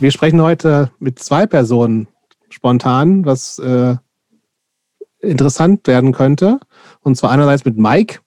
[0.00, 2.08] wir sprechen heute mit zwei Personen
[2.50, 3.96] spontan, was äh,
[5.20, 6.60] interessant werden könnte.
[7.00, 8.20] Und zwar einerseits mit Mike,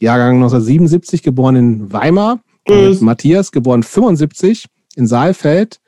[0.00, 2.40] Jahrgang 1977, geboren in Weimar.
[2.66, 4.66] Und Matthias, geboren 75
[4.96, 5.80] in Saalfeld.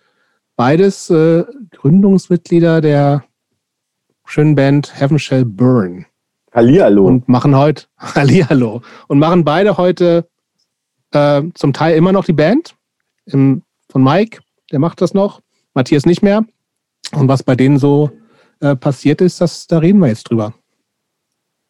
[0.56, 3.24] Beides äh, Gründungsmitglieder der
[4.24, 6.06] schönen Band Heaven Shall Burn.
[6.52, 7.06] Hallihallo.
[7.06, 8.82] Und machen heute Hallihallo.
[9.08, 10.28] Und machen beide heute
[11.12, 12.74] äh, zum Teil immer noch die Band.
[13.26, 14.40] Im, von Mike,
[14.72, 15.40] der macht das noch.
[15.74, 16.44] Matthias nicht mehr.
[17.12, 18.10] Und was bei denen so
[18.60, 20.54] äh, passiert ist, das, da reden wir jetzt drüber.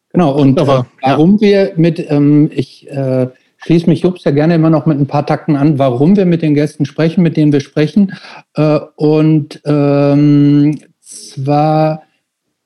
[0.09, 1.41] Genau, und Aber, äh, warum ja.
[1.41, 5.25] wir mit, ähm, ich äh, schließe mich Jups ja gerne immer noch mit ein paar
[5.25, 8.13] Takten an, warum wir mit den Gästen sprechen, mit denen wir sprechen.
[8.55, 12.03] Äh, und ähm, zwar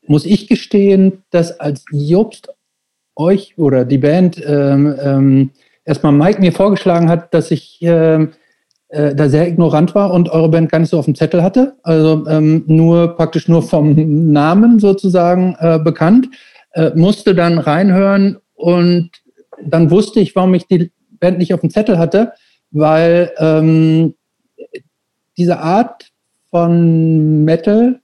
[0.05, 2.49] muss ich gestehen, dass als Jobst
[3.15, 5.49] euch oder die Band ähm, ähm,
[5.85, 8.33] erstmal Mike mir vorgeschlagen hat, dass ich ähm,
[8.91, 11.77] äh, da sehr ignorant war und eure Band gar nicht so auf dem Zettel hatte.
[11.83, 16.29] Also ähm, nur praktisch nur vom Namen sozusagen äh, bekannt.
[16.73, 19.09] Äh, musste dann reinhören und
[19.63, 22.33] dann wusste ich, warum ich die Band nicht auf dem Zettel hatte,
[22.71, 24.15] weil ähm,
[25.37, 26.11] diese Art
[26.49, 27.99] von Metal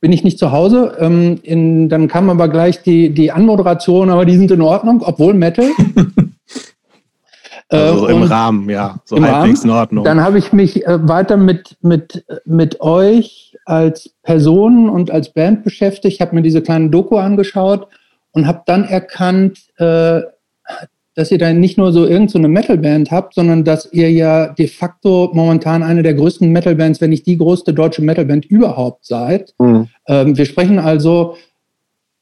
[0.00, 0.96] bin ich nicht zu Hause.
[1.00, 5.34] Ähm, in, dann kam aber gleich die, die Anmoderation, aber die sind in Ordnung, obwohl
[5.34, 5.66] Metal.
[7.68, 9.70] also äh, im Rahmen, ja, so halbwegs Rahmen.
[9.70, 10.04] in Ordnung.
[10.04, 15.64] Dann habe ich mich äh, weiter mit, mit, mit euch als Person und als Band
[15.64, 17.88] beschäftigt, habe mir diese kleine Doku angeschaut
[18.32, 20.22] und habe dann erkannt, äh,
[21.14, 24.68] dass ihr da nicht nur so irgendeine so Metalband habt, sondern dass ihr ja de
[24.68, 29.52] facto momentan eine der größten Metalbands, wenn nicht die größte deutsche Metalband überhaupt seid.
[29.58, 29.88] Mhm.
[30.06, 31.36] Ähm, wir sprechen also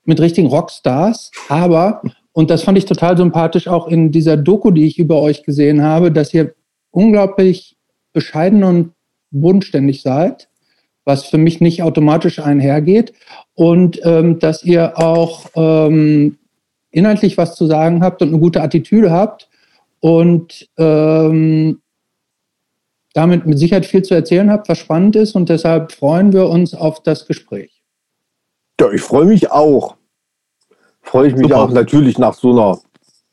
[0.07, 2.01] mit richtigen Rockstars, aber,
[2.37, 5.83] und das fand ich total sympathisch auch in dieser Doku, die ich über euch gesehen
[5.83, 6.55] habe, dass ihr
[6.91, 7.79] unglaublich
[8.13, 8.93] bescheiden und
[9.31, 10.51] bodenständig seid,
[11.07, 13.15] was für mich nicht automatisch einhergeht.
[13.55, 16.37] Und ähm, dass ihr auch ähm,
[16.91, 19.49] inhaltlich was zu sagen habt und eine gute Attitüde habt
[20.01, 21.81] und ähm,
[23.15, 26.75] damit mit Sicherheit viel zu erzählen habt, was spannend ist und deshalb freuen wir uns
[26.75, 27.83] auf das Gespräch.
[28.79, 29.97] Ja, ich freue mich auch.
[31.17, 31.61] Freue ich mich Super.
[31.61, 32.79] auch natürlich nach so einer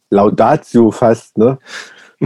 [0.10, 1.58] Laudatio fast, ne?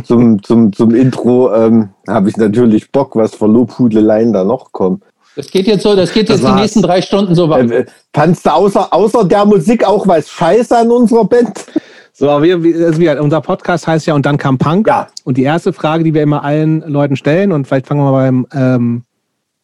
[0.04, 5.02] Zum, zum, zum Intro ähm, habe ich natürlich Bock, was für Lobhudeleien da noch kommen.
[5.36, 7.74] Das geht jetzt so, das geht jetzt das die nächsten drei Stunden so weiter.
[7.74, 11.66] Äh, fandst du außer, außer der Musik auch was Scheiße an unserer Band?
[12.14, 14.88] So, wir, wir, unser Podcast heißt ja und dann kam Punk.
[14.88, 15.08] Ja.
[15.24, 18.26] Und die erste Frage, die wir immer allen Leuten stellen, und vielleicht fangen wir mal
[18.26, 19.04] beim ähm,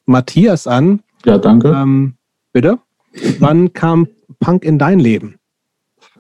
[0.08, 1.02] Matthias an.
[1.24, 1.68] Ja, danke.
[1.68, 2.16] Ähm,
[2.52, 2.80] bitte.
[3.38, 4.08] Wann kam
[4.40, 5.36] Punk in dein Leben?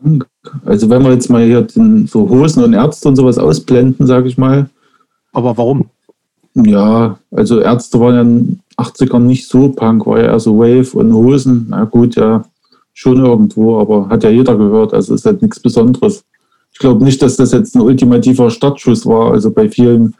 [0.03, 0.27] Punk.
[0.65, 4.27] Also wenn wir jetzt mal hier den, so Hosen und Ärzte und sowas ausblenden, sage
[4.27, 4.69] ich mal.
[5.31, 5.89] Aber warum?
[6.53, 10.59] Ja, also Ärzte waren ja in den 80ern nicht so Punk, war ja eher so
[10.59, 11.67] Wave und Hosen.
[11.69, 12.43] Na gut, ja,
[12.93, 16.23] schon irgendwo, aber hat ja jeder gehört, also ist halt nichts Besonderes.
[16.71, 19.31] Ich glaube nicht, dass das jetzt ein ultimativer Startschuss war.
[19.31, 20.15] Also bei vielen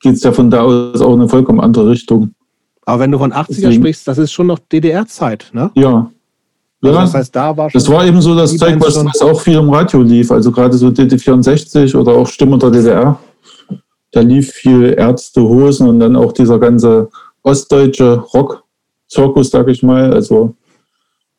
[0.00, 2.34] geht es ja von da aus auch in eine vollkommen andere Richtung.
[2.86, 5.70] Aber wenn du von 80er Deswegen, sprichst, das ist schon noch DDR-Zeit, ne?
[5.74, 6.10] Ja.
[6.84, 9.40] Also das heißt, da war schon Das war eben so das Zeug, was, was auch
[9.40, 10.30] viel im Radio lief.
[10.30, 13.18] Also gerade so DD64 oder auch Stimme der DDR
[14.14, 17.10] da lief viel Ärzte, Hosen und dann auch dieser ganze
[17.42, 20.12] ostdeutsche Rock-Zirkus, sag ich mal.
[20.12, 20.54] Also,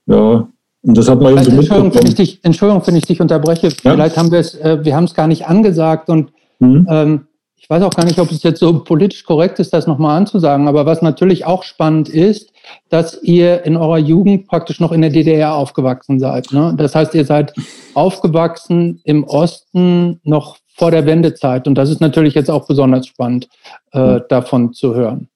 [0.05, 0.47] ja,
[0.81, 3.67] und das hat man also, Entschuldigung, wenn ich dich, Entschuldigung, wenn ich dich unterbreche.
[3.67, 3.94] Ja?
[3.94, 6.85] Vielleicht haben wir es, äh, wir haben es gar nicht angesagt und mhm.
[6.89, 7.28] ähm,
[7.65, 10.67] ich weiß auch gar nicht, ob es jetzt so politisch korrekt ist, das nochmal anzusagen.
[10.67, 12.53] Aber was natürlich auch spannend ist,
[12.89, 16.51] dass ihr in eurer Jugend praktisch noch in der DDR aufgewachsen seid.
[16.51, 16.75] Ne?
[16.77, 17.55] Das heißt, ihr seid
[17.95, 21.67] aufgewachsen im Osten noch vor der Wendezeit.
[21.67, 23.49] Und das ist natürlich jetzt auch besonders spannend,
[23.93, 25.27] äh, davon zu hören.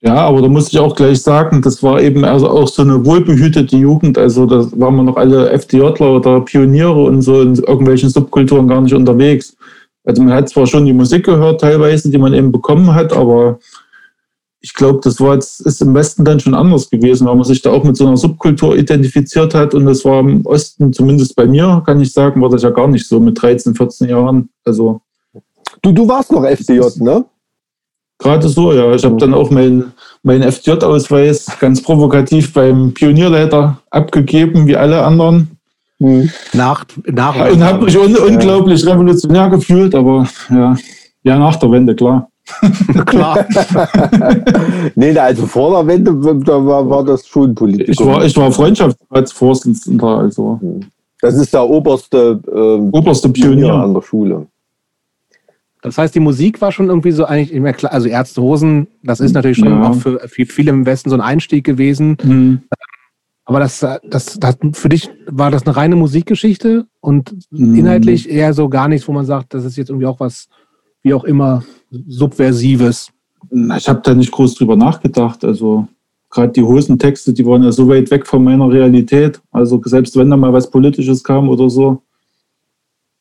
[0.00, 3.06] Ja, aber da muss ich auch gleich sagen, das war eben also auch so eine
[3.06, 4.18] wohlbehütete Jugend.
[4.18, 8.80] Also da waren wir noch alle FDJler oder Pioniere und so in irgendwelchen Subkulturen gar
[8.80, 9.55] nicht unterwegs.
[10.06, 13.58] Also man hat zwar schon die Musik gehört teilweise, die man eben bekommen hat, aber
[14.60, 17.60] ich glaube, das war jetzt, ist im Westen dann schon anders gewesen, weil man sich
[17.60, 19.74] da auch mit so einer Subkultur identifiziert hat.
[19.74, 22.88] Und das war im Osten, zumindest bei mir, kann ich sagen, war das ja gar
[22.88, 24.48] nicht so mit 13, 14 Jahren.
[24.64, 25.02] Also.
[25.82, 27.24] Du, du warst noch FDJ, ne?
[28.18, 28.94] Gerade so, ja.
[28.94, 29.92] Ich habe dann auch meinen
[30.22, 35.55] mein FDJ-Ausweis ganz provokativ beim Pionierleiter abgegeben, wie alle anderen.
[35.98, 36.30] Hm.
[36.52, 40.76] Nach, nach und habe mich un unglaublich revolutionär gefühlt, aber ja,
[41.22, 42.28] ja, nach der Wende, klar.
[43.06, 43.44] Klar.
[44.94, 46.12] nee, also vor der Wende
[46.44, 47.88] da war, war das schon politisch.
[47.88, 50.58] Ich war, ich war Freundschaftsvorsitzender, also.
[50.60, 50.80] Hm.
[51.20, 53.66] Das ist der oberste, äh, oberste Pionier.
[53.66, 54.46] Pionier an der Schule.
[55.82, 57.92] Das heißt, die Musik war schon irgendwie so eigentlich immer klar.
[57.92, 59.90] Also Ärztehosen, das ist natürlich schon Ja.
[59.90, 62.16] auch für viele im Westen so ein Einstieg gewesen.
[62.22, 62.62] Mhm.
[63.48, 63.78] Aber das,
[64.10, 67.76] das, das für dich war das eine reine Musikgeschichte und Mhm.
[67.76, 70.48] inhaltlich eher so gar nichts, wo man sagt, das ist jetzt irgendwie auch was,
[71.02, 71.64] wie auch immer,
[72.08, 73.10] Subversives.
[73.76, 75.44] Ich habe da nicht groß drüber nachgedacht.
[75.44, 75.86] Also
[76.28, 79.40] gerade die Hosentexte, die waren ja so weit weg von meiner Realität.
[79.52, 82.02] Also selbst wenn da mal was Politisches kam oder so,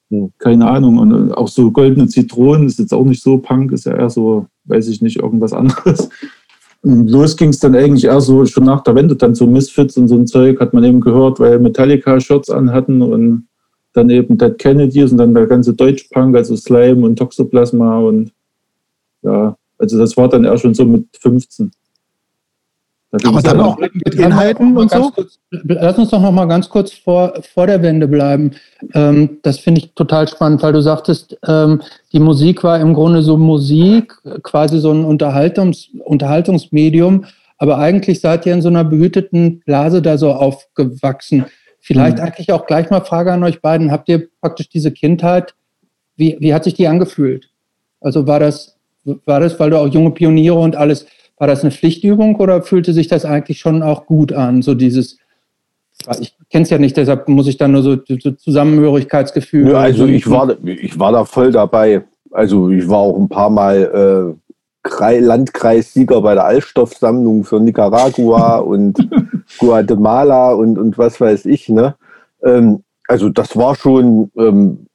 [0.10, 0.32] Hm.
[0.40, 0.98] keine Ahnung.
[0.98, 4.48] Und auch so goldene Zitronen ist jetzt auch nicht so Punk, ist ja eher so,
[4.66, 6.10] weiß ich nicht, irgendwas anderes.
[6.88, 10.08] Los ging es dann eigentlich eher so schon nach der Wende, dann so Misfits und
[10.08, 13.48] so ein Zeug hat man eben gehört, weil Metallica Shirts anhatten und
[13.94, 18.32] dann eben Dead Kennedys und dann der ganze Deutschpunk, also Slime und Toxoplasma und
[19.24, 21.72] ja, also das war dann eher schon so mit 15.
[23.26, 25.12] Aber dann auch mit, mit Inhalten und so?
[25.12, 28.52] Kurz, lass uns doch noch mal ganz kurz vor, vor der Wende bleiben.
[28.94, 31.82] Ähm, das finde ich total spannend, weil du sagtest, ähm,
[32.12, 34.14] die Musik war im Grunde so Musik,
[34.44, 37.26] quasi so ein Unterhaltungs, Unterhaltungsmedium,
[37.58, 41.46] aber eigentlich seid ihr in so einer behüteten Blase da so aufgewachsen.
[41.80, 42.24] Vielleicht Mhm.
[42.24, 43.92] eigentlich auch gleich mal Frage an euch beiden.
[43.92, 45.54] Habt ihr praktisch diese Kindheit,
[46.18, 47.50] wie, wie hat sich die angefühlt?
[48.02, 48.76] Also war das,
[49.26, 51.06] war das, weil du auch junge Pioniere und alles,
[51.38, 54.62] war das eine Pflichtübung oder fühlte sich das eigentlich schon auch gut an?
[54.62, 55.18] So dieses,
[56.20, 59.72] ich kenne es ja nicht, deshalb muss ich dann nur so, so Zusammenhörigkeitsgefühl.
[59.72, 62.04] Ja, also ich war, ich war da voll dabei.
[62.32, 68.58] Also ich war auch ein paar Mal äh, Krei- Landkreissieger bei der Altstoffsammlung für Nicaragua
[68.60, 68.98] und
[69.58, 71.70] Guatemala und, und was weiß ich.
[71.70, 71.96] Ne?
[72.44, 74.88] Ähm, also das war schon, ähm,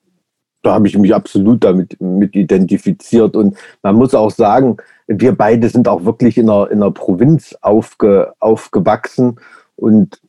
[0.63, 3.35] da habe ich mich absolut damit mit identifiziert.
[3.35, 4.77] Und man muss auch sagen,
[5.11, 9.41] wir beide sind auch wirklich in der, in der Provinz aufge, aufgewachsen.
[9.75, 10.21] Und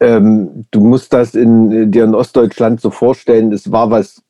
[0.00, 4.22] ähm, du musst das in, dir in Ostdeutschland so vorstellen, es war was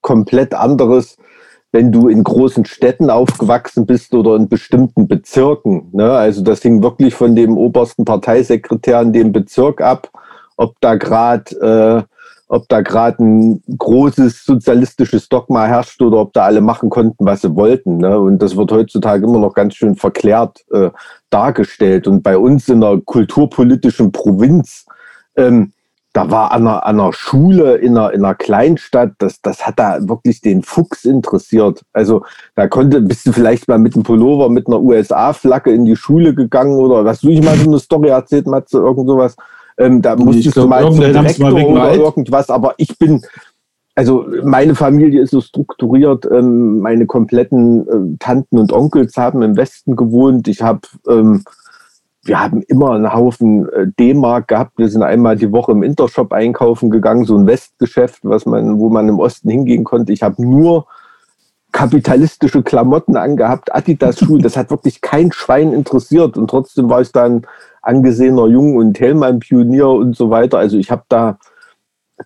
[0.00, 1.16] komplett anderes,
[1.70, 5.90] wenn du in großen Städten aufgewachsen bist oder in bestimmten Bezirken.
[5.92, 6.10] Ne?
[6.10, 10.08] Also das hing wirklich von dem obersten Parteisekretär in dem Bezirk ab,
[10.56, 12.13] ob da gerade äh,
[12.54, 17.40] ob da gerade ein großes sozialistisches Dogma herrscht oder ob da alle machen konnten, was
[17.40, 17.96] sie wollten.
[17.96, 18.16] Ne?
[18.16, 20.90] Und das wird heutzutage immer noch ganz schön verklärt äh,
[21.30, 22.06] dargestellt.
[22.06, 24.86] Und bei uns in der kulturpolitischen Provinz,
[25.36, 25.72] ähm,
[26.12, 29.80] da war an einer, an einer Schule in einer, in einer Kleinstadt, das, das hat
[29.80, 31.82] da wirklich den Fuchs interessiert.
[31.92, 32.24] Also
[32.54, 36.36] da konnte, bist du vielleicht mal mit einem Pullover mit einer USA-Flagge in die Schule
[36.36, 39.34] gegangen oder was du ich mal so eine Story erzählt, Matze, irgend sowas.
[39.78, 43.22] Ähm, da musstest glaub, du mal zum mal Direktor wegen oder irgendwas, aber ich bin,
[43.94, 49.56] also meine Familie ist so strukturiert, ähm, meine kompletten äh, Tanten und Onkels haben im
[49.56, 50.46] Westen gewohnt.
[50.48, 51.42] Ich habe, ähm,
[52.24, 54.78] wir haben immer einen Haufen äh, D-Mark gehabt.
[54.78, 58.90] Wir sind einmal die Woche im Intershop einkaufen gegangen, so ein Westgeschäft, was man, wo
[58.90, 60.12] man im Osten hingehen konnte.
[60.12, 60.86] Ich habe nur
[61.74, 67.42] kapitalistische Klamotten angehabt, Adidas-Schuhe, das hat wirklich kein Schwein interessiert und trotzdem war ich dann
[67.86, 70.58] angesehener Jung- und Hellmann-Pionier und so weiter.
[70.58, 71.38] Also ich habe da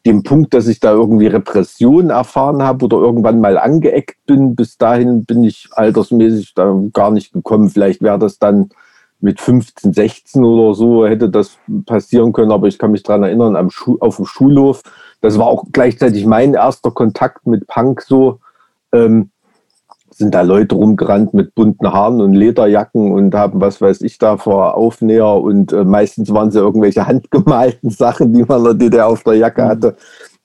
[0.04, 4.76] den Punkt, dass ich da irgendwie Repression erfahren habe oder irgendwann mal angeeckt bin, bis
[4.76, 7.70] dahin bin ich altersmäßig da gar nicht gekommen.
[7.70, 8.70] Vielleicht wäre das dann
[9.20, 13.56] mit 15, 16 oder so, hätte das passieren können, aber ich kann mich daran erinnern,
[13.56, 13.68] am
[14.00, 14.82] auf dem Schulhof,
[15.20, 18.38] das war auch gleichzeitig mein erster Kontakt mit Punk so,
[18.92, 19.30] ähm,
[20.18, 24.36] sind da Leute rumgerannt mit bunten Haaren und Lederjacken und haben, was weiß ich, da
[24.36, 29.06] vor Aufnäher und äh, meistens waren sie irgendwelche handgemalten Sachen, die man in der DDR
[29.06, 29.96] auf der Jacke hatte.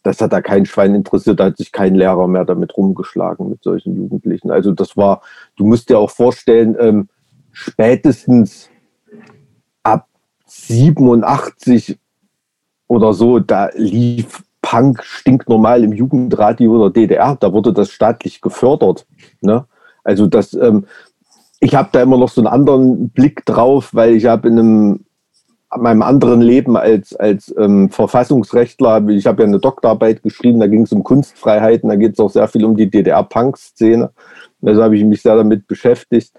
[0.03, 3.63] Das hat da kein Schwein interessiert, da hat sich kein Lehrer mehr damit rumgeschlagen mit
[3.63, 4.51] solchen Jugendlichen.
[4.51, 5.21] Also das war,
[5.55, 7.09] du musst dir auch vorstellen, ähm,
[7.51, 8.69] spätestens
[9.81, 10.07] ab
[10.45, 11.97] 87
[12.87, 17.37] oder so, da lief Punk stinknormal im Jugendradio der DDR.
[17.39, 19.05] Da wurde das staatlich gefördert.
[19.39, 19.65] Ne?
[20.03, 20.87] Also das, ähm,
[21.59, 25.05] ich habe da immer noch so einen anderen Blick drauf, weil ich habe in einem
[25.75, 30.83] meinem anderen Leben als, als ähm, Verfassungsrechtler, ich habe ja eine Doktorarbeit geschrieben, da ging
[30.83, 34.11] es um Kunstfreiheiten, da geht es auch sehr viel um die DDR-Punk-Szene.
[34.63, 36.33] Also habe ich mich sehr damit beschäftigt.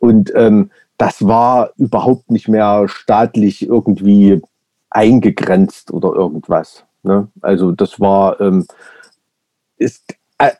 [0.00, 4.42] Und ähm, das war überhaupt nicht mehr staatlich irgendwie
[4.90, 6.84] eingegrenzt oder irgendwas.
[7.02, 7.28] Ne?
[7.40, 8.66] Also das war ähm,
[9.78, 10.02] ist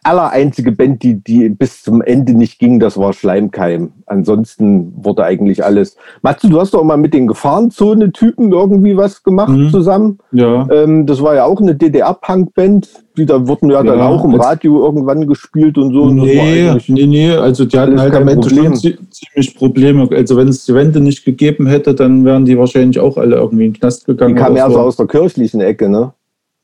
[0.04, 3.92] aller einzige Band, die, die bis zum Ende nicht ging, das war Schleimkeim.
[4.04, 5.97] Ansonsten wurde eigentlich alles.
[6.20, 9.70] Matze, du hast doch mal mit den Gefahrenzone-Typen irgendwie was gemacht Mhm.
[9.70, 10.18] zusammen.
[10.32, 10.68] Ja.
[10.70, 12.90] Ähm, das war ja auch eine DDR-Punk-Band.
[13.16, 16.11] Die da wurden ja, dann Ja, auch im Radio irgendwann gespielt und so.
[16.11, 20.06] Nee, nee, nee, also die hatten halt am Ende schon zie- ziemlich Probleme.
[20.14, 23.64] Also wenn es die Wende nicht gegeben hätte, dann wären die wahrscheinlich auch alle irgendwie
[23.64, 24.35] in den Knast die gegangen.
[24.35, 24.80] kam oder eher so so.
[24.80, 26.12] aus der kirchlichen Ecke, ne?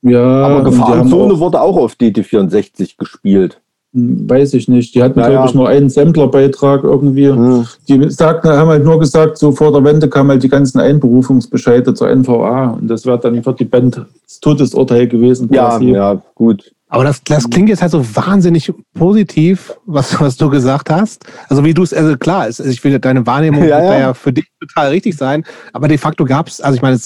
[0.08, 3.60] Ja, Aber Gefahrenzone auch- wurde auch auf DT64 gespielt.
[3.92, 4.94] Hm, weiß ich nicht.
[4.94, 5.30] Die hatten, naja.
[5.30, 7.28] glaube ich, nur einen Samplerbeitrag irgendwie.
[7.28, 7.66] Mhm.
[7.88, 11.94] Die sagten, haben halt nur gesagt, so vor der Wende kamen halt die ganzen Einberufungsbescheide
[11.94, 15.48] zur NVA und das wäre dann für die Band das Todesurteil gewesen.
[15.52, 16.72] Ja, ja, gut.
[16.88, 21.25] Aber das, das klingt jetzt halt so wahnsinnig positiv, was, was du gesagt hast.
[21.48, 23.98] Also wie du es, also klar, also ich will deine Wahrnehmung ja, ja.
[23.98, 26.96] ja für dich total richtig sein, aber de facto gab es, also ich meine,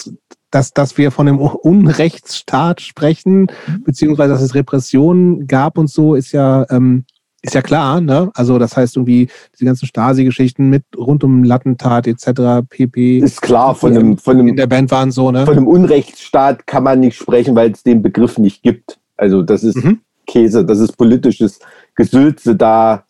[0.51, 3.85] dass, dass wir von einem Unrechtsstaat sprechen, mhm.
[3.85, 7.05] beziehungsweise dass es Repressionen gab und so, ist ja, ähm,
[7.43, 8.31] ist ja klar, ne?
[8.35, 12.67] Also das heißt irgendwie diese ganzen Stasi-Geschichten mit rund um Lattentat etc.
[12.69, 13.19] pp.
[13.19, 15.47] Ist klar, von einem, von einem in der Band waren so, ne?
[15.47, 18.99] Von einem Unrechtsstaat kann man nicht sprechen, weil es den Begriff nicht gibt.
[19.17, 20.01] Also das ist mhm.
[20.27, 21.61] Käse, das ist politisches
[21.95, 22.57] Gesülze.
[22.57, 23.05] Da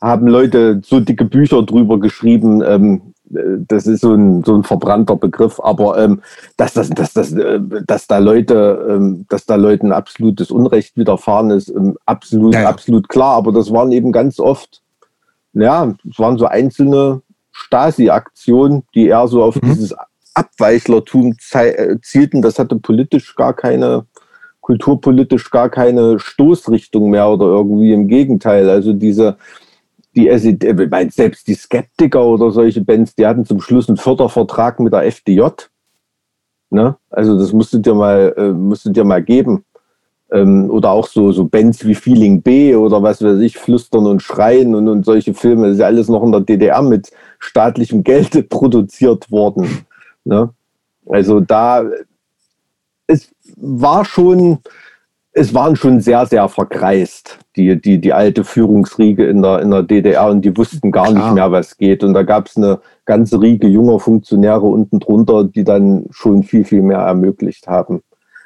[0.00, 2.62] haben Leute so dicke Bücher drüber geschrieben.
[2.66, 6.22] Ähm, das ist so ein, so ein verbrannter Begriff, aber ähm,
[6.56, 11.50] dass, das, dass, dass, äh, dass da Leute, ähm, dass da Leuten absolutes Unrecht widerfahren
[11.50, 12.68] ist, ähm, absolut, ja, ja.
[12.68, 13.36] absolut klar.
[13.36, 14.82] Aber das waren eben ganz oft,
[15.52, 19.66] ja, es waren so einzelne Stasi-Aktionen, die eher so auf mhm.
[19.66, 19.94] dieses
[20.34, 22.42] Abweichlertum äh, zielten.
[22.42, 24.06] Das hatte politisch gar keine,
[24.60, 28.70] kulturpolitisch gar keine Stoßrichtung mehr oder irgendwie im Gegenteil.
[28.70, 29.36] Also diese
[30.18, 34.80] die SED, äh, selbst die Skeptiker oder solche Bands, die hatten zum Schluss einen Fördervertrag
[34.80, 35.42] mit der FDJ.
[36.70, 36.96] Ne?
[37.10, 39.64] Also das musstet ihr mal, äh, musstet ihr mal geben.
[40.30, 44.20] Ähm, oder auch so, so Bands wie Feeling B oder was weiß ich, Flüstern und
[44.22, 45.68] Schreien und, und solche Filme.
[45.68, 49.86] Das ist ja alles noch in der DDR mit staatlichem Geld produziert worden.
[50.24, 50.50] Ne?
[51.06, 51.84] Also da,
[53.06, 54.58] es war schon,
[55.32, 59.82] es waren schon sehr, sehr verkreist, die, die, die alte Führungsriege in der, in der
[59.82, 61.24] DDR und die wussten gar Klar.
[61.24, 62.04] nicht mehr, was geht.
[62.04, 66.64] Und da gab es eine ganze Riege junger Funktionäre unten drunter, die dann schon viel,
[66.64, 68.02] viel mehr ermöglicht haben.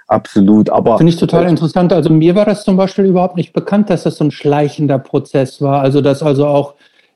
[0.09, 0.71] Absolut.
[0.71, 1.93] Aber finde ich total äh, interessant.
[1.93, 5.61] Also mir war das zum Beispiel überhaupt nicht bekannt, dass das so ein schleichender Prozess
[5.61, 5.83] war.
[5.83, 6.75] Also dass also auch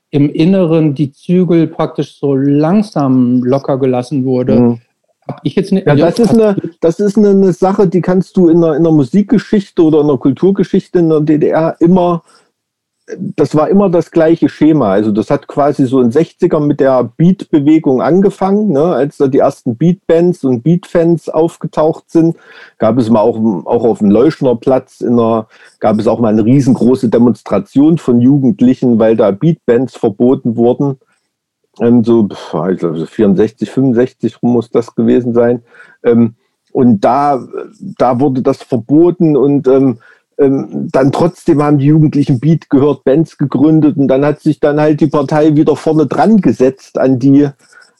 [0.09, 4.59] im Inneren die Zügel praktisch so langsam locker gelassen wurde.
[4.59, 4.81] Mhm.
[5.27, 5.85] Hab ich jetzt nicht.
[5.85, 8.83] Ja, das ist, eine, das ist eine, eine, Sache, die kannst du in der, in
[8.83, 12.23] der Musikgeschichte oder in der Kulturgeschichte in der DDR immer,
[13.17, 14.91] das war immer das gleiche Schema.
[14.91, 18.83] Also das hat quasi so in 60ern mit der Beat-Bewegung angefangen, ne?
[18.83, 22.37] als da die ersten Beat-Bands und Beat-Fans aufgetaucht sind,
[22.77, 25.47] gab es mal auch, auch auf dem Leuschner Platz in der,
[25.79, 30.99] gab es auch mal eine riesengroße Demonstration von Jugendlichen, weil da Beat-Bands verboten wurden
[31.81, 35.63] ähm, so, ich glaube, so 64, 65 rum muss das gewesen sein.
[36.03, 36.35] Ähm,
[36.71, 37.43] und da,
[37.97, 39.99] da wurde das verboten und ähm,
[40.37, 44.79] ähm, dann trotzdem haben die Jugendlichen Beat gehört, Bands gegründet und dann hat sich dann
[44.79, 47.49] halt die Partei wieder vorne dran gesetzt an die,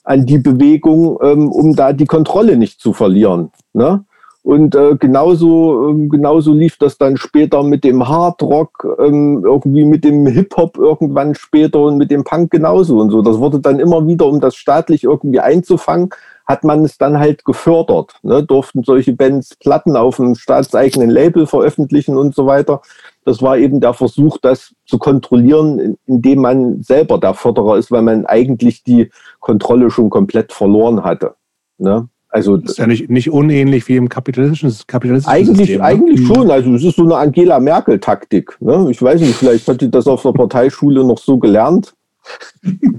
[0.03, 3.51] an die Bewegung, ähm, um da die Kontrolle nicht zu verlieren.
[3.73, 4.05] Ne?
[4.47, 10.05] Und äh, genauso, äh, genauso lief das dann später mit dem Hardrock, ähm, irgendwie mit
[10.05, 13.21] dem Hip-Hop irgendwann später und mit dem Punk genauso und so.
[13.21, 16.11] Das wurde dann immer wieder, um das staatlich irgendwie einzufangen,
[16.45, 18.13] hat man es dann halt gefördert.
[18.23, 18.41] Ne?
[18.41, 22.81] Durften solche Bands Platten auf einem staatseigenen Label veröffentlichen und so weiter.
[23.25, 28.01] Das war eben der Versuch, das zu kontrollieren, indem man selber der Förderer ist, weil
[28.01, 29.11] man eigentlich die
[29.41, 31.35] Kontrolle schon komplett verloren hatte.
[31.77, 32.07] Ne?
[32.37, 35.77] Also, das ist ja nicht, nicht unähnlich wie im kapitalistischen, kapitalistischen eigentlich, System.
[35.79, 35.83] Ne?
[35.83, 36.27] Eigentlich ne?
[36.27, 36.51] schon.
[36.51, 38.55] Also es ist so eine Angela Merkel-Taktik.
[38.59, 38.91] Ne?
[38.91, 41.95] Ich weiß nicht, vielleicht hat sie das auf der Parteischule noch so gelernt.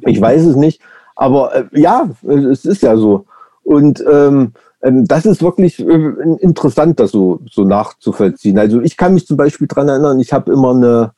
[0.07, 0.80] Ich weiß es nicht.
[1.14, 3.26] Aber äh, ja, es ist ja so.
[3.62, 8.59] Und ähm, ähm das ist wirklich äh, interessant, das so, so nachzuvollziehen.
[8.59, 11.12] Also ich kann mich zum Beispiel daran erinnern, ich habe immer eine,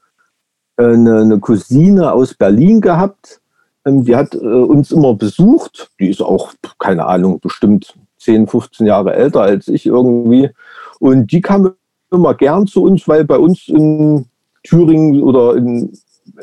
[0.77, 3.41] äh, eine, eine Cousine aus Berlin gehabt,
[3.87, 5.91] ähm, die hat äh, uns immer besucht.
[5.99, 10.51] Die ist auch, keine Ahnung, bestimmt 10, 15 Jahre älter als ich irgendwie.
[10.99, 11.73] Und die kam
[12.13, 14.27] immer gern zu uns, weil bei uns in
[14.63, 15.93] Thüringen oder in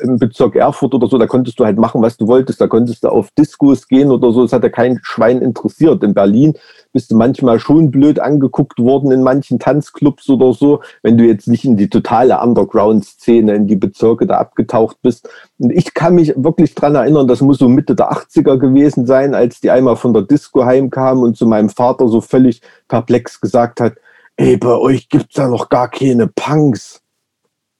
[0.01, 2.61] im Bezirk Erfurt oder so, da konntest du halt machen, was du wolltest.
[2.61, 4.43] Da konntest du auf Diskos gehen oder so.
[4.43, 6.03] Das hat ja kein Schwein interessiert.
[6.03, 6.53] In Berlin
[6.93, 11.47] bist du manchmal schon blöd angeguckt worden in manchen Tanzclubs oder so, wenn du jetzt
[11.47, 15.29] nicht in die totale Underground-Szene, in die Bezirke da abgetaucht bist.
[15.59, 19.33] Und ich kann mich wirklich dran erinnern, das muss so Mitte der 80er gewesen sein,
[19.33, 23.79] als die einmal von der Disco heimkamen und zu meinem Vater so völlig perplex gesagt
[23.79, 23.93] hat,
[24.37, 27.01] ey, bei euch gibt's ja noch gar keine Punks.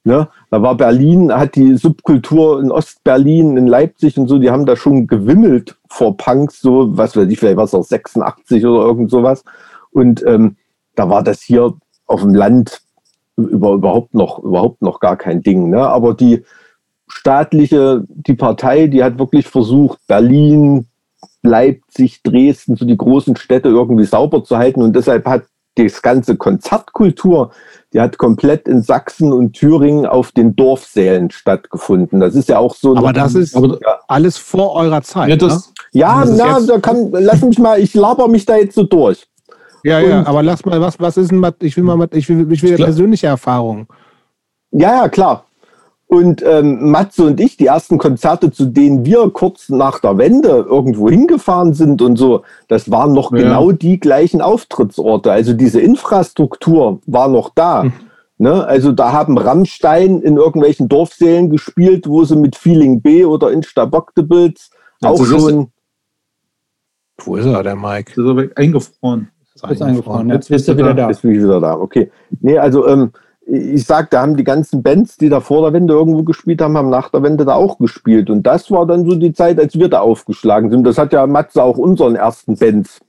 [0.08, 0.30] Ne?
[0.52, 4.78] Da war Berlin, hat die Subkultur in Ostberlin, in Leipzig und so, die haben da
[4.78, 9.12] schon gewimmelt vor Punks, so, was weiß ich, vielleicht war es auch 86 oder irgend
[9.12, 9.44] sowas.
[9.92, 10.56] Und ähm,
[10.96, 11.74] da war das hier
[12.06, 12.80] auf dem Land
[13.36, 15.70] über, überhaupt, noch, überhaupt noch gar kein Ding.
[15.72, 15.86] Ne?
[15.86, 16.46] Aber die
[17.10, 20.86] staatliche, die Partei, die hat wirklich versucht, Berlin,
[21.44, 24.82] Leipzig, Dresden, so die großen Städte irgendwie sauber zu halten.
[24.82, 25.44] Und deshalb hat
[25.76, 27.52] das ganze Konzertkultur,
[27.94, 32.20] die hat komplett in Sachsen und Thüringen auf den Dorfsälen stattgefunden.
[32.20, 32.96] Das ist ja auch so.
[32.96, 35.30] Aber das ist aber, alles vor eurer Zeit.
[35.30, 35.74] Ja, das, ne?
[35.94, 38.84] ja, das ist na, da kann, lass mich mal, ich laber mich da jetzt so
[38.84, 39.26] durch.
[39.84, 42.52] ja, ja, und- aber lass mal, was, was ist denn, ich will mal, ich will,
[42.52, 43.88] ich will glaub- persönliche Erfahrung.
[44.72, 45.47] Ja, ja, klar.
[46.10, 50.66] Und ähm, Matze und ich, die ersten Konzerte, zu denen wir kurz nach der Wende
[50.70, 53.40] irgendwo hingefahren sind und so, das waren noch Ja.
[53.40, 55.32] genau die gleichen Auftrittsorte.
[55.34, 57.84] Also diese Infrastruktur war noch da.
[57.84, 57.94] Hm.
[58.38, 58.66] Ne?
[58.66, 63.64] Also da haben Rammstein in irgendwelchen Dorfsälen gespielt, wo sie mit Feeling B oder in
[63.64, 64.70] Stabocktebils
[65.02, 65.72] Ja, auch schon.
[67.20, 68.12] Wo ist er, der Mike?
[68.12, 69.30] ist aber eingefroren.
[69.56, 70.30] Ist eingefroren.
[70.30, 71.10] Jetzt Jetzt bist du wieder da.
[71.10, 71.74] Ist wie wieder da.
[71.78, 72.12] Okay.
[72.42, 73.12] Nee, also ähm,
[73.50, 76.78] ich sag, da haben die ganzen Bands, die da vor der Wende irgendwo gespielt haben,
[76.78, 78.30] haben nach der Wende da auch gespielt.
[78.30, 80.84] Und das war dann so die Zeit, als wir da aufgeschlagen sind.
[80.84, 83.00] Das hat ja Matze auch unseren ersten Bands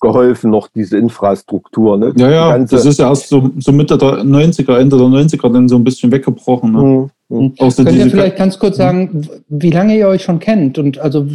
[0.00, 1.96] geholfen, noch diese Infrastruktur.
[1.96, 2.12] Ne?
[2.16, 5.68] Ja, ja, das ist ja erst so, so Mitte der 90er, Ende der 90er dann
[5.68, 6.72] so ein bisschen weggebrochen.
[6.72, 6.80] Ne?
[6.80, 7.54] Hm, hm.
[7.58, 10.98] Auch so Könnt ihr vielleicht ganz kurz sagen, wie lange ihr euch schon kennt und
[10.98, 11.26] also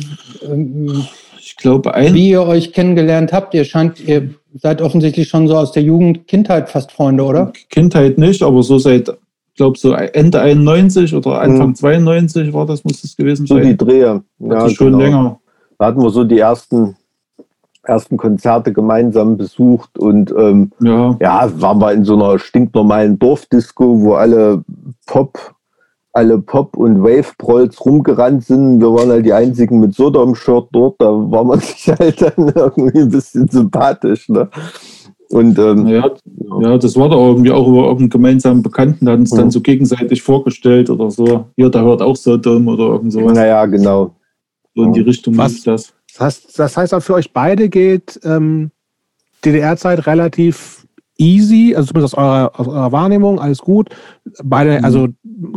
[0.49, 1.05] ähm,
[1.39, 3.53] ich glaube, ein, wie ihr euch kennengelernt habt?
[3.53, 7.51] Ihr scheint, ihr seid offensichtlich schon so aus der Jugend, Kindheit fast Freunde, oder?
[7.69, 11.75] Kindheit nicht, aber so seit, ich glaube, so Ende 91 oder Anfang Mhm.
[11.75, 13.77] 92 war das, muss das gewesen So die sein.
[13.77, 14.23] Drehe.
[14.49, 14.99] also schon genau.
[14.99, 15.39] länger.
[15.79, 16.95] Da hatten wir so die ersten,
[17.83, 24.01] ersten Konzerte gemeinsam besucht und ähm, Ja, ja, waren wir in so einer stinknormalen Dorfdisco,
[24.01, 24.63] wo alle
[25.07, 25.52] Pop,
[26.13, 28.79] alle Pop- und Wave-Prolls rumgerannt sind.
[28.79, 30.95] Wir waren halt die einzigen mit Sodom-Shirt dort.
[31.01, 34.29] Da war man sich halt dann irgendwie ein bisschen sympathisch.
[34.29, 34.47] Ne?
[35.29, 36.11] Und ähm, ja,
[36.61, 39.51] ja, das war da irgendwie auch über irgendeinen gemeinsamen Bekannten, der hat uns dann Mhm.
[39.51, 41.45] so gegenseitig vorgestellt oder so.
[41.55, 43.33] Hier, da hört auch Sodom oder irgend sowas.
[43.33, 44.13] naja, genau.
[44.75, 45.63] So in die Richtung Was?
[45.63, 45.93] das.
[46.15, 48.69] Das heißt, das heißt auch für euch beide geht ähm,
[49.43, 50.82] DDR-Zeit relativ
[51.23, 53.89] easy, also zumindest aus eurer, aus eurer Wahrnehmung, alles gut.
[54.43, 54.85] Beide, Mhm.
[54.85, 55.07] also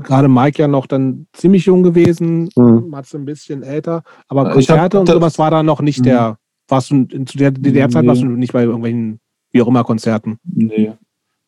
[0.03, 2.89] gerade Mike ja noch dann ziemlich jung gewesen, Hm.
[2.89, 6.05] Matze ein bisschen älter, aber Konzerte und sowas war da noch nicht Mhm.
[6.05, 8.09] der, warst du zu der DDR-Zeit Nee.
[8.09, 9.19] warst du nicht bei irgendwelchen,
[9.53, 10.39] wie auch immer, Konzerten.
[10.45, 10.93] Nee.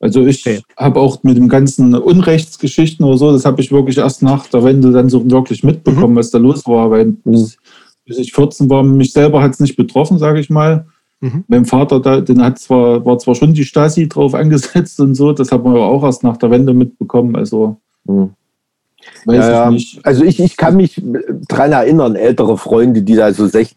[0.01, 0.61] Also ich Okay.
[0.77, 4.63] habe auch mit dem ganzen Unrechtsgeschichten oder so, das habe ich wirklich erst nach der
[4.63, 7.57] Wende dann so wirklich mitbekommen, was da los war, weil bis,
[8.05, 10.87] bis ich 14 war, mich selber hat es nicht betroffen, sage ich mal.
[11.21, 11.45] Mhm.
[11.49, 15.33] Mein Vater, da, den hat zwar, war zwar schon die Stasi drauf angesetzt und so,
[15.33, 17.35] das hat man aber auch erst nach der Wende mitbekommen.
[17.37, 18.31] Also Hm.
[19.25, 19.65] weiß Ja, ja.
[19.67, 20.07] ich nicht.
[20.07, 21.03] Also ich, ich kann mich
[21.49, 23.77] dran erinnern, ältere Freunde, die da so 16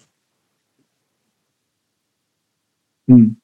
[3.08, 3.38] Hm.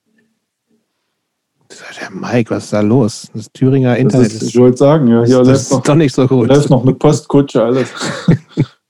[1.99, 3.29] Der Mike, was ist da los?
[3.33, 5.83] Das Thüringer Das Internet ist, ist, ich wollte sagen, ja, hier das läuft ist noch,
[5.83, 6.47] doch nicht so gut.
[6.47, 7.89] läuft noch eine Postkutsche alles.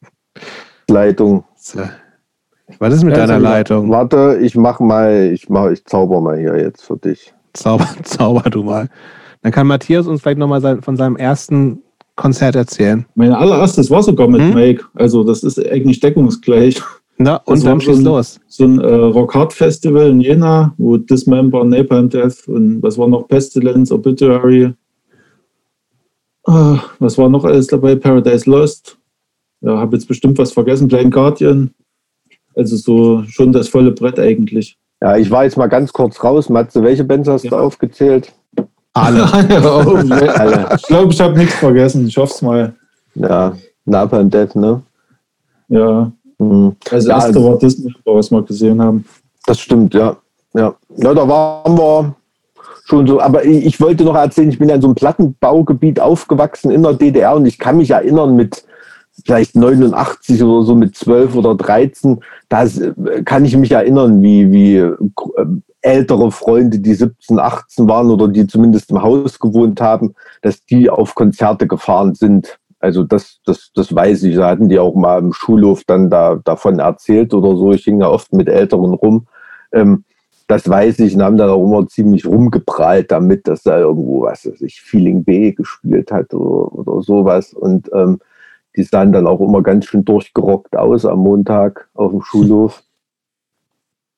[0.88, 1.43] Leitung.
[1.56, 1.82] So.
[2.80, 3.89] Was ist mit Ja, deiner Leitung?
[3.89, 7.34] Warte, ich mach mal, ich mach, ich zauber mal hier jetzt für dich.
[7.53, 8.89] Zauber, zauber du mal.
[9.41, 11.82] Dann kann Matthias uns vielleicht nochmal sein, von seinem ersten
[12.15, 13.06] Konzert erzählen.
[13.15, 14.53] Mein allererstes war sogar mit Hm?
[14.53, 14.84] Make.
[14.95, 16.82] Also das ist eigentlich deckungsgleich.
[17.19, 18.39] Na, und Das dann war schieß schon- los.
[18.47, 23.27] so ein äh, Rock-Hard-Festival in Jena, wo Dismember, Napalm Death und was war noch?
[23.27, 24.73] Pestilence, Obituary.
[26.45, 27.95] Ah, was war noch alles dabei?
[27.95, 28.97] Paradise Lost.
[29.62, 30.88] Ja, habe jetzt bestimmt was vergessen.
[30.88, 31.71] Blind Guardian.
[32.58, 34.78] Also so schon das volle Brett eigentlich.
[35.02, 36.50] Ja, ich war jetzt mal ganz kurz raus.
[36.50, 37.60] Matze, welche Bands hast du Ja.
[37.60, 38.34] aufgezählt?
[38.93, 39.26] Alle.
[39.63, 39.96] Oh,
[40.36, 40.70] Alle.
[40.76, 42.08] ich glaube, ich habe nichts vergessen.
[42.08, 42.74] Ich hoffe es mal.
[43.13, 44.82] Ja, Napalm Death, ne?
[45.70, 46.76] Ja, Mhm.
[46.91, 49.06] also Ja, erste also- war Dismember, was wir gesehen haben.
[49.46, 50.17] Das stimmt, ja.
[50.54, 52.15] Ja, ja da waren wir
[52.86, 53.20] schon so.
[53.20, 56.84] Aber ich, ich wollte noch erzählen, ich bin ja in so einem Plattenbaugebiet aufgewachsen in
[56.84, 58.63] der DDR und ich kann mich erinnern mit
[59.25, 64.51] vielleicht 89 oder so mit 12 oder 13, da äh, kann ich mich erinnern, wie,
[64.51, 64.95] wie äh,
[65.82, 70.89] ältere Freunde, die 17, 18 waren oder die zumindest im Haus gewohnt haben, dass die
[70.89, 72.60] auf Konzerte gefahren sind.
[72.80, 74.36] Also das, das, das weiß ich.
[74.36, 77.71] Da hatten die auch mal im Schulhof dann da, davon erzählt oder so.
[77.71, 79.27] Ich hing ja oft mit Älteren rum.
[79.71, 80.03] Ähm,
[80.47, 84.45] das weiß ich und haben dann auch immer ziemlich rumgeprahlt damit, dass da irgendwo, was
[84.45, 87.53] weiß ich, Feeling B gespielt hat oder, oder sowas.
[87.53, 88.19] Und ähm,
[88.78, 92.84] die sahen dann auch immer ganz schön durchgerockt aus am Montag auf dem Schulhof.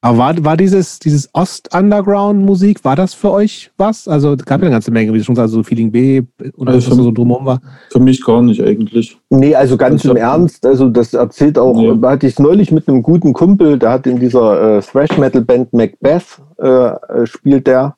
[0.01, 4.07] Aber war, war dieses, dieses Ost-Underground-Musik, war das für euch was?
[4.07, 6.21] Also es gab ja eine ganze Menge, wie du schon sagst, so Feeling B
[6.55, 7.61] und alles, was Also so drumherum war.
[7.91, 9.17] Für mich gar nicht eigentlich.
[9.29, 11.97] Nee, also ganz Also im Ernst, also das erzählt auch, Nee.
[12.01, 16.41] da hatte ich neulich mit einem guten Kumpel, der hat in dieser äh, Thrash-Metal-Band Macbeth,
[16.59, 17.95] äh, äh, spielt der.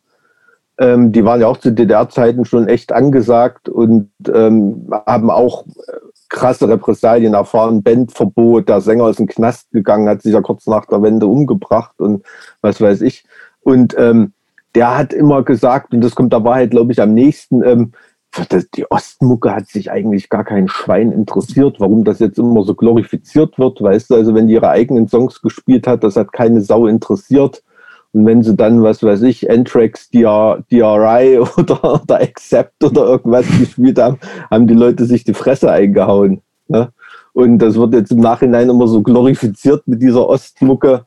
[0.79, 5.91] Ähm, die waren ja auch zu DDR-Zeiten schon echt angesagt und ähm, haben auch äh,
[6.31, 10.65] krasse Repressalien erfahren, Bandverbot, der Sänger ist in den Knast gegangen, hat sich ja kurz
[10.65, 12.25] nach der Wende umgebracht und
[12.61, 13.25] was weiß ich.
[13.61, 14.33] Und ähm,
[14.73, 17.91] der hat immer gesagt, und das kommt der Wahrheit, glaube ich, am nächsten, ähm,
[18.75, 23.59] die Ostmucke hat sich eigentlich gar kein Schwein interessiert, warum das jetzt immer so glorifiziert
[23.59, 26.87] wird, weißt du, also wenn die ihre eigenen Songs gespielt hat, das hat keine Sau
[26.87, 27.61] interessiert.
[28.13, 33.45] Und wenn sie dann, was weiß ich, Anthrax, DR, DRI oder, oder Accept oder irgendwas
[33.57, 34.17] gespielt haben,
[34.49, 36.41] haben die Leute sich die Fresse eingehauen.
[36.67, 36.89] Ne?
[37.33, 41.05] Und das wird jetzt im Nachhinein immer so glorifiziert mit dieser Ostmucke.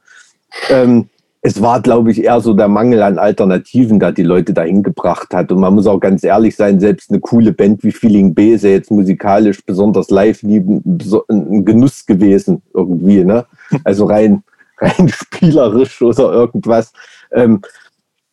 [0.71, 1.09] Ähm,
[1.47, 5.35] es war, glaube ich, eher so der Mangel an Alternativen, der die Leute dahin gebracht
[5.35, 5.53] hat.
[5.53, 8.65] Und man muss auch ganz ehrlich sein, selbst eine coole Band wie Feeling B ist
[8.65, 13.25] ja jetzt musikalisch, besonders live, nie ein Genuss gewesen irgendwie.
[13.25, 13.45] Ne?
[13.85, 14.43] Also rein,
[14.79, 16.93] rein spielerisch oder irgendwas.
[17.33, 17.63] Ähm,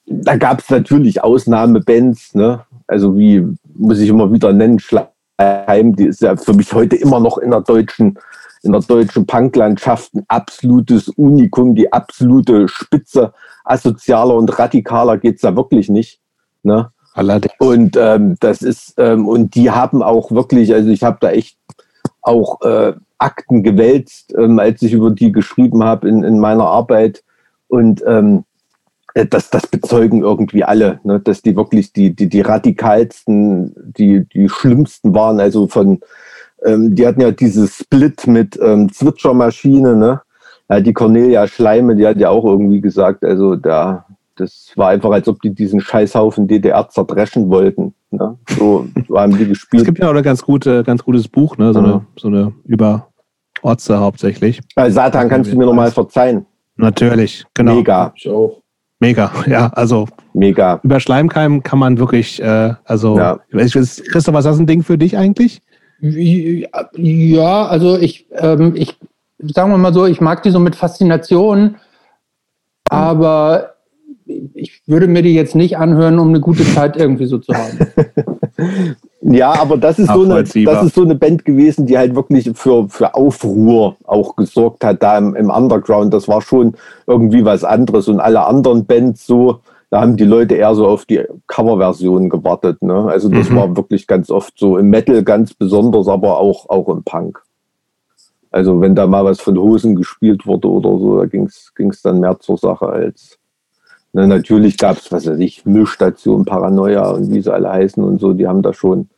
[0.06, 2.66] da gab es natürlich Ausnahmebands, ne?
[2.88, 7.20] also wie, muss ich immer wieder nennen, Schleim, die ist ja für mich heute immer
[7.20, 8.18] noch in der deutschen
[8.64, 13.34] in der deutschen Punklandschaft ein absolutes Unikum, die absolute Spitze.
[13.64, 16.20] Asozialer und radikaler geht's da wirklich nicht.
[16.64, 16.92] Ne?
[17.14, 17.54] Allerdings.
[17.60, 21.58] Und ähm, das ist, ähm, und die haben auch wirklich, also ich habe da echt
[22.22, 27.24] auch äh, Akten gewälzt, ähm, als ich über die geschrieben habe in, in meiner Arbeit.
[27.68, 28.46] Und ähm,
[29.14, 31.20] äh, das, das bezeugen irgendwie alle, ne?
[31.20, 36.00] dass die wirklich die, die, die radikalsten, die, die schlimmsten waren, also von
[36.64, 40.22] ähm, die hatten ja dieses Split mit ähm, Zwitschermaschine, ne?
[40.70, 44.06] Ja, die Cornelia Schleime, die hat ja auch irgendwie gesagt, also da,
[44.38, 47.94] das war einfach, als ob die diesen Scheißhaufen DDR zerdreschen wollten.
[48.12, 48.38] Ne?
[48.50, 49.82] So haben die gespielt.
[49.82, 51.74] Es gibt ja auch ein ganz, gute, ganz gutes Buch, ne?
[51.74, 51.86] so, mhm.
[51.86, 53.08] eine, so eine über
[53.62, 54.62] Orte hauptsächlich.
[54.76, 56.46] Also Satan, kannst du mir nochmal verzeihen?
[56.76, 57.76] Natürlich, genau.
[57.76, 58.14] Mega.
[58.16, 58.62] Ich auch.
[59.00, 60.80] Mega, ja, also mega.
[60.84, 63.40] Über Schleimkeim kann man wirklich, äh, also ja.
[63.50, 65.62] Christoph, was ist das ein Ding für dich eigentlich?
[66.02, 68.98] Ja, also ich, ähm, ich,
[69.40, 71.76] sagen wir mal so, ich mag die so mit Faszination,
[72.90, 73.71] aber
[74.54, 77.80] ich würde mir die jetzt nicht anhören, um eine gute Zeit irgendwie so zu haben.
[79.22, 82.52] ja, aber das ist, so eine, das ist so eine Band gewesen, die halt wirklich
[82.54, 86.14] für, für Aufruhr auch gesorgt hat da im, im Underground.
[86.14, 86.74] Das war schon
[87.08, 91.06] irgendwie was anderes und alle anderen Bands so, da haben die Leute eher so auf
[91.06, 92.82] die Coverversionen gewartet.
[92.82, 93.06] Ne?
[93.10, 93.56] Also das mhm.
[93.58, 97.42] war wirklich ganz oft so im Metal ganz besonders, aber auch, auch im Punk.
[98.52, 102.20] Also wenn da mal was von Hosen gespielt wurde oder so, da ging es dann
[102.20, 103.38] mehr zur Sache als.
[104.14, 108.20] Ne, natürlich gab es, was weiß ich, Müllstation, Paranoia und wie sie alle heißen und
[108.20, 109.10] so, die haben da schon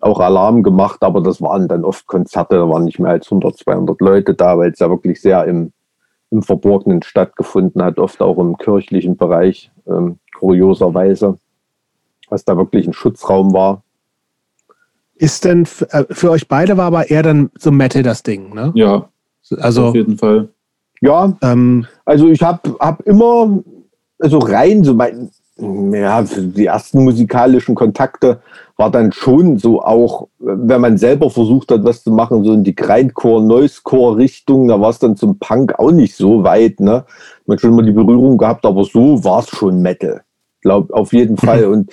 [0.00, 3.56] auch Alarm gemacht, aber das waren dann oft Konzerte, da waren nicht mehr als 100,
[3.56, 5.72] 200 Leute da, weil es ja wirklich sehr im,
[6.30, 11.38] im Verborgenen stattgefunden hat, oft auch im kirchlichen Bereich, ähm, kurioserweise,
[12.28, 13.82] was da wirklich ein Schutzraum war.
[15.16, 18.70] Ist denn äh, für euch beide war aber eher dann so Metal das Ding, ne?
[18.76, 19.08] Ja,
[19.58, 20.48] also auf jeden Fall.
[21.00, 23.62] Ja, ähm, also ich habe hab immer,
[24.18, 28.40] also rein so mein, ja, die ersten musikalischen Kontakte
[28.76, 32.62] war dann schon so auch, wenn man selber versucht hat, was zu machen, so in
[32.62, 37.04] die Grindcore, Noisecore-Richtung, da war es dann zum Punk auch nicht so weit, ne?
[37.46, 40.22] Man hat schon immer die Berührung gehabt, aber so war es schon Metal.
[40.60, 41.64] Glaub, auf jeden Fall.
[41.64, 41.90] Und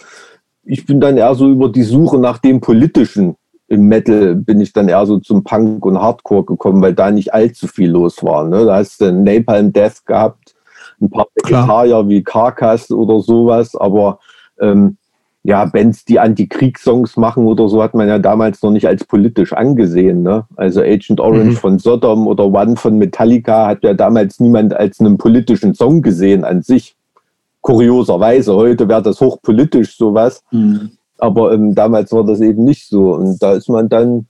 [0.64, 3.36] ich bin dann eher so über die Suche nach dem Politischen
[3.68, 7.34] im Metal bin ich dann eher so zum Punk und Hardcore gekommen, weil da nicht
[7.34, 8.48] allzu viel los war.
[8.48, 8.66] Ne?
[8.66, 10.45] Da hast du Napalm Death gehabt,
[11.02, 14.20] ein paar Vegetarier wie Carcass oder sowas, aber
[14.60, 14.98] ähm,
[15.46, 19.54] ja, Bands, die Anti-Kriegssongs machen oder so, hat man ja damals noch nicht als politisch
[19.54, 20.24] angesehen.
[20.24, 20.44] Ne?
[20.56, 21.58] Also Agent Orange mhm.
[21.58, 26.44] von Sodom oder One von Metallica hat ja damals niemand als einen politischen Song gesehen
[26.44, 26.96] an sich.
[27.62, 30.44] Kurioserweise, heute wäre das hochpolitisch sowas.
[30.50, 30.90] Mhm.
[31.20, 33.14] Aber ähm, damals war das eben nicht so.
[33.14, 34.26] Und da ist man dann,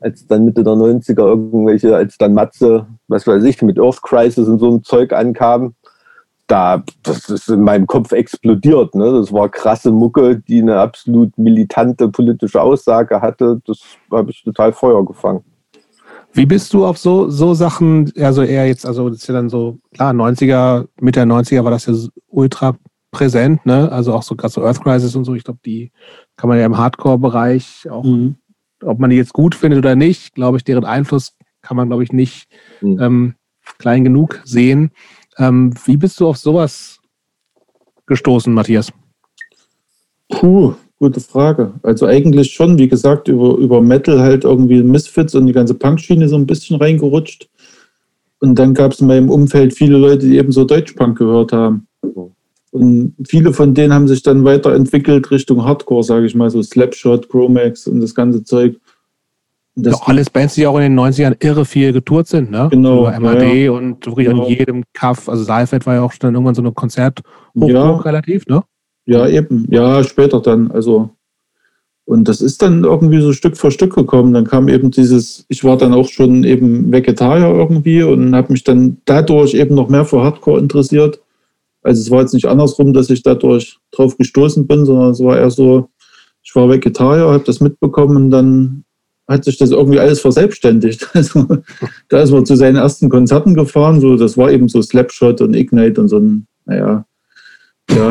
[0.00, 4.48] als dann Mitte der 90er irgendwelche, als dann Matze, was weiß ich, mit Earth Crisis
[4.48, 5.74] und so einem Zeug ankam,
[6.48, 8.94] da, das ist in meinem Kopf explodiert.
[8.94, 9.12] Ne?
[9.12, 13.60] Das war krasse Mucke, die eine absolut militante politische Aussage hatte.
[13.66, 13.78] Das
[14.10, 15.44] habe ich total Feuer gefangen.
[16.32, 19.48] Wie bist du auf so, so Sachen, also eher jetzt, also das ist ja dann
[19.48, 21.94] so, klar, 90er, Mitte der 90er war das ja
[22.28, 22.76] ultra
[23.10, 23.90] präsent, ne?
[23.90, 25.90] Also auch so gerade so Earth Crisis und so, ich glaube, die
[26.36, 28.36] kann man ja im Hardcore-Bereich auch, mhm.
[28.82, 32.04] ob man die jetzt gut findet oder nicht, glaube ich, deren Einfluss kann man, glaube
[32.04, 32.48] ich, nicht
[32.80, 33.00] mhm.
[33.00, 33.34] ähm,
[33.78, 34.90] klein genug sehen.
[35.38, 36.98] Ähm, wie bist du auf sowas
[38.06, 38.92] gestoßen, Matthias?
[40.28, 41.74] Puh, gute Frage.
[41.82, 46.28] Also eigentlich schon, wie gesagt, über, über Metal halt irgendwie Misfits und die ganze Punk-Schiene
[46.28, 47.48] so ein bisschen reingerutscht.
[48.40, 51.86] Und dann gab es in meinem Umfeld viele Leute, die eben so Deutschpunk gehört haben.
[52.70, 57.28] Und viele von denen haben sich dann weiterentwickelt Richtung Hardcore, sage ich mal, so Slapshot,
[57.28, 58.78] Chromax und das ganze Zeug.
[59.80, 62.68] Das ja, alles Bands, die auch in den 90ern irre viel getourt sind, ne?
[62.70, 63.02] Genau.
[63.02, 64.44] Über MAD ja, und wirklich genau.
[64.44, 65.28] an jedem Kaff.
[65.28, 67.20] Also Saalfeld war ja auch dann irgendwann so eine Konzert
[67.54, 67.96] ja.
[67.96, 68.62] relativ, ne?
[69.06, 69.66] Ja, eben.
[69.70, 70.70] Ja, später dann.
[70.70, 71.10] Also
[72.08, 74.32] und das ist dann irgendwie so Stück für Stück gekommen.
[74.32, 78.64] Dann kam eben dieses, ich war dann auch schon eben Vegetarier irgendwie und habe mich
[78.64, 81.20] dann dadurch eben noch mehr für Hardcore interessiert.
[81.82, 85.36] Also es war jetzt nicht andersrum, dass ich dadurch drauf gestoßen bin, sondern es war
[85.36, 85.90] eher so,
[86.42, 88.84] ich war Vegetarier, habe das mitbekommen und dann
[89.28, 91.08] hat sich das irgendwie alles verselbstständigt.
[91.14, 91.46] Also
[92.08, 95.54] da ist man zu seinen ersten Konzerten gefahren, so das war eben so Slapshot und
[95.54, 97.04] Ignite und so ein, naja,
[97.90, 98.10] ja,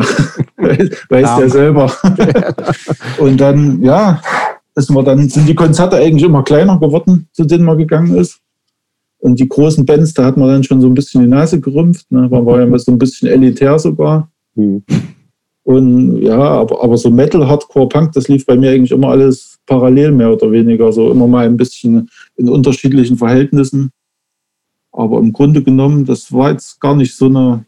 [1.08, 1.92] weiß der selber.
[3.18, 4.20] Und dann, ja,
[4.74, 8.40] ist man dann, sind die Konzerte eigentlich immer kleiner geworden, zu denen man gegangen ist.
[9.18, 12.10] Und die großen Bands, da hat man dann schon so ein bisschen die Nase gerümpft.
[12.10, 12.28] Ne?
[12.28, 14.30] Man war ja so ein bisschen elitär sogar.
[14.54, 14.82] Mhm.
[15.64, 19.57] Und ja, aber, aber so Metal, Hardcore, Punk, das lief bei mir eigentlich immer alles
[19.68, 20.92] parallel mehr oder weniger.
[20.92, 23.90] So immer mal ein bisschen in unterschiedlichen Verhältnissen.
[24.90, 27.64] Aber im Grunde genommen, das war jetzt gar nicht so eine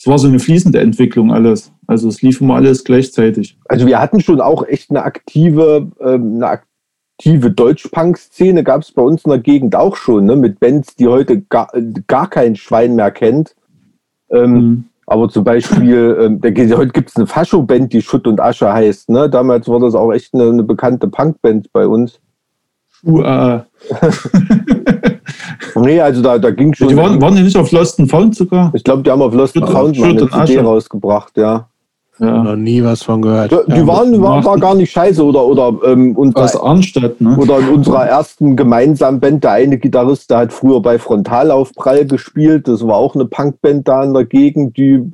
[0.00, 1.72] es war so eine fließende Entwicklung alles.
[1.86, 3.58] Also es lief immer alles gleichzeitig.
[3.68, 6.62] Also wir hatten schon auch echt eine aktive, ähm, eine
[7.18, 10.36] aktive Deutsch-Punk-Szene, gab es bei uns in der Gegend auch schon, ne?
[10.36, 11.70] mit Bands, die heute gar,
[12.06, 13.54] gar kein Schwein mehr kennt.
[14.30, 14.84] Ähm, mhm.
[15.10, 19.10] Aber zum Beispiel, ähm, der, heute gibt es eine Fascho-Band, die Schutt und Asche heißt.
[19.10, 19.28] Ne?
[19.28, 22.20] Damals war das auch echt eine, eine bekannte Punk-Band bei uns.
[23.04, 23.22] Uh,
[25.76, 26.88] Nee, also da, da ging schon.
[26.88, 28.72] Die waren, waren die nicht auf Lost and Found sogar?
[28.74, 31.69] Ich glaube, die haben auf Lost and Found mal eine CD rausgebracht, ja.
[32.20, 32.42] Ja.
[32.42, 33.50] Noch nie was von gehört.
[33.50, 37.34] Die, die waren, war, war gar nicht scheiße oder oder ähm, unser, aus Arnstadt, ne?
[37.38, 42.68] oder in unserer ersten gemeinsamen Band der eine Gitarrist, der hat früher bei Frontalaufprall gespielt.
[42.68, 45.10] Das war auch eine Punkband da in der Gegend, die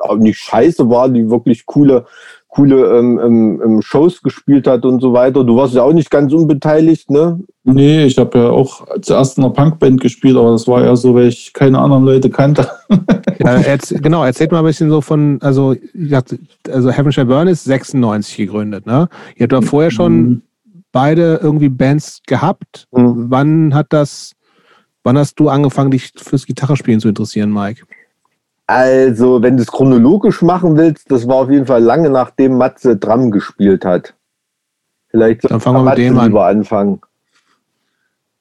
[0.00, 2.04] auch nicht scheiße war, die wirklich coole
[2.54, 5.42] coole ähm, ähm, ähm, Shows gespielt hat und so weiter.
[5.42, 7.40] Du warst ja auch nicht ganz unbeteiligt, ne?
[7.64, 11.14] Nee, ich habe ja auch zuerst in einer Punkband gespielt, aber das war ja so,
[11.14, 12.68] weil ich keine anderen Leute kannte.
[13.40, 15.74] ja, erz, genau, erzählt mal ein bisschen so von, also,
[16.70, 19.08] also Heaven Shall Burn ist 96 gegründet, ne?
[19.34, 20.42] Ihr habt da vorher schon mhm.
[20.92, 22.86] beide irgendwie Bands gehabt.
[22.92, 23.26] Mhm.
[23.30, 24.32] Wann hat das,
[25.02, 27.82] wann hast du angefangen, dich fürs Gitarrespielen zu interessieren, Mike?
[28.66, 32.96] Also, wenn du es chronologisch machen willst, das war auf jeden Fall lange nachdem Matze
[32.96, 34.14] Drum gespielt hat.
[35.10, 36.36] Vielleicht Dann fangen wir mit dem an.
[36.36, 37.00] anfangen.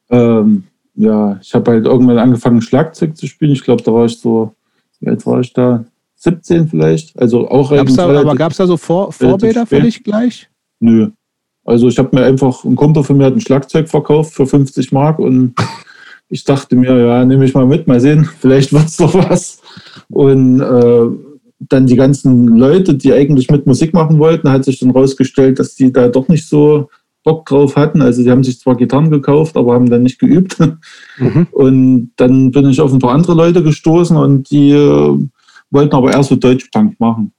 [0.10, 0.64] Ähm,
[0.96, 3.52] ja, ich habe halt irgendwann angefangen, Schlagzeug zu spielen.
[3.52, 4.54] Ich glaube, da war ich so,
[5.00, 5.84] wie alt war ich da?
[6.16, 7.20] 17 vielleicht.
[7.20, 10.50] Also auch gab's da, Aber gab es da so Vor Vorbilder für dich gleich?
[10.80, 11.10] Nö.
[11.66, 14.92] Also ich habe mir einfach, ein Kumpel von mir hat ein Schlagzeug verkauft für 50
[14.92, 15.56] Mark und
[16.30, 19.62] ich dachte mir, ja, nehme ich mal mit, mal sehen, vielleicht wird es doch was.
[20.10, 21.06] Und äh,
[21.70, 25.76] dann die ganzen Leute, die eigentlich mit Musik machen wollten, hat sich dann rausgestellt, dass
[25.76, 26.90] die da doch nicht so
[27.24, 28.02] Bock drauf hatten.
[28.02, 30.58] Also die haben sich zwar Gitarren gekauft, aber haben dann nicht geübt.
[31.18, 31.48] Mhm.
[31.52, 35.18] Und dann bin ich auf ein paar andere Leute gestoßen und die äh,
[35.72, 37.34] wollten aber eher so Deutschpunk machen.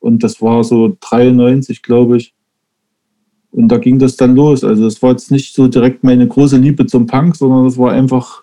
[0.00, 2.34] Und das war so 93, glaube ich.
[3.52, 4.64] Und da ging das dann los.
[4.64, 7.92] Also es war jetzt nicht so direkt meine große Liebe zum Punk, sondern es war
[7.92, 8.41] einfach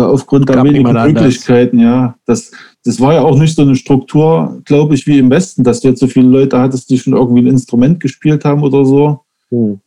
[0.00, 2.16] aufgrund der wenigen Möglichkeiten, ja.
[2.24, 2.50] Das,
[2.84, 5.88] das war ja auch nicht so eine Struktur, glaube ich, wie im Westen, dass du
[5.88, 9.20] jetzt so viele Leute hattest, die schon irgendwie ein Instrument gespielt haben oder so.
[9.50, 9.80] Hm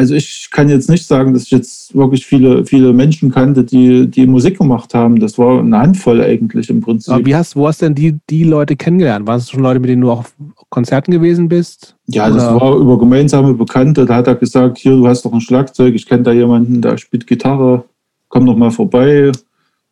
[0.00, 4.06] also ich kann jetzt nicht sagen, dass ich jetzt wirklich viele, viele Menschen kannte, die,
[4.06, 5.20] die Musik gemacht haben.
[5.20, 7.12] Das war eine Handvoll eigentlich im Prinzip.
[7.12, 9.26] Aber wie hast, wo hast denn die, die Leute kennengelernt?
[9.26, 10.34] Waren es schon Leute, mit denen du auch auf
[10.70, 11.96] Konzerten gewesen bist?
[12.06, 12.34] Ja, Oder?
[12.34, 14.06] das war über gemeinsame Bekannte.
[14.06, 16.96] Da hat er gesagt, hier, du hast doch ein Schlagzeug, ich kenne da jemanden, der
[16.96, 17.84] spielt Gitarre,
[18.30, 19.30] komm doch mal vorbei.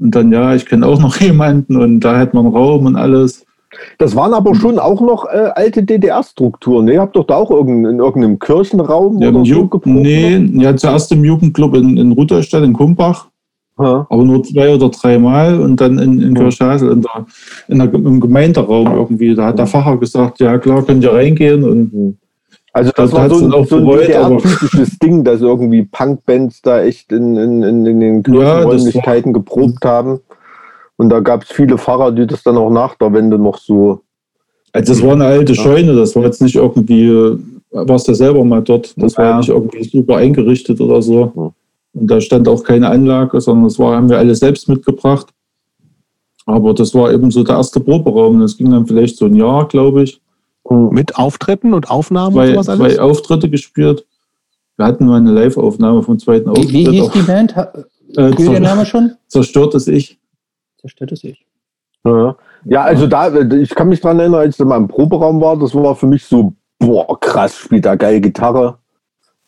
[0.01, 3.44] Und dann, ja, ich kenne auch noch jemanden und da hat man Raum und alles.
[3.98, 6.87] Das waren aber schon auch noch äh, alte DDR-Strukturen.
[6.87, 6.94] Ne?
[6.94, 9.87] Ihr habt doch da auch irgendein, in irgendeinem Kirchenraum ja, oder so geprobt?
[9.87, 13.29] Nee, ja, zuerst im Jugendclub in, in Rudolstadt, in Kumbach.
[13.79, 14.07] Ha.
[14.09, 17.27] Aber nur zwei oder dreimal und dann in, in Kirchhasel, in der,
[17.68, 19.35] in der, im Gemeinderaum irgendwie.
[19.35, 21.62] Da hat der Pfarrer gesagt, ja klar, könnt ihr reingehen.
[21.62, 22.18] Und mhm.
[22.73, 27.13] Also das, das war so, ein, so ein DDR-typisches Ding, dass irgendwie Punkbands da echt
[27.13, 30.21] in, in, in, in den Kirchenräumlichkeiten ja, geprobt haben.
[30.97, 34.01] Und da gab es viele Pfarrer, die das dann auch nach der Wende noch so.
[34.73, 37.39] Also das war eine alte Scheune, das war jetzt nicht irgendwie,
[37.71, 39.25] warst du selber mal dort, das ja.
[39.25, 41.55] war nicht irgendwie super eingerichtet oder so.
[41.95, 45.29] Und da stand auch keine Anlage, sondern das war, haben wir alle selbst mitgebracht.
[46.45, 48.41] Aber das war eben so der erste Proberaum.
[48.41, 50.21] Das ging dann vielleicht so ein Jahr, glaube ich.
[50.71, 52.95] Mit Auftritten und Aufnahmen zwei, und sowas alles?
[52.95, 54.07] Zwei Auftritte gespielt.
[54.77, 56.73] Wir hatten mal eine Live-Aufnahme vom zweiten Auftritt.
[56.73, 57.57] Wie, wie hieß die Band?
[57.57, 59.15] Äh, der Name schon?
[59.27, 60.19] Zerstörtes Ich
[60.81, 61.45] zerstört es sich.
[62.05, 62.37] Ja.
[62.65, 65.75] ja, also da, ich kann mich dran erinnern, als ich in meinem Proberaum war, das
[65.75, 68.79] war für mich so, boah, krass, spielt da geil Gitarre.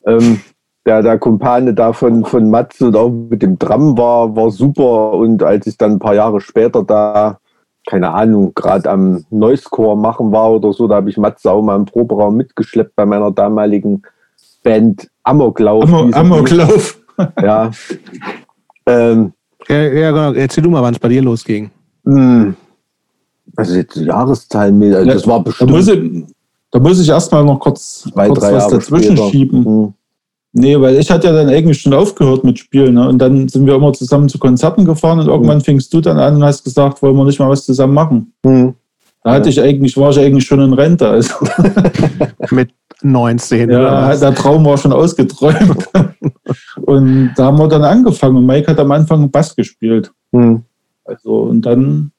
[0.05, 0.41] Ähm,
[0.85, 5.13] der, der Kumpane da von, von Matze und auch mit dem Drum war, war super.
[5.13, 7.39] Und als ich dann ein paar Jahre später da,
[7.87, 11.85] keine Ahnung, gerade am Noisecore machen war oder so, da habe ich auch mal im
[11.87, 14.03] Proberaum mitgeschleppt bei meiner damaligen
[14.63, 15.85] Band Amoklauf.
[15.85, 16.97] Amok, Amoklauf.
[17.43, 17.71] Ja.
[18.87, 19.33] ähm,
[19.69, 20.33] Ja, ja, genau.
[20.33, 21.71] Erzähl du mal, wann es bei dir losging.
[22.05, 22.55] mh,
[23.57, 26.25] also jetzt Jahreszahlen, also Ja, das war Da bestimmt muss ich,
[26.71, 29.31] da muss ich erstmal noch kurz, zwei, kurz drei was Jahre dazwischen später.
[29.31, 29.65] schieben.
[29.65, 29.95] Hm.
[30.53, 32.95] Nee, weil ich hatte ja dann eigentlich schon aufgehört mit Spielen.
[32.95, 33.09] Ne?
[33.09, 36.37] Und dann sind wir immer zusammen zu Konzerten gefahren und irgendwann fingst du dann an
[36.37, 38.33] und hast gesagt, wollen wir nicht mal was zusammen machen.
[38.45, 38.75] Hm.
[39.23, 41.09] Da hatte ich eigentlich, war ich eigentlich schon in Rente.
[41.09, 41.35] Also,
[42.51, 42.71] Mit
[43.03, 43.69] 19.
[43.71, 45.89] oder ja, der Traum war schon ausgeträumt.
[46.83, 48.39] und da haben wir dann angefangen.
[48.39, 50.11] Und Mike hat am Anfang Bass gespielt.
[50.33, 50.63] Hm.
[51.05, 52.11] Also, und dann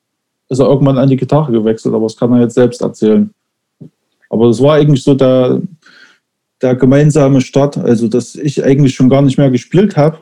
[0.48, 3.30] ist er irgendwann an die Gitarre gewechselt, aber das kann er jetzt selbst erzählen.
[4.30, 5.62] Aber das war eigentlich so der,
[6.62, 10.18] der gemeinsame Start, also dass ich eigentlich schon gar nicht mehr gespielt habe.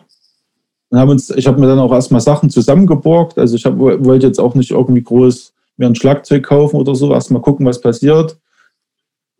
[0.90, 3.38] Und haben uns, ich habe mir dann auch erstmal Sachen zusammengeborgt.
[3.38, 7.14] Also ich hab, wollte jetzt auch nicht irgendwie groß mir ein Schlagzeug kaufen oder so,
[7.14, 8.38] erstmal gucken, was passiert.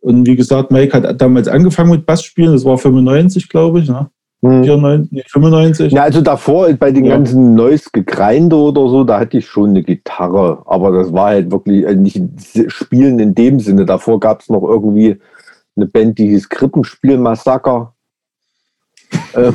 [0.00, 3.88] Und wie gesagt, Mike hat damals angefangen mit Bass spielen, das war 95, glaube ich,
[3.88, 4.08] ne?
[4.42, 4.64] Hm.
[4.64, 5.92] 94, nee, 95.
[5.92, 7.16] Ja, also davor bei den Ja.
[7.16, 11.50] ganzen Neues Gegreinde oder so, da hatte ich schon eine Gitarre, aber das war halt
[11.50, 12.22] wirklich äh, nicht
[12.68, 13.84] Spielen in dem Sinne.
[13.84, 15.18] Davor gab es noch irgendwie
[15.76, 17.94] eine Band, die hieß Krippenspiel-Massaker.
[19.34, 19.54] ähm,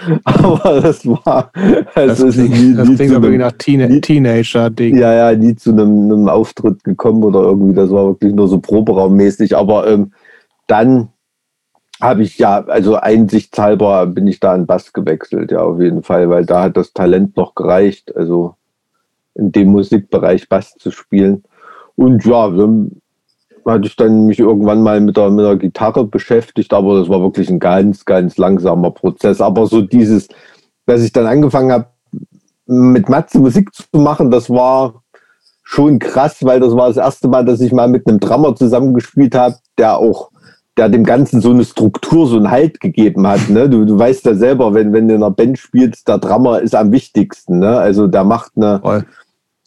[0.24, 1.50] aber das war,
[1.94, 4.96] Das also ist klingt, nie, das nie klingt aber einem, nach Teen Teenager-Ding.
[4.96, 8.60] ja, ja, nie zu einem, einem Auftritt gekommen oder irgendwie, das war wirklich nur so
[8.60, 9.56] proberaummäßig.
[9.56, 10.12] Aber ähm,
[10.66, 11.08] dann
[12.00, 16.30] habe ich ja, also einsichtshalber bin ich da an Bass gewechselt, ja, auf jeden Fall,
[16.30, 18.54] weil da hat das Talent noch gereicht, also
[19.34, 21.44] in dem Musikbereich Bass zu spielen.
[21.96, 23.02] Und ja, dann
[23.66, 27.20] hatte ich dann mich irgendwann mal mit der, mit der Gitarre beschäftigt, aber das war
[27.20, 29.40] wirklich ein ganz, ganz langsamer Prozess.
[29.40, 30.28] Aber so dieses,
[30.86, 31.86] dass ich dann angefangen habe,
[32.66, 35.02] mit Matze Musik zu machen, das war
[35.62, 39.34] schon krass, weil das war das erste Mal, dass ich mal mit einem Drummer zusammengespielt
[39.34, 40.30] habe, der auch,
[40.76, 43.48] der dem Ganzen so eine Struktur, so einen Halt gegeben hat.
[43.48, 43.68] Ne?
[43.68, 46.74] Du, du weißt ja selber, wenn, wenn du in einer Band spielst, der Drummer ist
[46.74, 47.58] am wichtigsten.
[47.58, 47.78] Ne?
[47.78, 49.04] Also der macht eine, Voll.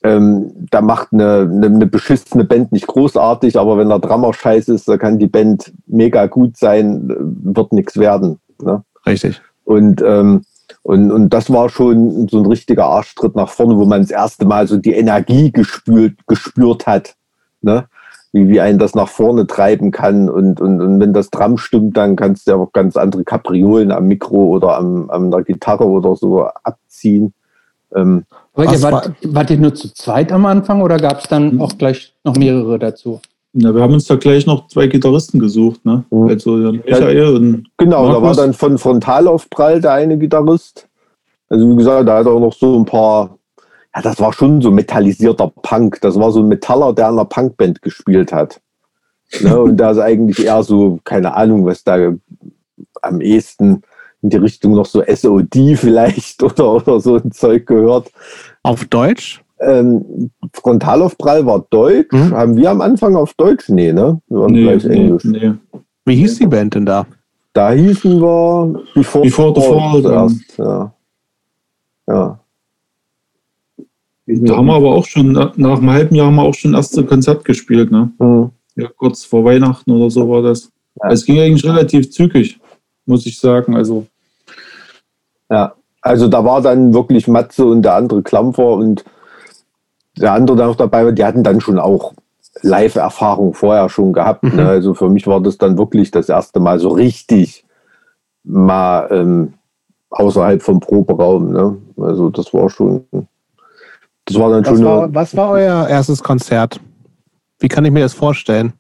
[0.04, 4.74] Ähm, da macht eine, eine, eine beschissene Band nicht großartig, aber wenn der Drummer scheiße
[4.74, 7.08] ist, da kann die Band mega gut sein,
[7.44, 8.40] wird nichts werden.
[8.62, 8.84] Ne?
[9.06, 9.42] Richtig.
[9.64, 10.44] Und, ähm,
[10.82, 14.46] und, und das war schon so ein richtiger Arschtritt nach vorne, wo man das erste
[14.46, 17.16] Mal so die Energie gespürt, gespürt hat.
[17.62, 17.86] Ne?
[18.34, 20.30] Wie, wie einen das nach vorne treiben kann.
[20.30, 23.92] Und, und, und wenn das Drum stimmt, dann kannst du ja auch ganz andere Kapriolen
[23.92, 27.34] am Mikro oder am, an der Gitarre oder so abziehen.
[27.96, 28.26] Ähm,
[28.58, 32.14] ihr wart, wart ihr nur zu zweit am Anfang oder gab es dann auch gleich
[32.24, 33.20] noch mehrere dazu?
[33.54, 36.04] Ja, wir haben uns da gleich noch zwei Gitarristen gesucht, ne?
[36.10, 36.28] Mhm.
[36.28, 38.38] Also Michael und Genau, da war Markus?
[38.38, 40.88] dann von Frontalaufprall der eine Gitarrist.
[41.50, 43.38] Also wie gesagt, da hat er auch noch so ein paar,
[43.96, 46.02] ja, das war schon so metallisierter Punk.
[46.02, 48.60] Das war so ein Metaller, der in einer Punkband gespielt hat.
[49.42, 52.14] Ne, und da ist eigentlich eher so, keine Ahnung, was da
[53.02, 53.84] am ehesten
[54.24, 58.12] in die Richtung noch so SOD vielleicht oder, oder so ein Zeug gehört.
[58.64, 59.44] Auf Deutsch?
[59.60, 62.12] Ähm, Frontalaufprall war Deutsch.
[62.12, 62.32] Mhm.
[62.34, 63.70] Haben wir am Anfang auf Deutsch?
[63.70, 64.20] Nee, ne?
[64.28, 65.24] Wir waren nee, gleich nee, Englisch.
[65.26, 65.54] nee.
[66.06, 67.06] Wie hieß die Band denn da?
[67.54, 70.58] Da hießen wir Before, Before the Fall, zuerst.
[70.58, 70.94] Ja.
[72.08, 72.40] ja.
[74.26, 76.88] Da haben wir aber auch schon, nach einem halben Jahr haben wir auch schon das
[76.88, 78.12] erste Konzert gespielt, ne?
[78.20, 78.52] Hm.
[78.76, 80.72] Ja, kurz vor Weihnachten oder so war das.
[81.02, 81.12] Ja.
[81.12, 82.60] Es ging eigentlich relativ zügig,
[83.06, 83.76] muss ich sagen.
[83.76, 84.08] Also,
[85.54, 85.74] ja.
[86.02, 89.06] Also da war dann wirklich Matze und der andere Klampfer und
[90.18, 92.14] der andere, der noch dabei die hatten dann schon auch
[92.62, 94.44] Live-Erfahrung vorher schon gehabt.
[94.44, 94.56] Mhm.
[94.56, 94.68] Ne?
[94.68, 97.66] Also für mich war das dann wirklich das erste Mal so richtig
[98.44, 99.54] mal ähm,
[100.10, 101.52] außerhalb vom Proberaum.
[101.52, 101.78] Ne?
[101.98, 103.06] Also das war schon,
[104.26, 106.80] das war dann Was schon war, was war euer erstes Konzert?
[107.60, 108.74] Wie kann ich mir das vorstellen?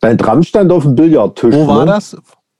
[0.00, 1.54] ein Drum stand auf dem Billardtisch.
[1.54, 1.92] Wo war ne?
[1.92, 2.16] das?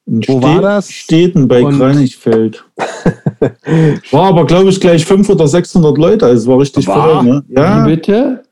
[0.09, 0.91] In Wo war das?
[0.91, 2.64] Städten bei Und- Kranichfeld.
[4.11, 6.26] war aber, glaube ich, gleich 500 oder 600 Leute.
[6.26, 7.20] Also es war richtig War?
[7.22, 7.45] voll, ne?
[7.49, 8.43] Ja, Wie bitte?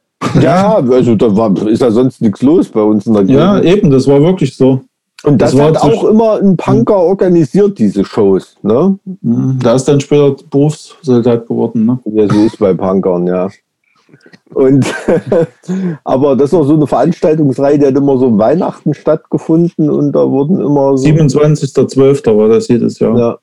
[0.41, 3.39] Ja, also da war, ist ja sonst nichts los bei uns in der Gegend.
[3.41, 4.81] ja, eben, das war wirklich so.
[5.25, 8.57] Und das, das war hat auch immer ein Punker organisiert, diese Shows.
[8.63, 8.99] Ne?
[9.23, 9.59] Mhm.
[9.63, 11.99] Da ist dann später Berufssoldat geworden, ne?
[12.13, 13.49] Ja, so ist bei Punkern, ja.
[14.55, 14.87] Und
[16.05, 20.29] aber das war so eine Veranstaltungsreihe, die hat immer so um Weihnachten stattgefunden und da
[20.31, 21.07] wurden immer so.
[21.09, 22.37] 27.12.
[22.37, 23.19] war das jedes Jahr.
[23.19, 23.39] Ja.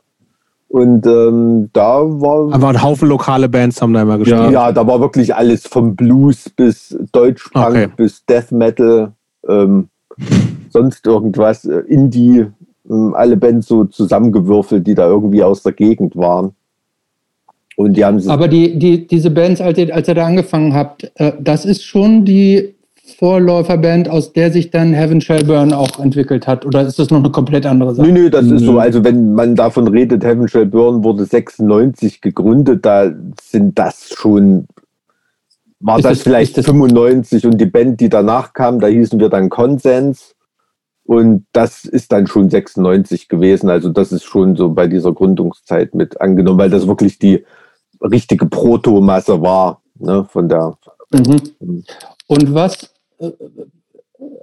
[0.70, 4.52] Und ähm, da war Aber ein Haufen lokale Bands haben da immer gespielt.
[4.52, 7.88] ja, da war wirklich alles vom Blues bis Deutschpunk Okay.
[7.96, 9.12] bis Death Metal,
[9.48, 9.90] ähm,
[10.70, 12.48] sonst irgendwas, äh, Indie,
[12.90, 16.56] ähm, alle Bands so zusammengewürfelt, die da irgendwie aus der Gegend waren.
[17.76, 21.12] Und die haben Aber die, die, diese Bands, als ihr, als ihr da angefangen habt,
[21.16, 22.76] äh, das ist schon die
[23.18, 26.66] Vorläuferband, aus der sich dann Heaven Shall Burn auch entwickelt hat?
[26.66, 28.08] Oder ist das noch eine komplett andere Sache?
[28.08, 28.56] Nö, nö, das mhm.
[28.56, 28.80] ist so.
[28.80, 33.12] Also wenn man davon redet, Heaven Shall Burn wurde 96 gegründet, da
[33.42, 34.68] sind das schon,
[35.82, 39.30] war das, das vielleicht das 95 und die Band, die danach kam, da hießen wir
[39.30, 40.36] dann Konsens.
[41.06, 43.70] Und das ist dann schon 96 gewesen.
[43.70, 47.44] Also das ist schon so bei dieser Gründungszeit mit angenommen, weil das wirklich die
[48.04, 50.78] richtige Protomasse war ne, von der.
[51.12, 51.84] Mhm.
[52.28, 52.90] Und was
[53.20, 53.32] äh,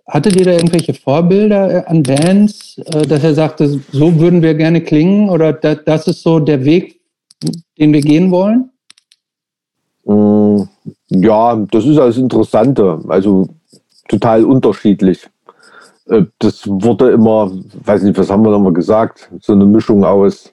[0.07, 4.55] hattet ihr da irgendwelche Vorbilder äh, an Bands, äh, dass er sagte, so würden wir
[4.55, 7.01] gerne klingen oder das ist so der Weg,
[7.79, 8.71] den wir gehen wollen?
[10.05, 10.63] Mm,
[11.09, 13.01] ja, das ist das Interessante.
[13.09, 13.49] Also
[14.09, 15.29] total unterschiedlich.
[16.41, 17.53] Das wurde immer,
[17.85, 20.53] weiß nicht, was haben wir nochmal gesagt, so eine Mischung aus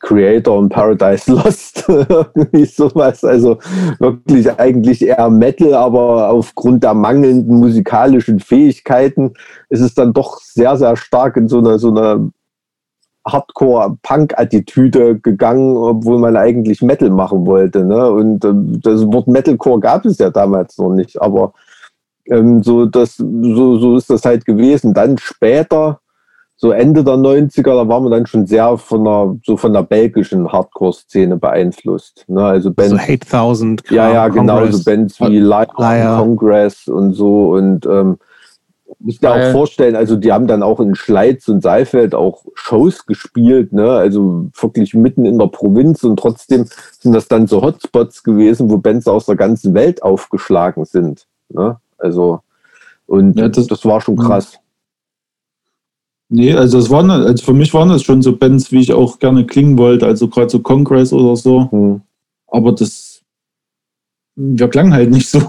[0.00, 3.24] Creator und Paradise Lost, irgendwie sowas.
[3.24, 3.58] Also
[3.98, 9.34] wirklich eigentlich eher Metal, aber aufgrund der mangelnden musikalischen Fähigkeiten
[9.68, 12.30] ist es dann doch sehr, sehr stark in so eine, so eine
[13.26, 17.84] Hardcore-Punk-Attitüde gegangen, obwohl man eigentlich Metal machen wollte.
[17.84, 18.10] Ne?
[18.10, 21.52] Und äh, das Wort Metalcore gab es ja damals noch nicht, aber
[22.26, 24.94] ähm, so, das, so, so ist das halt gewesen.
[24.94, 26.00] Dann später
[26.60, 29.84] so Ende der 90er, da waren wir dann schon sehr von der, so von der
[29.84, 32.24] belgischen Hardcore-Szene beeinflusst.
[32.26, 32.44] Ne?
[32.44, 36.18] Also Bands, so Hate Thousand, Ja, ja, genau, so Bands wie Liar, Liar.
[36.18, 38.18] Congress und so und ähm,
[38.98, 43.06] muss dir auch vorstellen, also die haben dann auch in Schleiz und Seifeld auch Shows
[43.06, 43.92] gespielt, ne?
[43.92, 46.64] also wirklich mitten in der Provinz und trotzdem
[46.98, 51.26] sind das dann so Hotspots gewesen, wo Bands aus der ganzen Welt aufgeschlagen sind.
[51.50, 51.76] Ne?
[51.98, 52.40] Also
[53.06, 54.58] und ja, das, das war schon krass.
[56.30, 59.18] Nee, also das waren, also für mich waren das schon so Bands, wie ich auch
[59.18, 61.70] gerne klingen wollte, also gerade so Congress oder so.
[61.70, 62.02] Hm.
[62.48, 63.22] Aber das,
[64.36, 65.40] wir klangen halt nicht so.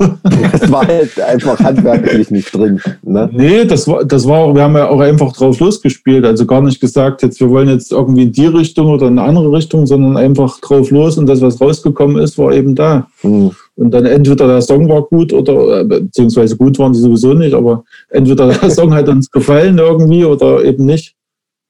[0.52, 2.82] Das war halt einfach handwerklich nicht drin.
[3.04, 3.30] Ne?
[3.32, 6.26] Nee, das war, das war, wir haben ja auch einfach drauf losgespielt.
[6.26, 9.28] Also gar nicht gesagt, jetzt wir wollen jetzt irgendwie in die Richtung oder in eine
[9.28, 13.08] andere Richtung, sondern einfach drauf los und das, was rausgekommen ist, war eben da.
[13.22, 13.52] Hm.
[13.80, 17.54] Und dann entweder der Song war gut oder, äh, beziehungsweise gut waren sie sowieso nicht,
[17.54, 21.16] aber entweder der Song hat uns gefallen irgendwie oder eben nicht.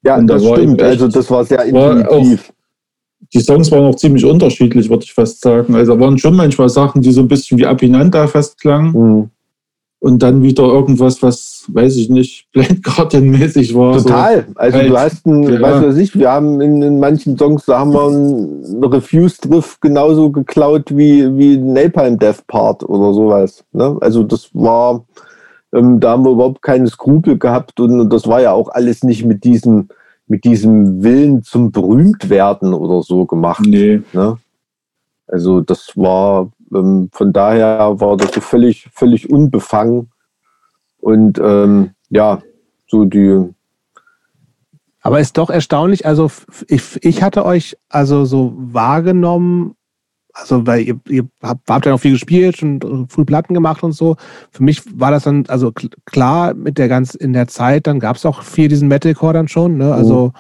[0.03, 0.81] Ja, und das stimmt.
[0.81, 2.51] Also das war sehr intuitiv.
[3.33, 5.75] die Songs waren auch ziemlich unterschiedlich, würde ich fast sagen.
[5.75, 8.91] Also da waren schon manchmal Sachen, die so ein bisschen wie Apinanta fast klangen.
[8.91, 9.29] Mhm
[9.99, 13.97] und dann wieder irgendwas, was, weiß ich nicht, Blind Guardian-mäßig war.
[13.97, 14.45] Total.
[14.47, 14.53] So.
[14.55, 15.61] Also halt, du hast ein, ja.
[15.61, 20.31] weißt du ich, wir haben in, in, manchen Songs, da haben wir einen Refuse-Driff genauso
[20.31, 23.63] geklaut wie, wie Napalm Death Part oder sowas.
[23.73, 23.97] Ne?
[23.99, 25.03] Also das war,
[25.73, 29.03] ähm, da haben wir überhaupt keine Skrupel gehabt und, und das war ja auch alles
[29.03, 29.89] nicht mit diesem,
[30.27, 33.65] mit diesem Willen zum Berühmtwerden oder so gemacht.
[33.65, 34.01] Nee.
[34.13, 34.37] Ne?
[35.27, 40.11] Also das war ähm, von daher war das so völlig, völlig unbefangen.
[40.99, 42.41] Und ähm, ja,
[42.87, 43.49] so die.
[45.01, 46.29] Aber ist doch erstaunlich, also
[46.67, 49.75] ich, ich hatte euch also so wahrgenommen,
[50.33, 53.93] also weil ihr, ihr habt, habt ja noch viel gespielt und früh Platten gemacht und
[53.93, 54.17] so.
[54.51, 55.71] Für mich war das dann, also
[56.05, 59.47] klar, mit der ganz in der Zeit, dann gab es auch viel diesen Metalcore dann
[59.47, 59.93] schon, ne?
[59.93, 60.33] Also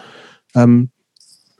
[0.55, 0.59] oh.
[0.59, 0.89] ähm,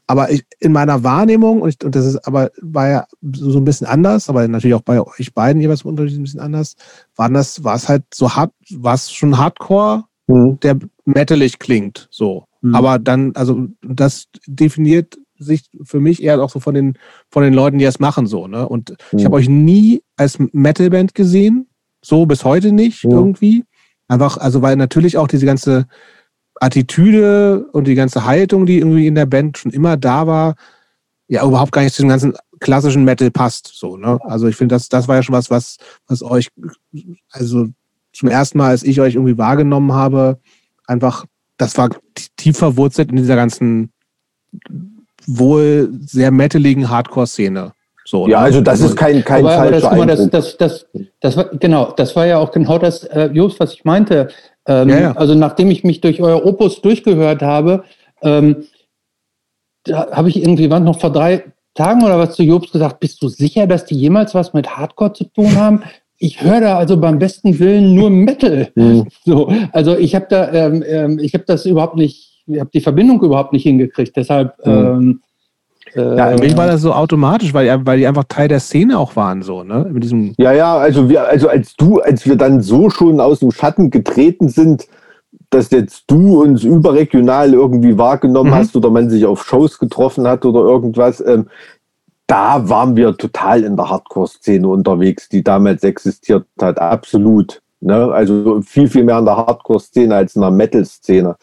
[0.10, 3.64] aber ich, in meiner Wahrnehmung, und, ich, und, das ist aber war ja so ein
[3.64, 6.76] bisschen anders, aber natürlich auch bei euch beiden jeweils ein bisschen anders,
[7.16, 10.60] waren das, war es halt so hart, war es schon Hardcore, mhm.
[10.62, 12.46] der metalig klingt, so.
[12.62, 12.74] Mhm.
[12.74, 16.98] Aber dann, also das definiert sich für mich eher auch so von den,
[17.30, 18.68] von den Leuten, die das machen, so, ne?
[18.68, 19.20] Und mhm.
[19.20, 21.68] ich habe euch nie als Metalband gesehen,
[22.02, 23.64] so bis heute nicht irgendwie.
[24.08, 25.86] Einfach, also weil natürlich auch diese ganze
[26.60, 30.56] Attitüde und die ganze Haltung, die irgendwie in der Band schon immer da war,
[31.28, 33.72] ja überhaupt gar nicht zu dem ganzen klassischen Metal passt.
[33.74, 34.20] So, ne?
[34.24, 36.50] Also ich finde, das, das war ja schon was, was, was euch,
[37.32, 37.68] also
[38.14, 40.40] zum ersten Mal, als ich euch irgendwie wahrgenommen habe,
[40.88, 41.26] einfach,
[41.58, 41.90] das war
[42.36, 43.92] tief verwurzelt in dieser ganzen
[45.26, 47.74] wohl sehr metaligen Hardcore-Szene.
[48.06, 48.46] So, ja, ne?
[48.46, 51.94] also das ist kein, kein aber, falscher aber das, das, das, das, das, war, Genau,
[51.96, 54.30] das war ja auch genau das, äh, Just, was ich meinte.
[54.70, 55.12] Ähm, ja, ja.
[55.14, 57.84] Also nachdem ich mich durch euer Opus durchgehört habe,
[58.22, 58.68] ähm,
[59.84, 61.44] da habe ich irgendwie, wann noch vor drei
[61.74, 65.14] Tagen oder was zu Jobs gesagt, bist du sicher, dass die jemals was mit Hardcore
[65.14, 65.82] zu tun haben?
[66.18, 68.70] Ich höre da also beim besten Willen nur Metal.
[68.76, 69.08] Mhm.
[69.26, 72.82] So, also ich habe da, ähm, ähm ich habe das überhaupt nicht, ich habe die
[72.82, 74.16] Verbindung überhaupt nicht hingekriegt.
[74.16, 75.22] Deshalb mhm.
[75.96, 78.98] Ähm, ja, für mich war das so automatisch, weil, weil die einfach Teil der Szene
[78.98, 79.88] auch waren, so, ne?
[79.92, 83.40] Mit diesem ja, ja, also wir, also als du, als wir dann so schon aus
[83.40, 84.88] dem Schatten getreten sind,
[85.50, 88.56] dass jetzt du uns überregional irgendwie wahrgenommen mhm.
[88.56, 91.24] hast oder man sich auf Shows getroffen hat oder irgendwas.
[91.26, 91.48] Ähm,
[92.28, 96.80] da waren wir total in der Hardcore-Szene unterwegs, die damals existiert hat.
[96.80, 97.62] Absolut.
[97.82, 98.12] Ne?
[98.12, 101.36] Also viel, viel mehr in der Hardcore-Szene als in der Metal-Szene.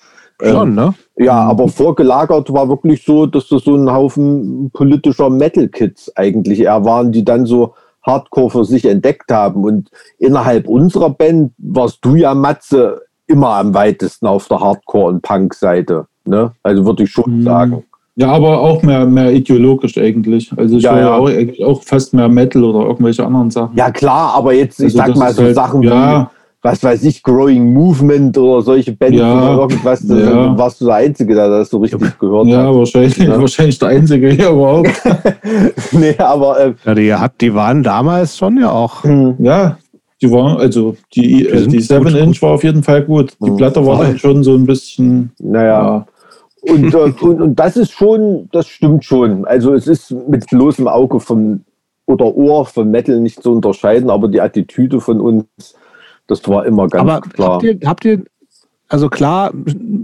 [0.43, 0.95] Schon, ähm, ne?
[1.17, 6.85] Ja, aber vorgelagert war wirklich so, dass das so ein Haufen politischer Metal-Kids eigentlich eher
[6.85, 9.65] waren, die dann so Hardcore für sich entdeckt haben.
[9.65, 15.23] Und innerhalb unserer Band warst du ja, Matze, immer am weitesten auf der Hardcore- und
[15.23, 16.07] Punk-Seite.
[16.25, 16.53] Ne?
[16.63, 17.43] Also würde ich schon mhm.
[17.43, 17.85] sagen.
[18.19, 20.51] Ja, aber auch mehr, mehr ideologisch eigentlich.
[20.57, 21.17] Also ich ja, ja.
[21.17, 21.31] Auch,
[21.67, 23.77] auch fast mehr Metal oder irgendwelche anderen Sachen.
[23.77, 26.23] Ja klar, aber jetzt, ich also sag mal so halt, Sachen ja.
[26.23, 26.36] wie,
[26.67, 30.59] was weiß ich, Growing Movement oder solche Bands ja, oder irgendwas, das ja.
[30.59, 32.75] warst du der Einzige, der das so richtig gehört ja, hat.
[32.75, 34.91] Wahrscheinlich, ja, wahrscheinlich der Einzige hier überhaupt.
[35.93, 36.59] nee, aber...
[36.59, 39.05] Äh, ja, die, hat, die waren damals schon ja auch...
[39.05, 39.37] Hm.
[39.39, 39.79] Ja,
[40.21, 43.37] die waren, also die, die, äh, die 7 Inch war auf jeden Fall gut.
[43.41, 43.57] Die hm.
[43.57, 45.31] Platte war dann schon so ein bisschen...
[45.39, 46.05] Naja...
[46.63, 49.45] Und, äh, und, und das ist schon, das stimmt schon.
[49.45, 51.61] Also es ist mit bloßem Auge vom
[52.07, 55.45] oder Ohr von Metal nicht zu unterscheiden, aber die Attitüde von uns,
[56.27, 57.55] das war immer ganz aber klar.
[57.55, 58.25] Habt ihr, habt ihr,
[58.89, 59.53] also klar,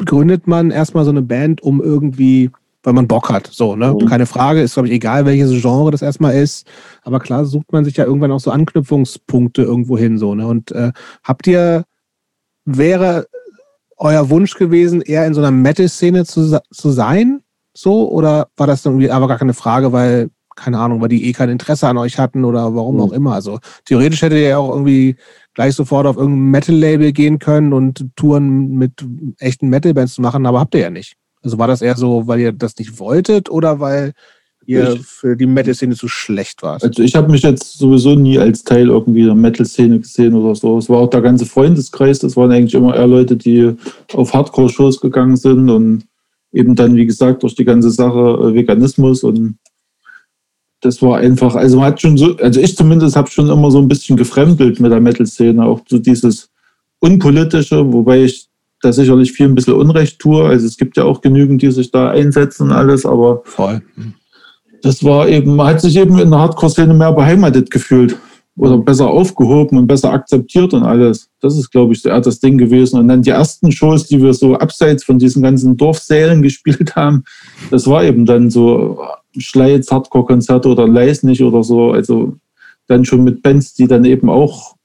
[0.04, 2.50] gründet man erstmal so eine Band, um irgendwie,
[2.82, 3.46] weil man Bock hat.
[3.46, 3.94] So, ne?
[3.94, 4.06] Mhm.
[4.06, 6.66] Keine Frage, ist, glaube ich, egal, welches Genre das erstmal ist.
[7.02, 10.18] Aber klar sucht man sich ja irgendwann auch so Anknüpfungspunkte irgendwo hin.
[10.18, 10.46] So, ne?
[10.46, 10.92] Und äh,
[11.22, 11.84] habt ihr,
[12.64, 13.26] wäre
[13.96, 17.42] euer Wunsch gewesen, eher in so einer Metal-Szene zu, zu sein?
[17.72, 18.10] So?
[18.10, 21.50] Oder war das irgendwie aber gar keine Frage, weil, keine Ahnung, weil die eh kein
[21.50, 23.00] Interesse an euch hatten oder warum mhm.
[23.02, 23.34] auch immer?
[23.34, 25.16] Also theoretisch hättet ihr ja auch irgendwie
[25.54, 28.92] gleich sofort auf irgendein Metal-Label gehen können und Touren mit
[29.38, 31.16] echten Metal-Bands zu machen, aber habt ihr ja nicht.
[31.42, 34.12] Also war das eher so, weil ihr das nicht wolltet oder weil
[34.64, 36.84] ihr ich, für die Metal-Szene zu schlecht wart?
[36.84, 40.78] Also ich habe mich jetzt sowieso nie als Teil irgendwie der Metal-Szene gesehen oder so.
[40.78, 43.74] Es war auch der ganze Freundeskreis, das waren eigentlich immer eher Leute, die
[44.14, 46.04] auf Hardcore-Shows gegangen sind und
[46.52, 49.56] eben dann, wie gesagt, durch die ganze Sache äh, Veganismus und
[50.82, 53.78] das war einfach, also man hat schon so, also ich zumindest habe schon immer so
[53.78, 56.50] ein bisschen gefremdelt mit der Metal-Szene, auch so dieses
[57.00, 58.48] Unpolitische, wobei ich
[58.82, 60.44] da sicherlich viel ein bisschen Unrecht tue.
[60.44, 63.80] Also es gibt ja auch genügend, die sich da einsetzen und alles, aber Voll
[64.82, 68.16] das war eben, man hat sich eben in der Hardcore-Szene mehr beheimatet gefühlt
[68.56, 71.30] oder besser aufgehoben und besser akzeptiert und alles.
[71.40, 72.98] Das ist, glaube ich, eher das Ding gewesen.
[72.98, 77.24] Und dann die ersten Shows, die wir so abseits von diesen ganzen Dorfsälen gespielt haben,
[77.70, 79.02] das war eben dann so
[79.38, 81.92] Schleiz, Hardcore-Konzerte oder Leisnig oder so.
[81.92, 82.36] Also
[82.88, 84.76] dann schon mit Bands, die dann eben auch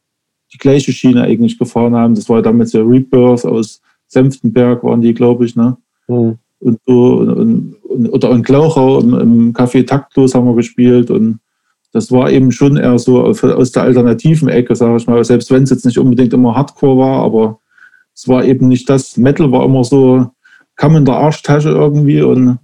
[0.53, 2.15] die gleiche Schiene eigentlich gefahren haben.
[2.15, 5.75] Das war damals der Rebirth aus Senftenberg, waren die, glaube ich, ne?
[6.07, 7.15] Mhm und so.
[7.17, 11.39] Und, und, oder in Glauchau im, im Café Taktlos haben wir gespielt und
[11.93, 15.63] das war eben schon eher so aus der alternativen Ecke, sage ich mal, selbst wenn
[15.63, 17.59] es jetzt nicht unbedingt immer Hardcore war, aber
[18.13, 19.17] es war eben nicht das.
[19.17, 20.27] Metal war immer so,
[20.75, 22.59] kam in der Arschtasche irgendwie und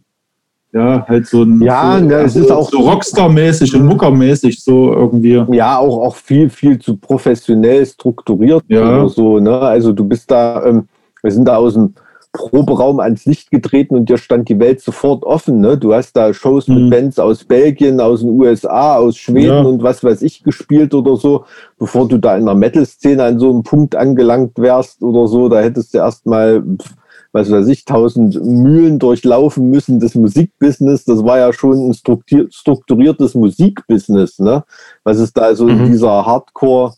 [0.73, 4.91] ja, halt so ein ja, so, ne, es ist auch so Rockstar-mäßig und Mucker-mäßig so
[4.91, 5.43] irgendwie.
[5.55, 8.81] Ja, auch, auch viel, viel zu professionell strukturiert ja.
[8.81, 9.39] oder so.
[9.39, 9.55] Ne?
[9.55, 10.87] Also du bist da, ähm,
[11.21, 11.93] wir sind da aus dem
[12.33, 15.61] Proberaum ans Licht getreten und dir stand die Welt sofort offen.
[15.61, 15.77] Ne?
[15.77, 16.75] Du hast da Shows mhm.
[16.75, 19.61] mit Bands aus Belgien, aus den USA, aus Schweden ja.
[19.61, 21.45] und was weiß ich gespielt oder so,
[21.77, 25.47] bevor du da in der Metal-Szene an so einem Punkt angelangt wärst oder so.
[25.47, 26.63] Da hättest du erstmal,
[27.33, 29.99] was weiß ich, tausend Mühlen durchlaufen müssen.
[29.99, 34.63] Das Musikbusiness, das war ja schon ein strukturiertes Musikbusiness, ne?
[35.03, 35.85] was es da so mhm.
[35.85, 36.95] in dieser Hardcore-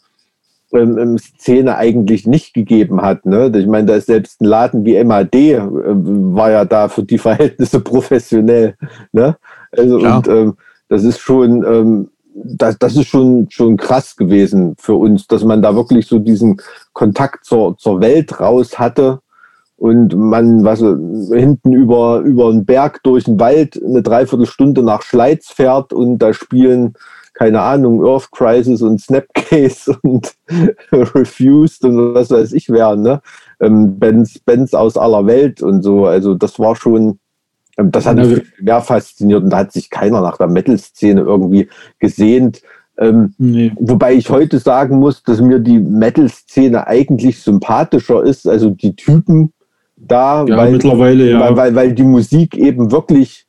[0.76, 3.26] ähm, Szene eigentlich nicht gegeben hat.
[3.26, 3.52] Ne?
[3.56, 7.18] Ich meine, da ist selbst ein Laden wie MAD äh, war ja da für die
[7.18, 8.76] Verhältnisse professionell.
[9.12, 9.38] Ne?
[9.72, 10.18] Also ja.
[10.18, 10.54] und ähm,
[10.88, 15.62] das ist schon, ähm, das, das ist schon, schon krass gewesen für uns, dass man
[15.62, 16.62] da wirklich so diesen
[16.94, 19.20] Kontakt zur, zur Welt raus hatte
[19.78, 25.48] und man was hinten über über einen Berg durch den Wald eine Dreiviertelstunde nach Schleiz
[25.48, 26.94] fährt und da spielen
[27.36, 30.34] keine Ahnung, Earth Crisis und Snapcase und
[30.92, 33.22] Refused und was weiß ich werden, ne?
[33.60, 36.06] Ähm, Bands, Bands aus aller Welt und so.
[36.06, 37.20] Also das war schon,
[37.78, 41.70] ähm, das hat mich mehr fasziniert und da hat sich keiner nach der Metal-Szene irgendwie
[42.00, 42.62] gesehnt.
[42.98, 43.74] Ähm, nee.
[43.78, 49.52] Wobei ich heute sagen muss, dass mir die Metal-Szene eigentlich sympathischer ist, also die Typen
[49.98, 51.40] da, ja, weil, mittlerweile, ja.
[51.42, 53.46] weil, weil, weil die Musik eben wirklich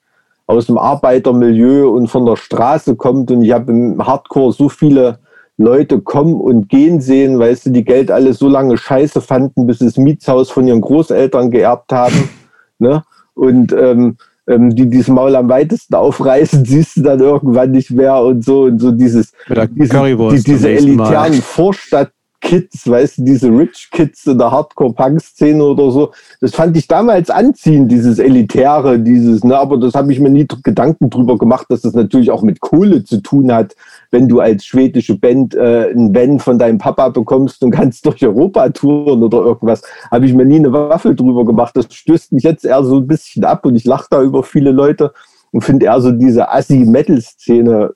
[0.46, 3.30] aus dem Arbeitermilieu und von der Straße kommt.
[3.30, 5.18] Und ich habe im Hardcore so viele
[5.56, 9.78] Leute kommen und gehen sehen, weil sie die Geld alles so lange scheiße fanden, bis
[9.78, 12.28] sie das Mietshaus von ihren Großeltern geerbt haben.
[12.78, 13.02] ne?
[13.34, 14.16] Und ähm,
[14.48, 18.62] ähm, die dieses Maul am weitesten aufreißen, siehst du dann irgendwann nicht mehr und so
[18.62, 22.12] und so dieses, diese, die, diese elitären Vorstadt
[22.46, 26.12] Kids, weißt du, diese Rich Kids in der Hardcore-Punk-Szene oder so.
[26.40, 30.46] Das fand ich damals anziehend, dieses Elitäre, dieses, ne, aber das habe ich mir nie
[30.62, 33.74] Gedanken drüber gemacht, dass das natürlich auch mit Kohle zu tun hat,
[34.12, 38.24] wenn du als schwedische Band äh, ein Van von deinem Papa bekommst und kannst durch
[38.24, 39.82] Europa touren oder irgendwas,
[40.12, 41.76] habe ich mir nie eine Waffe drüber gemacht.
[41.76, 44.70] Das stößt mich jetzt eher so ein bisschen ab und ich lache da über viele
[44.70, 45.12] Leute
[45.50, 47.92] und finde eher so diese Assi-Metal-Szene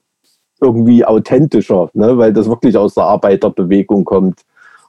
[0.61, 2.17] irgendwie authentischer, ne?
[2.19, 4.41] weil das wirklich aus der Arbeiterbewegung kommt.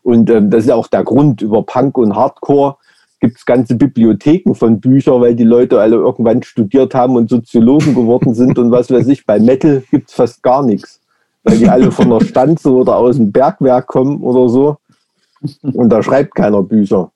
[0.03, 2.75] Und ähm, das ist ja auch der Grund, über Punk und Hardcore
[3.21, 7.93] gibt es ganze Bibliotheken von Büchern, weil die Leute alle irgendwann studiert haben und Soziologen
[7.93, 9.25] geworden sind und was weiß ich.
[9.25, 10.99] Bei Metal gibt es fast gar nichts,
[11.43, 14.77] weil die alle von der Stanze oder aus dem Bergwerk kommen oder so.
[15.61, 17.11] Und da schreibt keiner Bücher.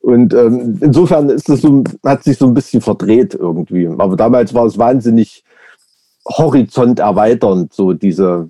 [0.00, 3.86] Und ähm, insofern ist das so, hat sich so ein bisschen verdreht irgendwie.
[3.86, 5.44] Aber damals war es wahnsinnig
[6.26, 8.48] Horizont erweiternd, so diese,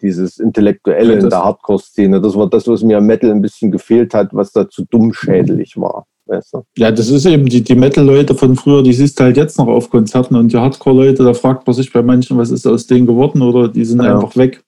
[0.00, 2.20] dieses Intellektuelle ja, in der Hardcore-Szene.
[2.20, 5.76] Das war das, was mir am Metal ein bisschen gefehlt hat, was da zu dummschädelig
[5.76, 6.06] war.
[6.26, 6.62] Weißt du?
[6.76, 9.66] Ja, das ist eben die, die Metal-Leute von früher, die siehst du halt jetzt noch
[9.66, 13.06] auf Konzerten und die Hardcore-Leute, da fragt man sich bei manchen, was ist aus denen
[13.06, 14.14] geworden oder die sind ja.
[14.14, 14.62] einfach weg.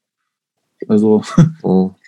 [0.89, 1.23] Also.
[1.63, 1.91] Oh.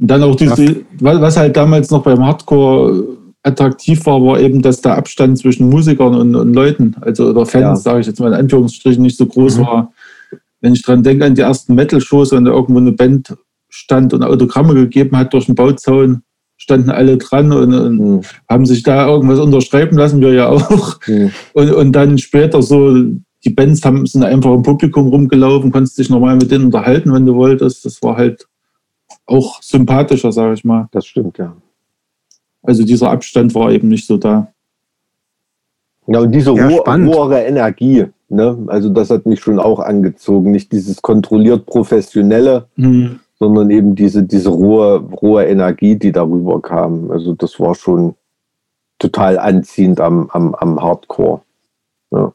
[0.00, 3.04] Und dann auch diese, was halt damals noch beim Hardcore
[3.42, 7.62] attraktiv war, war eben, dass der Abstand zwischen Musikern und, und Leuten, also oder Fans,
[7.62, 7.76] ja.
[7.76, 9.62] sage ich jetzt mal in Anführungsstrichen, nicht so groß mhm.
[9.62, 9.92] war.
[10.60, 13.34] Wenn ich dran denke an die ersten Metal-Shows, wenn da irgendwo eine Band
[13.70, 16.22] stand und Autogramme gegeben hat durch den Bauzaun,
[16.58, 18.20] standen alle dran und, und mhm.
[18.48, 20.98] haben sich da irgendwas unterschreiben lassen, wir ja auch.
[21.06, 21.30] Mhm.
[21.54, 22.94] Und, und dann später so,
[23.44, 27.24] die Bands haben, sind einfach im Publikum rumgelaufen, konntest dich normal mit denen unterhalten, wenn
[27.24, 27.86] du wolltest.
[27.86, 28.46] Das war halt
[29.24, 30.88] auch sympathischer, sage ich mal.
[30.92, 31.56] Das stimmt, ja.
[32.62, 34.52] Also dieser Abstand war eben nicht so da.
[36.06, 38.58] Ja, und diese ja, rohe Energie, ne?
[38.66, 40.50] also das hat mich schon auch angezogen.
[40.50, 43.20] Nicht dieses kontrolliert professionelle, mhm.
[43.38, 47.10] sondern eben diese, diese rohe, rohe Energie, die darüber kam.
[47.10, 48.14] Also das war schon
[48.98, 51.42] total anziehend am, am, am Hardcore.
[52.10, 52.32] Ja.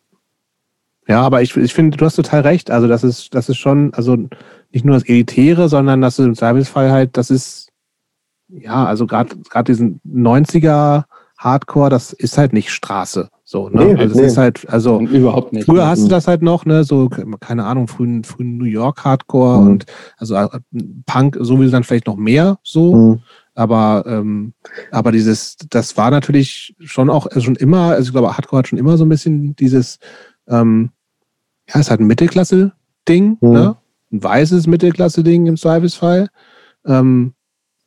[1.07, 2.71] Ja, aber ich, ich finde, du hast total recht.
[2.71, 4.17] Also das ist, das ist schon, also
[4.71, 7.64] nicht nur das Elitäre, sondern das ist im Zweifelsfall halt, das ist
[8.47, 9.35] ja, also gerade
[9.65, 11.05] diesen 90er
[11.37, 13.29] Hardcore, das ist halt nicht Straße.
[13.43, 13.85] So, ne?
[13.85, 14.25] Nee, also nee.
[14.25, 15.65] ist halt, also überhaupt nicht.
[15.65, 19.61] Früher hast du das halt noch, ne, so, keine Ahnung, frühen, frühen New York Hardcore
[19.61, 19.67] mhm.
[19.67, 19.85] und
[20.17, 20.49] also äh,
[21.05, 22.95] Punk sowieso dann vielleicht noch mehr so.
[22.95, 23.21] Mhm.
[23.53, 24.53] Aber, ähm,
[24.91, 28.67] aber dieses, das war natürlich schon auch also schon immer, also ich glaube, Hardcore hat
[28.67, 29.99] schon immer so ein bisschen dieses,
[30.47, 30.89] ähm,
[31.69, 33.51] ja, es hat ein Mittelklasse-Ding, mhm.
[33.51, 33.77] ne?
[34.11, 36.29] Ein weißes Mittelklasse-Ding im Zweifelsfall.
[36.85, 37.34] Ähm,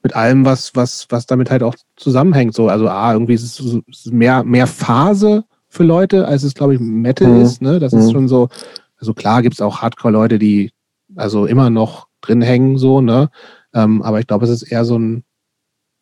[0.09, 2.55] mit allem, was, was, was damit halt auch zusammenhängt.
[2.55, 6.81] So, also A, irgendwie ist es mehr, mehr Phase für Leute, als es, glaube ich,
[6.81, 7.43] Metal mhm.
[7.43, 7.61] ist.
[7.61, 7.79] Ne?
[7.79, 7.99] Das mhm.
[7.99, 8.49] ist schon so,
[8.97, 10.73] also klar gibt es auch Hardcore-Leute, die
[11.15, 13.29] also immer noch drin hängen, so, ne?
[13.75, 15.25] Ähm, aber ich glaube, es ist eher so ein,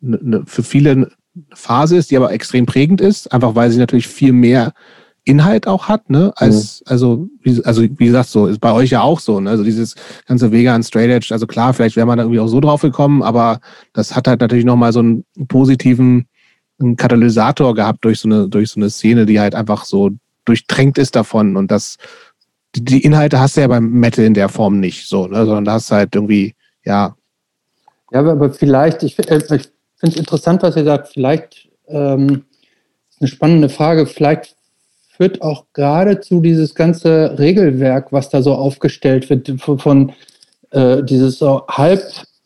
[0.00, 1.11] ne, ne, für viele eine
[1.52, 4.72] Phase ist, die aber extrem prägend ist, einfach weil sie natürlich viel mehr
[5.27, 6.33] Inhalt auch hat, ne?
[6.37, 6.91] Als, mhm.
[6.91, 9.51] also, wie, also wie gesagt, so ist bei euch ja auch so, ne?
[9.51, 9.97] Also dieses
[10.27, 13.22] ganze Vegan Straight Edge, also klar, vielleicht wäre man da irgendwie auch so drauf gekommen,
[13.22, 13.61] aber
[13.93, 16.27] das hat halt natürlich nochmal so einen positiven
[16.79, 20.11] einen Katalysator gehabt durch so eine, durch so eine Szene, die halt einfach so
[20.45, 21.57] durchtränkt ist davon.
[21.57, 21.97] Und das,
[22.74, 25.45] die, die Inhalte hast du ja beim Metal in der Form nicht so, ne?
[25.45, 26.55] Sondern da hast du halt irgendwie,
[26.85, 27.16] ja.
[28.12, 29.70] Ja, aber vielleicht, ich, äh, ich finde
[30.03, 32.45] es interessant, was ihr sagt, vielleicht ähm,
[33.20, 34.55] eine spannende Frage, vielleicht
[35.17, 40.12] führt auch geradezu dieses ganze Regelwerk, was da so aufgestellt wird, von,
[40.71, 42.03] äh, dieses so halb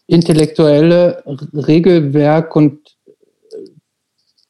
[0.06, 1.22] intellektuelle
[1.54, 3.10] Regelwerk und äh,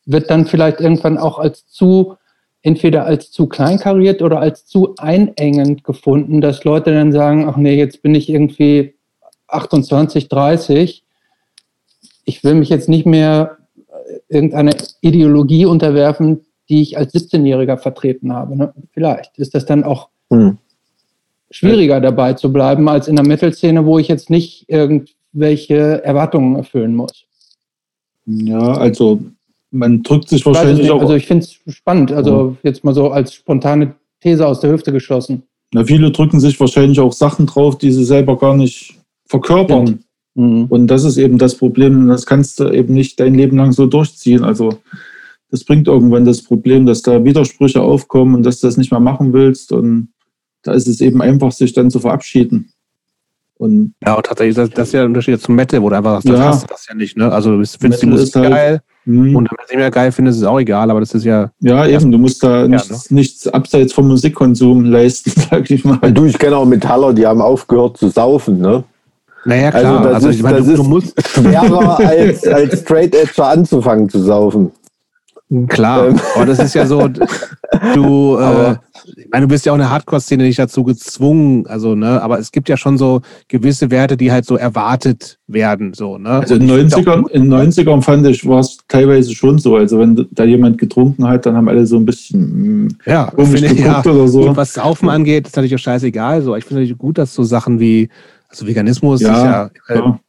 [0.06, 2.16] wird dann vielleicht irgendwann auch als zu,
[2.62, 7.76] entweder als zu kleinkariert oder als zu einengend gefunden, dass Leute dann sagen, ach nee,
[7.76, 8.94] jetzt bin ich irgendwie
[9.48, 11.04] 28, 30,
[12.24, 13.58] ich will mich jetzt nicht mehr
[13.88, 18.56] äh, irgendeiner Ideologie unterwerfen, die ich als 17-Jähriger vertreten habe.
[18.56, 18.72] Ne?
[18.92, 20.56] Vielleicht ist das dann auch hm.
[21.50, 26.94] schwieriger dabei zu bleiben als in der Metal-Szene, wo ich jetzt nicht irgendwelche Erwartungen erfüllen
[26.94, 27.24] muss.
[28.24, 29.20] Ja, also
[29.72, 31.00] man drückt sich wahrscheinlich nicht, auch.
[31.00, 32.56] Also ich finde es spannend, also hm.
[32.62, 35.42] jetzt mal so als spontane These aus der Hüfte geschossen.
[35.72, 38.94] Na, viele drücken sich wahrscheinlich auch Sachen drauf, die sie selber gar nicht
[39.26, 40.04] verkörpern.
[40.34, 40.66] Mhm.
[40.68, 42.08] Und das ist eben das Problem.
[42.08, 44.44] Das kannst du eben nicht dein Leben lang so durchziehen.
[44.44, 44.78] Also
[45.50, 49.00] das bringt irgendwann das Problem, dass da Widersprüche aufkommen und dass du das nicht mehr
[49.00, 49.72] machen willst.
[49.72, 50.08] Und
[50.62, 52.72] da ist es eben einfach, sich dann zu verabschieden.
[53.60, 56.22] Und ja, und tatsächlich, das, das ist ja der Unterschied zum Metal, wo du einfach
[56.22, 56.46] sagst, das ja.
[56.46, 57.16] hast du das ja nicht.
[57.18, 57.30] Ne?
[57.30, 59.36] Also du findest die Musik halt, geil mh.
[59.36, 61.24] und wenn du es nicht mehr geil findest, ist es auch egal, aber das ist
[61.24, 61.50] ja...
[61.60, 63.16] Ja, eben, du musst da nichts, ne?
[63.16, 65.98] nichts abseits vom Musikkonsum leisten, sag ich mal.
[66.10, 68.82] Du, ich kenne auch Metaller, die haben aufgehört zu saufen, ne?
[69.44, 69.84] Naja, klar.
[69.84, 73.14] Also das Also, ist, ich meine, das du, ist du musst, schwerer als, als Straight
[73.14, 74.72] Edger anzufangen zu saufen.
[75.68, 76.08] Klar.
[76.08, 76.20] Ähm.
[76.34, 78.76] Aber das ist ja so, du, äh,
[79.16, 82.38] ich meine, du bist ja auch in der Hardcore-Szene nicht dazu gezwungen, also, ne, aber
[82.38, 86.30] es gibt ja schon so gewisse Werte, die halt so erwartet werden, so, ne.
[86.30, 89.58] Also in Und ich find auch 90ern, in 90ern fand ich, war es teilweise schon
[89.58, 89.76] so.
[89.76, 93.62] Also wenn da jemand getrunken hat, dann haben alle so ein bisschen mm, Ja, komisch
[93.62, 94.00] ich, ja.
[94.04, 94.48] oder so.
[94.48, 96.42] Und was Saufen angeht, ist natürlich auch scheißegal.
[96.42, 98.08] So, ich finde natürlich gut, dass so Sachen wie,
[98.48, 99.44] also Veganismus Ja, ist
[99.88, 100.20] ja, äh, Ja.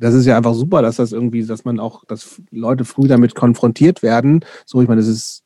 [0.00, 3.34] Das ist ja einfach super, dass das irgendwie, dass man auch, dass Leute früh damit
[3.34, 4.44] konfrontiert werden.
[4.66, 5.42] So, ich meine, das ist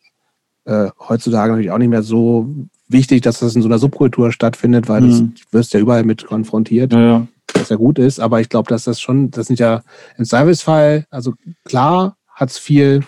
[0.65, 2.49] äh, heutzutage natürlich auch nicht mehr so
[2.89, 5.35] wichtig, dass das in so einer Subkultur stattfindet, weil das, Mhm.
[5.35, 7.27] du wirst ja überall mit konfrontiert, Ja, ja.
[7.55, 8.21] was ja gut ist.
[8.21, 9.83] Aber ich glaube, dass das schon, das sind ja
[10.17, 11.35] im Zweifelsfall, also
[11.65, 13.03] klar hat's viel,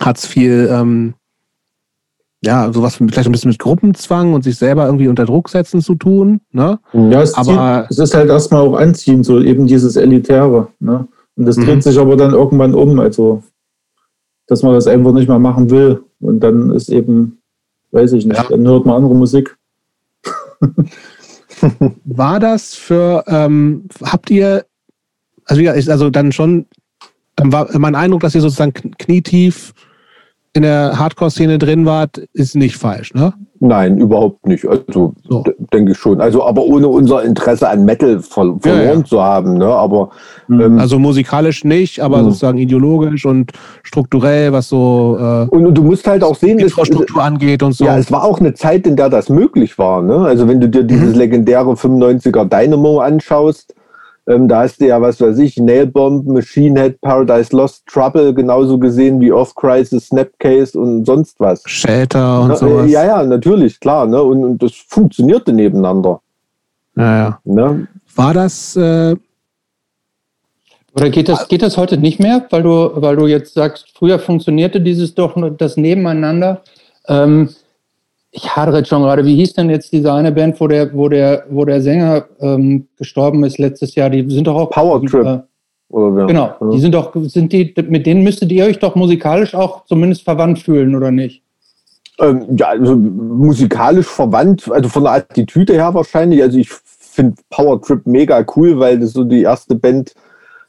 [0.00, 1.14] hat's viel, ähm,
[2.46, 5.94] ja, sowas vielleicht ein bisschen mit Gruppenzwang und sich selber irgendwie unter Druck setzen zu
[5.96, 6.78] tun, ne?
[6.92, 10.68] Ja, es, Aber- zieht, es ist halt erstmal auch anziehend, so eben dieses Elitäre.
[10.80, 11.06] Ne?
[11.36, 11.64] Und das Mhm.
[11.66, 13.42] dreht sich aber dann irgendwann um, also
[14.48, 16.02] dass man das einfach nicht mehr machen will.
[16.20, 17.38] Und dann ist eben,
[17.90, 18.44] weiß ich nicht, Ja.
[18.48, 19.56] dann hört man andere Musik.
[22.04, 24.64] War das für, ähm, habt ihr,
[25.46, 26.66] also ja, ist also dann schon,
[27.34, 29.72] dann war mein Eindruck, dass ihr sozusagen kn- knietief
[30.56, 33.32] in der Hardcore-Szene drin wart, ist nicht falsch, ne?
[33.58, 34.66] Nein, überhaupt nicht.
[34.66, 35.42] Also So.
[35.72, 36.20] denke ich schon.
[36.20, 39.04] Also aber ohne unser Interesse an Metal ver verloren ja.
[39.04, 39.54] zu haben.
[39.56, 39.66] Ne?
[39.66, 40.10] Aber
[40.48, 40.60] Mhm.
[40.60, 42.24] ähm, Also musikalisch nicht, aber Mhm.
[42.24, 43.52] sozusagen ideologisch und
[43.82, 47.72] strukturell, was so äh, und, und du musst halt auch sehen, es, Infrastruktur angeht und
[47.72, 47.86] so.
[47.86, 50.02] ja, es war auch eine Zeit, in der das möglich war.
[50.02, 50.16] Ne?
[50.18, 51.18] Also wenn du dir dieses Mhm.
[51.18, 53.74] legendäre 95er Dynamo anschaust,
[54.28, 58.78] ähm, da hast du ja, was weiß ich, Nailbomb, Machine Head, Paradise Lost, Trouble genauso
[58.78, 61.62] gesehen wie Off Crisis, Snapcase und sonst was.
[61.66, 62.56] Shelter und Ne?
[62.56, 62.86] sowas.
[62.86, 64.06] Äh, Ja, ja, natürlich, klar.
[64.06, 64.20] Ne?
[64.22, 66.20] Und, und das funktionierte nebeneinander.
[66.96, 67.40] ja, ja.
[67.44, 67.86] Ne?
[68.16, 69.14] War das, äh,
[70.94, 74.18] Oder geht das, geht das heute nicht mehr, weil du, weil du jetzt sagst, früher
[74.18, 76.62] funktionierte dieses doch nur das Nebeneinander.
[77.08, 77.50] Ähm,
[78.36, 81.08] ich hadere jetzt schon gerade, wie hieß denn jetzt diese eine Band, wo der, wo
[81.08, 84.10] der, wo der Sänger ähm, gestorben ist letztes Jahr?
[84.10, 85.24] Die sind doch auch Power Trip.
[85.24, 85.38] Äh,
[85.88, 89.86] Oder genau, die sind doch, sind die, mit denen müsstet ihr euch doch musikalisch auch
[89.86, 91.42] zumindest verwandt fühlen, oder nicht?
[92.20, 96.42] Ähm, ja, also musikalisch verwandt, also von der Attitüde her wahrscheinlich.
[96.42, 100.14] Also ich finde Power Trip mega cool, weil das so die erste Band,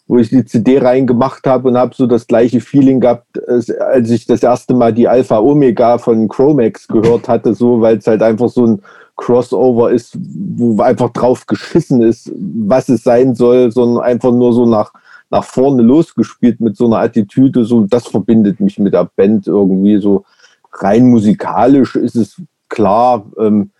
[0.08, 4.26] wo ich die CD reingemacht habe und habe so das gleiche Feeling gehabt, als ich
[4.26, 8.50] das erste Mal die Alpha Omega von Chromax gehört hatte, so weil es halt einfach
[8.50, 8.82] so ein
[9.18, 14.66] Crossover ist, wo einfach drauf geschissen ist, was es sein soll, sondern einfach nur so
[14.66, 14.92] nach
[15.30, 19.98] nach vorne losgespielt mit so einer Attitüde, so das verbindet mich mit der Band irgendwie
[19.98, 20.24] so
[20.72, 23.26] rein musikalisch ist es klar.
[23.40, 23.72] Ähm,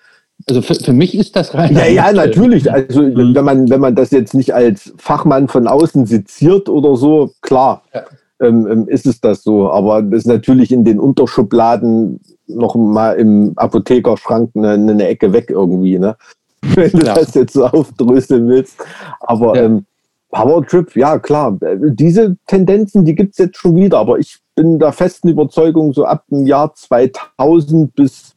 [0.50, 1.76] Also für, für mich ist das rein.
[1.76, 2.72] ja, ja, natürlich.
[2.72, 3.36] Also Mhm.
[3.36, 7.84] wenn man, wenn man das jetzt nicht als Fachmann von außen seziert oder so, klar,
[7.94, 8.04] Ja.
[8.40, 9.70] ähm, ähm, ist es das so.
[9.70, 15.50] Aber das ist natürlich in den Unterschubladen noch mal im Apothekerschrank eine, eine Ecke weg
[15.50, 16.16] irgendwie, ne?
[16.76, 17.14] Wenn du Ja.
[17.16, 18.78] das jetzt so aufdröseln willst.
[19.20, 19.64] Aber Ja.
[19.64, 19.86] ähm,
[20.32, 24.78] Power Trip, ja klar, diese Tendenzen, die gibt es jetzt schon wieder, aber ich bin
[24.78, 28.36] der festen Überzeugung, so ab dem Jahr 2000 bis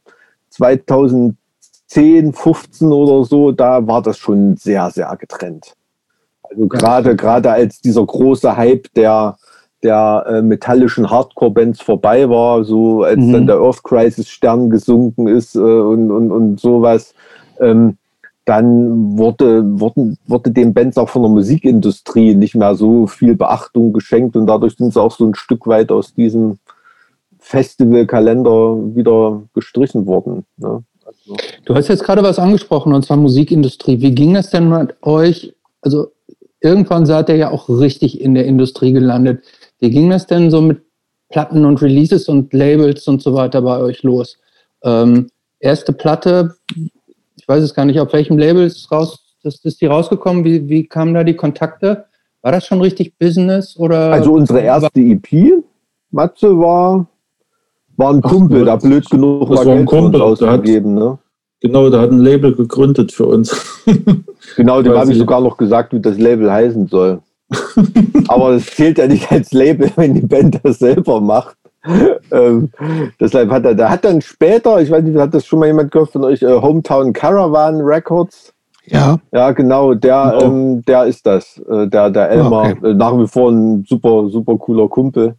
[1.91, 5.73] 2010, 15 oder so, da war das schon sehr, sehr getrennt.
[6.43, 9.37] Also gerade, gerade als dieser große Hype der,
[9.83, 13.33] der äh, metallischen Hardcore-Bands vorbei war, so als Mhm.
[13.33, 17.13] dann der Earth Crisis Stern gesunken ist äh, und, und, und sowas,
[17.59, 17.97] ähm,
[18.45, 23.93] dann wurde, wurden, wurde den Bands auch von der Musikindustrie nicht mehr so viel Beachtung
[23.93, 26.57] geschenkt und dadurch sind sie auch so ein Stück weit aus diesem
[27.39, 30.45] Festivalkalender wieder gestrichen worden.
[30.57, 30.83] Ne?
[31.65, 34.01] Du hast jetzt gerade was angesprochen, und zwar Musikindustrie.
[34.01, 35.53] Wie ging das denn mit euch?
[35.81, 36.11] Also
[36.59, 39.43] irgendwann seid ihr ja auch richtig in der Industrie gelandet.
[39.79, 40.81] Wie ging das denn so mit
[41.29, 44.37] Platten und Releases und Labels und so weiter bei euch los?
[44.83, 45.29] Ähm,
[45.59, 46.55] erste Platte,
[47.35, 50.43] ich weiß es gar nicht, auf welchem Label ist, raus, ist, ist die rausgekommen?
[50.43, 52.05] Wie, wie kamen da die Kontakte?
[52.41, 54.11] War das schon richtig Business oder?
[54.11, 55.63] also unsere erste EP,
[56.09, 57.07] Matze, war,
[57.97, 60.95] war ein Kumpel, da blöd genug Das war war ein Geld Kumpel, ausgegeben.
[60.95, 61.17] Ne?
[61.61, 63.83] Genau, der hat ein Label gegründet für uns.
[64.57, 67.21] Genau, dem habe ich sogar noch gesagt, wie das Label heißen soll.
[68.27, 71.55] Aber das zählt ja nicht als Label, wenn die Band das selber macht.
[72.31, 72.69] ähm,
[73.19, 75.91] deshalb hat er, der hat dann später, ich weiß nicht, hat das schon mal jemand
[75.91, 78.53] gehört von euch, äh, Hometown Caravan Records?
[78.85, 80.51] ja, Ja, genau, der, Genau.
[80.51, 82.89] Ähm, der ist das, äh, der, der Elmar, okay.
[82.89, 85.35] äh, nach wie vor ein super, super cooler Kumpel.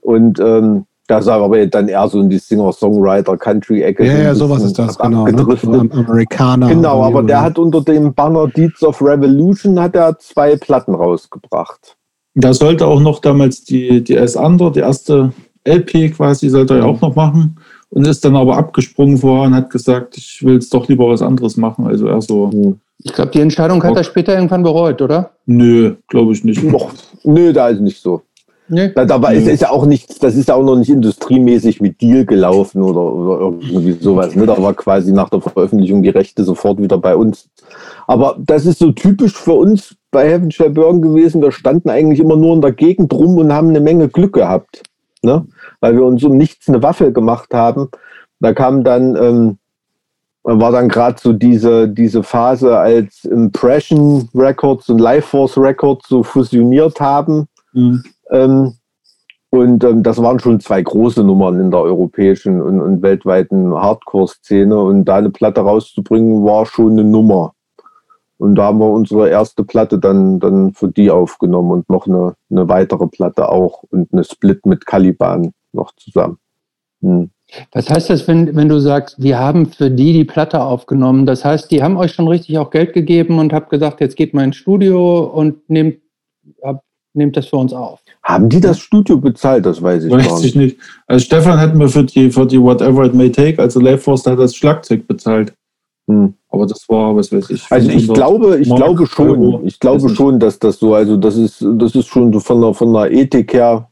[0.00, 4.04] Und ähm, Da ist aber dann eher so in die Singer-Songwriter-Country-Ecke.
[4.04, 5.26] Ja, ja, sowas ist das, genau.
[5.26, 5.88] Ne?
[5.90, 6.68] Amerikaner.
[6.68, 11.96] Genau, aber der hat unter dem Banner Deeds of Revolution hat er zwei Platten rausgebracht.
[12.34, 15.32] Da sollte auch noch damals die, die S Under, die erste
[15.66, 17.58] LP quasi, sollte er ja auch noch machen.
[17.88, 21.22] Und ist dann aber abgesprungen vorher und hat gesagt, ich will jetzt doch lieber was
[21.22, 21.86] anderes machen.
[21.86, 22.78] Also er so, Hm.
[23.00, 25.30] Ich glaube, die Entscheidung hat er später irgendwann bereut, oder?
[25.46, 26.60] nö, glaube ich nicht.
[27.22, 28.22] Nö, da ist nicht so.
[28.68, 28.92] Nee.
[28.94, 29.52] Da, dabei ist, Nö.
[29.52, 33.00] ist ja auch nichts, das ist ja auch noch nicht industriemäßig mit Deal gelaufen oder,
[33.00, 34.34] oder irgendwie sowas.
[34.34, 34.46] Ne?
[34.46, 37.48] Da war quasi nach der Veröffentlichung die Rechte sofort wieder bei uns.
[38.06, 41.40] Aber das ist so typisch für uns bei Heaven Shall Burn gewesen.
[41.40, 44.82] Wir standen eigentlich immer nur in der Gegend rum und haben eine Menge Glück gehabt.
[45.22, 45.46] Ne?
[45.80, 47.88] Weil wir uns um nichts eine Waffe gemacht haben.
[48.40, 49.58] Da kam dann, ähm,
[50.42, 56.22] war dann gerade so diese, diese Phase, als Impression Records und Life Force Records so
[56.22, 57.48] fusioniert haben.
[57.72, 58.02] Hm.
[58.30, 58.74] Ähm,
[59.50, 64.78] und ähm, das waren schon zwei große Nummern in der europäischen und, und weltweiten Hardcore-Szene.
[64.78, 67.54] Und da eine Platte rauszubringen, war schon eine Nummer.
[68.36, 72.34] Und da haben wir unsere erste Platte dann, dann für die aufgenommen und noch eine,
[72.50, 76.38] eine weitere Platte auch und eine Split mit Caliban noch zusammen.
[77.02, 77.30] Hm.
[77.72, 81.24] Was heißt das, wenn, wenn du sagst, wir haben für die die Platte aufgenommen?
[81.24, 84.34] Das heißt, die haben euch schon richtig auch Geld gegeben und habt gesagt, jetzt geht
[84.34, 86.02] mal ins Studio und nehmt,
[86.62, 88.00] hab, nehmt das für uns auf.
[88.22, 89.66] Haben die das Studio bezahlt?
[89.66, 90.78] Das weiß ich gar Weiß ich nicht.
[90.78, 90.78] nicht.
[91.06, 94.26] Also Stefan hat mir für die, für die Whatever It May Take, also Life Force,
[94.26, 95.52] hat das Schlagzeug bezahlt.
[96.08, 96.34] Hm.
[96.50, 97.64] Aber das war, was weiß ich.
[97.70, 99.60] Also ich 500 glaube, ich Mark, glaube schon, Euro.
[99.64, 102.74] ich glaube schon, dass das so, also das ist, das ist schon so von der,
[102.74, 103.88] von der Ethik her,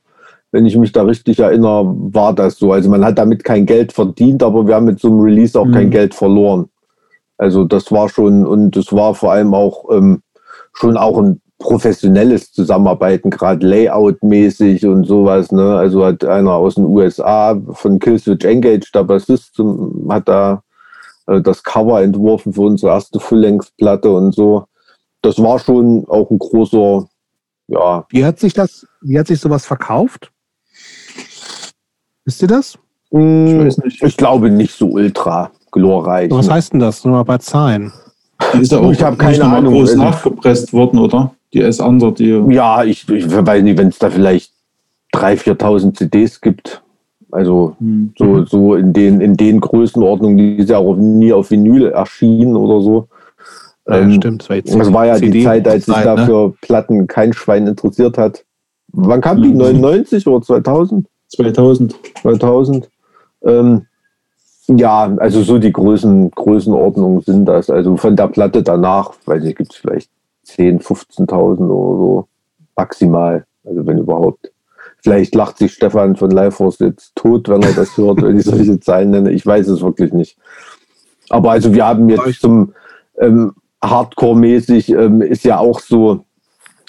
[0.52, 2.72] wenn ich mich da richtig erinnere, war das so.
[2.72, 5.70] Also man hat damit kein Geld verdient, aber wir haben mit so einem Release auch
[5.70, 5.90] kein Mhm.
[5.90, 6.66] Geld verloren.
[7.36, 10.22] Also das war schon, und es war vor allem auch ähm,
[10.72, 15.50] schon auch ein professionelles Zusammenarbeiten, gerade Layout-mäßig und sowas.
[15.52, 15.76] Ne?
[15.76, 19.58] Also hat einer aus den USA von Killswitch Engage, der Bassist,
[20.10, 20.62] hat da
[21.26, 24.64] äh, das Cover entworfen für unsere erste Full-Length-Platte und so.
[25.22, 27.06] Das war schon auch ein großer,
[27.68, 30.30] ja, Wie hat sich das, wie hat sich sowas verkauft?
[32.24, 32.78] Wisst ihr das?
[33.10, 34.02] Ich weiß nicht.
[34.02, 36.30] ich glaube nicht so ultra glorreich.
[36.30, 37.04] Was heißt denn das?
[37.04, 37.92] Nur mal bei Zahlen.
[38.52, 39.72] Die ist ja auch Ich hab nicht keine Ahnung.
[39.72, 41.32] groß Also- nachgepresst worden, oder?
[41.56, 42.38] Die S Under, die.
[42.50, 44.52] Ja, ich, ich weiß nicht, wenn es da vielleicht
[45.14, 46.82] 3.000, 4.000 CDs gibt.
[47.32, 48.12] Also Hm.
[48.18, 52.56] so, so in, den, in den Größenordnungen, die ist ja auch nie auf Vinyl erschienen
[52.56, 53.08] oder so.
[53.88, 54.42] Ja, Ähm, stimmt.
[54.42, 56.04] Das war, Das war ja die Zeit, als sich ne?
[56.04, 58.44] dafür Platten kein Schwein interessiert hat.
[58.92, 59.48] Wann kam die?
[59.48, 59.56] Mhm.
[59.56, 61.06] 99 oder 2000?
[61.28, 61.94] 2000.
[62.20, 62.90] 2000.
[63.44, 63.86] Ähm,
[64.68, 67.70] ja, also so die Größen, Größenordnungen sind das.
[67.70, 70.10] Also von der Platte danach, weiß nicht, gibt es vielleicht
[70.46, 72.28] 10.000, 15.000 oder so
[72.76, 73.44] maximal.
[73.64, 74.52] Also wenn überhaupt.
[75.02, 78.80] Vielleicht lacht sich Stefan von Lifeforce jetzt tot, wenn er das hört, wenn ich solche
[78.80, 79.32] Zahlen nenne.
[79.32, 80.36] Ich weiß es wirklich nicht.
[81.28, 82.72] Aber also wir haben jetzt zum
[83.18, 86.24] ähm, Hardcore-mäßig ähm, ist ja auch so,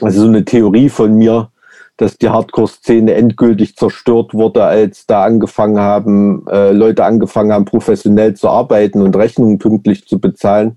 [0.01, 1.49] also so eine Theorie von mir,
[1.97, 8.35] dass die Hardcore-Szene endgültig zerstört wurde, als da angefangen haben, äh, Leute angefangen haben, professionell
[8.35, 10.75] zu arbeiten und Rechnungen pünktlich zu bezahlen.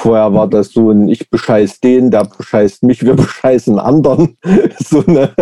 [0.00, 4.38] Vorher war das so ein Ich bescheiß den, der bescheißt mich, wir bescheißen anderen.
[4.78, 5.32] so, eine,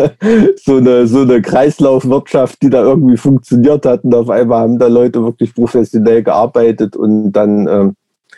[0.65, 4.05] so, eine, so eine Kreislaufwirtschaft, die da irgendwie funktioniert hat.
[4.05, 7.97] Und auf einmal haben da Leute wirklich professionell gearbeitet und dann ähm,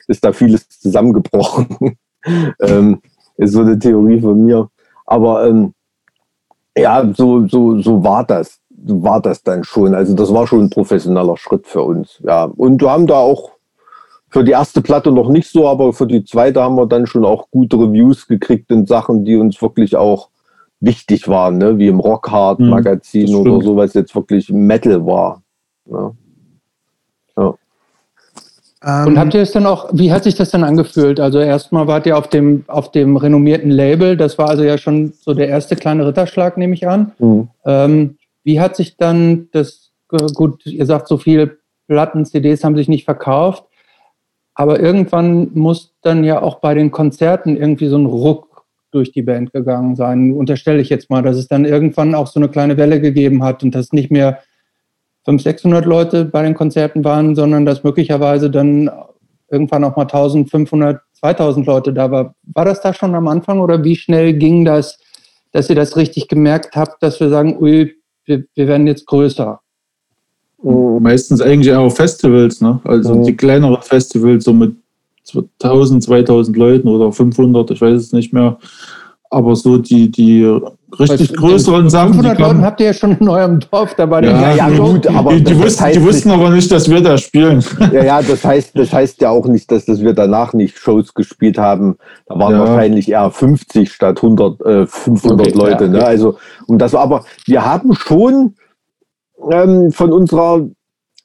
[0.08, 1.68] ist da vieles zusammengebrochen.
[2.62, 3.00] ähm,
[3.36, 4.68] ist so eine Theorie von mir.
[5.06, 5.72] Aber ähm,
[6.76, 8.58] ja, so, so, so war das.
[8.70, 9.94] War das dann schon.
[9.94, 12.20] Also das war schon ein professioneller Schritt für uns.
[12.24, 12.44] Ja.
[12.44, 13.52] Und wir haben da auch
[14.30, 17.24] für die erste Platte noch nicht so, aber für die zweite haben wir dann schon
[17.24, 20.28] auch gute Reviews gekriegt in Sachen, die uns wirklich auch
[20.80, 21.78] wichtig waren, ne?
[21.78, 25.42] wie im Rockhard Mhm, Magazin das oder so, was jetzt wirklich Metal war.
[25.86, 26.14] Ne?
[28.84, 31.18] Ähm, Und habt ihr es dann auch, wie hat sich das dann angefühlt?
[31.18, 35.12] Also erstmal wart ihr auf dem, auf dem renommierten Label, das war also ja schon
[35.20, 37.12] so der erste kleine Ritterschlag, nehme ich an.
[37.18, 37.48] Mhm.
[37.64, 39.90] Ähm, wie hat sich dann das,
[40.34, 41.58] gut, ihr sagt, so viele
[41.88, 43.64] Platten, CDs haben sich nicht verkauft,
[44.58, 49.22] aber irgendwann muss dann ja auch bei den Konzerten irgendwie so ein Ruck durch die
[49.22, 50.32] Band gegangen sein.
[50.32, 53.62] Unterstelle ich jetzt mal, dass es dann irgendwann auch so eine kleine Welle gegeben hat
[53.62, 54.40] und dass nicht mehr
[55.26, 58.90] 500, 600 Leute bei den Konzerten waren, sondern dass möglicherweise dann
[59.48, 62.34] irgendwann auch mal 1500, 2000 Leute da war.
[62.42, 64.98] War das da schon am Anfang oder wie schnell ging das,
[65.52, 67.94] dass ihr das richtig gemerkt habt, dass wir sagen, ui,
[68.24, 69.60] wir, wir werden jetzt größer?
[70.62, 71.02] Mhm.
[71.02, 72.80] Meistens eigentlich auch Festivals, ne?
[72.84, 73.24] Also Mhm.
[73.24, 74.74] die kleineren Festivals, so mit
[75.62, 78.58] 1000, 2000 Leuten oder 500, ich weiß es nicht mehr.
[79.30, 80.42] Aber so die, die
[80.98, 82.14] richtig größeren Sachen.
[82.14, 85.34] 500 Leuten habt ihr ja schon in eurem Dorf, da war ja, ja, gut, aber
[85.34, 87.62] die, die, wussten, die wussten aber nicht, dass wir da spielen.
[87.92, 91.12] Ja, ja, das heißt, das heißt ja auch nicht, dass, dass wir danach nicht Shows
[91.12, 91.96] gespielt haben.
[92.26, 92.60] Da waren ja.
[92.60, 95.84] wahrscheinlich eher 50 statt 100, äh, 500 okay, Leute.
[95.84, 96.04] Ja, ne?
[96.04, 98.54] Also, um das, aber wir haben schon
[99.50, 100.66] ähm, von unserer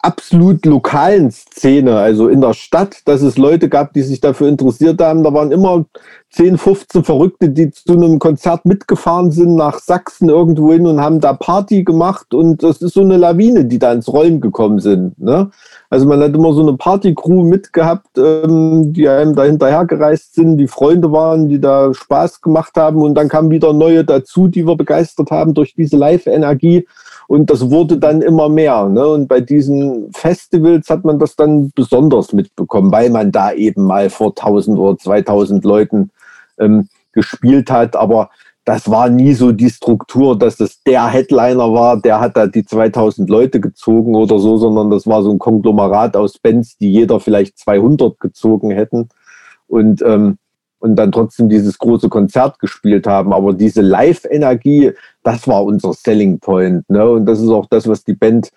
[0.03, 5.01] absolut lokalen Szene, also in der Stadt, dass es Leute gab, die sich dafür interessiert
[5.01, 5.23] haben.
[5.23, 5.85] Da waren immer
[6.31, 11.21] 10, 15 Verrückte, die zu einem Konzert mitgefahren sind nach Sachsen irgendwo hin und haben
[11.21, 12.33] da Party gemacht.
[12.33, 15.17] Und das ist so eine Lawine, die da ins Rollen gekommen sind.
[15.19, 15.51] Ne?
[15.89, 20.67] Also man hat immer so eine Partycrew mitgehabt, ähm, die einem da hinterhergereist sind, die
[20.67, 23.01] Freunde waren, die da Spaß gemacht haben.
[23.01, 26.87] Und dann kamen wieder neue dazu, die wir begeistert haben durch diese Live-Energie.
[27.33, 28.87] Und das wurde dann immer mehr.
[28.89, 29.07] Ne?
[29.07, 34.11] Und bei diesen Festivals hat man das dann besonders mitbekommen, weil man da eben mal
[34.11, 36.11] vor 1000 oder 2000 Leuten
[36.59, 37.95] ähm, gespielt hat.
[37.95, 38.29] Aber
[38.65, 42.65] das war nie so die Struktur, dass es der Headliner war, der hat da die
[42.65, 47.19] 2000 Leute gezogen oder so, sondern das war so ein Konglomerat aus Bands, die jeder
[47.19, 49.09] vielleicht 200 gezogen hätten.
[49.65, 50.37] Und ähm,
[50.83, 53.31] und dann trotzdem dieses große Konzert gespielt haben.
[53.31, 54.91] Aber diese Live-Energie,
[55.23, 56.89] das war unser Selling Point.
[56.89, 57.09] Ne?
[57.09, 58.49] Und das ist auch das, was die Band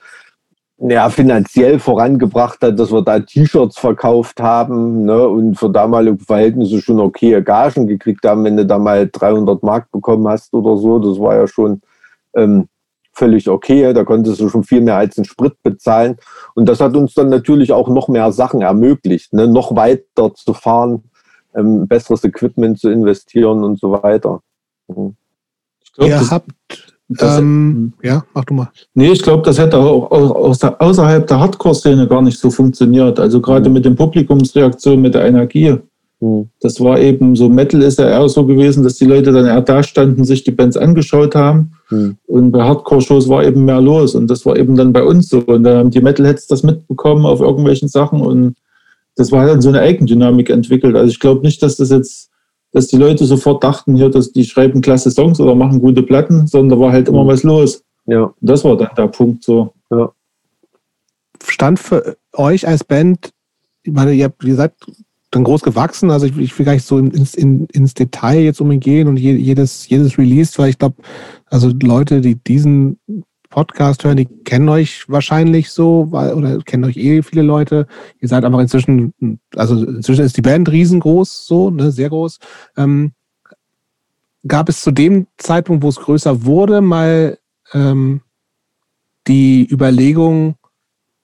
[0.79, 5.29] ja, finanziell vorangebracht hat, dass wir da T-Shirts verkauft haben ne?
[5.29, 9.93] und für damalige Verhältnisse schon okay Gagen gekriegt haben, wenn du da mal 300 Mark
[9.93, 10.99] bekommen hast oder so.
[10.99, 11.81] Das war ja schon
[12.35, 12.67] ähm,
[13.13, 13.93] völlig okay.
[13.93, 16.17] Da konntest du schon viel mehr als einen Sprit bezahlen.
[16.57, 19.47] Und das hat uns dann natürlich auch noch mehr Sachen ermöglicht, ne?
[19.47, 21.05] noch weiter zu fahren
[21.57, 24.41] ähm, besseres Equipment zu investieren und so weiter.
[24.89, 25.17] Mhm.
[25.95, 26.51] Glaub, Ihr habt,
[27.09, 28.69] das, ähm, ja, mach du mal.
[28.95, 33.21] Nee, ich glaube, das hätte auch, auch außerhalb der Hardcore-Szene gar nicht so funktioniert.
[33.21, 33.75] Also gerade mhm.
[33.75, 35.77] mit den Publikumsreaktionen, mit der Energie.
[36.21, 36.49] Mhm.
[36.61, 39.61] Das war eben so, Metal ist ja eher so gewesen, dass die Leute dann eher
[39.61, 41.73] da standen, sich die Bands angeschaut haben.
[41.91, 42.17] Mhm.
[42.27, 44.17] Und bei Hardcore-Shows war eben mehr los.
[44.17, 45.39] Und das war eben dann bei uns so.
[45.39, 48.57] Und dann haben die Metalheads das mitbekommen auf irgendwelchen Sachen und
[49.17, 50.95] das war dann so eine Eigendynamik entwickelt.
[50.95, 52.31] Also ich glaube nicht, dass das jetzt,
[52.73, 56.47] dass die Leute sofort dachten, hier, dass die schreiben klasse Songs oder machen gute Platten,
[56.47, 57.29] sondern da war halt immer mhm.
[57.29, 57.83] was los.
[58.07, 58.25] Ja.
[58.25, 59.73] Und das war dann der Punkt so.
[59.91, 60.13] Ja.
[61.43, 63.31] Stand für euch als Band,
[63.83, 64.73] ich meine, ihr, habt, ihr seid
[65.31, 68.61] dann groß gewachsen, also ich, ich will gar nicht so ins, in, ins Detail jetzt
[68.61, 70.97] um ihn gehen und jedes, jedes Release, weil ich glaube,
[71.47, 72.99] also Leute, die diesen
[73.57, 77.87] Podcast hören, die kennen euch wahrscheinlich so, weil, oder kennen euch eh viele Leute.
[78.21, 79.15] Ihr seid aber inzwischen,
[79.55, 82.39] also inzwischen ist die Band riesengroß, so, ne, sehr groß.
[82.77, 83.13] Ähm,
[84.47, 87.39] gab es zu dem Zeitpunkt, wo es größer wurde, mal
[87.73, 88.21] ähm,
[89.27, 90.57] die Überlegung,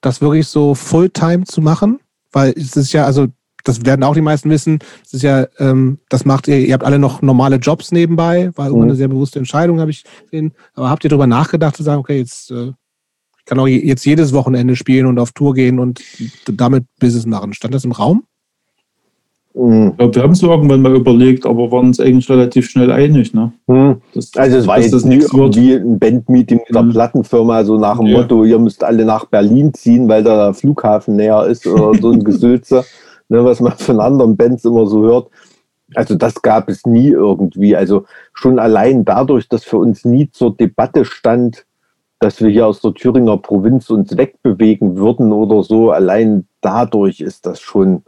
[0.01, 1.99] das wirklich so Fulltime zu machen?
[2.31, 3.27] Weil es ist ja, also
[3.63, 6.83] das werden auch die meisten wissen, das ist ja, ähm, das macht ihr, ihr habt
[6.83, 8.81] alle noch normale Jobs nebenbei, war mhm.
[8.81, 10.53] eine sehr bewusste Entscheidung, habe ich gesehen.
[10.75, 12.71] Aber habt ihr darüber nachgedacht zu sagen, okay, jetzt äh,
[13.43, 16.01] ich kann auch jetzt jedes Wochenende spielen und auf Tour gehen und
[16.45, 17.53] damit Business machen.
[17.53, 18.23] Stand das im Raum?
[19.53, 19.89] Mhm.
[19.89, 23.33] Ich glaube, wir haben es irgendwann mal überlegt, aber waren uns eigentlich relativ schnell einig.
[23.33, 23.51] Ne?
[23.67, 23.97] Mhm.
[24.13, 26.91] Das, also es war jetzt das nicht irgendwie ein Bandmeeting mit der mhm.
[26.91, 28.19] Plattenfirma, so nach dem ja.
[28.19, 32.23] Motto, ihr müsst alle nach Berlin ziehen, weil der Flughafen näher ist oder so ein
[32.23, 32.85] Gesülze
[33.33, 35.29] ne, was man von anderen Bands immer so hört.
[35.95, 37.75] Also das gab es nie irgendwie.
[37.75, 41.65] Also schon allein dadurch, dass für uns nie zur Debatte stand,
[42.19, 47.45] dass wir hier aus der Thüringer Provinz uns wegbewegen würden oder so, allein dadurch ist
[47.45, 48.03] das schon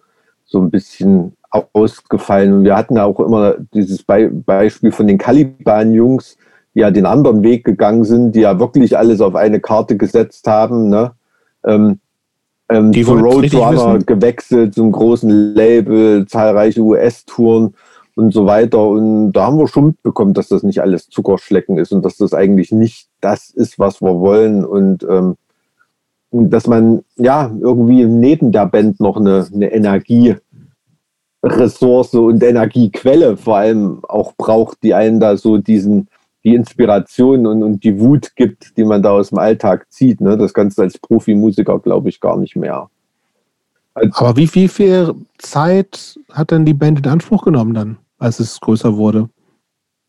[0.45, 1.33] so ein bisschen
[1.73, 2.53] ausgefallen.
[2.53, 6.37] Und wir hatten ja auch immer dieses Be Beispiel von den Caliban-Jungs,
[6.75, 10.47] die ja den anderen Weg gegangen sind, die ja wirklich alles auf eine Karte gesetzt
[10.47, 10.89] haben.
[10.89, 11.13] Ne?
[11.65, 11.99] Ähm,
[12.69, 17.75] ähm, die zu Roadrunner gewechselt, zum großen Label, zahlreiche US-Touren
[18.15, 18.87] und so weiter.
[18.87, 22.33] Und da haben wir schon mitbekommen, dass das nicht alles Zuckerschlecken ist und dass das
[22.33, 24.65] eigentlich nicht das ist, was wir wollen.
[24.65, 25.35] Und, ähm,
[26.31, 33.99] dass man ja irgendwie neben der Band noch eine, eine Energieressource und Energiequelle vor allem
[34.03, 36.09] auch braucht, die einen da so diesen
[36.45, 40.21] die Inspiration und, und die Wut gibt, die man da aus dem Alltag zieht.
[40.21, 40.37] Ne?
[40.37, 42.87] Das kannst du als Profimusiker, glaube ich, gar nicht mehr.
[43.95, 48.39] Also, Aber wie, wie viel Zeit hat denn die Band in Anspruch genommen dann, als
[48.39, 49.29] es größer wurde?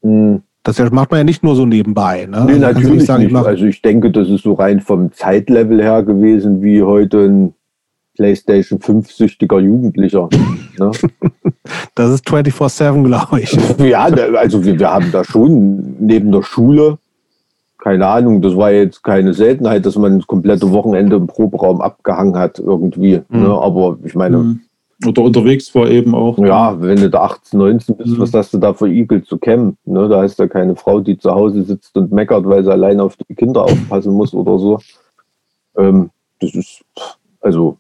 [0.03, 0.11] Mh.
[0.11, 0.43] Hm.
[0.63, 2.27] Das macht man ja nicht nur so nebenbei.
[2.27, 2.45] Ne?
[2.45, 3.07] Nee, also natürlich nicht.
[3.07, 3.29] Sagen.
[3.29, 7.55] Ich also ich denke, das ist so rein vom Zeitlevel her gewesen, wie heute ein
[8.17, 10.29] PlayStation 5-süchtiger Jugendlicher.
[10.79, 10.91] Ne?
[11.95, 13.57] Das ist 24-7, glaube ich.
[13.79, 16.99] Ja, also wir, wir haben da schon neben der Schule,
[17.79, 22.37] keine Ahnung, das war jetzt keine Seltenheit, dass man das komplette Wochenende im Proberaum abgehangen
[22.37, 23.23] hat irgendwie.
[23.31, 23.43] Mhm.
[23.43, 23.49] Ne?
[23.49, 24.61] Aber ich meine, mhm.
[25.05, 26.39] Oder unterwegs war eben auch.
[26.39, 28.19] Ja, wenn du da 18, 19 bist, mhm.
[28.19, 29.77] was hast du da für Igel zu kämmen?
[29.85, 33.01] Ne, da hast du keine Frau, die zu Hause sitzt und meckert, weil sie allein
[33.01, 34.79] auf die Kinder aufpassen muss oder so.
[35.77, 36.11] Ähm,
[36.41, 36.85] das ist,
[37.41, 37.77] also,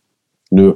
[0.50, 0.74] nö.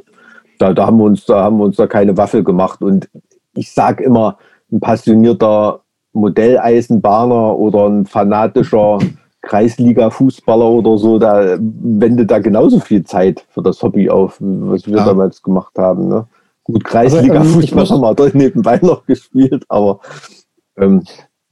[0.58, 2.82] Da, da, haben wir uns, da haben wir uns da keine Waffel gemacht.
[2.82, 3.08] Und
[3.54, 4.38] ich sage immer,
[4.70, 5.80] ein passionierter
[6.12, 8.98] Modelleisenbahner oder ein fanatischer
[9.42, 14.98] Kreisliga-Fußballer oder so, da wendet da genauso viel Zeit für das Hobby auf, was wir
[14.98, 15.04] ja.
[15.04, 16.08] damals gemacht haben.
[16.08, 16.26] Ne?
[16.64, 20.00] Gut, Kreisliga-Fußball ähm, haben wir nebenbei noch gespielt, aber
[20.76, 21.02] ähm,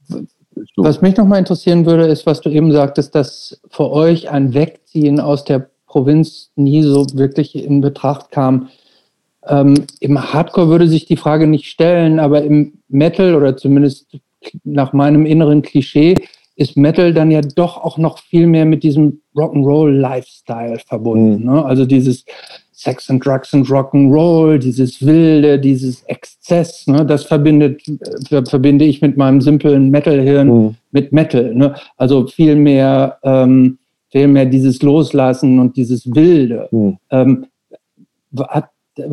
[0.09, 0.83] so.
[0.83, 5.19] Was mich nochmal interessieren würde, ist, was du eben sagtest, dass für euch ein Wegziehen
[5.19, 8.69] aus der Provinz nie so wirklich in Betracht kam.
[9.45, 14.07] Ähm, Im Hardcore würde sich die Frage nicht stellen, aber im Metal oder zumindest
[14.63, 16.15] nach meinem inneren Klischee
[16.55, 21.39] ist Metal dann ja doch auch noch viel mehr mit diesem Rock'n'Roll-Lifestyle verbunden.
[21.39, 21.53] Mhm.
[21.53, 21.65] Ne?
[21.65, 22.25] Also dieses
[22.73, 27.05] Sex and Drugs and Rock'n'Roll, dieses Wilde, dieses Exzess, ne?
[27.05, 27.81] das verbindet,
[28.29, 30.75] äh, verbinde ich mit meinem simplen Metal-Hirn mhm.
[30.91, 31.55] mit Metal.
[31.55, 31.75] Ne?
[31.95, 33.78] Also viel mehr, ähm,
[34.11, 36.67] viel mehr dieses Loslassen und dieses Wilde.
[36.71, 36.97] Mhm.
[37.11, 37.45] Ähm,
[38.37, 38.69] hat,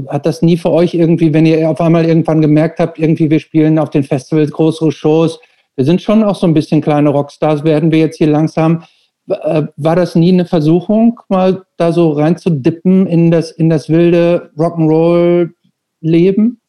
[0.08, 3.40] hat das nie für euch irgendwie, wenn ihr auf einmal irgendwann gemerkt habt, irgendwie wir
[3.40, 5.38] spielen auf den Festivals größere Shows,
[5.76, 8.84] wir sind schon auch so ein bisschen kleine Rockstars, werden wir jetzt hier langsam.
[9.28, 14.50] Äh, war das nie eine Versuchung, mal da so reinzudippen in das, in das wilde
[14.56, 16.60] Rock'n'Roll-Leben?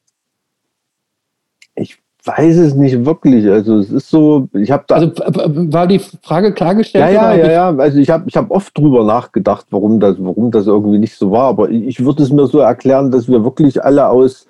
[2.28, 3.49] Ich weiß es nicht wirklich.
[3.49, 4.95] Also es ist so, ich habe da.
[4.95, 7.13] Also war die Frage klargestellt?
[7.13, 7.78] Ja, ja, ja, ja.
[7.78, 11.32] Also ich habe ich hab oft drüber nachgedacht, warum das, warum das irgendwie nicht so
[11.32, 11.47] war.
[11.47, 14.47] Aber ich würde es mir so erklären, dass wir wirklich alle aus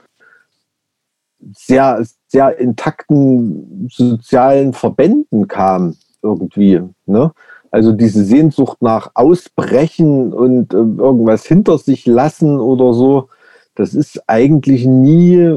[1.53, 6.81] sehr, sehr intakten sozialen Verbänden kam, irgendwie.
[7.05, 7.31] Ne?
[7.71, 13.29] Also diese Sehnsucht nach Ausbrechen und äh, irgendwas hinter sich lassen oder so,
[13.75, 15.53] das ist eigentlich nie,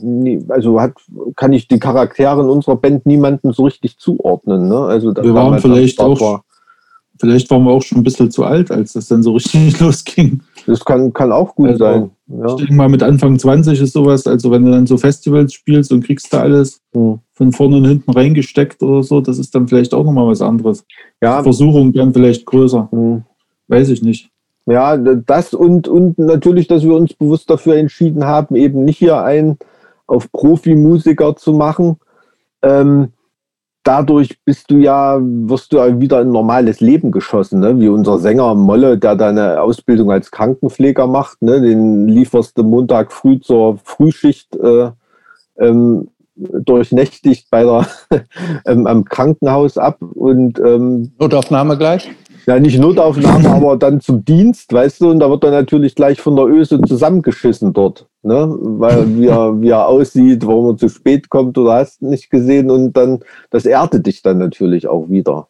[0.00, 0.94] nie, also hat,
[1.36, 4.68] kann ich die Charaktere in unserer Band niemandem so richtig zuordnen.
[4.68, 4.78] Ne?
[4.78, 6.44] Also wir waren vielleicht auch, war,
[7.18, 10.40] vielleicht waren wir auch schon ein bisschen zu alt, als das dann so richtig losging.
[10.66, 12.10] Das kann, kann auch gut also, sein.
[12.28, 12.46] Ja.
[12.46, 15.92] Ich denke mal, mit Anfang 20 ist sowas, also wenn du dann so Festivals spielst
[15.92, 17.20] und kriegst da alles mhm.
[17.32, 20.84] von vorne und hinten reingesteckt oder so, das ist dann vielleicht auch nochmal was anderes.
[21.20, 21.38] Ja.
[21.38, 22.88] Die Versuchung dann vielleicht größer.
[22.90, 23.24] Mhm.
[23.68, 24.30] Weiß ich nicht.
[24.66, 29.22] Ja, das und, und natürlich, dass wir uns bewusst dafür entschieden haben, eben nicht hier
[29.22, 29.58] einen
[30.12, 31.96] auf Profimusiker zu machen.
[32.62, 33.12] Ähm,
[33.82, 37.80] dadurch bist du ja, wirst du ja wieder in ein normales Leben geschossen, ne?
[37.80, 41.60] wie unser Sänger Molle, der deine Ausbildung als Krankenpfleger macht, ne?
[41.60, 44.90] den lieferst du Montag früh zur Frühschicht äh,
[45.58, 47.86] ähm, durchnächtigt bei der,
[48.66, 52.10] ähm, am Krankenhaus ab und ähm, Notaufnahme gleich?
[52.46, 56.20] Ja, nicht Notaufnahme, aber dann zum Dienst, weißt du, und da wird er natürlich gleich
[56.20, 58.48] von der Öse zusammengeschissen dort, ne?
[58.60, 62.70] Weil wie er, wie er aussieht, warum er zu spät kommt oder hast nicht gesehen
[62.70, 63.20] und dann,
[63.50, 65.46] das erdet dich dann natürlich auch wieder.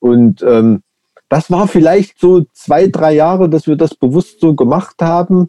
[0.00, 0.82] Und ähm,
[1.28, 5.48] das war vielleicht so zwei, drei Jahre, dass wir das bewusst so gemacht haben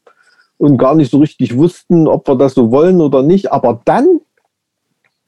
[0.57, 3.51] und gar nicht so richtig wussten, ob wir das so wollen oder nicht.
[3.51, 4.21] Aber dann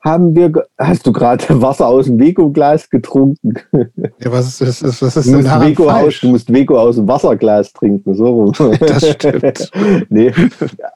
[0.06, 3.56] haben wir, hast du gerade Wasser aus dem Vego-Glas getrunken?
[4.20, 7.08] Ja, was ist, was, was ist du, musst Vego aus, du musst Vego aus dem
[7.08, 8.52] Wasserglas trinken, so rum.
[8.80, 9.72] Das stimmt.
[10.10, 10.32] nee.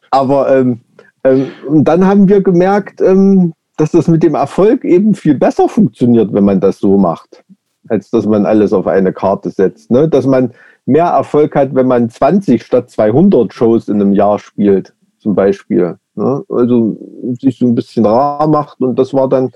[0.09, 0.79] Aber ähm,
[1.23, 5.67] ähm, und dann haben wir gemerkt, ähm, dass das mit dem Erfolg eben viel besser
[5.67, 7.43] funktioniert, wenn man das so macht,
[7.87, 9.91] als dass man alles auf eine Karte setzt.
[9.91, 10.07] Ne?
[10.07, 10.51] Dass man
[10.85, 15.97] mehr Erfolg hat, wenn man 20 statt 200 Shows in einem Jahr spielt, zum Beispiel.
[16.19, 16.43] Ne?
[16.49, 16.97] Also
[17.39, 19.51] sich so ein bisschen rar macht und das war dann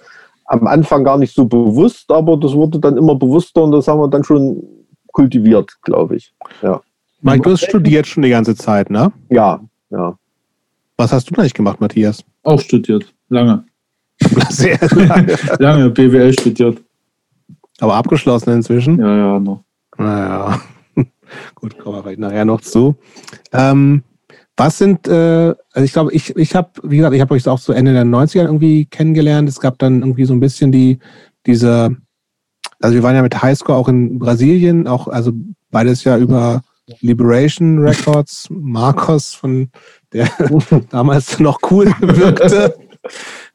[0.45, 3.99] am Anfang gar nicht so bewusst, aber das wurde dann immer bewusster und das haben
[3.99, 4.63] wir dann schon
[5.11, 6.33] kultiviert, glaube ich.
[6.61, 6.81] Ja.
[7.21, 9.11] Mike, du hast studiert schon die ganze Zeit, ne?
[9.29, 9.59] Ja,
[9.89, 10.17] ja.
[10.95, 12.23] Was hast du da nicht gemacht, Matthias?
[12.43, 13.65] Auch studiert, lange.
[14.49, 15.35] Sehr lange.
[15.59, 16.81] lange BWL studiert.
[17.81, 18.99] Aber abgeschlossen inzwischen?
[18.99, 19.63] Ja, ja, noch.
[19.97, 20.61] Naja.
[21.55, 22.95] Gut, kommen wir vielleicht nachher noch zu.
[23.51, 24.03] Ähm,
[24.55, 27.59] was sind, äh, also ich glaube, ich, ich habe, wie gesagt, ich habe euch auch
[27.59, 29.49] zu Ende der 90er irgendwie kennengelernt.
[29.49, 30.99] Es gab dann irgendwie so ein bisschen die,
[31.45, 31.95] diese,
[32.79, 35.31] also wir waren ja mit Highscore auch in Brasilien, auch, also
[35.71, 36.61] beides ja über
[36.99, 39.69] Liberation Records, Marcos, von
[40.11, 40.29] der
[40.89, 42.75] damals noch cool wirkte.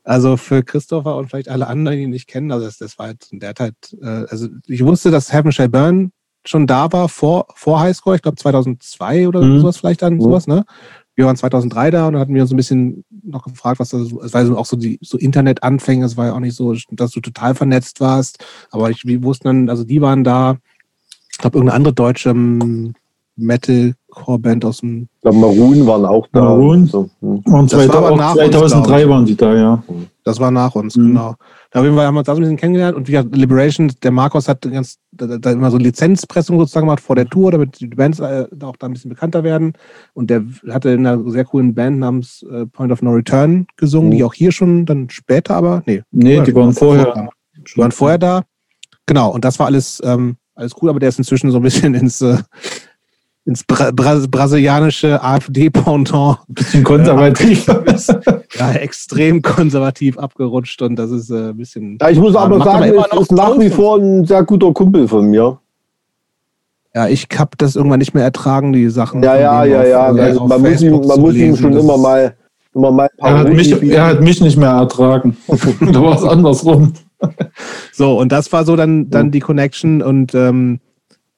[0.03, 3.09] Also für Christopher und vielleicht alle anderen, die ihn nicht kennen, also das, das war
[3.09, 6.13] halt in der Zeit, äh, also ich wusste, dass Heaven Shall Burn
[6.49, 9.61] schon da war vor, vor Highscore, ich glaube 2002 oder mhm.
[9.61, 10.23] sowas vielleicht dann, mhm.
[10.23, 10.65] sowas, ne?
[11.15, 14.13] Wir waren 2003 da und dann hatten wir uns ein bisschen noch gefragt, was das,
[14.13, 17.11] es war so auch so die so Internetanfänge, es war ja auch nicht so, dass
[17.11, 20.57] du total vernetzt warst, aber ich, wir wussten dann, also die waren da,
[21.31, 22.33] ich glaube irgendeine andere deutsche
[23.37, 25.09] Metal Hardcore-Band aus dem.
[25.15, 26.41] Ich glaube, Maroon waren auch da.
[26.41, 26.87] Maroon?
[26.87, 27.39] So, hm.
[27.45, 29.09] Und Das war aber 2000, nach auch uns, 2003 glaub ich.
[29.09, 29.83] waren die da, ja.
[30.25, 31.09] Das war nach uns, Mhm.
[31.09, 31.35] genau.
[31.71, 34.63] Da haben wir uns das ein bisschen kennengelernt und wie gesagt, Liberation, der Markus hat
[34.63, 38.47] ganz, da, da immer so Lizenzpressung sozusagen gemacht vor der Tour, damit die Bands äh,
[38.63, 39.73] auch da ein bisschen bekannter werden.
[40.15, 44.11] Und der hatte in einer sehr coolen Band namens äh, Point of No Return gesungen,
[44.11, 44.17] Mhm.
[44.17, 47.29] die auch hier schon dann später aber, nee, Nee, die waren vorher.
[47.57, 48.45] die waren vorher da.
[49.07, 51.95] Genau, und das war alles, ähm, alles cool, aber der ist inzwischen so ein bisschen
[51.95, 52.39] ins, äh,
[53.45, 56.13] ins Bra Bra brasilianische AfD-Pendant
[56.49, 57.67] Ein bisschen konservativ.
[58.59, 61.99] ja, extrem konservativ abgerutscht und das ist äh, ein bisschen.
[62.01, 65.27] Ja, ich muss aber sagen, noch ist nach wie vor ein sehr guter Kumpel von
[65.27, 65.59] mir.
[66.95, 69.23] Ja, ich habe das irgendwann nicht mehr ertragen, die Sachen.
[69.23, 70.17] Ja, ja, ja, auf, ja.
[70.17, 72.35] äh, Also man muss ihm, man muss ihm schon immer mal,
[72.75, 75.37] immer mal Er hat, mich, er hat mich nicht mehr ertragen.
[75.47, 76.95] da war es andersrum.
[77.93, 80.81] So, und das war so dann, dann die Connection und ähm,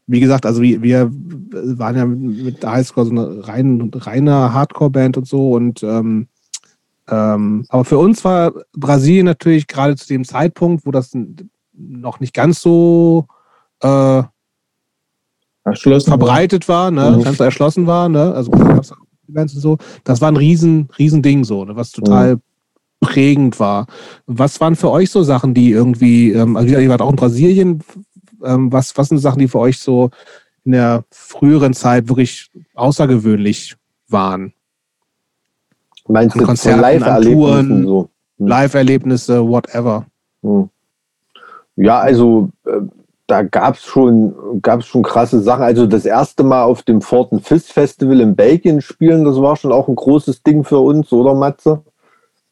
[0.07, 5.19] wie gesagt, also wir, wir waren ja mit der Highscore so eine rein, reine Hardcore-Band
[5.19, 6.27] und so und ähm,
[7.11, 11.11] ähm, aber für uns war Brasilien natürlich gerade zu dem Zeitpunkt, wo das
[11.73, 13.27] noch nicht ganz so
[13.83, 14.23] äh,
[16.05, 17.23] verbreitet war, ne, Mhm.
[17.23, 18.53] ganz so erschlossen war, ne, also
[19.29, 22.39] Events und so, das war ein riesen, riesen Ding so, ne, was total
[23.01, 23.87] prägend war.
[24.27, 27.83] Was waren für euch so Sachen, die irgendwie, ähm, also ihr wart auch in Brasilien,
[28.45, 30.11] ähm, was, was sind Sachen, die für euch so
[30.65, 33.77] in der früheren Zeit wirklich außergewöhnlich
[34.09, 34.53] waren?
[36.11, 37.35] Meinst an du Konzerten, an Live-Erlebnissen
[37.69, 37.85] Touren.
[37.87, 38.09] so?
[38.39, 38.47] Hm.
[38.47, 40.07] Live-Erlebnisse, whatever.
[40.43, 40.69] Hm.
[41.77, 42.71] Ja, also äh,
[43.27, 45.63] da gab es schon, gab's schon krasse Sachen.
[45.63, 49.73] Also das erste Mal auf dem Forten Fist Festival in Belgien spielen, das war schon
[49.73, 51.81] auch ein großes Ding für uns, oder Matze?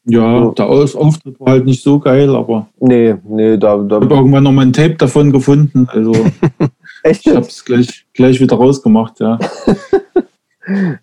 [0.05, 4.03] Ja, der Aus- Auftritt war halt nicht so geil, aber Nee, nee, da, da ich
[4.05, 5.87] habe irgendwann noch mal ein Tape davon gefunden.
[5.91, 6.13] Also
[7.03, 9.37] echt ich habe es gleich, gleich wieder rausgemacht, ja.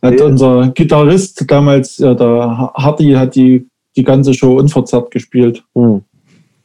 [0.02, 5.64] Hat unser Gitarrist damals, ja, der Hardy, hat die, die ganze Show unverzerrt gespielt.
[5.74, 6.02] Hm.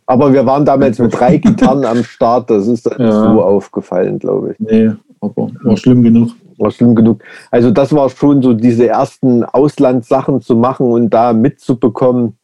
[0.05, 3.11] Aber wir waren damals mit drei Gitarren am Start, das ist dann Ja.
[3.11, 4.59] so aufgefallen, glaube ich.
[4.59, 4.91] Nee,
[5.22, 6.31] aber war schlimm genug.
[6.57, 7.23] War schlimm genug.
[7.49, 12.38] Also das war schon so diese ersten Auslandssachen zu machen und da mitzubekommen.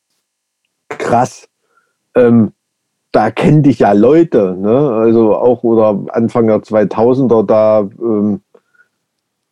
[0.88, 1.48] Krass.
[2.16, 2.54] Ähm,
[3.12, 4.92] da kennen dich ja Leute, ne?
[4.92, 8.42] Also auch oder Anfang der 2000er da, ähm,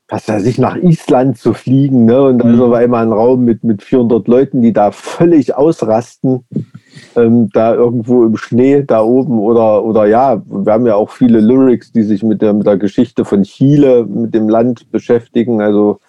[0.07, 2.21] was weiß ich, nach Island zu fliegen, ne?
[2.23, 2.61] Und da ist Mhm.
[2.61, 6.45] auf einmal ein Raum mit, mit 400 Leuten, die da völlig ausrasten,
[7.15, 11.39] ähm, da irgendwo im Schnee da oben oder, oder ja, wir haben ja auch viele
[11.39, 15.99] Lyrics, die sich mit der, mit der Geschichte von Chile, mit dem Land beschäftigen, also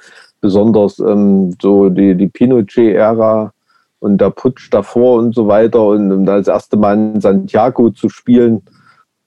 [0.42, 3.52] besonders ähm, so die, die Pinochet-Ära
[4.00, 7.90] und der Putsch davor und so weiter und um da das erste Mal in Santiago
[7.90, 8.62] zu spielen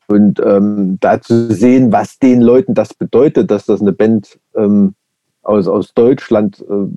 [0.09, 4.95] und ähm, da zu sehen, was den Leuten das bedeutet, dass das eine Band ähm,
[5.43, 6.87] aus, aus Deutschland, äh,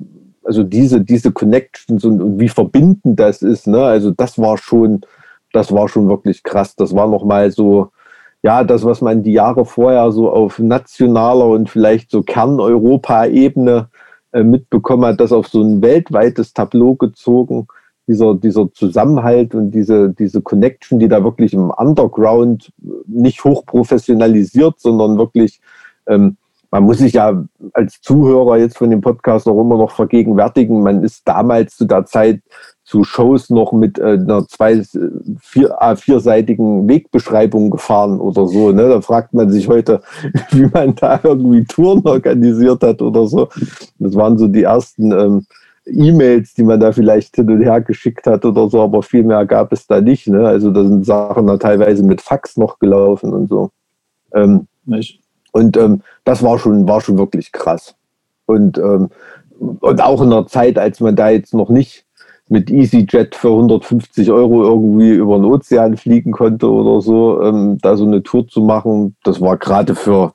[0.45, 3.83] also diese, diese Connections und, und wie verbindend das ist, ne?
[3.83, 5.03] Also das war schon,
[5.53, 6.75] das war schon wirklich krass.
[6.75, 7.91] Das war nochmal so,
[8.43, 13.89] ja, das, was man die Jahre vorher so auf nationaler und vielleicht so Kern-Europa-Ebene
[14.33, 17.69] äh, mitbekommen hat, das auf so ein weltweites Tableau gezogen.
[18.09, 22.73] Dieser, dieser Zusammenhalt und diese, diese Connection, die da wirklich im Underground
[23.07, 25.61] nicht hochprofessionalisiert, sondern wirklich,
[26.07, 26.37] ähm,
[26.73, 31.05] man muss sich ja als Zuhörer jetzt von dem Podcast auch immer noch vergegenwärtigen, man
[31.05, 32.41] ist damals zu der Zeit
[32.85, 34.83] zu Shows noch mit äh, einer zwei,
[35.41, 38.73] vier, A4-seitigen Wegbeschreibung gefahren oder so.
[38.73, 38.89] Ne?
[38.89, 40.03] Da fragt man sich heute,
[40.51, 43.49] wie man da irgendwie Touren organisiert hat oder so.
[43.99, 45.47] Das waren so die ersten ähm,
[45.87, 49.45] E-Mails, die man da vielleicht hin und her geschickt hat oder so, aber viel mehr
[49.47, 50.29] gab es da nicht.
[50.29, 50.47] Ne?
[50.47, 53.71] Also da sind Sachen da teilweise mit Fax noch gelaufen und so.
[54.35, 54.69] Ähm,
[55.53, 57.95] und ähm, das war schon, war schon wirklich krass.
[58.47, 59.11] Und, ähm,
[59.59, 62.05] und auch in der Zeit, als man da jetzt noch nicht
[62.49, 67.97] mit EasyJet für 150 Euro irgendwie über den Ozean fliegen konnte oder so, ähm, da
[67.97, 70.33] so eine Tour zu machen, das war gerade für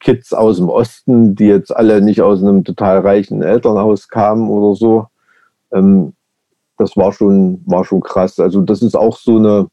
[0.00, 4.74] Kids aus dem Osten, die jetzt alle nicht aus einem total reichen Elternhaus kamen oder
[4.74, 5.06] so.
[5.72, 6.14] Ähm,
[6.78, 8.40] das war schon, war schon krass.
[8.40, 9.68] Also das ist auch so eine,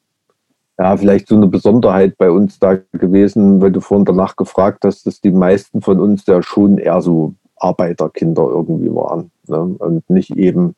[0.78, 5.08] ja, vielleicht so eine Besonderheit bei uns da gewesen, weil du vorhin danach gefragt hast,
[5.08, 9.60] dass die meisten von uns ja schon eher so Arbeiterkinder irgendwie waren ne?
[9.60, 10.76] und nicht eben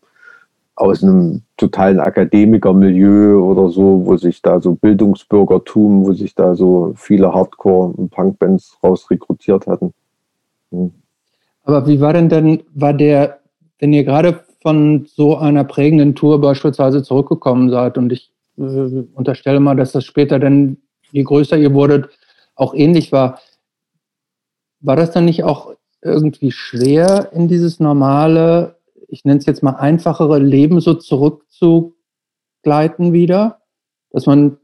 [0.80, 6.93] aus einem totalen Akademikermilieu oder so, wo sich da so Bildungsbürgertum, wo sich da so
[6.95, 9.93] viele Hardcore- und Punkbands rausrekrutiert hatten.
[10.72, 10.91] Hm.
[11.65, 13.39] Aber wie war denn dann, war der,
[13.80, 19.60] wenn ihr gerade von so einer prägenden Tour beispielsweise zurückgekommen seid und ich äh, unterstelle
[19.60, 20.77] mal, dass das später dann,
[21.11, 22.10] je größer ihr wurdet,
[22.56, 23.39] auch ähnlich war,
[24.80, 28.77] war das dann nicht auch irgendwie schwer, in dieses normale,
[29.10, 33.60] ich nenne es jetzt mal einfachere Leben so zurückzugleiten wieder?
[34.11, 34.57] Dass man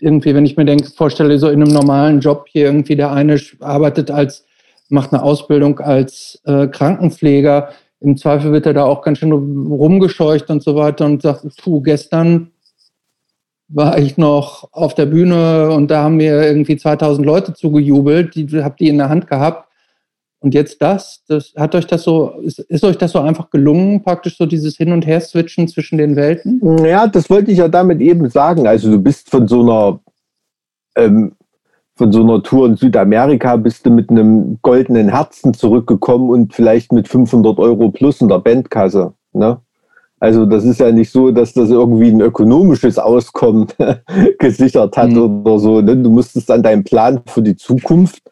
[0.00, 3.40] irgendwie, wenn ich mir denke, vorstelle, so in einem normalen Job hier irgendwie der eine
[3.60, 4.44] arbeitet als,
[4.88, 7.70] macht eine Ausbildung als äh, Krankenpfleger,
[8.00, 11.80] im Zweifel wird er da auch ganz schön rumgescheucht und so weiter und sagt, puh,
[11.80, 12.52] gestern
[13.68, 18.62] war ich noch auf der Bühne und da haben mir irgendwie 2000 Leute zugejubelt, die
[18.62, 19.67] habt ihr in der Hand gehabt.
[20.40, 24.02] Und jetzt das, das hat euch das so, ist, ist euch das so einfach gelungen,
[24.02, 26.60] praktisch so dieses Hin- und Her-Switchen zwischen den Welten?
[26.84, 28.66] Ja, das wollte ich ja damit eben sagen.
[28.66, 30.00] Also du bist von so einer
[30.96, 31.32] ähm,
[31.98, 36.92] von so einer Tour in Südamerika bist du mit einem goldenen Herzen zurückgekommen und vielleicht
[36.92, 39.14] mit 500 Euro plus in der Bandkasse.
[39.32, 39.58] Ne?
[40.20, 43.66] Also das ist ja nicht so, dass das irgendwie ein ökonomisches Auskommen
[44.38, 45.42] gesichert hat mhm.
[45.44, 45.80] oder so.
[45.80, 45.96] Ne?
[45.96, 48.22] Du musstest an deinem Plan für die Zukunft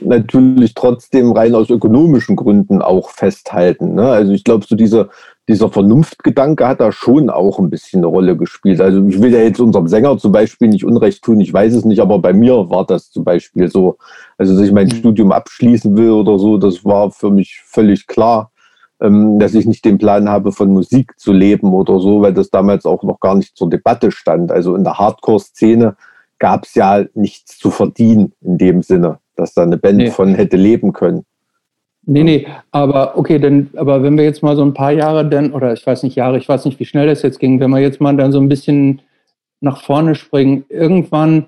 [0.00, 3.94] natürlich trotzdem rein aus ökonomischen Gründen auch festhalten.
[3.94, 4.08] Ne?
[4.08, 5.10] Also ich glaube, so diese,
[5.48, 8.80] dieser Vernunftgedanke hat da schon auch ein bisschen eine Rolle gespielt.
[8.80, 11.84] Also ich will ja jetzt unserem Sänger zum Beispiel nicht Unrecht tun, ich weiß es
[11.84, 13.98] nicht, aber bei mir war das zum Beispiel so.
[14.38, 14.94] Also dass ich mein mhm.
[14.94, 18.50] Studium abschließen will oder so, das war für mich völlig klar,
[19.00, 22.50] ähm, dass ich nicht den Plan habe, von Musik zu leben oder so, weil das
[22.50, 24.50] damals auch noch gar nicht zur Debatte stand.
[24.50, 25.96] Also in der Hardcore-Szene
[26.38, 30.10] gab es ja nichts zu verdienen in dem Sinne dass da eine Band nee.
[30.10, 31.24] von hätte leben können.
[32.06, 35.52] Nee, nee, aber okay, denn, aber wenn wir jetzt mal so ein paar Jahre dann,
[35.52, 37.80] oder ich weiß nicht Jahre, ich weiß nicht, wie schnell das jetzt ging, wenn wir
[37.80, 39.00] jetzt mal dann so ein bisschen
[39.60, 41.46] nach vorne springen, irgendwann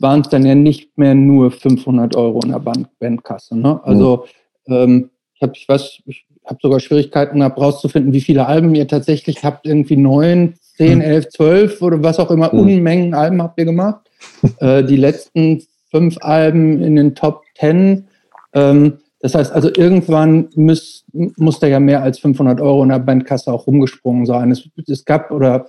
[0.00, 3.56] waren es dann ja nicht mehr nur 500 Euro in der Band Bandkasse.
[3.56, 3.80] Ne?
[3.84, 4.24] Also
[4.66, 4.74] mhm.
[4.74, 8.88] ähm, ich habe, ich weiß, ich habe sogar Schwierigkeiten gehabt, rauszufinden, wie viele Alben ihr
[8.88, 9.66] tatsächlich habt.
[9.66, 11.04] Irgendwie neun, zehn, mhm.
[11.04, 12.52] elf, zwölf oder was auch immer.
[12.52, 12.60] Mhm.
[12.60, 14.10] Unmengen Alben habt ihr gemacht.
[14.58, 15.62] äh, die letzten
[15.94, 18.08] fünf Alben in den Top Ten.
[18.52, 22.98] Ähm, das heißt also, irgendwann muss, muss da ja mehr als 500 Euro in der
[22.98, 24.50] Bandkasse auch rumgesprungen sein.
[24.50, 25.68] Es, es gab oder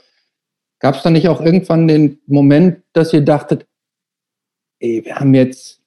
[0.80, 3.68] gab es da nicht auch irgendwann den Moment, dass ihr dachtet,
[4.80, 5.80] ey, wir haben jetzt,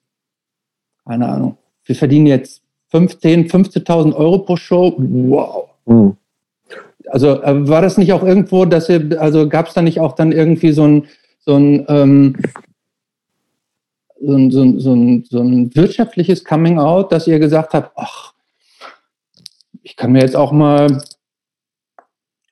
[1.05, 2.61] keine Ahnung, wir verdienen jetzt
[2.91, 4.95] 15, 15.000 Euro pro Show.
[4.97, 5.69] Wow.
[5.85, 6.15] Mhm.
[7.07, 10.13] Also äh, war das nicht auch irgendwo, dass ihr, also gab es da nicht auch
[10.13, 11.07] dann irgendwie so ein,
[11.39, 12.35] so ein ähm,
[14.21, 18.33] so ein, so, ein, so, ein, so ein wirtschaftliches Coming-out, dass ihr gesagt habt, ach,
[19.83, 21.01] ich kann mir jetzt auch mal,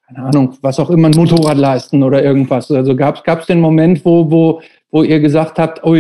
[0.07, 2.71] keine Ahnung, was auch immer, ein Motorrad leisten oder irgendwas.
[2.71, 4.61] Also gab es den Moment, wo, wo,
[4.91, 5.95] wo ihr gesagt habt, oh,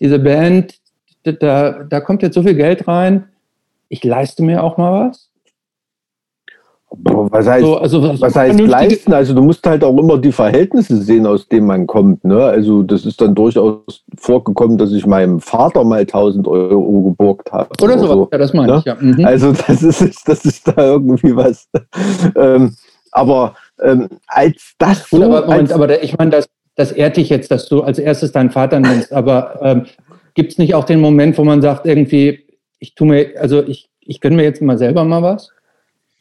[0.00, 0.78] diese Band,
[1.24, 3.28] da, da kommt jetzt so viel Geld rein,
[3.88, 5.27] ich leiste mir auch mal was?
[6.90, 9.12] Was heißt, so, also was, was heißt leisten?
[9.12, 12.24] Also du musst halt auch immer die Verhältnisse sehen, aus denen man kommt.
[12.24, 12.42] Ne?
[12.42, 17.68] Also das ist dann durchaus vorgekommen, dass ich meinem Vater mal 1000 Euro geborgt habe.
[17.82, 18.28] Oder, oder so.
[18.32, 18.78] Ja, das meine ne?
[18.78, 18.96] ich, ja.
[18.98, 19.24] Mhm.
[19.24, 21.68] Also das ist, das ist da irgendwie was.
[22.36, 22.74] ähm,
[23.12, 27.28] aber ähm, als das so, aber, Moment, als, aber ich meine, das, das ehrt dich
[27.28, 29.12] jetzt, dass du als erstes deinen Vater nennst.
[29.12, 29.86] Aber ähm,
[30.34, 32.46] gibt es nicht auch den Moment, wo man sagt, irgendwie,
[32.78, 35.50] ich tue mir, also ich, ich gönne mir jetzt mal selber mal was?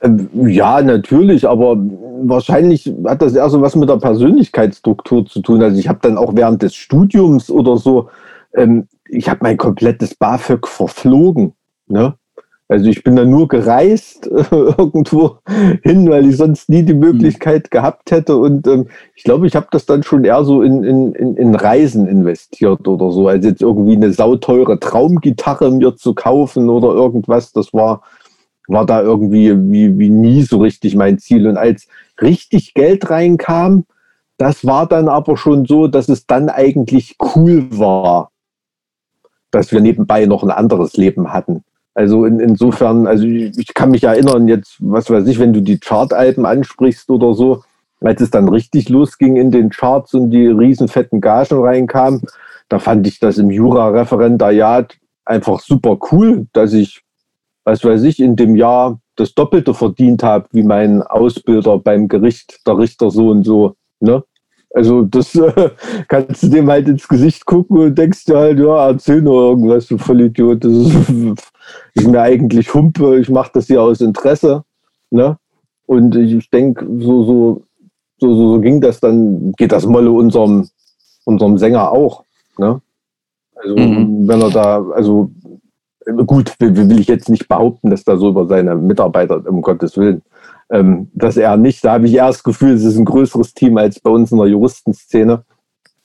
[0.02, 1.78] Ähm, ja, natürlich, aber
[2.24, 5.62] wahrscheinlich hat das eher so was mit der Persönlichkeitsstruktur zu tun.
[5.64, 8.10] Also ich habe dann auch während des Studiums oder so,
[8.54, 11.54] ähm, ich habe mein komplettes BAföG verflogen.
[11.88, 12.14] Ne?
[12.70, 15.38] Also ich bin dann nur gereist äh, irgendwo
[15.84, 17.00] hin, weil ich sonst nie die mhm.
[17.00, 18.36] Möglichkeit gehabt hätte.
[18.38, 22.08] Und ähm, ich glaube, ich habe das dann schon eher so in, in, in Reisen
[22.08, 23.28] investiert oder so.
[23.30, 27.54] als jetzt irgendwie eine sauteure Traumgitarre mir zu kaufen oder irgendwas.
[27.54, 28.02] Das war
[28.68, 31.48] war da irgendwie wie, wie nie so richtig mein Ziel.
[31.48, 31.88] Und als
[32.22, 33.86] richtig Geld reinkam,
[34.38, 38.32] das war dann aber schon so, dass es dann eigentlich cool war,
[39.52, 41.64] dass wir nebenbei noch ein anderes Leben hatten.
[41.96, 45.62] Also in, insofern, also ich, ich kann mich erinnern jetzt, was weiß ich, wenn du
[45.62, 47.64] die Chartalben ansprichst oder so,
[48.02, 52.22] als es dann richtig losging in den Charts und die riesenfetten Gagen reinkamen,
[52.70, 54.96] da fand ich das im Jura-Referendariat
[55.26, 57.02] einfach super cool, dass ich
[57.68, 62.62] was weiß ich, in dem Jahr das Doppelte verdient habe, wie mein Ausbilder beim Gericht,
[62.66, 63.76] der Richter so und so.
[64.00, 64.24] Ne?
[64.74, 65.72] Also das äh,
[66.08, 69.88] kannst du dem halt ins Gesicht gucken und denkst dir halt, ja, erzähl nur irgendwas,
[69.88, 70.64] du Vollidiot.
[70.64, 71.10] Das ist,
[71.96, 74.64] ist mir eigentlich Humpe, ich mache das hier aus Interesse.
[75.10, 75.38] Ne?
[75.88, 77.64] Und ich denke, so, so,
[78.18, 80.70] so, so, ging das dann, geht das Molle unserem,
[81.26, 82.24] unserem Sänger auch.
[82.58, 82.80] Ne?
[83.56, 84.26] Also mhm.
[84.26, 85.32] wenn er da, also
[86.26, 90.22] gut, will ich jetzt nicht behaupten, dass da so über seine Mitarbeiter, um Gottes Willen,
[90.70, 93.78] ähm, dass er nicht, da habe ich eher das Gefühl, es ist ein größeres Team
[93.78, 95.44] als bei uns in der Juristenszene.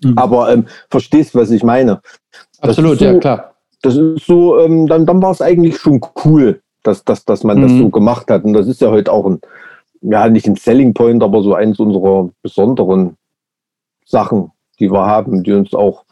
[0.03, 0.19] Mhm.
[0.19, 2.01] Aber ähm, verstehst, was ich meine?
[2.61, 3.55] Absolut, so, ja klar.
[3.83, 7.59] das ist so, ähm, dann, dann war es eigentlich schon cool, dass, dass, dass man
[7.59, 7.63] mhm.
[7.63, 8.45] das so gemacht hat.
[8.45, 9.41] Und das ist ja heute auch ein,
[10.03, 13.17] ja, nicht ein Selling Point, aber so eins unserer besonderen
[14.05, 14.51] Sachen,
[14.81, 16.05] die wir haben, die uns auch,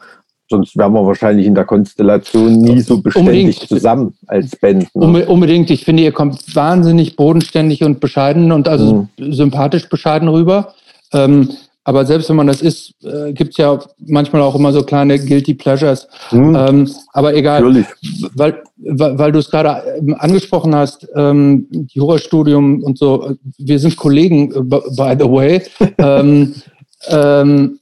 [0.51, 3.67] sonst wären wir wahrscheinlich in der Konstellation nie so beständig Unbedingt.
[3.67, 4.87] zusammen als Band.
[4.93, 5.25] Ne?
[5.25, 5.71] Unbedingt.
[5.71, 9.33] Ich finde, ihr kommt wahnsinnig bodenständig und bescheiden und also mhm.
[9.33, 10.73] sympathisch bescheiden rüber.
[11.13, 11.49] Ähm,
[11.83, 15.17] aber selbst wenn man das ist, äh, gibt es ja manchmal auch immer so kleine
[15.17, 16.07] Guilty Pleasures.
[16.31, 16.55] Mhm.
[16.55, 17.87] Ähm, aber egal, Natürlich.
[18.35, 23.97] weil, weil, weil du es gerade ähm, angesprochen hast, ähm, Jurastudium und so, wir sind
[23.97, 25.63] Kollegen, äh, by the way.
[25.97, 26.53] ähm,
[27.07, 27.79] ähm,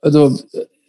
[0.00, 0.38] also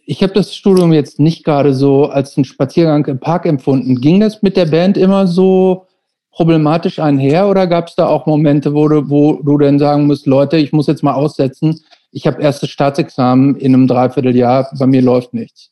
[0.06, 4.00] ich habe das Studium jetzt nicht gerade so als einen Spaziergang im Park empfunden.
[4.00, 5.86] Ging das mit der Band immer so
[6.30, 10.26] problematisch einher oder gab es da auch Momente, wo du, wo du denn sagen musst,
[10.26, 11.80] Leute, ich muss jetzt mal aussetzen,
[12.12, 15.70] ich habe erstes Staatsexamen in einem Dreivierteljahr, bei mir läuft nichts?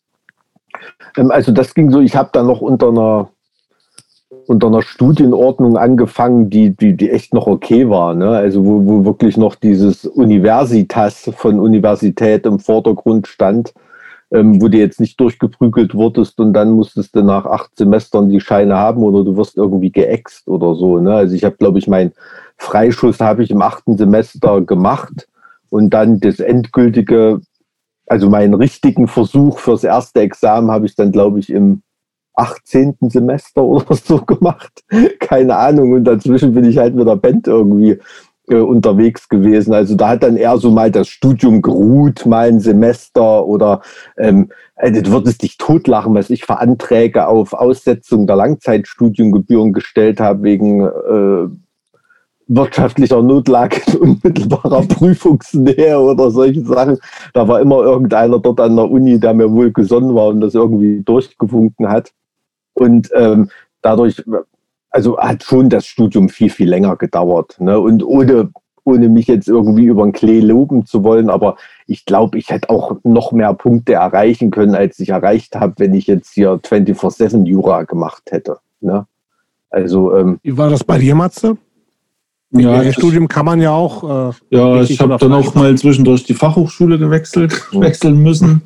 [1.16, 3.28] Ähm, also das ging so, ich habe da noch unter einer
[4.46, 8.12] unter einer Studienordnung angefangen, die, die, die echt noch okay war.
[8.14, 8.28] Ne?
[8.28, 13.72] Also wo, wo wirklich noch dieses Universitas von Universität im Vordergrund stand
[14.34, 18.40] ähm, wo du jetzt nicht durchgeprügelt wurdest und dann musstest du nach acht Semestern die
[18.40, 20.98] Scheine haben oder du wirst irgendwie geäxt oder so.
[20.98, 21.14] Ne?
[21.14, 22.12] Also ich habe, glaube ich, meinen
[22.58, 25.28] Freischuss habe ich im achten Semester gemacht
[25.70, 27.40] und dann das endgültige,
[28.06, 31.82] also meinen richtigen Versuch fürs erste Examen habe ich dann, glaube ich, im
[32.34, 32.96] 18.
[33.02, 34.82] Semester oder so gemacht.
[35.20, 35.92] Keine Ahnung.
[35.92, 38.00] Und dazwischen bin ich halt mit der Band irgendwie
[38.48, 39.72] äh, unterwegs gewesen.
[39.72, 43.80] Also da hat dann eher so mal das Studium geruht, mal ein Semester oder
[44.18, 50.20] ähm, also du würdest dich totlachen, was ich für Anträge auf Aussetzung der Langzeitstudiengebühren gestellt
[50.20, 51.48] habe wegen äh,
[52.46, 56.98] wirtschaftlicher Notlage in unmittelbarer Prüfungsnähe oder solche Sachen.
[57.32, 60.54] Da war immer irgendeiner dort an der Uni, der mir wohl gesonnen war und das
[60.54, 62.12] irgendwie durchgewunken hat.
[62.74, 63.48] Und ähm,
[63.80, 64.22] dadurch
[64.94, 67.56] also hat schon das Studium viel, viel länger gedauert.
[67.58, 67.80] Ne?
[67.80, 68.50] Und ohne,
[68.84, 71.56] ohne mich jetzt irgendwie über den Klee loben zu wollen, aber
[71.88, 75.94] ich glaube, ich hätte auch noch mehr Punkte erreichen können, als ich erreicht habe, wenn
[75.94, 78.58] ich jetzt hier 24-7 Jura gemacht hätte.
[78.80, 79.04] Ne?
[79.68, 81.56] Also, ähm, Wie war das bei dir, Matze?
[82.52, 84.30] Ja, das Studium kann man ja auch.
[84.30, 88.62] Äh, ja, ich habe dann auch mal zwischendurch die Fachhochschule gewechselt, wechseln müssen.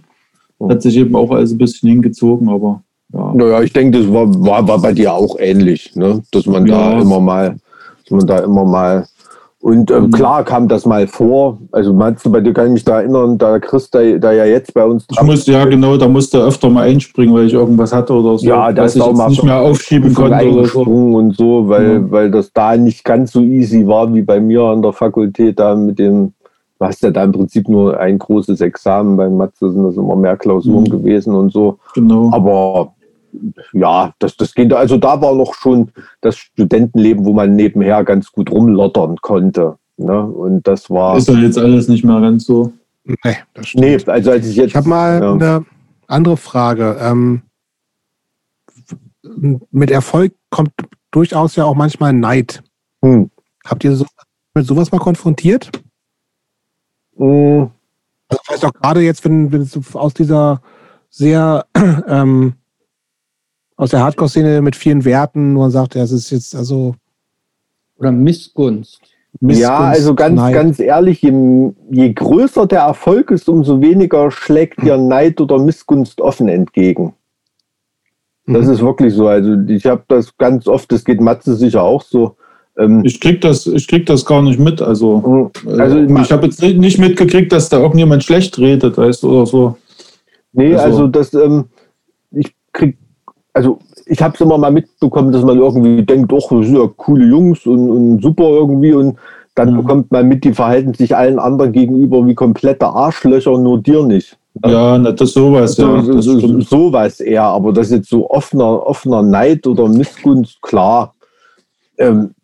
[0.60, 2.82] Hat sich eben auch alles ein bisschen hingezogen, aber
[3.12, 3.32] ja.
[3.34, 6.22] Naja, ich denke, das war, war, war bei dir auch ähnlich, ne?
[6.30, 6.92] dass man ja.
[6.92, 7.56] da immer mal,
[8.04, 9.06] dass man da immer mal
[9.60, 10.10] und ähm, mhm.
[10.12, 11.58] klar kam das mal vor.
[11.72, 14.44] Also meinst du, bei dir kann ich mich da erinnern, da Chris, der, der ja
[14.44, 15.04] jetzt bei uns.
[15.10, 18.38] Ich musste, ja genau, da musste er öfter mal einspringen, weil ich irgendwas hatte oder
[18.38, 18.46] so.
[18.46, 20.82] Ja, da ist auch mal nicht mehr aufschieben konnte oder so.
[20.82, 22.10] und so, weil, ja.
[22.10, 25.74] weil das da nicht ganz so easy war wie bei mir an der Fakultät da
[25.74, 26.34] mit dem.
[26.78, 29.16] Du hast ja da im Prinzip nur ein großes Examen.
[29.16, 30.90] Beim Mathe sind das immer mehr Klausuren mhm.
[30.90, 31.78] gewesen und so.
[31.94, 32.30] Genau.
[32.32, 32.92] Aber
[33.72, 34.72] ja, das, das geht.
[34.72, 35.90] Also da war noch schon
[36.20, 39.76] das Studentenleben, wo man nebenher ganz gut rumlottern konnte.
[39.96, 40.22] Ne?
[40.22, 41.16] Und das war.
[41.16, 42.72] Ist doch jetzt alles nicht mehr ganz so.
[43.04, 43.84] Nee, das stimmt.
[43.84, 44.68] nee also als ich jetzt.
[44.68, 45.32] Ich habe mal ja.
[45.32, 45.66] eine
[46.06, 46.96] andere Frage.
[47.00, 47.42] Ähm,
[49.70, 50.72] mit Erfolg kommt
[51.10, 52.62] durchaus ja auch manchmal Neid.
[53.02, 53.30] Hm.
[53.64, 54.06] Habt ihr so,
[54.54, 55.70] mit sowas mal konfrontiert?
[57.16, 57.70] Hm.
[58.28, 60.62] Also vielleicht auch gerade jetzt, wenn, wenn es aus dieser
[61.10, 61.66] sehr
[62.08, 62.54] ähm,
[63.78, 66.94] aus der Hardcore-Szene mit vielen Werten, wo man sagt, ja, es ist jetzt also.
[67.96, 69.00] Oder Missgunst.
[69.40, 70.54] Missgunst ja, also ganz, Neid.
[70.54, 71.32] ganz ehrlich, je,
[71.90, 77.14] je, größer der Erfolg ist, umso weniger schlägt dir Neid oder Missgunst offen entgegen.
[78.46, 78.72] Das mhm.
[78.72, 79.28] ist wirklich so.
[79.28, 82.36] Also ich habe das ganz oft, das geht Matze sicher auch so.
[82.76, 84.82] Ähm, ich krieg das, ich krieg das gar nicht mit.
[84.82, 85.78] Also, mhm.
[85.78, 89.46] also äh, ich habe jetzt nicht mitgekriegt, dass da irgendjemand schlecht redet, weißt du, oder
[89.46, 89.76] so.
[90.52, 91.66] Nee, also, also das, ähm,
[92.32, 92.96] ich krieg
[93.58, 96.88] also ich habe es immer mal mitbekommen, dass man irgendwie denkt, doch, das sind ja
[96.96, 99.18] coole Jungs und, und super irgendwie und
[99.56, 99.76] dann mhm.
[99.78, 104.38] bekommt man mit, die verhalten sich allen anderen gegenüber wie komplette Arschlöcher, nur dir nicht.
[104.64, 106.02] Ja, das sowas, so, ja.
[106.02, 111.14] Das so, sowas eher, aber das ist jetzt so offener, offener Neid oder Missgunst, klar.
[111.98, 112.34] Ähm,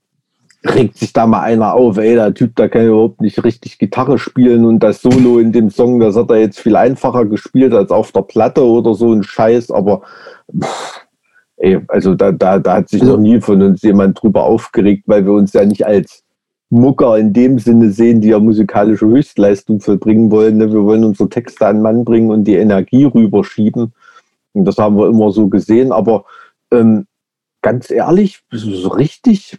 [0.64, 4.18] regt sich da mal einer auf, ey, der Typ, der kann überhaupt nicht richtig Gitarre
[4.18, 7.90] spielen und das Solo in dem Song, das hat er jetzt viel einfacher gespielt als
[7.90, 10.02] auf der Platte oder so ein Scheiß, aber
[10.58, 11.03] pff,
[11.64, 15.04] ey, also da, da, da hat sich also, noch nie von uns jemand drüber aufgeregt,
[15.06, 16.22] weil wir uns ja nicht als
[16.70, 20.58] Mucker in dem Sinne sehen, die ja musikalische Höchstleistung vollbringen wollen.
[20.58, 20.72] Ne?
[20.72, 23.92] Wir wollen unsere Texte an Mann bringen und die Energie rüberschieben.
[24.52, 25.92] Und das haben wir immer so gesehen.
[25.92, 26.24] Aber
[26.70, 27.06] ähm,
[27.62, 29.58] ganz ehrlich, so richtig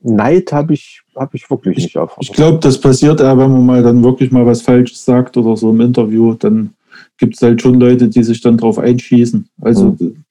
[0.00, 2.20] Neid habe ich, hab ich wirklich nicht erfahren.
[2.20, 5.56] Ich glaube, das passiert ja, wenn man mal dann wirklich mal was Falsches sagt oder
[5.56, 6.74] so im Interview, dann
[7.16, 9.48] gibt es halt schon Leute, die sich dann drauf einschießen.
[9.60, 10.24] Also mhm.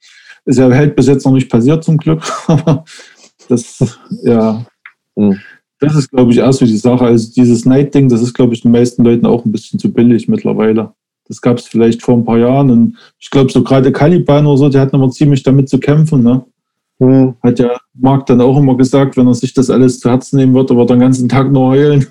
[0.48, 2.84] Ist ja halt bis jetzt noch nicht passiert zum Glück, aber
[3.50, 4.66] das, ja,
[5.16, 5.40] mhm.
[5.80, 7.06] das ist, glaube ich, erst so die Sache.
[7.06, 10.28] Also dieses Night-Ding, das ist, glaube ich, den meisten Leuten auch ein bisschen zu billig
[10.28, 10.94] mittlerweile.
[11.28, 14.58] Das gab es vielleicht vor ein paar Jahren und ich glaube, so gerade Caliban oder
[14.58, 16.44] so, die hatten immer ziemlich damit zu kämpfen, ne?
[17.00, 17.36] Mhm.
[17.44, 20.54] Hat ja Marc dann auch immer gesagt, wenn er sich das alles zu Herzen nehmen
[20.54, 22.08] wird, aber den ganzen Tag nur heulen.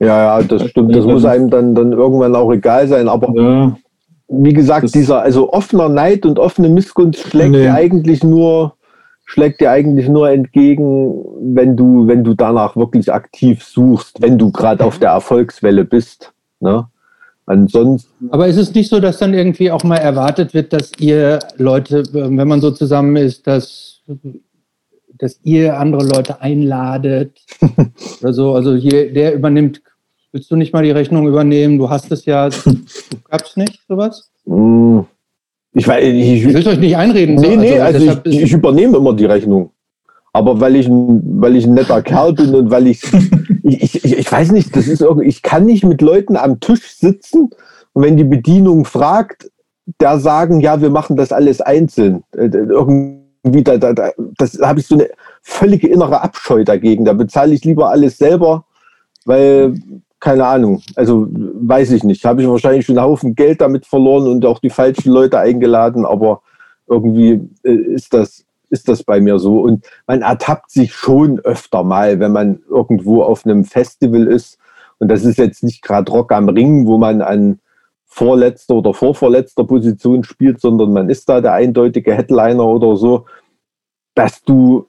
[0.00, 0.94] Ja, ja, das stimmt.
[0.96, 3.08] Das muss einem dann, dann irgendwann auch egal sein.
[3.08, 3.76] Aber ja,
[4.28, 7.62] wie gesagt, dieser also offener Neid und offene Missgunst schlägt nee.
[7.62, 8.74] dir eigentlich nur
[9.26, 14.50] schlägt dir eigentlich nur entgegen, wenn du wenn du danach wirklich aktiv suchst, wenn du
[14.50, 16.32] gerade auf der Erfolgswelle bist.
[16.60, 16.86] Ne?
[17.46, 18.30] Ansonsten.
[18.30, 22.04] Aber ist es nicht so, dass dann irgendwie auch mal erwartet wird, dass ihr Leute,
[22.12, 24.02] wenn man so zusammen ist, dass
[25.18, 27.40] dass ihr andere Leute einladet
[28.20, 28.54] oder so.
[28.54, 29.80] Also hier, der übernimmt,
[30.34, 31.78] willst du nicht mal die Rechnung übernehmen?
[31.78, 32.48] Du hast es ja,
[33.30, 34.30] gab es nicht sowas?
[34.44, 35.00] Mm.
[35.72, 37.36] Ich, weiß, ich, ich will euch nicht einreden.
[37.36, 39.70] Nee, nee, also, also ich, ich, übernehme immer die Rechnung.
[40.32, 43.02] Aber weil ich, ein, weil ich ein netter Kerl bin und weil ich,
[43.62, 46.96] ich, ich, ich weiß nicht, das ist irgendwie, ich kann nicht mit Leuten am Tisch
[46.96, 47.50] sitzen
[47.92, 49.50] und wenn die Bedienung fragt,
[49.98, 52.24] da sagen, ja, wir machen das alles einzeln.
[52.36, 55.08] Äh, irgendwie wieder, da, da, das habe ich so eine
[55.42, 57.04] völlige innere Abscheu dagegen.
[57.04, 58.64] Da bezahle ich lieber alles selber,
[59.24, 59.74] weil,
[60.24, 62.24] keine Ahnung, also weiß ich nicht.
[62.24, 66.06] Habe ich wahrscheinlich schon einen Haufen Geld damit verloren und auch die falschen Leute eingeladen,
[66.06, 66.40] aber
[66.86, 69.60] irgendwie äh, ist das, ist das bei mir so.
[69.60, 74.56] Und man ertappt sich schon öfter mal, wenn man irgendwo auf einem Festival ist.
[74.98, 77.58] Und das ist jetzt nicht gerade Rock am Ring, wo man an
[78.06, 83.26] vorletzter oder vorvorletzter Position spielt, sondern man ist da der eindeutige Headliner oder so,
[84.14, 84.86] dass du,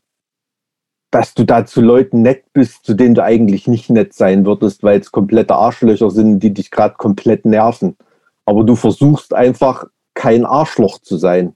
[1.15, 4.83] dass du da zu Leuten nett bist, zu denen du eigentlich nicht nett sein würdest,
[4.83, 7.95] weil es komplette Arschlöcher sind, die dich gerade komplett nerven.
[8.43, 11.53] Aber du versuchst einfach kein Arschloch zu sein,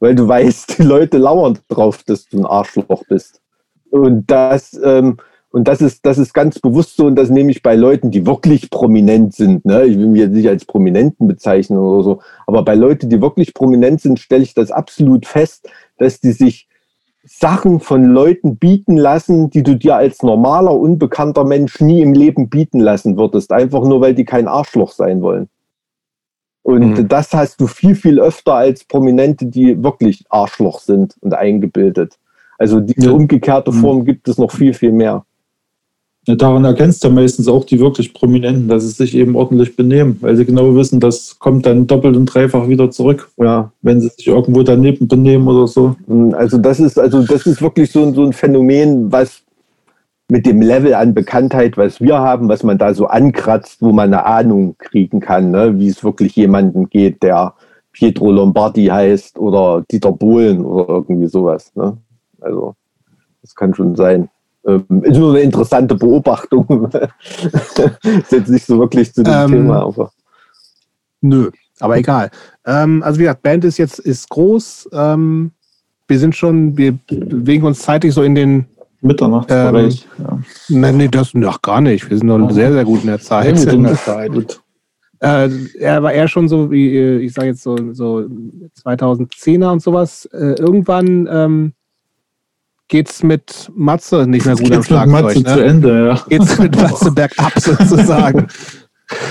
[0.00, 3.42] weil du weißt, die Leute lauern drauf, dass du ein Arschloch bist.
[3.90, 5.18] Und das, ähm,
[5.50, 8.24] und das ist, das ist ganz bewusst so und das nehme ich bei Leuten, die
[8.24, 9.66] wirklich prominent sind.
[9.66, 9.84] Ne?
[9.84, 13.52] Ich will mich jetzt nicht als Prominenten bezeichnen oder so, aber bei Leuten, die wirklich
[13.52, 15.68] prominent sind, stelle ich das absolut fest,
[15.98, 16.68] dass die sich
[17.24, 22.50] Sachen von Leuten bieten lassen, die du dir als normaler, unbekannter Mensch nie im Leben
[22.50, 23.50] bieten lassen würdest.
[23.50, 25.48] Einfach nur, weil die kein Arschloch sein wollen.
[26.62, 27.08] Und mhm.
[27.08, 32.18] das hast du viel, viel öfter als Prominente, die wirklich Arschloch sind und eingebildet.
[32.58, 33.80] Also diese umgekehrte mhm.
[33.80, 35.24] Form gibt es noch viel, viel mehr.
[36.26, 40.36] Daran erkennst du meistens auch die wirklich Prominenten, dass sie sich eben ordentlich benehmen, weil
[40.36, 43.70] sie genau wissen, das kommt dann doppelt und dreifach wieder zurück, ja.
[43.82, 45.96] wenn sie sich irgendwo daneben benehmen oder so.
[46.06, 49.42] Hm, also das ist, also das ist wirklich so, ein, so ein Phänomen, was
[50.30, 54.14] mit dem Level an Bekanntheit, was wir haben, was man da so ankratzt, wo man
[54.14, 55.78] eine Ahnung kriegen kann, ne?
[55.78, 57.52] wie es wirklich jemandem geht, der
[57.92, 61.70] Pietro Lombardi heißt oder Dieter Bohlen oder irgendwie sowas.
[61.74, 61.98] Ne?
[62.40, 62.74] Also
[63.42, 64.30] das kann schon sein.
[64.66, 66.90] Ähm, ist nur eine interessante Beobachtung.
[67.52, 70.10] ist jetzt nicht so wirklich zu dem ähm, Thema, aber.
[71.20, 71.50] Nö,
[71.80, 72.30] aber egal.
[72.66, 74.88] Ähm, also wie gesagt, Band ist jetzt ist groß.
[74.92, 75.52] Ähm,
[76.06, 78.66] wir sind schon, wir bewegen uns zeitlich so in den
[79.00, 80.06] Mitternachtsbereich.
[80.18, 80.40] Ähm, ja.
[80.68, 82.08] Nein, nee, das noch gar nicht.
[82.08, 83.64] Wir sind noch sehr, sehr gut in der Zeit.
[83.64, 84.60] in der Zeit.
[85.20, 88.26] Äh, er war eher schon so wie, äh, ich sage jetzt so, so
[88.84, 90.26] 2010er und sowas.
[90.32, 91.72] Äh, irgendwann ähm,
[92.88, 95.22] geht's mit Matze nicht mehr gut geht's am Schlagzeug.
[95.22, 95.44] Matze ne?
[95.44, 96.20] zu Ende, ja.
[96.28, 98.46] Geht's mit Matze bergab sozusagen.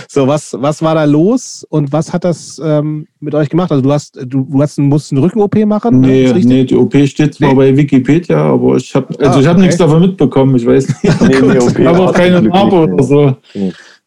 [0.08, 3.72] So, was, was war da los und was hat das ähm, mit euch gemacht?
[3.72, 6.00] Also du hast, du, du hast, musst eine Rücken-OP machen?
[6.00, 7.56] Nee, nee, die OP steht zwar nee.
[7.56, 9.66] bei Wikipedia, aber ich habe also ah, ich hab okay.
[9.66, 11.22] nichts davon mitbekommen, ich weiß nicht.
[11.22, 13.38] Nee, nee, OP aber auch keine Narbe oder so.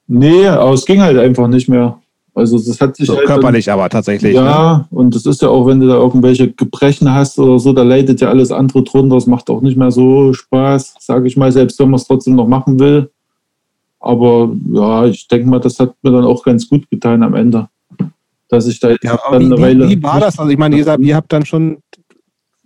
[0.07, 1.99] Nee, aber es ging halt einfach nicht mehr.
[2.37, 4.35] Also das hat sich so, halt körperlich dann, aber tatsächlich.
[4.35, 4.87] Ja, ne?
[4.91, 8.21] und das ist ja auch, wenn du da irgendwelche Gebrechen hast oder so, da leidet
[8.21, 9.15] ja alles andere drunter.
[9.15, 12.35] Das macht auch nicht mehr so Spaß, sage ich mal, selbst wenn man es trotzdem
[12.35, 13.11] noch machen will.
[14.01, 17.69] Aber ja, ich denke mal, das hat mir dann auch ganz gut getan am Ende.
[18.51, 19.89] Dass ich da jetzt ja, dann eine wie, Weile.
[19.89, 20.39] Wie war das?
[20.39, 21.79] Also ich meine, ihr, ihr habt dann schon,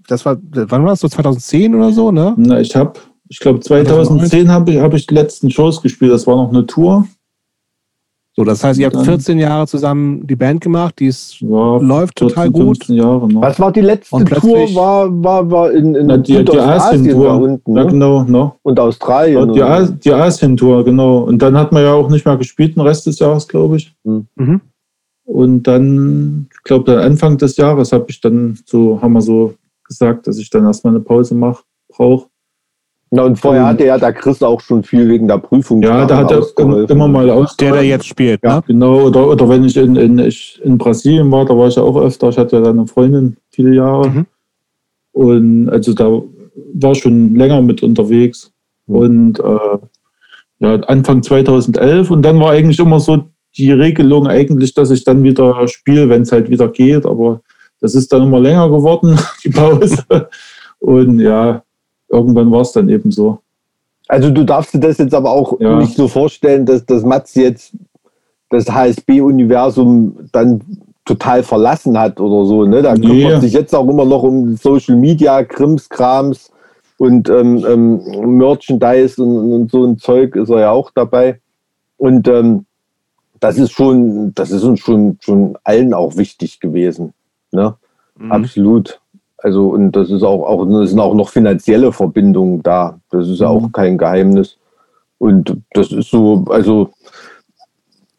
[0.09, 2.35] das war, wann war das so 2010 oder so, ne?
[2.37, 2.95] Na, ich habe,
[3.29, 6.11] ich glaube 2010 habe ich, hab ich die letzten Shows gespielt.
[6.11, 7.07] Das war noch eine Tour.
[8.37, 12.17] So, das heißt, ihr habt 14 Jahre zusammen die Band gemacht, die ist, ja, läuft
[12.17, 12.89] total 14, gut.
[12.89, 13.43] Jahre noch.
[13.43, 14.59] Was war die letzte Tour?
[14.75, 17.41] War, war, war in, in Na, die, die Asien-Tour.
[17.41, 17.81] Unten, ne?
[17.81, 18.55] Ja, genau, no.
[18.63, 19.53] Und Australien.
[19.55, 21.19] Ja, die, die Asien-Tour, genau.
[21.25, 23.93] Und dann hat man ja auch nicht mehr gespielt, den Rest des Jahres, glaube ich.
[24.05, 24.27] Hm.
[24.37, 24.61] Mhm.
[25.25, 29.55] Und dann, ich glaube, dann Anfang des Jahres habe ich dann so, haben wir so
[29.85, 32.30] gesagt, dass ich dann erstmal eine Pause mache, brauche.
[33.13, 35.83] Na, und vorher hatte ja der Chris auch schon viel wegen der Prüfung.
[35.83, 37.57] Ja, da hat er immer mal aus.
[37.57, 38.63] Der, der jetzt spielt, ja, ne?
[38.69, 41.83] Genau, oder, oder wenn ich in, in, ich in Brasilien war, da war ich ja
[41.83, 42.29] auch öfter.
[42.29, 44.09] Ich hatte ja dann eine Freundin viele Jahre.
[44.09, 44.27] Mhm.
[45.13, 46.23] Und also da
[46.75, 48.53] war schon länger mit unterwegs.
[48.87, 48.97] Mhm.
[48.97, 49.79] Und äh,
[50.61, 52.13] ja, Anfang 2011.
[52.13, 53.25] Und dann war eigentlich immer so
[53.57, 57.05] die Regelung eigentlich, dass ich dann wieder spiele, wenn es halt wieder geht.
[57.07, 57.41] Aber
[57.81, 60.05] das ist dann immer länger geworden, die Pause.
[60.79, 61.65] Und ja,
[62.11, 63.39] irgendwann war es dann eben so.
[64.09, 65.79] Also du darfst dir das jetzt aber auch ja.
[65.79, 67.73] nicht so vorstellen, dass das Mats jetzt
[68.49, 70.61] das HSB-Universum dann
[71.05, 72.65] total verlassen hat oder so.
[72.65, 72.83] Ne?
[72.83, 73.07] Da nee.
[73.07, 76.51] kümmert sich jetzt auch immer noch um Social Media, Krimskrams
[76.99, 81.41] und ähm, ähm, Merchandise und, und, so ein Zeug ist er ja auch dabei.
[81.97, 82.67] Und ähm,
[83.39, 87.15] das ist schon, das ist uns schon, schon allen auch wichtig gewesen.
[87.53, 87.75] Ne?
[88.19, 88.33] Mhm.
[88.33, 89.00] Absolut.
[89.43, 92.99] Also, und das ist auch, auch, das sind auch noch finanzielle Verbindungen da.
[93.11, 93.73] Das ist ja auch mhm.
[93.73, 94.59] kein Geheimnis.
[95.19, 96.91] Und das ist so, also,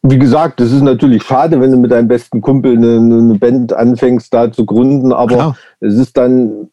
[0.02, 3.72] wie gesagt, das ist natürlich schade, wenn du mit deinem besten Kumpel eine, eine Band
[3.72, 5.56] anfängst, da zu gründen, aber Klar.
[5.80, 6.70] es ist dann,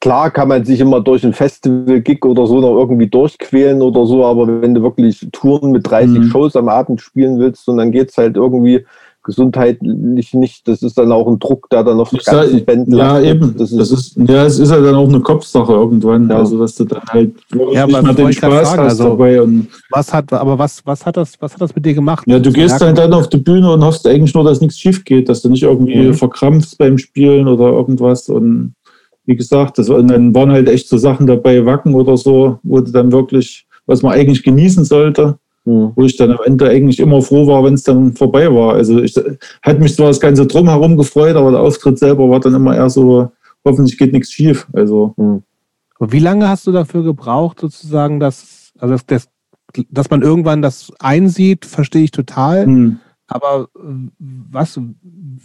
[0.00, 4.24] klar kann man sich immer durch ein Festival-Gig oder so noch irgendwie durchquälen oder so,
[4.24, 6.24] aber wenn du wirklich Touren mit 30 mhm.
[6.24, 8.86] Shows am Abend spielen willst und dann geht es halt irgendwie
[9.30, 10.66] gesundheitlich nicht.
[10.66, 13.54] Das ist dann auch ein Druck, der dann auf das ganze ja, Band Ja, eben.
[13.56, 16.28] Das ist, das ist, ja, es ist halt dann auch eine Kopfsache irgendwann.
[16.28, 16.38] Ja.
[16.38, 17.32] Also, dass du dann halt
[17.72, 19.40] ja, nicht mal den Spaß fragen, hast also, dabei.
[19.40, 22.24] Und was hat, aber was, was, hat das, was hat das mit dir gemacht?
[22.26, 25.04] Ja, du gehst dann, dann auf die Bühne und hoffst eigentlich nur, dass nichts schief
[25.04, 26.14] geht, dass du nicht irgendwie mhm.
[26.14, 28.28] verkrampfst beim Spielen oder irgendwas.
[28.28, 28.74] Und
[29.26, 32.80] wie gesagt, das, und dann waren halt echt so Sachen dabei, Wacken oder so, wo
[32.80, 35.38] du dann wirklich, was man eigentlich genießen sollte,
[35.70, 35.92] Mhm.
[35.94, 38.74] Wo ich dann am Ende eigentlich immer froh war, wenn es dann vorbei war.
[38.74, 39.14] Also ich
[39.62, 42.90] hatte mich zwar das Ganze drumherum gefreut, aber der Auftritt selber war dann immer eher
[42.90, 43.30] so,
[43.64, 44.66] hoffentlich geht nichts schief.
[44.72, 45.14] Also.
[45.16, 45.42] Mhm.
[46.00, 49.28] Wie lange hast du dafür gebraucht, sozusagen, dass, also das,
[49.90, 52.66] dass man irgendwann das einsieht, verstehe ich total.
[52.66, 52.98] Mhm.
[53.28, 53.68] Aber
[54.18, 54.80] was,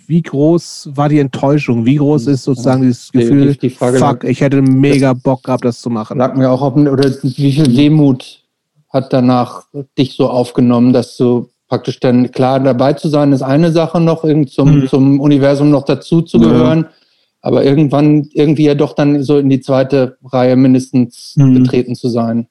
[0.07, 1.85] wie groß war die Enttäuschung?
[1.85, 5.65] Wie groß ist sozusagen dieses Gefühl, die, die Frage, fuck, ich hätte mega Bock gehabt,
[5.65, 6.18] das zu machen?
[6.18, 8.44] Sag mir auch, ob, oder wie viel Wehmut
[8.95, 9.63] hat danach
[9.97, 14.23] dich so aufgenommen, dass du praktisch dann klar dabei zu sein, ist eine Sache noch,
[14.47, 14.88] zum, mhm.
[14.88, 16.84] zum Universum noch dazu zu gehören.
[16.84, 16.89] Ja.
[17.41, 21.55] Aber irgendwann irgendwie ja doch dann so in die zweite Reihe mindestens mhm.
[21.55, 22.47] getreten zu sein.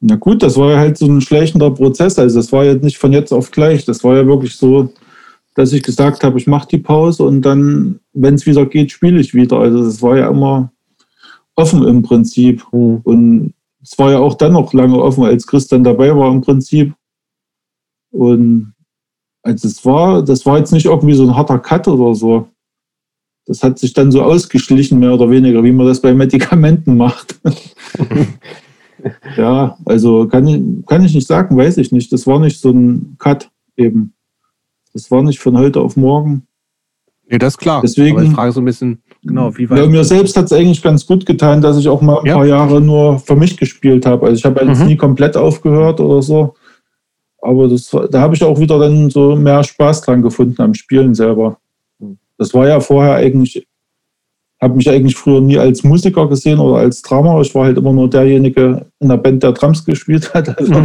[0.00, 2.18] Na gut, das war ja halt so ein schleichender Prozess.
[2.18, 3.86] Also das war ja nicht von jetzt auf gleich.
[3.86, 4.92] Das war ja wirklich so,
[5.54, 9.18] dass ich gesagt habe, ich mache die Pause und dann, wenn es wieder geht, spiele
[9.18, 9.60] ich wieder.
[9.60, 10.70] Also das war ja immer
[11.54, 12.62] offen im Prinzip.
[12.72, 13.00] Mhm.
[13.04, 13.54] Und
[13.84, 16.94] es war ja auch dann noch lange offen, als Christian dabei war im Prinzip.
[18.10, 18.74] Und
[19.42, 22.48] also es war, das war jetzt nicht irgendwie so ein harter Cut oder so.
[23.46, 27.38] Das hat sich dann so ausgeschlichen, mehr oder weniger, wie man das bei Medikamenten macht.
[29.36, 32.10] ja, also kann ich, kann ich nicht sagen, weiß ich nicht.
[32.10, 34.14] Das war nicht so ein Cut eben.
[34.94, 36.46] Das war nicht von heute auf morgen.
[37.28, 37.82] Nee, das ist klar.
[37.82, 39.64] Deswegen, Aber ich frage so ein bisschen, genau, wie.
[39.64, 42.34] Ja, mir selbst hat es eigentlich ganz gut getan, dass ich auch mal ein ja.
[42.34, 44.26] paar Jahre nur für mich gespielt habe.
[44.26, 44.86] Also ich habe jetzt mhm.
[44.86, 46.54] nie komplett aufgehört oder so.
[47.40, 51.14] Aber das, da habe ich auch wieder dann so mehr Spaß dran gefunden am Spielen
[51.14, 51.58] selber.
[52.38, 53.66] Das war ja vorher eigentlich,
[54.60, 57.40] habe mich eigentlich früher nie als Musiker gesehen oder als Drummer.
[57.42, 60.48] Ich war halt immer nur derjenige in der Band, der Drums gespielt hat.
[60.58, 60.82] Also.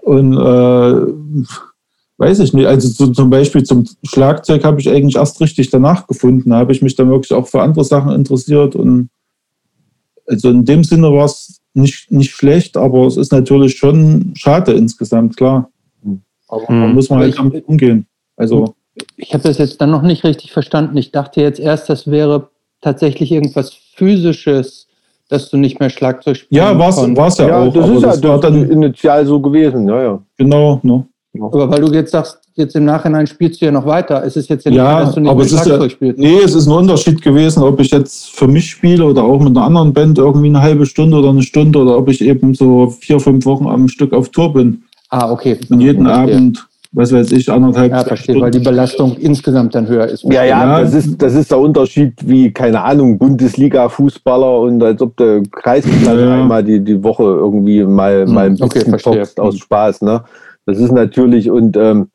[0.00, 1.46] Und äh,
[2.18, 2.66] weiß ich nicht.
[2.66, 6.50] Also so, zum Beispiel zum Schlagzeug habe ich eigentlich erst richtig danach gefunden.
[6.50, 8.76] Da habe ich mich dann wirklich auch für andere Sachen interessiert.
[8.76, 9.08] Und
[10.26, 14.72] also in dem Sinne war es nicht, nicht schlecht, aber es ist natürlich schon schade
[14.72, 15.70] insgesamt, klar.
[16.48, 16.80] Aber mhm.
[16.80, 18.06] da muss man halt damit umgehen.
[18.36, 18.74] Also.
[19.16, 20.96] Ich habe das jetzt dann noch nicht richtig verstanden.
[20.96, 22.50] Ich dachte jetzt erst, das wäre
[22.80, 24.88] tatsächlich irgendwas Physisches,
[25.28, 26.52] dass du nicht mehr Schlagzeug spielst.
[26.52, 27.72] Ja, war es ja, ja, auch.
[27.72, 30.22] Das ist ja das war dann initial so gewesen, ja, ja.
[30.36, 31.06] Genau, ne?
[31.40, 34.22] Aber weil du jetzt sagst, jetzt im Nachhinein spielst du ja noch weiter.
[34.24, 36.18] Es ist jetzt ja nicht, ja, dass du nicht aber es ist ja, spielst.
[36.18, 39.56] Nee, es ist ein Unterschied gewesen, ob ich jetzt für mich spiele oder auch mit
[39.56, 42.88] einer anderen Band irgendwie eine halbe Stunde oder eine Stunde oder ob ich eben so
[42.88, 44.82] vier, fünf Wochen am Stück auf Tour bin.
[45.10, 45.58] Ah, okay.
[45.70, 46.32] Und jeden okay.
[46.34, 48.40] Abend, was weiß ich, anderthalb Ja, verstehe, Stunden.
[48.42, 50.24] weil die Belastung insgesamt dann höher ist.
[50.24, 55.00] Ja, ja, ja, das ist, das ist der Unterschied wie, keine Ahnung, Bundesliga-Fußballer und als
[55.00, 56.34] ob der Kreisklasse ja.
[56.34, 60.24] einmal die, die Woche irgendwie mal, mal ein hm, bisschen okay, aus Spaß, ne?
[60.68, 62.10] Das ist natürlich, und ähm,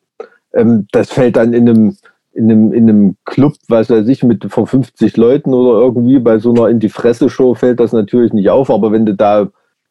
[0.54, 1.98] ähm, das fällt dann in einem,
[2.34, 6.38] in einem, in einem Club, was weiß ich, mit vor 50 Leuten oder irgendwie bei
[6.38, 8.70] so einer In die Fresse-Show fällt das natürlich nicht auf.
[8.70, 9.48] Aber wenn du da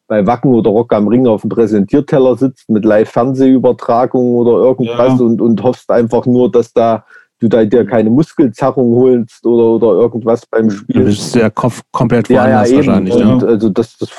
[0.07, 5.25] bei Wacken oder Rock am Ring auf dem Präsentierteller sitzt mit Live-Fernsehübertragung oder irgendwas ja.
[5.25, 7.03] und, und hoffst einfach nur, dass da
[7.39, 11.03] du da dir keine Muskelzerrung holst oder, oder irgendwas beim Spiel.
[11.03, 13.13] Das ist der Kopf komplett woanders ja, ja, wahrscheinlich.
[13.13, 13.47] Und ja.
[13.49, 14.09] also das, das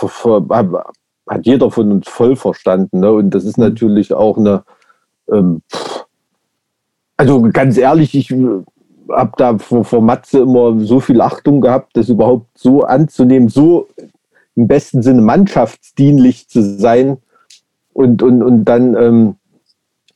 [1.28, 3.00] hat jeder von uns voll verstanden.
[3.00, 3.12] Ne?
[3.12, 3.64] Und das ist mhm.
[3.64, 4.64] natürlich auch eine,
[5.32, 5.62] ähm,
[7.16, 8.62] also ganz ehrlich, ich äh,
[9.10, 13.88] habe da vor, vor Matze immer so viel Achtung gehabt, das überhaupt so anzunehmen, so
[14.56, 17.18] im besten Sinne mannschaftsdienlich zu sein
[17.92, 19.36] und, und, und dann ähm,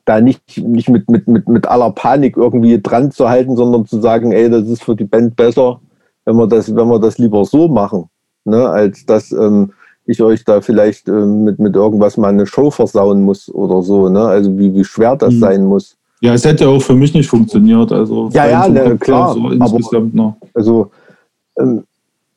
[0.05, 4.01] da nicht, nicht mit, mit, mit, mit aller Panik irgendwie dran zu halten, sondern zu
[4.01, 5.81] sagen, ey, das ist für die Band besser,
[6.25, 8.09] wenn wir das, wenn wir das lieber so machen,
[8.45, 9.73] ne, als dass ähm,
[10.09, 14.09] ich euch da vielleicht ähm, mit, mit irgendwas mal eine Show versauen muss oder so,
[14.09, 14.23] ne?
[14.23, 15.41] Also wie, wie schwer das mhm.
[15.41, 15.97] sein muss.
[16.21, 17.93] Ja, es hätte auch für mich nicht funktioniert.
[17.93, 19.35] Also ja, ja, ne, klar.
[19.35, 20.37] So insgesamt aber, noch.
[20.55, 20.91] Also
[21.59, 21.85] ähm,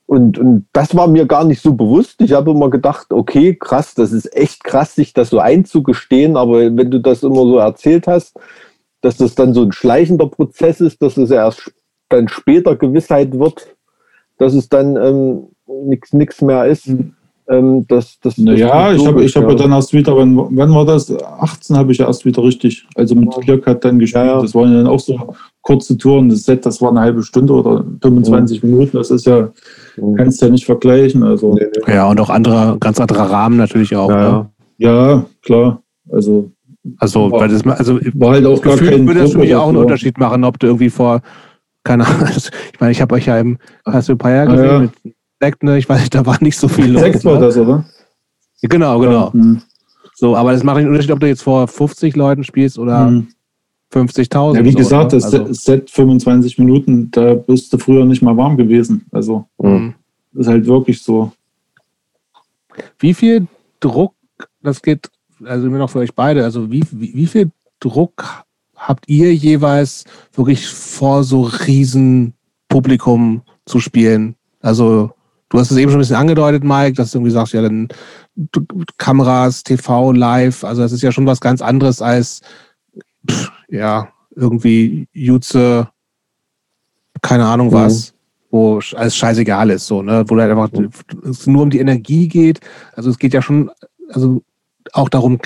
[0.06, 2.20] und, und das war mir gar nicht so bewusst.
[2.20, 6.36] Ich habe immer gedacht, okay, krass, das ist echt krass, sich das so einzugestehen.
[6.36, 8.38] Aber wenn du das immer so erzählt hast,
[9.00, 11.72] dass das dann so ein schleichender Prozess ist, dass es erst
[12.10, 13.74] dann später Gewissheit wird,
[14.38, 15.48] dass es dann ähm,
[16.12, 16.88] nichts mehr ist.
[16.88, 17.14] Mhm.
[17.52, 19.56] Ähm, das, das, naja, ich habe ich hab ja.
[19.56, 21.14] dann erst wieder, wann, wann war das?
[21.14, 24.26] 18 habe ich ja erst wieder richtig, also mit Glück hat dann gespielt.
[24.26, 24.42] Ja, ja.
[24.42, 26.30] Das waren dann auch so kurze Touren.
[26.30, 28.70] Das Set, das war eine halbe Stunde oder 25 mhm.
[28.70, 28.98] Minuten.
[28.98, 29.50] Das ist ja,
[30.16, 31.24] kannst du ja nicht vergleichen.
[31.24, 31.58] Also.
[31.88, 34.10] Ja, und auch andere, ganz andere Rahmen natürlich auch.
[34.10, 34.50] Ja, ne?
[34.78, 35.82] ja klar.
[36.10, 36.52] Also,
[37.00, 39.68] also, war, weil das, also war halt auch gar kein würde das für mich auch
[39.68, 41.22] einen Unterschied machen, ob du irgendwie vor,
[41.84, 44.70] keine Ahnung, ich meine, ich habe euch ja im, hast du ein paar Jahre gesehen,
[44.70, 44.80] ah, ja.
[44.80, 45.78] mit Sekt, ne?
[45.80, 47.02] Ich weiß, da war nicht so viel los.
[47.02, 47.48] Sekt war ne?
[47.48, 47.84] das, oder?
[48.62, 49.26] Genau, genau.
[49.26, 49.62] Ja, hm.
[50.14, 53.28] so, aber das macht einen Unterschied, ob du jetzt vor 50 Leuten spielst oder hm.
[53.92, 54.56] 50.000.
[54.56, 55.18] Ja, wie so, gesagt, ne?
[55.18, 59.06] das also, Set 25 Minuten, da bist du früher nicht mal warm gewesen.
[59.12, 59.96] Also, mhm.
[60.36, 61.32] ist halt wirklich so.
[63.00, 63.48] Wie viel
[63.80, 64.14] Druck,
[64.62, 65.10] das geht,
[65.44, 68.46] also immer noch für euch beide, also wie, wie, wie viel Druck
[68.76, 72.36] habt ihr jeweils wirklich vor so riesen
[72.70, 74.36] Publikum zu spielen?
[74.62, 75.12] Also
[75.52, 77.90] Du hast es eben schon ein bisschen angedeutet, Mike, dass du irgendwie sagst, ja, dann
[78.98, 82.42] Kameras, TV, Live, also das ist ja schon was ganz anderes als,
[83.30, 85.90] pff, ja, irgendwie Jutze,
[87.22, 87.74] keine Ahnung mhm.
[87.74, 88.14] was,
[88.50, 90.90] wo alles scheißegal ist, so, ne, wo halt einfach mhm.
[91.30, 92.62] es nur um die Energie geht.
[92.94, 93.70] Also es geht ja schon,
[94.08, 94.42] also
[94.94, 95.38] auch darum,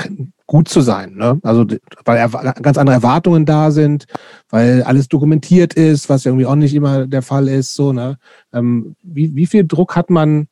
[0.48, 1.16] gut zu sein.
[1.16, 1.40] Ne?
[1.44, 1.66] Also
[2.06, 2.30] weil
[2.62, 4.06] ganz andere Erwartungen da sind,
[4.50, 7.76] weil alles dokumentiert ist, was irgendwie auch nicht immer der Fall ist.
[7.76, 8.18] So, ne?
[8.54, 10.48] Ähm, wie, wie viel Druck hat man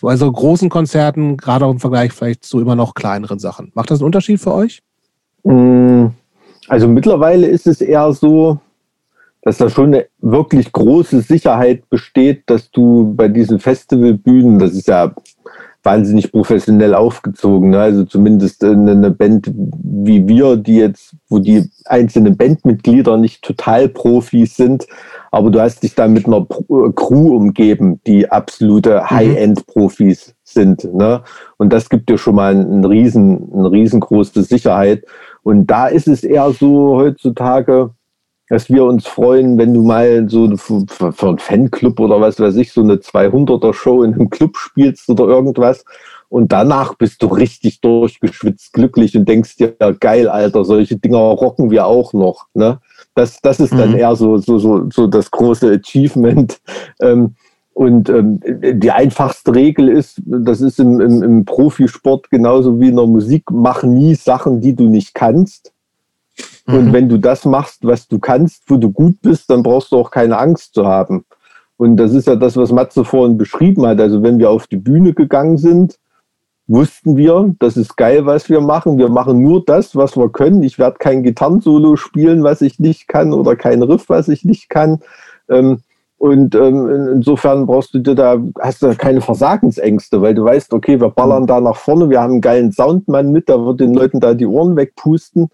[0.00, 3.72] bei so großen Konzerten, gerade auch im Vergleich vielleicht zu immer noch kleineren Sachen?
[3.74, 4.82] Macht das einen Unterschied für euch?
[5.44, 6.06] Mm,
[6.68, 8.60] also mittlerweile ist es eher so,
[9.42, 14.88] dass da schon eine wirklich große Sicherheit besteht, dass du bei diesen Festivalbühnen, das ist
[14.88, 15.14] ja
[15.88, 17.70] wahnsinnig professionell aufgezogen.
[17.70, 17.80] Ne?
[17.80, 24.54] Also zumindest eine Band wie wir, die jetzt, wo die einzelnen Bandmitglieder nicht total Profis
[24.56, 24.86] sind,
[25.30, 29.10] aber du hast dich da mit einer äh, Crew umgeben, die absolute mhm.
[29.10, 30.84] High-End-Profis sind.
[30.92, 31.22] Ne?
[31.56, 35.04] Und das gibt dir schon mal einen riesen, eine riesengroße Sicherheit.
[35.42, 37.94] Und da ist es eher so heutzutage,
[38.48, 42.56] dass wir uns freuen, wenn du mal so für, für einen Fanclub oder was weiß
[42.56, 45.84] ich, so eine 200er Show in einem Club spielst oder irgendwas.
[46.30, 51.18] Und danach bist du richtig durchgeschwitzt, glücklich und denkst dir, ja, geil, Alter, solche Dinger
[51.18, 52.46] rocken wir auch noch.
[52.54, 52.80] Ne?
[53.14, 53.98] Das, das ist dann mhm.
[53.98, 56.60] eher so, so, so, so das große Achievement.
[57.00, 57.34] Ähm,
[57.72, 62.96] und ähm, die einfachste Regel ist, das ist im, im, im Profisport genauso wie in
[62.96, 65.72] der Musik, mach nie Sachen, die du nicht kannst
[66.68, 66.92] und mhm.
[66.92, 70.10] wenn du das machst, was du kannst, wo du gut bist, dann brauchst du auch
[70.10, 71.24] keine Angst zu haben.
[71.78, 74.00] Und das ist ja das, was Matze vorhin beschrieben hat.
[74.00, 75.98] Also wenn wir auf die Bühne gegangen sind,
[76.66, 78.98] wussten wir, das ist geil, was wir machen.
[78.98, 80.62] Wir machen nur das, was wir können.
[80.62, 84.68] Ich werde kein Gitarrensolo spielen, was ich nicht kann, oder kein Riff, was ich nicht
[84.68, 85.00] kann.
[85.48, 85.78] Ähm,
[86.18, 91.00] und ähm, insofern brauchst du dir da, hast du keine Versagensängste, weil du weißt, okay,
[91.00, 94.20] wir ballern da nach vorne, wir haben einen geilen Soundmann mit, der wird den Leuten
[94.20, 95.48] da die Ohren wegpusten.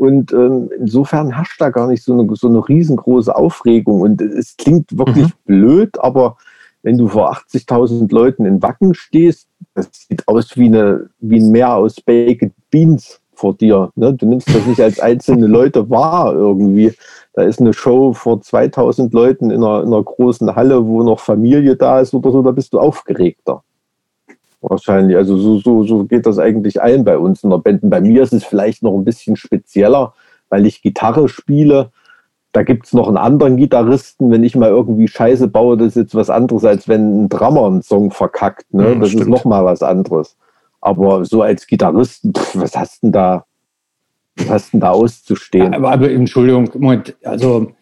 [0.00, 4.00] Und ähm, insofern herrscht da gar nicht so eine, so eine riesengroße Aufregung.
[4.00, 5.32] Und es klingt wirklich mhm.
[5.44, 6.38] blöd, aber
[6.82, 11.50] wenn du vor 80.000 Leuten in Wacken stehst, das sieht aus wie, eine, wie ein
[11.50, 13.92] Meer aus Baked Beans vor dir.
[13.94, 14.14] Ne?
[14.14, 16.94] Du nimmst das nicht als einzelne Leute wahr irgendwie.
[17.34, 21.20] Da ist eine Show vor 2000 Leuten in einer, in einer großen Halle, wo noch
[21.20, 23.62] Familie da ist oder so, da bist du aufgeregter.
[24.62, 25.16] Wahrscheinlich.
[25.16, 27.82] Also so, so, so geht das eigentlich allen bei uns in der Band.
[27.82, 30.14] Und bei mir ist es vielleicht noch ein bisschen spezieller,
[30.50, 31.90] weil ich Gitarre spiele.
[32.52, 34.30] Da gibt es noch einen anderen Gitarristen.
[34.30, 37.66] Wenn ich mal irgendwie Scheiße baue, das ist jetzt was anderes, als wenn ein Drummer
[37.66, 38.72] einen Song verkackt.
[38.74, 38.94] Ne?
[38.94, 39.22] Mhm, das stimmt.
[39.22, 40.36] ist noch mal was anderes.
[40.80, 43.44] Aber so als Gitarrist, pff, was hast denn da,
[44.36, 45.74] was hast denn da auszustehen?
[45.74, 47.72] Aber, aber Entschuldigung, Moment, also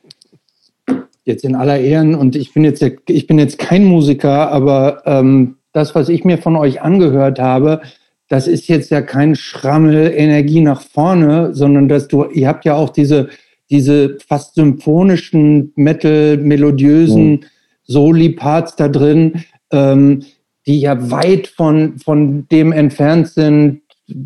[1.24, 5.57] jetzt in aller Ehren und ich bin jetzt ich bin jetzt kein Musiker, aber ähm,
[5.78, 7.80] das, was ich mir von euch angehört habe,
[8.28, 12.74] das ist jetzt ja kein Schrammel Energie nach vorne, sondern dass du, ihr habt ja
[12.74, 13.28] auch diese,
[13.70, 17.40] diese fast symphonischen, metal, melodiösen mhm.
[17.84, 20.24] Soli-Parts da drin, ähm,
[20.66, 23.80] die ja weit von, von dem entfernt sind,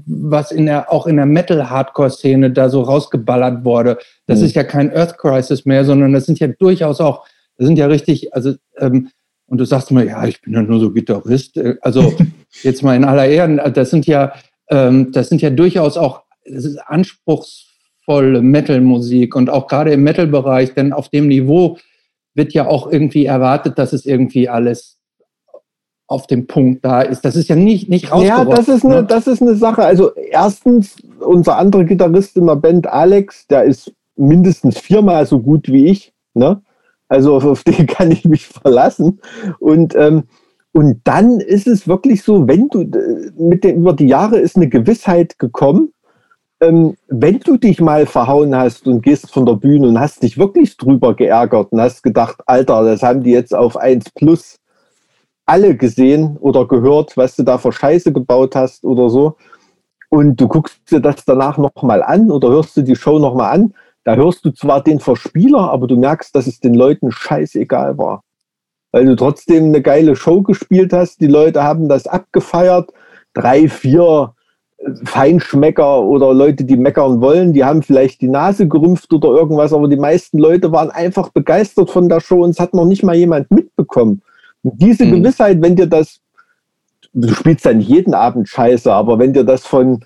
[0.07, 3.99] was in der, auch in der Metal-Hardcore-Szene da so rausgeballert wurde.
[4.27, 4.47] Das mhm.
[4.47, 7.24] ist ja kein Earth Crisis mehr, sondern das sind ja durchaus auch,
[7.57, 9.11] das sind ja richtig, also, ähm,
[9.53, 11.59] und du sagst immer, ja, ich bin ja nur so Gitarrist.
[11.59, 12.15] Äh, also
[12.62, 14.33] jetzt mal in aller Ehren, das sind ja,
[14.70, 16.23] ähm, das sind ja durchaus auch,
[16.87, 21.77] anspruchsvolle Metal-Musik und auch gerade im Metal-Bereich, denn auf dem Niveau
[22.35, 24.99] wird ja auch irgendwie erwartet, dass es irgendwie alles
[26.07, 27.23] auf dem Punkt da ist.
[27.27, 29.05] Das ist ja nicht, nicht Ja, das ist, eine, ne?
[29.05, 29.85] das ist eine Sache.
[29.85, 35.70] Also erstens, unser anderer Gitarrist in der Band, Alex, der ist mindestens viermal so gut
[35.70, 36.15] wie ich.
[36.33, 36.62] Ne?
[37.12, 39.20] Also auf den kann ich mich verlassen.
[39.59, 40.24] Und, ähm,
[40.72, 42.90] und dann ist es wirklich so, wenn du
[43.36, 45.93] mit den, über die Jahre ist eine Gewissheit gekommen,
[46.62, 50.39] ähm, wenn du dich mal verhauen hast und gehst von der Bühne und hast dich
[50.39, 54.56] wirklich drüber geärgert und hast gedacht, Alter, das haben die jetzt auf 1 plus
[55.44, 59.36] alle gesehen oder gehört, was du da für Scheiße gebaut hast oder so.
[60.09, 63.74] Und du guckst dir das danach nochmal an oder hörst du die Show nochmal an.
[64.05, 68.24] Da hörst du zwar den Verspieler, aber du merkst, dass es den Leuten scheißegal war.
[68.91, 71.20] Weil du trotzdem eine geile Show gespielt hast.
[71.20, 72.91] Die Leute haben das abgefeiert.
[73.33, 74.35] Drei, vier
[74.79, 79.73] äh, Feinschmecker oder Leute, die meckern wollen, die haben vielleicht die Nase gerümpft oder irgendwas,
[79.73, 83.03] aber die meisten Leute waren einfach begeistert von der Show und es hat noch nicht
[83.03, 84.20] mal jemand mitbekommen.
[84.62, 85.23] Diese mhm.
[85.23, 86.20] Gewissheit, wenn dir das,
[87.15, 90.05] du spielst dann jeden Abend scheiße, aber wenn dir das von,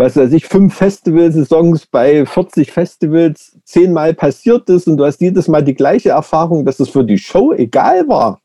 [0.00, 5.46] was weiß ich, fünf Festivalsaisons bei 40 Festivals zehnmal passiert ist und du hast jedes
[5.46, 8.40] Mal die gleiche Erfahrung, dass es für die Show egal war,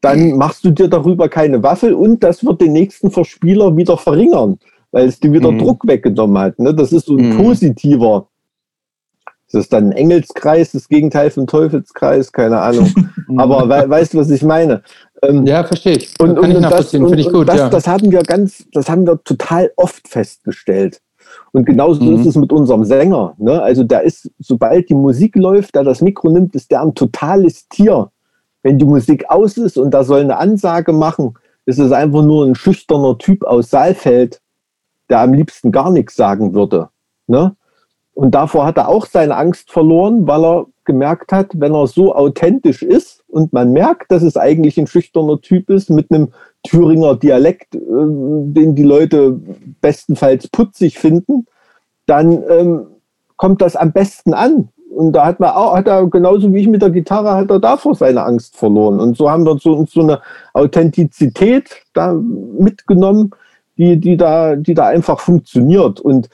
[0.00, 0.36] dann mhm.
[0.36, 4.58] machst du dir darüber keine Waffel und das wird den nächsten Verspieler wieder verringern,
[4.92, 5.58] weil es dir wieder mhm.
[5.58, 6.58] Druck weggenommen hat.
[6.60, 6.72] Ne?
[6.72, 7.38] Das ist so ein mhm.
[7.38, 8.28] positiver
[9.52, 12.90] das ist dann ein Engelskreis, das Gegenteil vom Teufelskreis, keine Ahnung.
[13.36, 14.82] Aber we weißt du, was ich meine?
[15.22, 16.14] Ähm, ja, verstehe ich.
[16.20, 17.68] Und, und, und das, und, ich gut, das, ja.
[17.68, 21.00] das haben wir ganz, das haben wir total oft festgestellt.
[21.52, 22.20] Und genauso mhm.
[22.20, 23.34] ist es mit unserem Sänger.
[23.38, 23.62] Ne?
[23.62, 27.68] Also der ist, sobald die Musik läuft, der das Mikro nimmt, ist der ein totales
[27.68, 28.10] Tier.
[28.62, 31.34] Wenn die Musik aus ist und da soll eine Ansage machen,
[31.66, 34.40] ist es einfach nur ein schüchterner Typ aus Saalfeld,
[35.08, 36.88] der am liebsten gar nichts sagen würde.
[37.26, 37.54] Ne?
[38.14, 42.14] Und davor hat er auch seine Angst verloren, weil er gemerkt hat, wenn er so
[42.14, 46.32] authentisch ist und man merkt, dass es eigentlich ein schüchterner Typ ist mit einem
[46.64, 49.40] Thüringer Dialekt, äh, den die Leute
[49.80, 51.46] bestenfalls putzig finden,
[52.06, 52.86] dann ähm,
[53.36, 54.68] kommt das am besten an.
[54.94, 57.58] Und da hat man auch, hat er genauso wie ich mit der Gitarre, hat er
[57.58, 59.00] davor seine Angst verloren.
[59.00, 60.20] Und so haben wir so, so eine
[60.52, 63.30] Authentizität da mitgenommen,
[63.78, 66.00] die, die, da, die da einfach funktioniert.
[66.00, 66.28] Und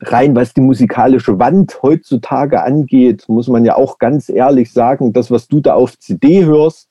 [0.00, 5.30] rein was die musikalische Wand heutzutage angeht, muss man ja auch ganz ehrlich sagen, das,
[5.30, 6.88] was du da auf CD hörst,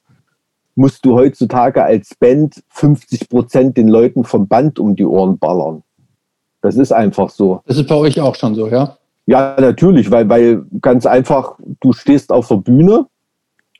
[0.75, 5.83] musst du heutzutage als Band 50 Prozent den Leuten vom Band um die Ohren ballern.
[6.61, 7.61] Das ist einfach so.
[7.65, 8.97] Das ist bei euch auch schon so, ja?
[9.25, 13.07] Ja, natürlich, weil, weil ganz einfach, du stehst auf der Bühne,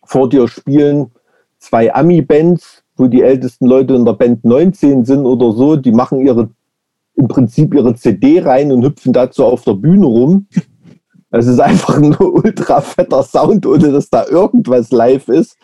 [0.03, 1.11] vor dir spielen
[1.57, 6.19] zwei Ami-Bands, wo die ältesten Leute in der Band 19 sind oder so, die machen
[6.19, 6.49] ihre
[7.19, 10.47] im Prinzip ihre CD rein und hüpfen dazu auf der Bühne rum.
[11.31, 15.57] Es ist einfach ein ultra fetter Sound, ohne dass da irgendwas live ist.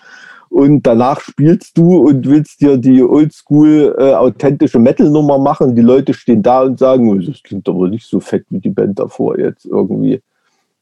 [0.49, 5.75] Und danach spielst du und willst dir die oldschool äh, authentische Metal-Nummer machen.
[5.75, 8.69] Die Leute stehen da und sagen, oh, das klingt aber nicht so fett wie die
[8.69, 10.21] Band davor jetzt irgendwie.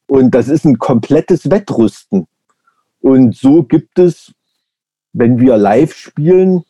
[0.07, 2.27] Und das ist ein komplettes Wettrüsten.
[2.99, 4.33] Und so gibt es,
[5.13, 6.63] wenn wir live spielen,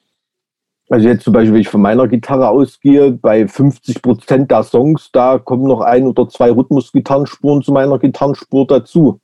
[0.89, 5.09] also jetzt zum Beispiel, wenn ich von meiner Gitarre ausgehe, bei 50 Prozent der Songs,
[5.11, 9.19] da kommen noch ein oder zwei Rhythmusgitarrenspuren zu meiner Gitarrenspur dazu.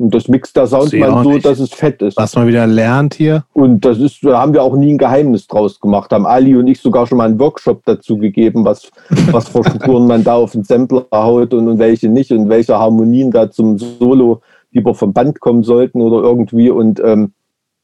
[0.00, 1.44] Und das mixt der Soundmann so, nicht.
[1.44, 2.16] dass es fett ist.
[2.16, 3.44] Was man wieder lernt hier.
[3.52, 6.12] Und das ist, da haben wir auch nie ein Geheimnis draus gemacht.
[6.12, 8.92] Haben Ali und ich sogar schon mal einen Workshop dazu gegeben, was,
[9.32, 12.78] was für Spuren man da auf den Sampler haut und, und welche nicht und welche
[12.78, 14.40] Harmonien da zum Solo
[14.70, 16.70] lieber vom Band kommen sollten oder irgendwie.
[16.70, 17.32] Und ähm,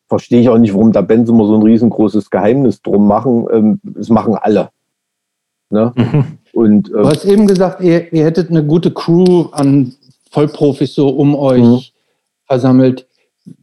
[0.08, 3.46] verstehe ich auch nicht, warum da Bands immer so ein riesengroßes Geheimnis drum machen.
[3.52, 4.70] Ähm, das machen alle.
[5.70, 5.92] Ne?
[5.96, 6.24] Mhm.
[6.52, 9.92] Und, ähm, du hast eben gesagt, ihr, ihr, hättet eine gute Crew an
[10.30, 11.80] Vollprofis so um euch mhm.
[12.46, 13.06] versammelt.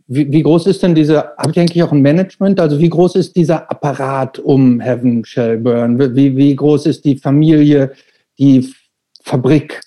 [0.08, 2.60] Wie, wie, groß ist denn diese, habt ihr eigentlich auch ein Management?
[2.60, 5.98] Also wie groß ist dieser Apparat um Heaven Shall Burn?
[6.16, 7.92] Wie, wie groß ist die Familie,
[8.38, 8.70] die
[9.24, 9.82] Fabrik,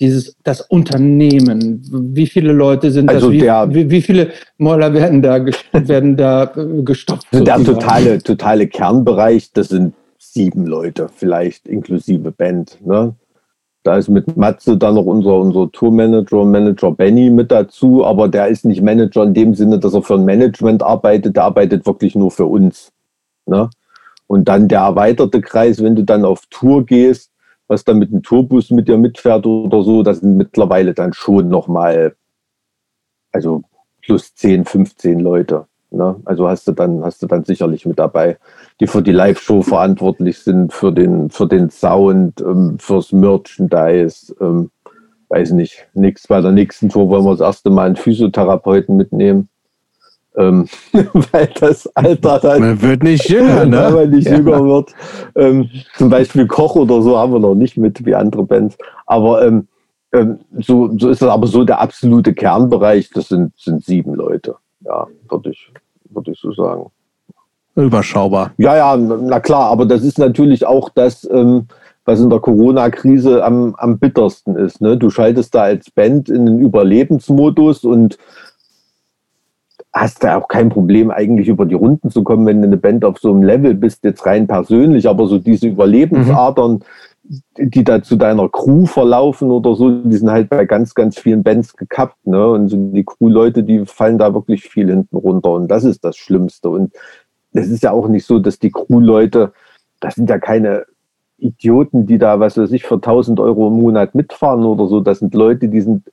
[0.00, 1.82] dieses, das Unternehmen?
[2.14, 3.68] Wie viele Leute sind Also das?
[3.70, 7.26] Wie, wie, wie viele Mäuler werden da, werden da äh, gestopft?
[7.30, 12.78] Also der totale, totale Kernbereich, das sind sieben Leute, vielleicht inklusive Band.
[12.84, 13.14] Ne?
[13.82, 18.48] Da ist mit Matze dann noch unser, unser Tourmanager, Manager Benny mit dazu, aber der
[18.48, 22.14] ist nicht Manager in dem Sinne, dass er für ein Management arbeitet, der arbeitet wirklich
[22.14, 22.92] nur für uns.
[23.46, 23.70] Ne?
[24.26, 27.29] Und dann der erweiterte Kreis, wenn du dann auf Tour gehst,
[27.70, 31.48] was dann mit dem Tourbus mit dir mitfährt oder so, das sind mittlerweile dann schon
[31.48, 32.16] nochmal,
[33.30, 33.62] also
[34.02, 35.66] plus 10, 15 Leute.
[35.92, 36.16] Ne?
[36.24, 38.38] Also hast du dann, hast du dann sicherlich mit dabei,
[38.80, 44.72] die für die Live-Show verantwortlich sind, für den, für den Sound, ähm, fürs Merchandise, ähm,
[45.28, 49.48] weiß nicht, nix, bei der nächsten Tour wollen wir das erste Mal einen Physiotherapeuten mitnehmen.
[50.40, 50.66] Ähm,
[51.32, 53.90] weil das Alter dann Man wird nicht jünger, wenn ne?
[53.94, 54.36] man nicht Ja.
[54.36, 54.90] jünger wird.
[55.36, 58.76] Ähm, zum Beispiel Koch oder so haben wir noch nicht mit wie andere Bands.
[59.06, 59.68] Aber ähm,
[60.12, 63.10] ähm, so, so ist das aber so der absolute Kernbereich.
[63.10, 64.56] Das sind, sind sieben Leute.
[64.80, 65.70] Ja, würde ich,
[66.08, 66.90] würde ich so sagen.
[67.76, 68.52] Überschaubar.
[68.58, 71.66] Ja, ja, na klar, aber das ist natürlich auch das, ähm,
[72.04, 74.80] was in der Corona-Krise am, am bittersten ist.
[74.80, 74.96] Ne?
[74.96, 78.18] Du schaltest da als Band in den Überlebensmodus und
[79.92, 83.04] hast da auch kein Problem, eigentlich über die Runden zu kommen, wenn du eine Band
[83.04, 86.84] auf so einem Level bist, jetzt rein persönlich, aber so diese Überlebensadern,
[87.58, 91.42] die da zu deiner Crew verlaufen oder so, die sind halt bei ganz, ganz vielen
[91.42, 92.26] Bands gekappt.
[92.26, 92.50] Ne?
[92.50, 96.16] Und so die Crew-Leute, die fallen da wirklich viel hinten runter und das ist das
[96.16, 96.68] Schlimmste.
[96.70, 96.92] Und
[97.52, 99.52] es ist ja auch nicht so, dass die Crew-Leute,
[100.00, 100.86] das sind ja keine
[101.38, 105.00] Idioten, die da, was weiß ich, für 1000 Euro im Monat mitfahren oder so.
[105.00, 106.10] Das sind Leute, die sind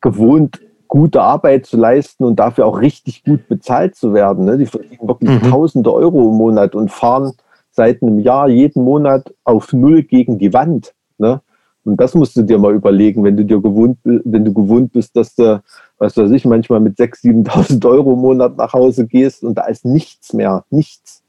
[0.00, 0.60] gewohnt,
[0.90, 4.44] gute Arbeit zu leisten und dafür auch richtig gut bezahlt zu werden.
[4.44, 4.58] Ne?
[4.58, 5.48] Die verdienen wirklich Mhm.
[5.48, 7.32] Tausende Euro im Monat und fahren
[7.70, 10.92] seit einem Jahr jeden Monat auf Null gegen die Wand.
[11.16, 11.40] Ne?
[11.84, 15.16] Und das musst du dir mal überlegen, wenn du dir gewohnt, wenn du gewohnt bist,
[15.16, 15.62] dass du,
[15.98, 19.66] was weiß ich, manchmal mit 6.000, 7.000 Euro im Monat nach Hause gehst und da
[19.66, 21.22] ist nichts mehr, nichts.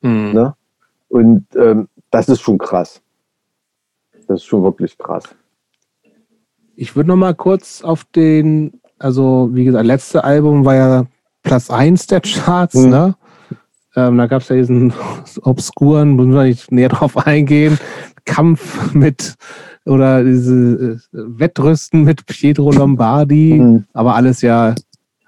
[0.00, 0.32] Hm.
[0.32, 0.54] Ne?
[1.08, 3.02] Und ähm, das ist schon krass.
[4.26, 5.24] Das ist schon wirklich krass.
[6.74, 11.04] Ich würde noch mal kurz auf den, also wie gesagt, letzte Album war ja
[11.42, 12.90] Platz 1 der Charts, Hm.
[12.90, 13.14] ne?
[13.96, 14.92] Ähm, da gab es ja diesen
[15.42, 17.78] obskuren, müssen wir nicht näher drauf eingehen,
[18.24, 19.34] Kampf mit
[19.86, 23.84] oder diese äh, Wettrüsten mit Pietro Lombardi, Mhm.
[23.92, 24.74] aber alles ja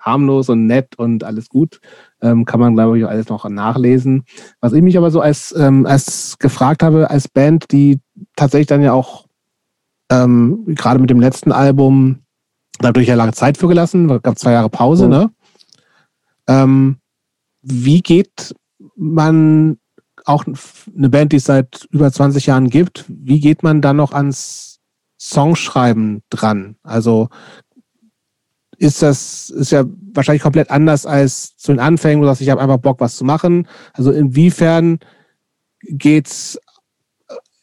[0.01, 1.81] harmlos und nett und alles gut.
[2.23, 4.25] Ähm, kann man, glaube ich, auch alles noch nachlesen.
[4.61, 8.01] Was ich mich aber so als, ähm, als gefragt habe, als Band, die
[8.37, 9.27] tatsächlich dann ja auch
[10.11, 12.21] ähm, gerade mit dem letzten Album
[12.79, 15.11] dadurch ja lange Zeit für gelassen, gab zwei Jahre Pause, Mhm.
[15.11, 15.31] ne?
[16.49, 16.97] Ähm,
[17.63, 18.55] wie geht
[18.97, 19.79] man
[20.25, 24.13] auch eine Band, die es seit über 20 Jahren gibt, wie geht man dann noch
[24.13, 24.81] ans
[25.21, 26.77] Songschreiben dran?
[26.83, 27.29] Also
[28.79, 32.51] ist das ist ja wahrscheinlich komplett anders als zu den Anfängen, wo du sagst, ich
[32.51, 33.67] habe einfach Bock, was zu machen.
[33.95, 34.99] Also inwiefern
[35.83, 36.59] geht's,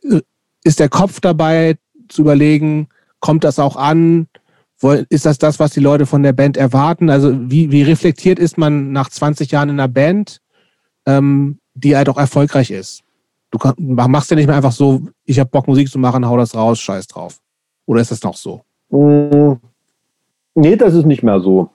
[0.03, 0.22] äh,
[0.64, 1.77] ist der Kopf dabei
[2.10, 2.88] zu überlegen,
[3.19, 4.27] kommt das auch an?
[4.84, 7.10] Ist das das, was die Leute von der Band erwarten?
[7.10, 10.40] Also wie, wie reflektiert ist man nach 20 Jahren in einer Band,
[11.06, 13.02] ähm, die halt auch erfolgreich ist?
[13.52, 16.56] Du machst ja nicht mehr einfach so, ich habe Bock, Musik zu machen, hau das
[16.56, 17.40] raus, scheiß drauf.
[17.86, 18.62] Oder ist das noch so?
[18.90, 19.54] Mm,
[20.56, 21.70] Nee, das ist nicht mehr so.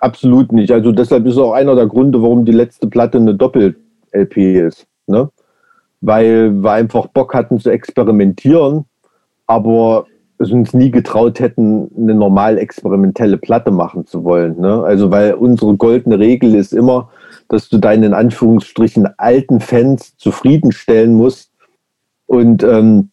[0.00, 0.70] Absolut nicht.
[0.70, 4.36] Also deshalb ist auch einer der Gründe, warum die letzte Platte eine Doppel-LP
[4.66, 4.86] ist.
[5.06, 5.30] Ne?
[6.00, 8.84] Weil wir einfach Bock hatten zu experimentieren,
[9.46, 10.06] aber
[10.42, 14.60] es uns nie getraut hätten, eine normal experimentelle Platte machen zu wollen.
[14.60, 14.82] Ne?
[14.82, 17.10] Also weil unsere goldene Regel ist immer,
[17.48, 21.50] dass du deinen in Anführungsstrichen alten Fans zufriedenstellen musst.
[22.26, 23.10] Und ähm,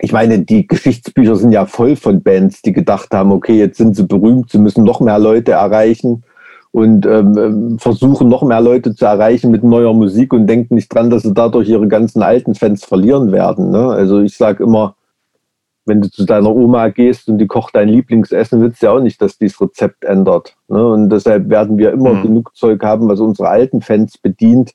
[0.00, 3.94] ich meine, die Geschichtsbücher sind ja voll von Bands, die gedacht haben, okay, jetzt sind
[3.94, 6.24] sie berühmt, sie müssen noch mehr Leute erreichen
[6.72, 10.92] und ähm, ähm, versuchen noch mehr Leute zu erreichen mit neuer Musik und denken nicht
[10.92, 13.70] dran, dass sie dadurch ihre ganzen alten Fans verlieren werden.
[13.70, 13.90] Ne?
[13.90, 14.96] Also ich sage immer,
[15.86, 19.00] wenn du zu deiner Oma gehst und die kocht dein Lieblingsessen, willst du ja auch
[19.00, 20.56] nicht, dass dieses Rezept ändert.
[20.68, 20.86] Ne?
[20.86, 22.22] Und deshalb werden wir immer Mhm.
[22.22, 24.74] genug Zeug haben, was unsere alten Fans bedient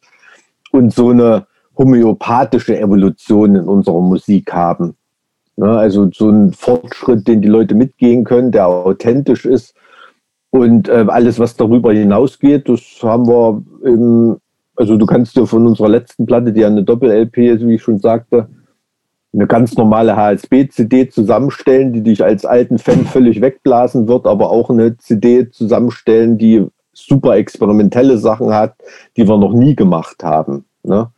[0.71, 4.95] und so eine homöopathische Evolution in unserer Musik haben.
[5.55, 5.69] Ne?
[5.69, 9.73] Also so ein Fortschritt, den die Leute mitgehen können, der authentisch ist.
[10.51, 14.37] Und äh, alles, was darüber hinausgeht, das haben wir im,
[14.75, 17.81] also du kannst dir von unserer letzten Platte, die ja eine Doppel-LP ist, wie ich
[17.81, 18.47] schon sagte,
[19.33, 24.69] eine ganz normale HSB-CD zusammenstellen, die dich als alten Fan völlig wegblasen wird, aber auch
[24.69, 28.75] eine CD zusammenstellen, die super experimentelle Sachen hat,
[29.15, 30.65] die wir noch nie gemacht haben.
[30.83, 31.11] Ne?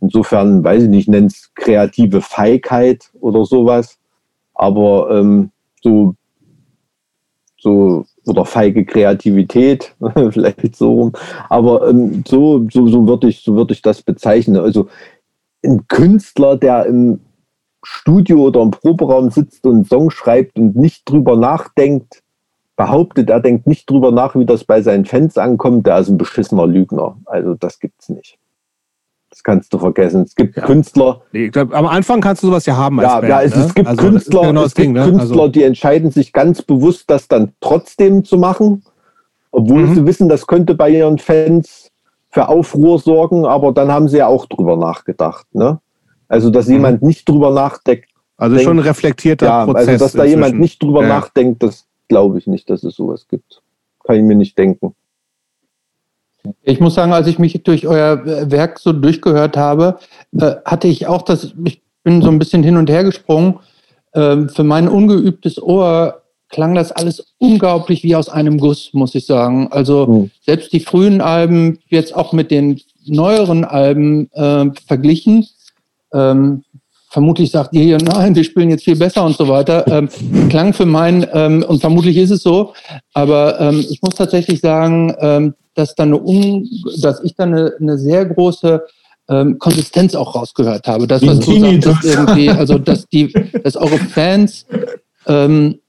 [0.00, 3.98] Insofern, weiß ich nicht, nenne es kreative Feigheit oder sowas.
[4.54, 5.50] Aber ähm,
[5.82, 6.14] so,
[7.58, 9.94] so, oder feige Kreativität,
[10.30, 11.12] vielleicht so rum.
[11.48, 14.56] Aber ähm, so, so, so würde ich, so würde ich das bezeichnen.
[14.56, 14.88] Also
[15.64, 17.20] ein Künstler, der im
[17.90, 22.22] Studio oder im Proberaum sitzt und einen Song schreibt und nicht drüber nachdenkt,
[22.76, 26.18] behauptet, er denkt nicht drüber nach, wie das bei seinen Fans ankommt, der ist ein
[26.18, 27.16] beschissener Lügner.
[27.24, 28.38] Also das gibt's nicht.
[29.30, 30.22] Das kannst du vergessen.
[30.22, 30.64] Es gibt ja.
[30.64, 31.22] Künstler.
[31.32, 33.00] Nee, glaub, am Anfang kannst du sowas ja haben.
[33.00, 33.64] ja, Band, ja es, ne?
[33.64, 35.10] es, gibt also, Künstler, genau es Ding, gibt ne?
[35.10, 35.48] Künstler also.
[35.48, 38.84] die entscheiden sich ganz bewusst, das dann trotzdem zu machen,
[39.50, 39.94] obwohl mhm.
[39.94, 41.90] sie wissen, das könnte bei ihren Fans
[42.30, 45.46] für Aufruhr sorgen, aber dann haben sie ja auch drüber nachgedacht.
[45.54, 45.80] Ne?
[46.28, 46.74] Also, dass mhm.
[46.74, 48.08] jemand nicht drüber nachdenkt.
[48.36, 49.88] Also denkt, schon ein reflektierter ja, Prozess.
[49.88, 50.30] Also, dass da inzwischen.
[50.30, 51.08] jemand nicht drüber ja.
[51.08, 53.62] nachdenkt, das glaube ich nicht, dass es sowas gibt.
[54.04, 54.94] Kann ich mir nicht denken.
[56.62, 59.98] Ich muss sagen, als ich mich durch euer Werk so durchgehört habe,
[60.38, 63.58] äh, hatte ich auch das, ich bin so ein bisschen hin und her gesprungen.
[64.14, 69.26] Ähm, für mein ungeübtes Ohr klang das alles unglaublich wie aus einem Guss, muss ich
[69.26, 69.68] sagen.
[69.70, 70.30] Also mhm.
[70.40, 75.46] selbst die frühen Alben, jetzt auch mit den neueren Alben äh, verglichen,
[76.12, 76.62] ähm,
[77.10, 79.86] vermutlich sagt ihr hier, nein, wir spielen jetzt viel besser und so weiter.
[79.88, 80.08] Ähm,
[80.48, 82.74] klang für meinen, ähm, und vermutlich ist es so,
[83.14, 86.68] aber ähm, ich muss tatsächlich sagen, ähm, dass, dann eine un,
[87.00, 88.84] dass ich dann eine, eine sehr große
[89.28, 91.06] ähm, Konsistenz auch rausgehört habe.
[91.06, 93.32] Das, was du sagst, irgendwie, also dass die,
[93.62, 94.66] dass eure Fans
[95.26, 95.80] ähm,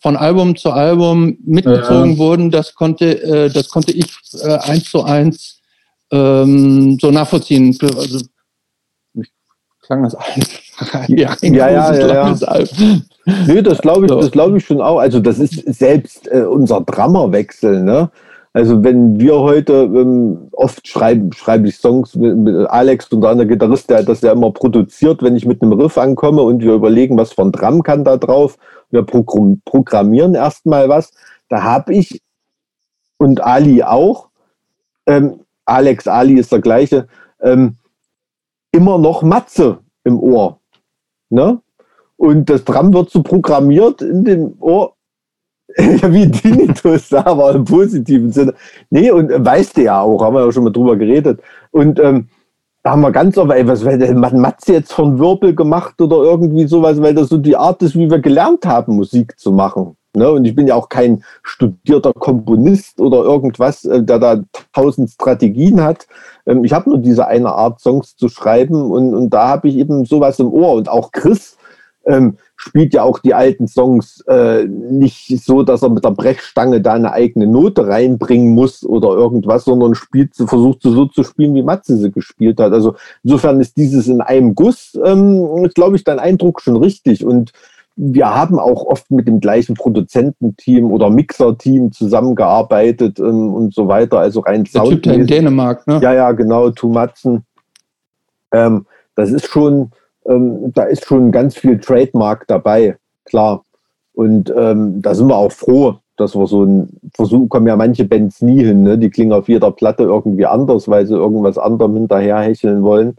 [0.00, 2.18] von Album zu Album mitgezogen ja.
[2.18, 4.06] wurden, das konnte, äh, das konnte ich
[4.42, 5.60] äh, eins zu eins
[6.12, 7.76] ähm, so nachvollziehen.
[7.80, 8.20] Also,
[9.82, 10.16] klang das
[11.08, 12.64] ja, ja, ja, ja, ja.
[13.46, 14.98] Nee, das glaube ich, das glaube ich schon auch.
[14.98, 18.10] Also das ist selbst äh, unser Drummerwechsel, ne?
[18.54, 23.46] Also wenn wir heute ähm, oft schreiben, schreibe ich Songs mit, mit Alex und einer
[23.46, 26.74] Gitarrist, der hat das ja immer produziert, wenn ich mit einem Riff ankomme und wir
[26.74, 28.58] überlegen, was von Drum kann da drauf.
[28.90, 31.12] Wir programmieren erstmal was.
[31.48, 32.20] Da habe ich
[33.16, 34.28] und Ali auch,
[35.06, 37.06] ähm, Alex, Ali ist der gleiche,
[37.40, 37.76] ähm,
[38.72, 40.58] immer noch Matze im Ohr.
[41.30, 41.60] Ne?
[42.16, 44.94] Und das Drum wird so programmiert in dem Ohr.
[45.76, 48.54] ja, wie Tinnitus, aber im positiven Sinne.
[48.90, 51.40] Nee, und äh, weißt du ja auch, haben wir ja schon mal drüber geredet.
[51.70, 52.28] Und ähm,
[52.82, 56.66] da haben wir ganz oft, ey, was hat Matze jetzt von Wirbel gemacht oder irgendwie
[56.66, 59.96] sowas, weil das so die Art ist, wie wir gelernt haben, Musik zu machen.
[60.14, 60.30] Ne?
[60.30, 65.82] Und ich bin ja auch kein studierter Komponist oder irgendwas, äh, der da tausend Strategien
[65.82, 66.06] hat.
[66.46, 69.76] Ähm, ich habe nur diese eine Art, Songs zu schreiben und, und da habe ich
[69.76, 70.74] eben sowas im Ohr.
[70.74, 71.56] Und auch Chris
[72.04, 76.80] ähm, spielt ja auch die alten Songs äh, nicht so, dass er mit der Brechstange
[76.80, 81.62] da eine eigene Note reinbringen muss oder irgendwas, sondern spielt, versucht so zu spielen, wie
[81.62, 82.72] Matze sie gespielt hat.
[82.72, 87.24] Also insofern ist dieses in einem Guss, ähm, glaube ich, dein Eindruck schon richtig.
[87.24, 87.52] Und
[87.96, 94.18] wir haben auch oft mit dem gleichen Produzententeam oder Mixer-Team zusammengearbeitet ähm, und so weiter.
[94.18, 96.00] Also rein Der Typ in Dänemark, ne?
[96.02, 97.44] Ja, ja, genau, Tumatzen.
[98.52, 99.90] Ähm, das ist schon,
[100.26, 103.64] ähm, da ist schon ganz viel Trademark dabei, klar.
[104.14, 108.04] Und ähm, da sind wir auch froh, dass wir so ein Versuch kommen ja manche
[108.04, 108.98] Bands nie hin, ne?
[108.98, 113.16] Die klingen auf jeder Platte irgendwie anders, weil sie irgendwas anderem hinterherhecheln wollen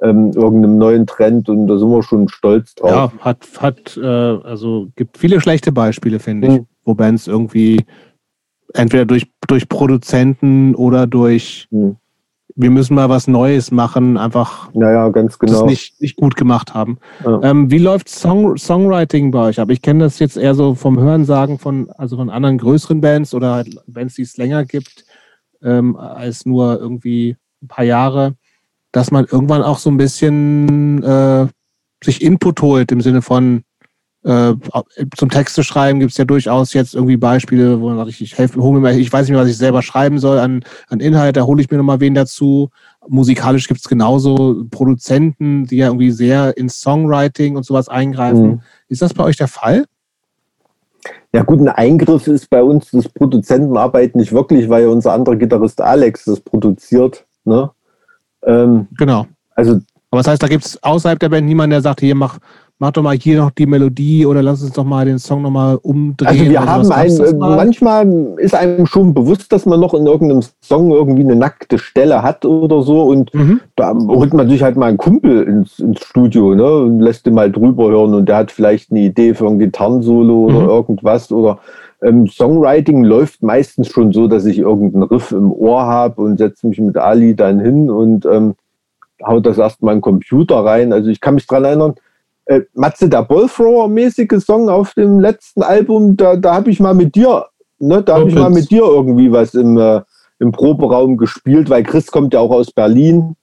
[0.00, 2.90] ähm, irgendeinem neuen Trend und da sind wir schon stolz drauf.
[2.90, 6.66] Ja, hat, hat äh, also gibt viele schlechte Beispiele, finde ich, hm.
[6.84, 7.84] wo Bands irgendwie
[8.74, 11.96] entweder durch, durch Produzenten oder durch hm.
[12.56, 15.52] wir müssen mal was Neues machen, einfach naja, ganz genau.
[15.52, 16.98] das nicht, nicht gut gemacht haben.
[17.24, 17.40] Ja.
[17.42, 19.70] Ähm, wie läuft Song, Songwriting bei euch ab?
[19.70, 23.54] Ich kenne das jetzt eher so vom Hörensagen von, also von anderen größeren Bands oder
[23.54, 25.06] halt Bands, die es länger gibt,
[25.62, 28.34] ähm, als nur irgendwie ein paar Jahre
[28.96, 31.46] dass man irgendwann auch so ein bisschen äh,
[32.02, 33.62] sich Input holt im Sinne von
[34.24, 34.54] äh,
[35.14, 38.38] zum Texte schreiben gibt es ja durchaus jetzt irgendwie Beispiele, wo man sagt, ich, ich
[38.38, 41.00] helfe, hole mir mal, ich weiß nicht mehr, was ich selber schreiben soll an, an
[41.00, 42.70] Inhalt, da hole ich mir nochmal wen dazu.
[43.06, 48.46] Musikalisch gibt es genauso Produzenten, die ja irgendwie sehr ins Songwriting und sowas eingreifen.
[48.46, 48.60] Mhm.
[48.88, 49.84] Ist das bei euch der Fall?
[51.34, 55.82] Ja gut, ein Eingriff ist bei uns das Produzentenarbeit nicht wirklich, weil unser anderer Gitarrist
[55.82, 57.26] Alex das produziert.
[57.44, 57.70] Ne?
[58.46, 59.26] Ähm, genau.
[59.54, 59.72] Also,
[60.10, 62.38] Aber das heißt, da gibt es außerhalb der Band niemanden, der sagt, hier mach,
[62.78, 65.78] mach doch mal hier noch die Melodie oder lass uns doch mal den Song nochmal
[65.82, 66.28] umdrehen.
[66.28, 70.90] Also wir haben einen, manchmal ist einem schon bewusst, dass man noch in irgendeinem Song
[70.90, 73.60] irgendwie eine nackte Stelle hat oder so und mhm.
[73.76, 77.34] da holt man sich halt mal einen Kumpel ins, ins Studio ne, und lässt den
[77.34, 80.68] mal drüber hören und der hat vielleicht eine Idee für ein Gitarrensolo oder mhm.
[80.68, 81.58] irgendwas oder
[82.02, 86.66] ähm, Songwriting läuft meistens schon so, dass ich irgendeinen Riff im Ohr habe und setze
[86.66, 88.54] mich mit Ali dann hin und ähm,
[89.24, 90.92] haut das erstmal in den Computer rein.
[90.92, 91.94] Also ich kann mich daran erinnern,
[92.46, 97.14] äh, Matze, der Ballthrower-mäßige Song auf dem letzten Album, da, da habe ich mal mit
[97.14, 97.46] dir,
[97.78, 100.02] ne, da habe ich mal mit dir irgendwie was im, äh,
[100.38, 103.36] im Proberaum gespielt, weil Chris kommt ja auch aus Berlin,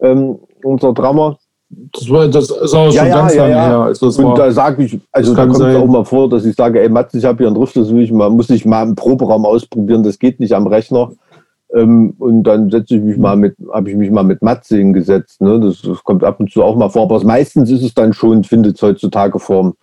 [0.00, 1.38] ähm, unser Drummer.
[1.72, 3.66] Das, war, das ist auch schon Ja, ganz ja, lange ja.
[3.68, 3.78] her.
[3.80, 6.56] Also Und war, da sage ich, also da kommt es auch mal vor, dass ich
[6.56, 8.82] sage, ey Matze, ich habe hier einen Riff, das will ich mal, muss ich mal
[8.82, 11.12] im Proberaum ausprobieren, das geht nicht am Rechner.
[11.72, 15.40] Ähm, und dann setze ich mich mal mit, habe ich mich mal mit Matze hingesetzt.
[15.40, 15.60] Ne?
[15.60, 17.02] Das, das kommt ab und zu auch mal vor.
[17.02, 19.74] Aber meistens ist es dann schon, findet es heutzutage vorm,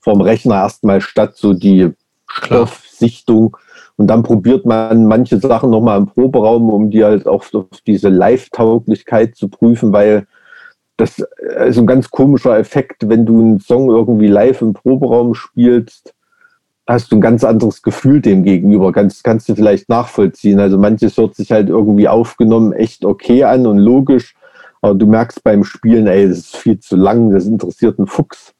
[0.00, 1.92] vorm Rechner erstmal statt, so die
[2.26, 3.56] Stoffsichtung.
[3.96, 8.08] Und dann probiert man manche Sachen nochmal im Proberaum, um die halt auch auf diese
[8.08, 10.26] Live-Tauglichkeit zu prüfen, weil
[10.96, 16.14] das ist ein ganz komischer Effekt, wenn du einen Song irgendwie live im Proberaum spielst,
[16.86, 18.92] hast du ein ganz anderes Gefühl dem gegenüber.
[18.92, 20.60] Kannst, kannst du vielleicht nachvollziehen.
[20.60, 24.34] Also manches hört sich halt irgendwie aufgenommen echt okay an und logisch,
[24.80, 28.54] aber du merkst beim Spielen, ey, das ist viel zu lang, das interessiert einen Fuchs.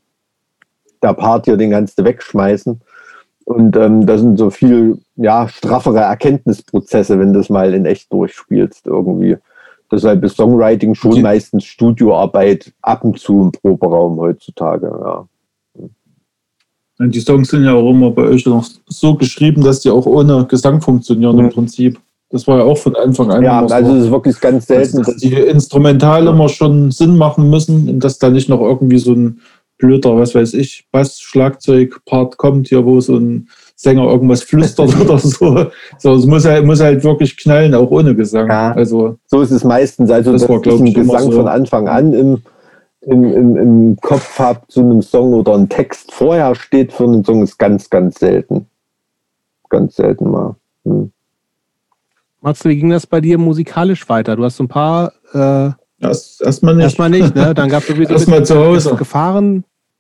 [1.03, 2.81] Der Part hier, den kannst du wegschmeißen.
[3.45, 8.13] Und ähm, das sind so viel ja, straffere Erkenntnisprozesse, wenn du das mal in echt
[8.13, 9.37] durchspielst irgendwie.
[9.91, 14.87] Deshalb ist Songwriting schon Die- meistens Studioarbeit ab und zu im Proberaum heutzutage.
[14.89, 15.27] Ja.
[16.99, 20.07] Und die Songs sind ja auch immer bei euch noch so geschrieben, dass die auch
[20.07, 21.45] ohne Gesang funktionieren Mhm.
[21.45, 22.01] im Prinzip.
[22.31, 24.97] Das war ja auch von Anfang an Ja, also es ist wirklich ganz selten.
[24.99, 28.99] dass Dass, die Instrumentale immer schon Sinn machen müssen und dass da nicht noch irgendwie
[28.99, 29.41] so ein
[29.79, 35.67] blöder, was weiß ich, Bass-Schlagzeug-Part kommt hier, wo so ein Sänger irgendwas flüstert oder so.
[35.99, 38.49] So, es muss halt, muss halt wirklich knallen, auch ohne Gesang.
[38.49, 38.73] Ja.
[38.73, 40.11] Also, so ist es meistens.
[40.11, 41.33] Also, Das dass war, ich einen Gesang so.
[41.33, 42.43] von Anfang an im,
[43.03, 47.23] im, im, im Kopf habe zu einem Song oder ein Text vorher steht für einen
[47.23, 48.67] Song, ist ganz, ganz selten.
[49.69, 50.57] Ganz selten mal.
[50.85, 51.13] Hm.
[52.41, 54.37] Matze, wie ging das bei dir musikalisch weiter?
[54.37, 55.71] Du hast so ein paar, äh,
[56.01, 56.85] erst, erstmal nicht.
[56.85, 57.53] erstmal nicht, ne?
[57.55, 58.91] Dann gab es irgendwie so ein Erstmal bisschen zu Hause.
[58.91, 58.99] das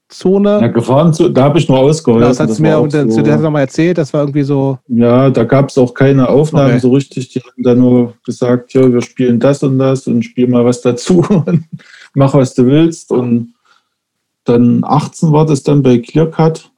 [0.08, 0.60] Gefahrenzone.
[0.60, 2.28] Ja, gefahren zu, da habe ich nur ausgeholfen.
[2.28, 4.78] das hast Das du mir und so- zu der nochmal erzählt, das war irgendwie so,
[4.88, 6.78] Ja, da gab es auch keine Aufnahmen Okay.
[6.78, 7.28] so richtig.
[7.30, 10.80] Die haben dann nur gesagt, ja, wir spielen das und das und spiel mal was
[10.80, 11.64] dazu und
[12.14, 13.10] mach, was du willst.
[13.10, 13.54] Und
[14.44, 16.70] dann 18 war das dann bei Clearcut.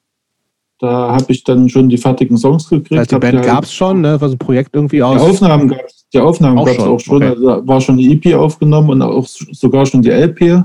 [0.80, 2.92] Da habe ich dann schon die fertigen Songs gekriegt.
[2.92, 4.18] das heißt, die Band gab es schon, ne?
[4.20, 5.20] War so ein Projekt irgendwie Die aus.
[5.20, 7.16] Aufnahmen gab es die Aufnahmen Auch schon, auch schon.
[7.16, 7.26] okay.
[7.30, 10.62] Also da war schon die EP aufgenommen und auch sogar schon die LP.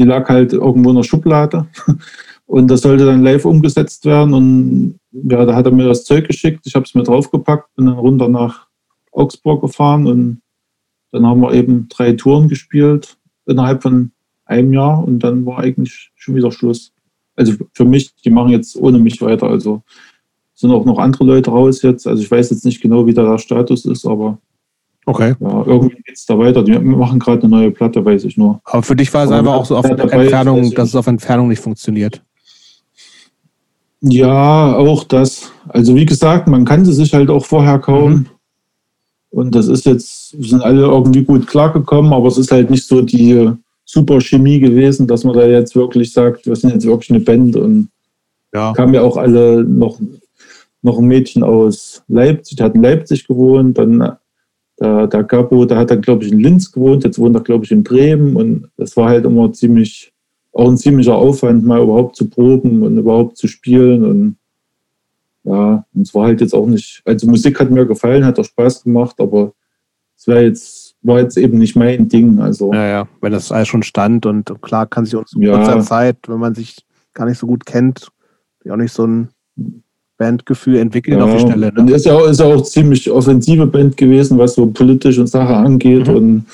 [0.00, 1.66] Die lag halt irgendwo in der Schublade.
[2.46, 4.32] Und das sollte dann live umgesetzt werden.
[4.32, 6.66] Und ja, da hat er mir das Zeug geschickt.
[6.66, 8.66] Ich habe es mir draufgepackt, bin dann runter nach
[9.12, 10.40] Augsburg gefahren und
[11.12, 14.12] dann haben wir eben drei Touren gespielt innerhalb von
[14.46, 16.92] einem Jahr und dann war eigentlich schon wieder Schluss.
[17.36, 19.48] Also für mich, die machen jetzt ohne mich weiter.
[19.48, 19.82] Also
[20.54, 22.06] sind auch noch andere Leute raus jetzt.
[22.06, 24.38] Also ich weiß jetzt nicht genau, wie da der Status ist, aber
[25.10, 25.34] Okay.
[25.40, 26.62] ja, irgendwie geht es da weiter.
[26.62, 28.60] Die machen gerade eine neue Platte, weiß ich nur.
[28.64, 30.94] Aber für dich war es Aber einfach auch so auf ist, Entfernung, ich dass es
[30.94, 32.22] auf Entfernung nicht funktioniert.
[34.02, 35.50] Ja, auch das.
[35.68, 38.12] Also wie gesagt, man kannte sich halt auch vorher kaum.
[38.12, 38.26] Mhm.
[39.30, 42.86] Und das ist jetzt, wir sind alle irgendwie gut klargekommen, aber es ist halt nicht
[42.86, 43.50] so die
[43.84, 47.56] super Chemie gewesen, dass man da jetzt wirklich sagt, wir sind jetzt wirklich eine Band
[47.56, 47.88] und
[48.52, 48.72] Ja.
[48.72, 50.00] kamen ja auch alle noch,
[50.82, 54.16] noch ein Mädchen aus Leipzig, der hat in Leipzig gewohnt, dann
[54.80, 57.64] der, der Gabo, der hat dann, glaube ich, in Linz gewohnt, jetzt wohnt er, glaube
[57.64, 60.12] ich, in Bremen und das war halt immer ziemlich,
[60.52, 64.36] auch ein ziemlicher Aufwand, mal überhaupt zu proben und überhaupt zu spielen und
[65.42, 68.44] ja, und es war halt jetzt auch nicht, also Musik hat mir gefallen, hat auch
[68.44, 69.52] Spaß gemacht, aber
[70.16, 73.68] es war jetzt, war jetzt eben nicht mein Ding, also Ja, ja, wenn das alles
[73.68, 75.56] schon stand und klar kann sich uns in Ja.
[75.56, 76.84] kurzer Zeit, wenn man sich
[77.14, 78.10] gar nicht so gut kennt,
[78.68, 79.28] auch nicht so ein
[80.20, 81.52] Bandgefühl entwickeln auf die.
[81.52, 81.92] Und Ne?
[81.92, 85.56] ist ja, auch, ist ja auch ziemlich offensive Band gewesen, was so politisch und Sache
[85.56, 86.08] angeht.
[86.08, 86.14] Mhm.
[86.14, 86.46] Und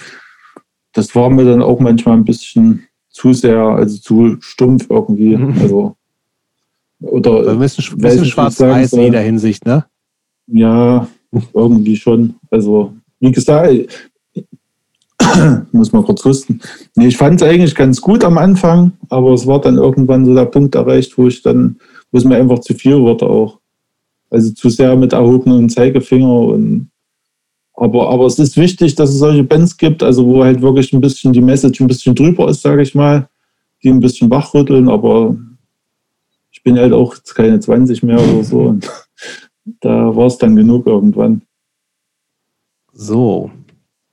[0.93, 5.36] das war mir dann auch manchmal ein bisschen zu sehr, also zu stumpf irgendwie.
[5.36, 5.56] Mhm.
[5.60, 5.97] Also,
[7.01, 9.84] oder ein bisschen, bisschen schwarz-weiß in jeder Hinsicht, ne?
[10.47, 11.09] ja,
[11.52, 12.36] irgendwie schon.
[12.51, 14.14] Also, wie gesagt,
[15.72, 16.60] muss mal kurz husten.
[16.94, 20.34] Nee, ich fand es eigentlich ganz gut am Anfang, aber es war dann irgendwann so
[20.34, 21.76] der Punkt erreicht, wo ich dann,
[22.11, 23.59] wo es mir einfach zu viel wurde auch.
[24.31, 26.91] Also zu sehr mit erhobenem Zeigefinger und
[27.77, 31.01] aber, aber es ist wichtig, dass es solche Bands gibt, also wo halt wirklich ein
[31.03, 33.28] bisschen die Message ein bisschen drüber ist, sage ich mal,
[33.83, 35.37] die ein bisschen wachrütteln, aber
[36.51, 38.91] ich bin halt auch keine 20 mehr oder so und
[39.81, 41.43] da war es dann genug irgendwann.
[42.93, 43.51] So.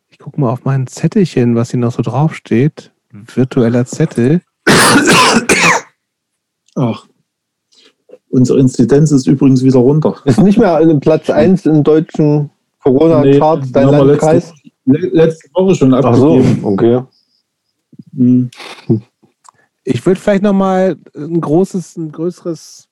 [0.10, 2.92] Ich gucke mal auf mein Zettelchen, was hier noch so draufsteht.
[3.12, 4.42] Virtueller Zettel.
[6.76, 7.08] Ach.
[8.34, 10.16] Unsere Inzidenz ist übrigens wieder runter.
[10.26, 12.50] Ist nicht mehr in Platz 1 im deutschen
[12.82, 14.52] Corona-Charts, die dein Landkreis?
[14.86, 16.66] Letzte, le- letzte Woche schon Ach so, abgegeben.
[16.66, 17.02] okay.
[18.18, 18.50] Hm.
[19.84, 22.88] Ich würde vielleicht nochmal ein großes, ein größeres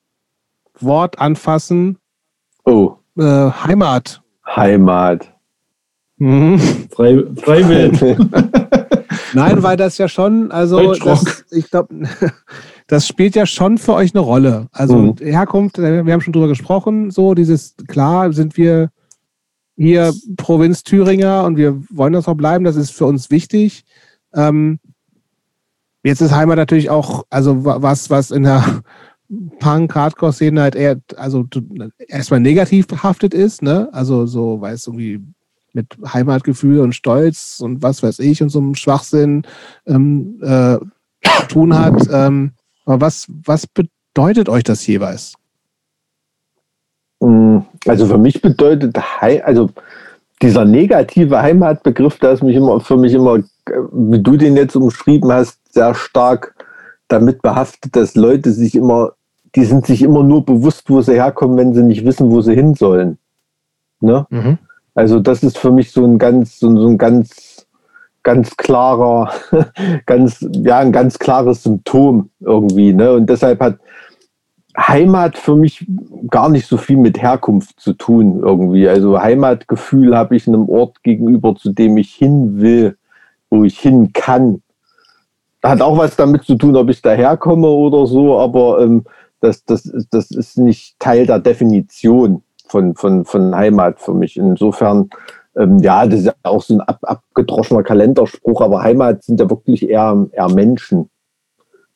[0.78, 1.98] Wort anfassen.
[2.64, 2.92] Oh.
[3.18, 4.22] Äh, Heimat.
[4.46, 5.28] Heimat.
[6.18, 6.60] Mhm.
[6.94, 8.00] Frei, Freiwild.
[9.34, 12.06] Nein, weil das ja schon, also das, ich glaube,
[12.92, 14.68] das spielt ja schon für euch eine Rolle.
[14.70, 15.14] Also Mhm.
[15.18, 18.90] Herkunft, äh, wir haben schon drüber gesprochen, so dieses, klar sind wir
[19.78, 23.84] hier Provinz Thüringer und wir wollen das auch bleiben, das ist für uns wichtig.
[24.34, 24.78] Ähm,
[26.04, 28.82] jetzt ist Heimat natürlich auch, also wa- was, was in der
[29.60, 31.46] Punk-Hardcore-Szene halt eher, also
[32.08, 33.88] erstmal negativ behaftet ist, ne?
[33.92, 35.20] Also so, weil es irgendwie
[35.72, 39.44] mit Heimatgefühl und Stolz und was weiß ich und so einem Schwachsinn
[39.86, 40.76] ähm, äh,
[41.22, 42.06] zu tun hat.
[42.12, 42.52] Ähm,
[42.84, 45.34] aber was, was bedeutet euch das jeweils?
[47.20, 49.70] Mm, Also für mich bedeutet also
[50.40, 53.38] dieser negative Heimatbegriff, der ist mich immer für mich immer,
[53.92, 56.54] wie du den jetzt umschrieben hast, sehr stark
[57.08, 59.12] damit behaftet, dass Leute sich immer,
[59.54, 62.54] die sind sich immer nur bewusst, wo sie herkommen, wenn sie nicht wissen, wo sie
[62.54, 63.18] hin sollen.
[64.00, 64.26] Ne?
[64.94, 67.51] Also das ist für mich so ein ganz, so ein ganz,
[68.22, 69.32] ganz klarer,
[70.06, 72.92] ganz, ja, ein ganz klares Symptom irgendwie.
[72.92, 73.12] Ne?
[73.14, 73.78] Und deshalb hat
[74.76, 75.86] Heimat für mich
[76.30, 78.88] gar nicht so viel mit Herkunft zu tun irgendwie.
[78.88, 82.96] Also Heimatgefühl habe ich einem Ort gegenüber, zu dem ich hin will,
[83.50, 84.62] wo ich hin kann.
[85.62, 89.04] Hat auch was damit zu tun, ob ich daherkomme oder so, aber ähm,
[89.40, 94.36] das, das, ist- das ist nicht Teil der Definition von, von, von Heimat für mich.
[94.38, 95.10] Insofern,
[95.56, 99.50] ähm, ja, das ist ja auch so ein ab, abgedroschener Kalenderspruch, aber Heimat sind ja
[99.50, 101.08] wirklich eher, eher Menschen.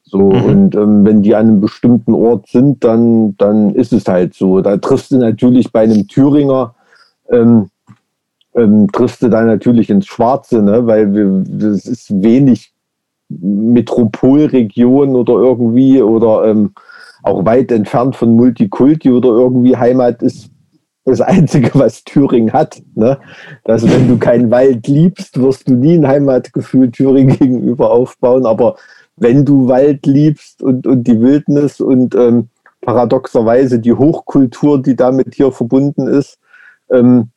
[0.02, 0.44] So, Mhm.
[0.44, 4.60] und ähm, wenn die an einem bestimmten Ort sind, dann, dann ist es halt so.
[4.60, 6.74] Da triffst du natürlich bei einem Thüringer,
[7.30, 7.70] ähm,
[8.54, 10.86] ähm, triffst du da natürlich ins Schwarze, ne?
[10.86, 12.72] weil wir, das ist wenig
[13.28, 16.72] Metropolregion oder irgendwie oder ähm,
[17.24, 20.50] auch weit entfernt von Multikulti oder irgendwie Heimat ist
[21.06, 22.82] das Einzige, was Thüringen hat.
[22.94, 23.18] Ne?
[23.64, 28.44] Dass wenn du keinen Wald liebst, wirst du nie ein Heimatgefühl Thüringen gegenüber aufbauen.
[28.44, 28.76] Aber
[29.16, 32.48] wenn du Wald liebst und, und die Wildnis und ähm,
[32.82, 36.38] paradoxerweise die Hochkultur, die damit hier verbunden ist,
[36.90, 37.30] ähm,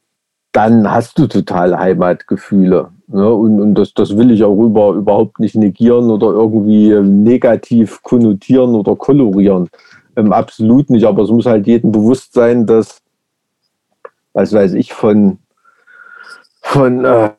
[0.51, 2.89] dann hast du total Heimatgefühle.
[3.07, 3.31] Ne?
[3.31, 8.01] Und, und das, das will ich auch über, überhaupt nicht negieren oder irgendwie ähm, negativ
[8.01, 9.69] konnotieren oder kolorieren.
[10.15, 11.05] Ähm, absolut nicht.
[11.05, 12.99] Aber es muss halt jedem bewusst sein, dass,
[14.33, 15.39] was weiß ich, von,
[16.61, 17.31] von äh,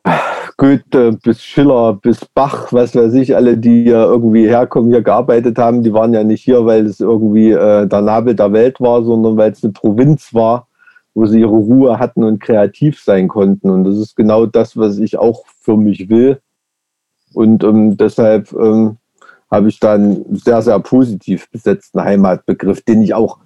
[0.57, 5.57] Goethe bis Schiller bis Bach, was weiß ich, alle, die ja irgendwie herkommen, hier gearbeitet
[5.57, 9.03] haben, die waren ja nicht hier, weil es irgendwie äh, der Nabel der Welt war,
[9.03, 10.67] sondern weil es eine Provinz war,
[11.13, 13.69] wo sie ihre Ruhe hatten und kreativ sein konnten.
[13.69, 16.39] Und das ist genau das, was ich auch für mich will.
[17.33, 18.97] Und ähm, deshalb ähm,
[19.49, 23.39] habe ich da einen sehr, sehr positiv besetzten Heimatbegriff, den ich auch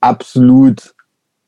[0.00, 0.94] absolut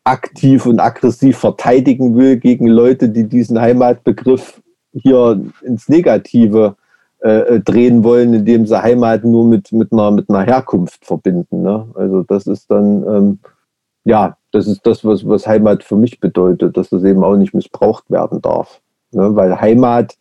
[0.09, 4.63] aktiv und aggressiv verteidigen will gegen Leute, die diesen Heimatbegriff
[4.93, 6.77] hier ins Negative
[7.21, 11.63] äh, äh, drehen wollen, indem sie Heimat nur mit, mit, einer, mit einer Herkunft verbinden.
[11.63, 11.87] Ne?
[11.95, 13.39] Also das ist dann, ähm,
[14.05, 17.55] ja, das ist das, was, was Heimat für mich bedeutet, dass das eben auch nicht
[17.55, 18.81] missbraucht werden darf.
[19.11, 19.37] Ne?
[19.37, 20.17] Weil Heimat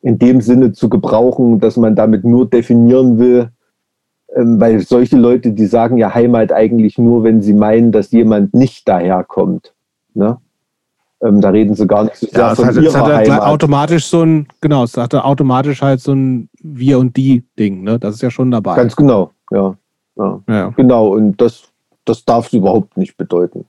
[0.00, 3.50] in dem Sinne zu gebrauchen, dass man damit nur definieren will,
[4.34, 8.86] weil solche Leute, die sagen ja Heimat eigentlich nur, wenn sie meinen, dass jemand nicht
[8.88, 9.74] daherkommt.
[10.14, 10.38] Ne?
[11.22, 13.12] Ähm, da reden sie gar nicht so sehr Ja, es von hat, es ihrer hat
[13.16, 13.42] Heimat.
[13.42, 17.98] automatisch so ein, genau, es hatte automatisch halt so ein Wir- und Die-Ding, ne?
[17.98, 18.76] Das ist ja schon dabei.
[18.76, 19.74] Ganz genau, ja.
[20.16, 20.40] ja.
[20.48, 20.68] ja.
[20.76, 21.72] Genau, und das,
[22.04, 23.64] das darf es überhaupt nicht bedeuten.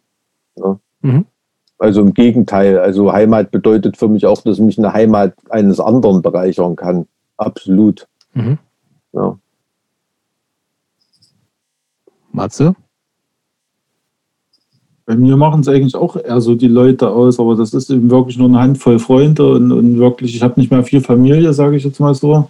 [0.58, 0.80] Ne?
[1.02, 1.26] Mhm.
[1.80, 6.22] Also im Gegenteil, also Heimat bedeutet für mich auch, dass mich eine Heimat eines anderen
[6.22, 7.08] bereichern kann.
[7.38, 8.08] Absolut.
[8.34, 8.58] Mhm.
[9.14, 9.38] Ja.
[12.32, 12.76] Matze?
[15.06, 18.12] Bei mir machen es eigentlich auch eher so die Leute aus, aber das ist eben
[18.12, 21.78] wirklich nur eine Handvoll Freunde und, und wirklich, ich habe nicht mehr viel Familie, sage
[21.78, 22.48] ich jetzt mal so.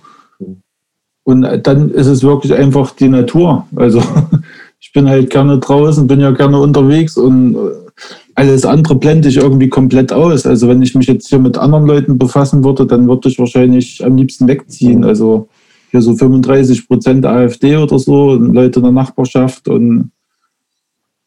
[1.24, 3.66] Und dann ist es wirklich einfach die Natur.
[3.76, 4.02] Also
[4.80, 7.60] ich bin halt gerne draußen, bin ja gerne unterwegs und äh,
[8.36, 10.46] alles andere blende ich irgendwie komplett aus.
[10.46, 14.04] Also wenn ich mich jetzt hier mit anderen Leuten befassen würde, dann würde ich wahrscheinlich
[14.04, 15.04] am liebsten wegziehen.
[15.04, 15.48] Also
[15.92, 20.12] hier so 35 Prozent AfD oder so und Leute in der Nachbarschaft und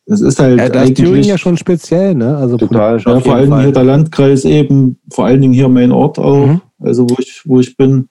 [0.06, 2.36] das ist halt Ja, da ist Thüringen eigentlich ja schon speziell, ne?
[2.36, 2.98] Also Total.
[2.98, 3.62] ja, vor Dingen Fall.
[3.62, 6.60] hier der Landkreis eben, vor allen Dingen hier mein Ort auch, Mhm.
[6.80, 8.08] also wo ich, wo ich bin.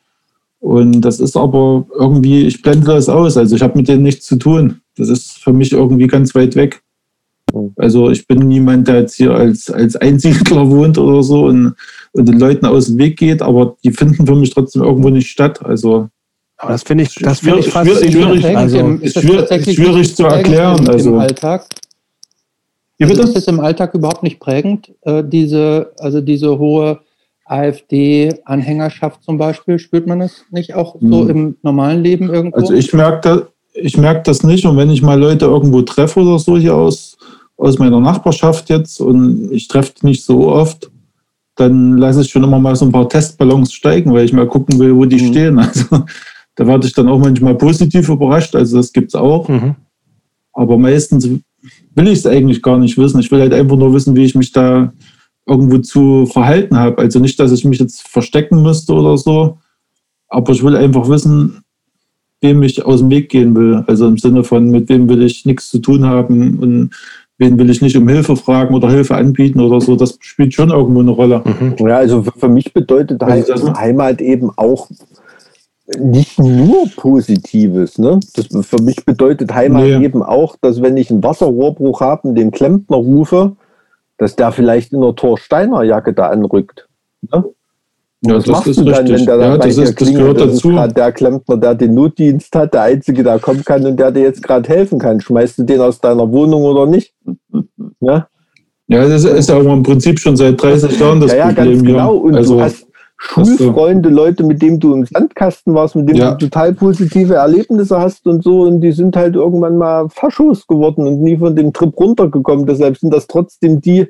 [0.59, 3.35] Und das ist aber irgendwie, ich blende das aus.
[3.35, 4.79] Also ich habe mit denen nichts zu tun.
[4.95, 6.81] Das ist für mich irgendwie ganz weit weg.
[7.75, 11.73] Also ich bin niemand, der jetzt hier als, als Einsiedler wohnt oder so und,
[12.13, 15.29] und den Leuten aus dem Weg geht, aber die finden für mich trotzdem irgendwo nicht
[15.29, 15.65] statt.
[15.65, 16.07] Also
[16.61, 20.87] Aber das finde ich, das finde ich fast schwierig, also, ist schwierig, schwierig zu erklären.
[20.87, 21.09] Also.
[21.09, 21.65] Im Alltag?
[23.01, 26.99] Also ist es im Alltag überhaupt nicht prägend, äh, diese, also diese hohe
[27.45, 29.79] AfD-Anhängerschaft zum Beispiel?
[29.79, 31.29] Spürt man das nicht auch so hm.
[31.29, 32.59] im normalen Leben irgendwo?
[32.59, 33.41] Also ich merke das,
[33.73, 34.63] ich merke das nicht.
[34.65, 37.17] Und wenn ich mal Leute irgendwo treffe oder so hier aus,
[37.57, 40.91] aus meiner Nachbarschaft jetzt und ich treffe die nicht so oft,
[41.55, 44.77] dann lasse ich schon immer mal so ein paar Testballons steigen, weil ich mal gucken
[44.77, 45.27] will, wo die mhm.
[45.27, 45.59] stehen.
[45.59, 46.05] Also
[46.55, 48.55] da werde ich dann auch manchmal positiv überrascht.
[48.55, 49.47] Also das gibt es auch.
[49.47, 49.75] Mhm.
[50.53, 53.19] Aber meistens will ich es eigentlich gar nicht wissen.
[53.19, 54.91] Ich will halt einfach nur wissen, wie ich mich da
[55.47, 56.97] irgendwo zu verhalten habe.
[56.99, 59.57] Also nicht, dass ich mich jetzt verstecken müsste oder so,
[60.27, 61.61] aber ich will einfach wissen,
[62.41, 63.83] wem ich aus dem Weg gehen will.
[63.87, 66.89] Also im Sinne von, mit wem will ich nichts zu tun haben und
[67.37, 69.95] wen will ich nicht um Hilfe fragen oder Hilfe anbieten oder so.
[69.95, 71.43] Das spielt schon irgendwo eine Rolle.
[71.43, 71.87] Mhm.
[71.87, 74.89] Ja, also für mich bedeutet also Heimat eben auch
[75.99, 77.97] nicht nur Positives.
[77.97, 78.19] Ne?
[78.35, 80.03] Das für mich bedeutet Heimat nee.
[80.03, 83.55] eben auch, dass wenn ich einen Wasserrohrbruch habe und den Klempner rufe,
[84.17, 86.87] dass der vielleicht in der Torsteiner Jacke da anrückt.
[87.21, 87.45] Ne?
[88.23, 89.19] Ja, was machst du dann, richtig.
[89.19, 89.77] wenn der dann ja, dir ist?
[89.79, 93.83] Das, das ist gerade der Klempner, der den Notdienst hat, der Einzige, der kommen kann
[93.83, 95.19] und der dir jetzt gerade helfen kann.
[95.19, 97.15] Schmeißt du den aus deiner Wohnung oder nicht?
[97.99, 98.27] Ja,
[98.87, 101.65] ja das ist ja im Prinzip schon seit 30 Jahren das ja, Problem.
[101.65, 102.15] Ja, ganz genau.
[102.17, 102.85] Und also, du hast
[103.23, 106.31] Schulfreunde, Leute, mit denen du im Sandkasten warst, mit denen ja.
[106.31, 111.07] du total positive Erlebnisse hast und so, und die sind halt irgendwann mal Faschos geworden
[111.07, 112.65] und nie von dem Trip runtergekommen.
[112.65, 114.07] Deshalb sind das trotzdem die,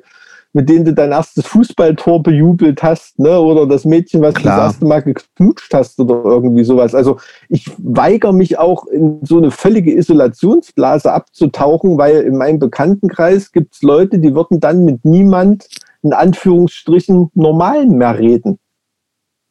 [0.54, 3.38] mit denen du dein erstes Fußballtor bejubelt hast, ne?
[3.38, 4.56] Oder das Mädchen, was Klar.
[4.56, 6.94] du das erste Mal geknutscht hast oder irgendwie sowas.
[6.94, 7.18] Also
[7.48, 13.74] ich weigere mich auch in so eine völlige Isolationsblase abzutauchen, weil in meinem Bekanntenkreis gibt
[13.74, 15.68] es Leute, die würden dann mit niemand
[16.02, 18.58] in Anführungsstrichen normalen mehr reden.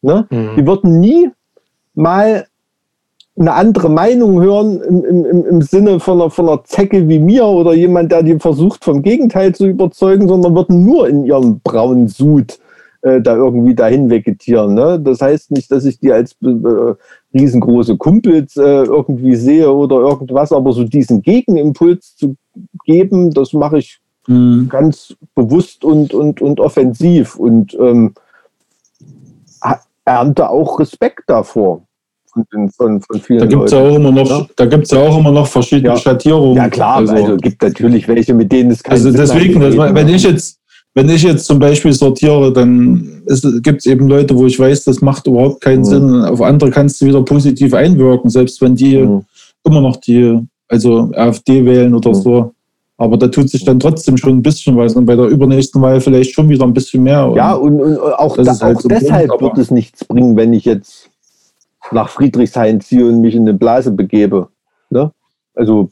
[0.01, 0.27] Ne?
[0.29, 0.49] Mhm.
[0.57, 1.29] Die würden nie
[1.93, 2.47] mal
[3.37, 7.45] eine andere Meinung hören im, im, im Sinne von einer, von einer Zecke wie mir
[7.45, 12.07] oder jemand, der die versucht, vom Gegenteil zu überzeugen, sondern würden nur in ihrem braunen
[12.07, 12.59] Sud
[13.01, 14.73] äh, da irgendwie dahin vegetieren.
[14.73, 14.99] Ne?
[14.99, 16.93] Das heißt nicht, dass ich die als äh,
[17.33, 22.35] riesengroße Kumpels äh, irgendwie sehe oder irgendwas, aber so diesen Gegenimpuls zu
[22.85, 24.67] geben, das mache ich mhm.
[24.69, 27.37] ganz bewusst und, und, und offensiv.
[27.37, 28.13] Und ähm,
[30.05, 31.83] ernte auch Respekt davor.
[32.33, 34.47] Von, von, von vielen da gibt es ja auch immer noch, ja?
[34.55, 35.97] da gibt's ja auch immer noch verschiedene ja.
[35.97, 36.55] Schattierungen.
[36.55, 40.07] Ja klar, also, also gibt natürlich welche, mit denen es keine Also deswegen, das, wenn
[40.07, 40.57] ich jetzt,
[40.93, 43.23] wenn ich jetzt zum Beispiel sortiere, dann
[43.61, 45.85] gibt es eben Leute, wo ich weiß, das macht überhaupt keinen mhm.
[45.85, 46.21] Sinn.
[46.23, 49.25] Auf andere kannst du wieder positiv einwirken, selbst wenn die mhm.
[49.65, 52.15] immer noch die, also AfD wählen oder mhm.
[52.15, 52.53] so.
[53.01, 55.99] Aber da tut sich dann trotzdem schon ein bisschen was und bei der übernächsten Wahl
[55.99, 57.33] vielleicht schon wieder ein bisschen mehr.
[57.35, 60.53] ja, und, und auch, da, halt auch so deshalb Punkt, wird es nichts bringen, wenn
[60.53, 61.09] ich jetzt
[61.91, 64.49] nach Friedrichshain ziehe und mich in eine Blase begebe.
[64.91, 65.11] Ne?
[65.55, 65.89] Also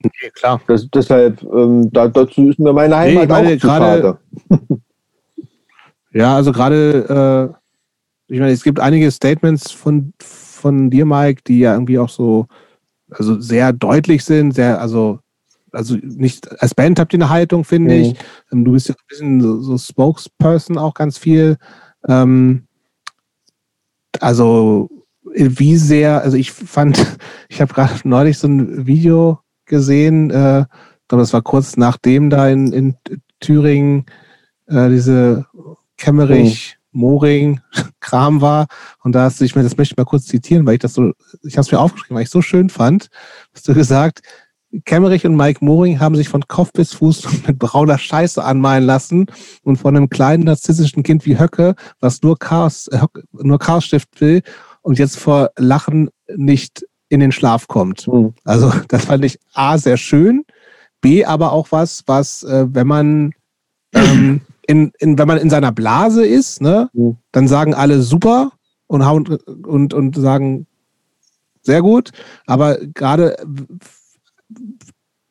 [0.00, 0.60] nee, klar.
[0.68, 4.18] Das, deshalb, ähm, da, dazu ist mir meine Heimat nee, meine, auch grade,
[6.12, 7.50] Ja, also gerade,
[8.28, 12.08] äh, ich meine, es gibt einige Statements von, von dir, Mike, die ja irgendwie auch
[12.08, 12.46] so,
[13.10, 15.18] also sehr deutlich sind, sehr, also
[15.78, 18.00] also nicht, als Band habt ihr eine Haltung, finde mhm.
[18.00, 18.14] ich.
[18.52, 21.56] Ähm, du bist ja ein bisschen so, so Spokesperson auch ganz viel.
[22.06, 22.66] Ähm,
[24.20, 24.90] also
[25.34, 27.18] wie sehr, also ich fand,
[27.48, 30.64] ich habe gerade neulich so ein Video gesehen, äh,
[31.08, 32.96] glaube, das war kurz nachdem da in, in
[33.40, 34.06] Thüringen
[34.66, 35.46] äh, diese
[35.96, 37.00] Kemmerich, mhm.
[37.00, 37.60] Moring
[38.00, 38.66] Kram war.
[39.02, 40.94] Und da hast du, ich meine, das möchte ich mal kurz zitieren, weil ich das
[40.94, 43.08] so, ich habe es mir aufgeschrieben, weil ich so schön fand,
[43.54, 44.22] hast du gesagt,
[44.84, 49.26] Kemmerich und Mike Moring haben sich von Kopf bis Fuß mit brauner Scheiße anmalen lassen
[49.62, 53.00] und von einem kleinen narzisstischen Kind wie Höcke, was nur Chaos, äh,
[53.32, 54.42] nur Chaos stiften will
[54.82, 58.06] und jetzt vor Lachen nicht in den Schlaf kommt.
[58.06, 58.34] Mhm.
[58.44, 60.44] Also das fand ich A sehr schön,
[61.00, 63.32] B aber auch was, was, äh, wenn man
[63.94, 67.16] ähm, in, in, wenn man in seiner Blase ist, ne, mhm.
[67.32, 68.52] dann sagen alle super
[68.86, 70.66] und hauen und, und sagen
[71.62, 72.10] sehr gut.
[72.46, 73.36] Aber gerade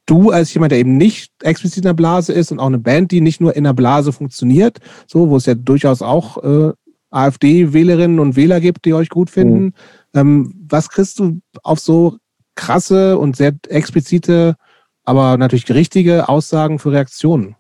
[0.06, 3.12] du als jemand, der eben nicht explizit in der Blase ist und auch eine Band,
[3.12, 6.74] die nicht nur in der Blase funktioniert, so, wo es ja durchaus auch äh,
[7.12, 9.64] AfD-Wählerinnen und Wähler gibt, die euch gut finden.
[9.64, 9.74] Mhm.
[10.14, 12.18] Ähm, was kriegst du auf so
[12.56, 14.56] krasse und sehr explizite,
[15.04, 17.56] aber natürlich richtige Aussagen für Reaktionen?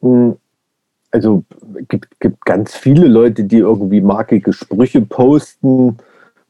[0.00, 0.36] Mhm.
[1.10, 1.44] Also
[1.88, 5.98] gibt, gibt ganz viele Leute, die irgendwie markige Sprüche posten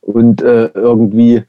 [0.02, 1.42] und äh, irgendwie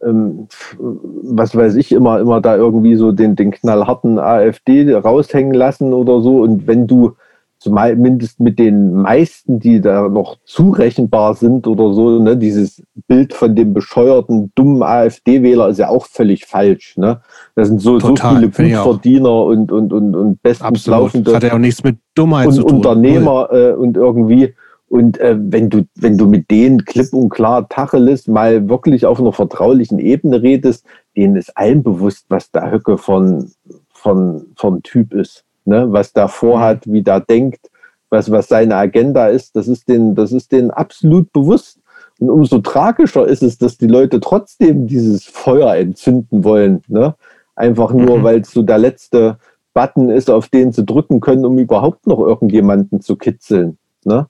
[0.00, 6.20] was weiß ich, immer, immer da irgendwie so den, den knallharten AfD raushängen lassen oder
[6.20, 6.40] so.
[6.40, 7.14] Und wenn du
[7.58, 13.56] zumindest mit den meisten, die da noch zurechenbar sind oder so, ne, dieses Bild von
[13.56, 16.96] dem bescheuerten, dummen AfD-Wähler ist ja auch völlig falsch.
[16.96, 17.20] Ne?
[17.56, 21.00] Das sind so, Total, so viele Gutverdiener und, und, und, und bestens Absolut.
[21.00, 22.76] laufende hat ja auch nichts mit Dummheit und zu tun.
[22.76, 24.54] Unternehmer äh, und irgendwie.
[24.88, 29.20] Und äh, wenn du, wenn du mit denen klipp und klar Tacheles mal wirklich auf
[29.20, 30.86] einer vertraulichen Ebene redest,
[31.16, 33.50] denen ist allen bewusst, was der Höcke von,
[33.90, 37.70] von, von Typ ist ne, was da vorhat, wie da denkt,
[38.10, 41.78] was, was seine Agenda ist, das ist denen, das ist denen absolut bewusst.
[42.18, 46.82] Und umso tragischer ist es, dass die Leute trotzdem dieses Feuer entzünden wollen.
[46.88, 47.14] Ne?
[47.54, 48.22] Einfach nur, mhm.
[48.24, 49.38] weil es so der letzte
[49.74, 53.78] Button ist, auf den sie drücken können, um überhaupt noch irgendjemanden zu kitzeln.
[54.04, 54.26] Ne?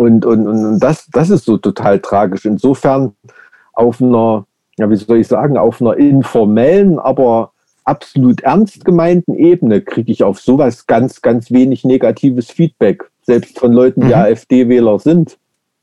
[0.00, 2.46] Und, und, und das, das ist so total tragisch.
[2.46, 3.12] Insofern
[3.74, 4.46] auf einer,
[4.78, 7.52] ja, wie soll ich sagen, auf einer informellen, aber
[7.84, 13.74] absolut ernst gemeinten Ebene kriege ich auf sowas ganz, ganz wenig negatives Feedback, selbst von
[13.74, 14.14] Leuten, die mhm.
[14.14, 15.36] AfD-Wähler sind.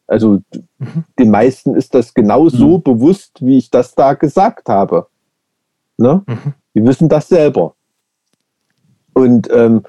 [0.08, 0.40] Also
[0.80, 1.04] mhm.
[1.20, 2.50] den meisten ist das genau mhm.
[2.50, 5.06] so bewusst, wie ich das da gesagt habe.
[5.98, 6.24] Ne?
[6.26, 6.54] Mhm.
[6.74, 7.76] Die wissen das selber.
[9.14, 9.84] Und ähm,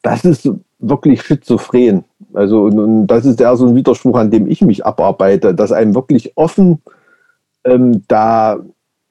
[0.00, 0.48] das ist
[0.78, 2.06] wirklich schizophren.
[2.34, 5.72] Also, und, und, das ist ja so ein Widerspruch, an dem ich mich abarbeite, dass
[5.72, 6.82] einem wirklich offen
[7.64, 8.58] ähm, da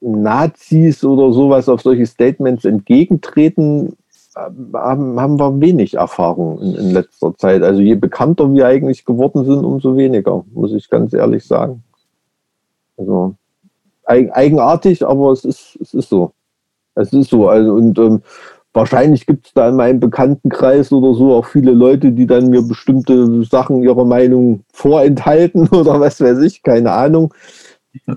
[0.01, 3.95] Nazis oder sowas auf solche Statements entgegentreten,
[4.35, 7.63] haben, haben wir wenig Erfahrung in, in, letzter Zeit.
[7.63, 11.83] Also je bekannter wir eigentlich geworden sind, umso weniger, muss ich ganz ehrlich sagen.
[12.97, 13.35] Also
[14.05, 16.33] eigenartig, aber es ist, es ist so.
[16.95, 17.47] Es ist so.
[17.47, 18.21] Also, und ähm,
[18.73, 22.61] wahrscheinlich gibt es da in meinem Bekanntenkreis oder so auch viele Leute, die dann mir
[22.61, 27.33] bestimmte Sachen ihrer Meinung vorenthalten oder was weiß ich, keine Ahnung.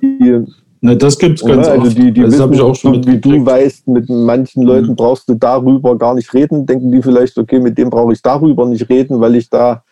[0.03, 0.45] Die,
[0.87, 1.99] Ne, das gibt es ganz also oft.
[1.99, 4.69] Die, die das habe ich auch schon Wie du weißt, mit manchen mhm.
[4.69, 4.97] Leuten mhm.
[4.97, 6.67] brauchst du darüber gar nicht reden.
[6.67, 9.83] Denken die vielleicht, okay, mit dem brauche ich darüber nicht reden, weil ich da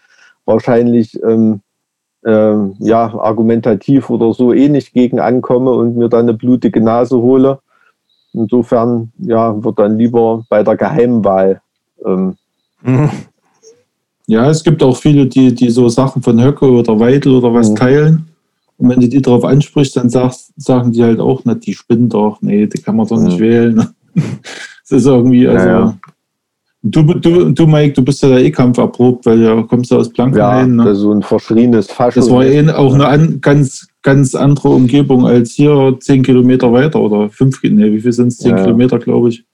[0.44, 1.60] wahrscheinlich ähm,
[2.24, 7.16] äh, ja, argumentativ oder so eh nicht gegen ankomme und mir dann eine blutige Nase
[7.16, 7.58] hole.
[8.34, 11.60] Insofern ja, wird dann lieber bei der Geheimwahl.
[12.04, 12.36] Ähm,
[12.82, 13.10] mhm.
[14.26, 17.70] Ja, es gibt auch viele, die, die so Sachen von Höcke oder Weidel oder was
[17.70, 17.76] mhm.
[17.76, 18.28] teilen
[18.76, 22.08] und wenn du die darauf ansprichst, dann sagst, sagen die halt auch, na, die spinnen
[22.08, 23.40] doch, nee, die kann man doch nicht ja.
[23.40, 23.88] wählen.
[24.86, 25.66] Es ist irgendwie, also.
[25.66, 25.98] Ja, ja.
[26.86, 30.10] Du, du, du, Mike, du bist ja da eh kampferprobt, weil du kommst ja aus
[30.10, 30.76] Blankenhain.
[30.76, 30.94] Ja, ne?
[30.94, 32.14] so ein verschriebenes Fasch.
[32.14, 37.00] Das war eh auch eine an, ganz, ganz andere Umgebung als hier zehn Kilometer weiter
[37.00, 38.38] oder fünf, nee, wie viel sind es?
[38.38, 39.46] Zehn Kilometer, glaube ich.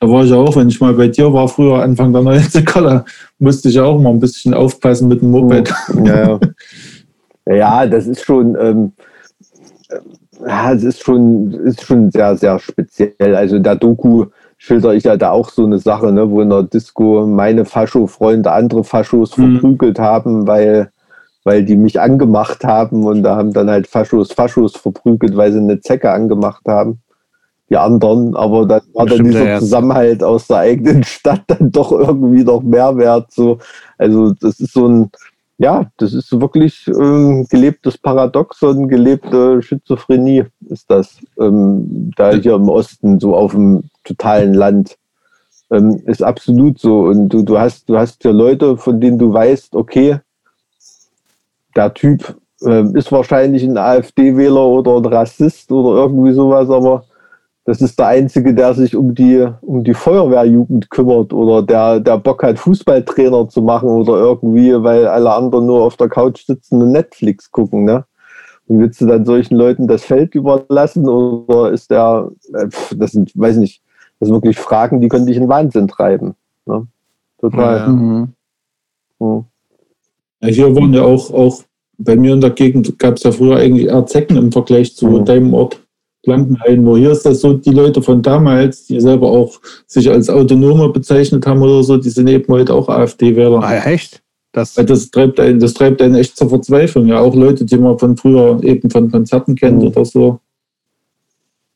[0.00, 3.04] Da war ich auch, wenn ich mal bei dir war, früher Anfang der 90er,
[3.38, 5.72] musste ich auch mal ein bisschen aufpassen mit dem Moped.
[6.04, 6.40] Ja, ja.
[7.50, 8.92] Ja, das ist schon, ähm,
[10.46, 13.34] ja, es ist schon, ist schon sehr, sehr speziell.
[13.34, 14.26] Also der Doku
[14.58, 18.52] schilder ich ja da auch so eine Sache, ne, wo in der Disco meine Fascho-Freunde
[18.52, 19.52] andere Faschos mhm.
[19.52, 20.90] verprügelt haben, weil,
[21.44, 25.60] weil die mich angemacht haben und da haben dann halt Faschos Faschos verprügelt, weil sie
[25.60, 27.00] eine Zecke angemacht haben.
[27.70, 32.42] Die anderen, aber dann war dann dieser Zusammenhalt aus der eigenen Stadt dann doch irgendwie
[32.42, 33.30] noch mehr wert.
[33.30, 33.58] So.
[33.98, 35.10] Also das ist so ein,
[35.58, 41.18] ja, das ist wirklich ähm, gelebtes Paradoxon, gelebte Schizophrenie ist das.
[41.38, 44.96] Ähm, da hier im Osten, so auf dem totalen Land.
[45.70, 47.00] Ähm, ist absolut so.
[47.00, 50.20] Und du, du hast, du hast hier Leute, von denen du weißt, okay,
[51.74, 57.04] der Typ äh, ist wahrscheinlich ein AfD-Wähler oder ein Rassist oder irgendwie sowas, aber
[57.68, 62.16] das ist der Einzige, der sich um die, um die Feuerwehrjugend kümmert oder der, der
[62.16, 66.80] Bock hat, Fußballtrainer zu machen oder irgendwie, weil alle anderen nur auf der Couch sitzen
[66.80, 67.84] und Netflix gucken.
[67.84, 68.06] Ne?
[68.68, 73.32] Und willst du dann solchen Leuten das Feld überlassen oder ist der, äh, das sind,
[73.34, 73.82] weiß nicht,
[74.18, 76.36] das sind wirklich Fragen, die können dich in Wahnsinn treiben.
[76.64, 76.86] Ne?
[77.38, 77.76] Total.
[77.76, 77.88] Ja, ja.
[77.88, 78.28] Mhm.
[79.18, 79.44] Mhm.
[80.40, 81.62] Ja, hier waren ja auch, auch
[81.98, 85.06] bei mir in der Gegend gab es ja früher eigentlich eher Zecken im Vergleich zu
[85.08, 85.26] mhm.
[85.26, 85.82] deinem Ort.
[86.28, 86.82] Blankenhain.
[86.82, 90.90] Nur hier ist das so, die Leute von damals, die selber auch sich als Autonome
[90.90, 93.62] bezeichnet haben oder so, die sind eben heute auch AfD-Wähler.
[93.62, 94.22] Ah, echt?
[94.52, 97.06] Das, das, treibt einen, das treibt einen echt zur Verzweiflung.
[97.06, 99.88] Ja, auch Leute, die man von früher eben von Konzerten kennt mhm.
[99.88, 100.40] oder so.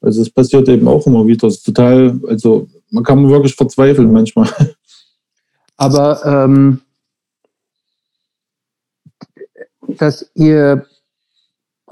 [0.01, 1.47] Also es passiert eben auch immer wieder.
[1.47, 4.49] Das ist total, also man kann wirklich verzweifeln manchmal.
[5.77, 6.81] Aber ähm,
[9.87, 10.87] dass ihr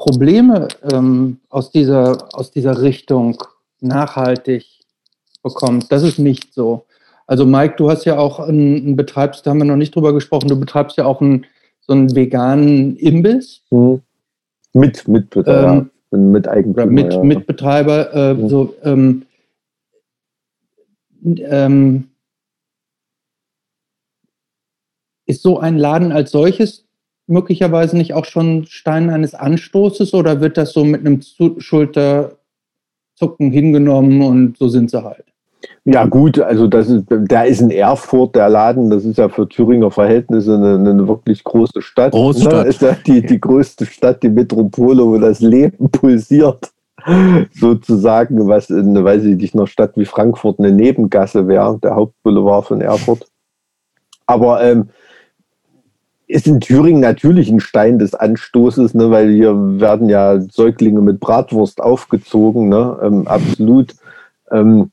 [0.01, 3.37] Probleme ähm, aus, dieser, aus dieser Richtung
[3.81, 4.65] nachhaltig
[5.43, 5.93] bekommt.
[5.93, 6.87] Das ist nicht so.
[7.27, 10.49] Also Mike, du hast ja auch einen, betreibst, da haben wir noch nicht drüber gesprochen,
[10.49, 11.45] du betreibst ja auch einen,
[11.83, 13.61] so einen veganen Imbiss.
[13.69, 14.01] Mhm.
[14.73, 15.87] Mit, Mitbetreiber.
[16.13, 16.87] Ähm, mit Eigentümer.
[16.87, 17.23] Mit, ja.
[17.23, 18.15] Mitbetreiber.
[18.15, 18.49] Äh, mhm.
[18.49, 19.27] so, ähm,
[21.23, 22.09] ähm,
[25.27, 26.87] ist so ein Laden als solches
[27.31, 31.21] möglicherweise nicht auch schon Stein eines Anstoßes oder wird das so mit einem
[31.59, 32.37] Schulterzucken
[33.51, 35.25] hingenommen und so sind sie halt?
[35.85, 39.49] Ja, gut, also das ist, der ist in Erfurt, der Laden, das ist ja für
[39.49, 42.13] Thüringer Verhältnisse eine, eine wirklich große Stadt.
[42.13, 42.65] Großstadt.
[42.65, 42.69] Ne?
[42.69, 46.71] Ist ja die, die größte Stadt, die Metropole, wo das Leben pulsiert,
[47.55, 52.67] sozusagen, was in, weiß ich nicht, einer Stadt wie Frankfurt eine Nebengasse wäre, der Hauptboulevard
[52.67, 53.27] von Erfurt.
[54.27, 54.91] Aber ähm,
[56.31, 61.21] ist in Thüringen natürlich ein Stein des Anstoßes, ne, weil hier werden ja Säuglinge mit
[61.21, 63.95] Bratwurst aufgezogen, ne, ähm, absolut.
[64.51, 64.91] Ähm,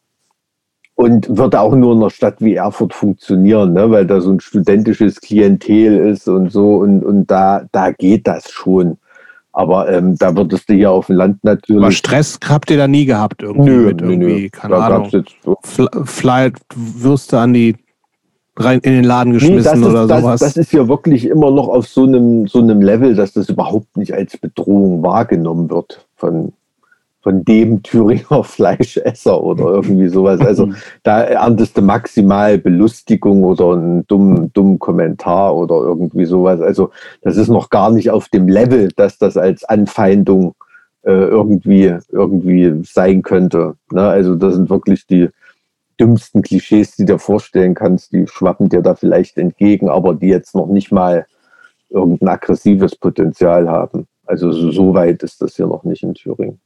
[0.98, 3.92] und wird auch nur in einer Stadt wie Erfurt funktionieren, ne?
[3.92, 8.50] weil da so ein studentisches Klientel ist und so und, und da, da geht das
[8.50, 8.98] schon.
[9.54, 11.84] Aber ähm, da würdest du hier auf dem Land natürlich.
[11.84, 14.50] Aber Stress habt ihr da nie gehabt irgendwie nö, mit irgendwie, nö.
[14.50, 15.10] keine da Ahnung.
[15.12, 15.58] Jetzt so.
[16.06, 17.76] Flight Würste an die
[18.58, 20.40] rein in den Laden geschmissen nee, ist, oder sowas.
[20.40, 23.50] Das, das ist ja wirklich immer noch auf so einem, so einem Level, dass das
[23.50, 26.54] überhaupt nicht als Bedrohung wahrgenommen wird von,
[27.22, 30.42] von dem Thüringer Fleischesser oder irgendwie sowas.
[30.42, 30.70] Also
[31.04, 36.62] da erntest du maximal Belustigung oder einen dummen, dummen Kommentar oder irgendwie sowas.
[36.62, 36.90] Also
[37.22, 40.56] das ist noch gar nicht auf dem Level, dass das als Anfeindung
[41.04, 43.76] äh, irgendwie, irgendwie sein könnte.
[43.92, 44.02] Ne?
[44.02, 45.30] Also das sind wirklich die
[46.00, 50.28] dümmsten Klischees, die du dir vorstellen kannst, die schwappen dir da vielleicht entgegen, aber die
[50.28, 51.26] jetzt noch nicht mal
[51.90, 54.08] irgendein aggressives Potenzial haben.
[54.26, 56.60] Also so, so weit ist das hier noch nicht in Thüringen.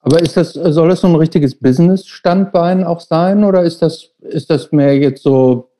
[0.00, 4.50] Aber ist das, soll das so ein richtiges Business-Standbein auch sein oder ist das, ist
[4.50, 5.70] das mehr jetzt so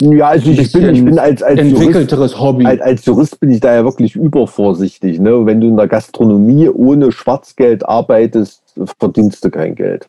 [0.00, 2.64] ja, also ich bin, ich bin als, als entwickelteres Jurist, Hobby.
[2.64, 5.20] Als, als, Jurist bin ich da ja wirklich übervorsichtig.
[5.20, 5.44] Ne?
[5.44, 8.62] Wenn du in der Gastronomie ohne Schwarzgeld arbeitest,
[8.98, 10.08] verdienst du kein Geld.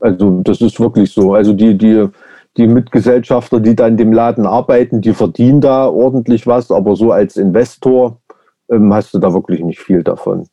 [0.00, 1.34] Also das ist wirklich so.
[1.34, 2.08] Also die, die,
[2.56, 7.12] die Mitgesellschafter, die da in dem Laden arbeiten, die verdienen da ordentlich was, aber so
[7.12, 8.20] als Investor
[8.70, 10.48] ähm, hast du da wirklich nicht viel davon.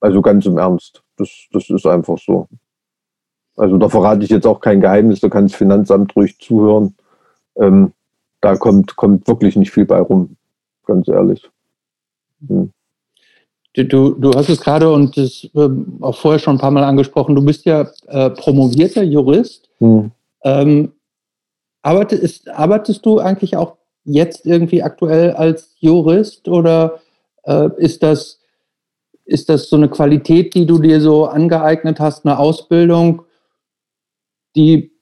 [0.00, 1.02] Also ganz im Ernst.
[1.16, 2.48] Das, das ist einfach so.
[3.56, 6.96] Also da verrate ich jetzt auch kein Geheimnis, da kann das Finanzamt ruhig zuhören.
[7.56, 7.92] Ähm,
[8.40, 10.36] da kommt, kommt wirklich nicht viel bei rum,
[10.86, 11.48] ganz ehrlich.
[12.46, 12.72] Hm.
[13.76, 15.68] Du, du hast es gerade und das äh,
[16.00, 19.68] auch vorher schon ein paar Mal angesprochen, du bist ja äh, promovierter Jurist.
[19.78, 20.12] Hm.
[20.44, 20.92] Ähm,
[21.82, 27.00] arbeitest, arbeitest du eigentlich auch jetzt irgendwie aktuell als Jurist oder
[27.44, 28.40] äh, ist das
[29.24, 33.22] ist das so eine Qualität, die du dir so angeeignet hast, eine Ausbildung,
[34.54, 34.92] die,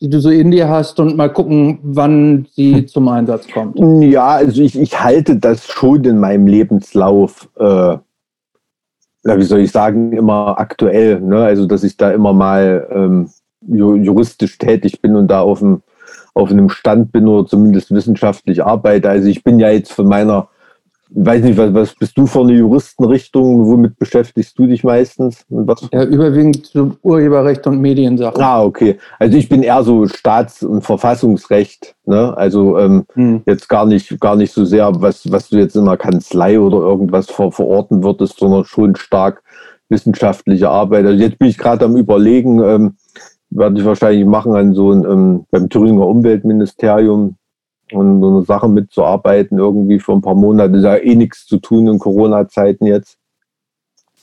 [0.00, 2.88] die du so in dir hast und mal gucken, wann sie hm.
[2.88, 3.78] zum Einsatz kommt?
[4.02, 7.96] Ja, also ich, ich halte das schon in meinem Lebenslauf, äh,
[9.24, 11.20] wie soll ich sagen, immer aktuell.
[11.20, 11.38] Ne?
[11.38, 13.30] Also, dass ich da immer mal ähm,
[13.66, 15.82] juristisch tätig bin und da auf, dem,
[16.32, 19.10] auf einem Stand bin oder zumindest wissenschaftlich arbeite.
[19.10, 20.48] Also ich bin ja jetzt von meiner
[21.10, 23.66] weiß nicht, was, was bist du für eine Juristenrichtung?
[23.66, 25.44] Womit beschäftigst du dich meistens?
[25.92, 26.72] Ja, überwiegend
[27.02, 28.40] Urheberrecht und Mediensachen.
[28.42, 28.98] Ah, okay.
[29.18, 31.94] Also ich bin eher so Staats- und Verfassungsrecht.
[32.04, 32.36] Ne?
[32.36, 33.42] Also ähm, hm.
[33.46, 36.78] jetzt gar nicht, gar nicht so sehr, was, was du jetzt in einer Kanzlei oder
[36.78, 39.42] irgendwas ver verorten würdest, sondern schon stark
[39.88, 41.06] wissenschaftliche Arbeit.
[41.06, 42.96] Also jetzt bin ich gerade am überlegen, ähm,
[43.50, 47.37] werde ich wahrscheinlich machen an so ein, ähm, beim Thüringer Umweltministerium
[47.92, 51.86] und so eine Sache mitzuarbeiten, irgendwie für ein paar Monate, ja eh nichts zu tun
[51.88, 53.18] in Corona-Zeiten jetzt.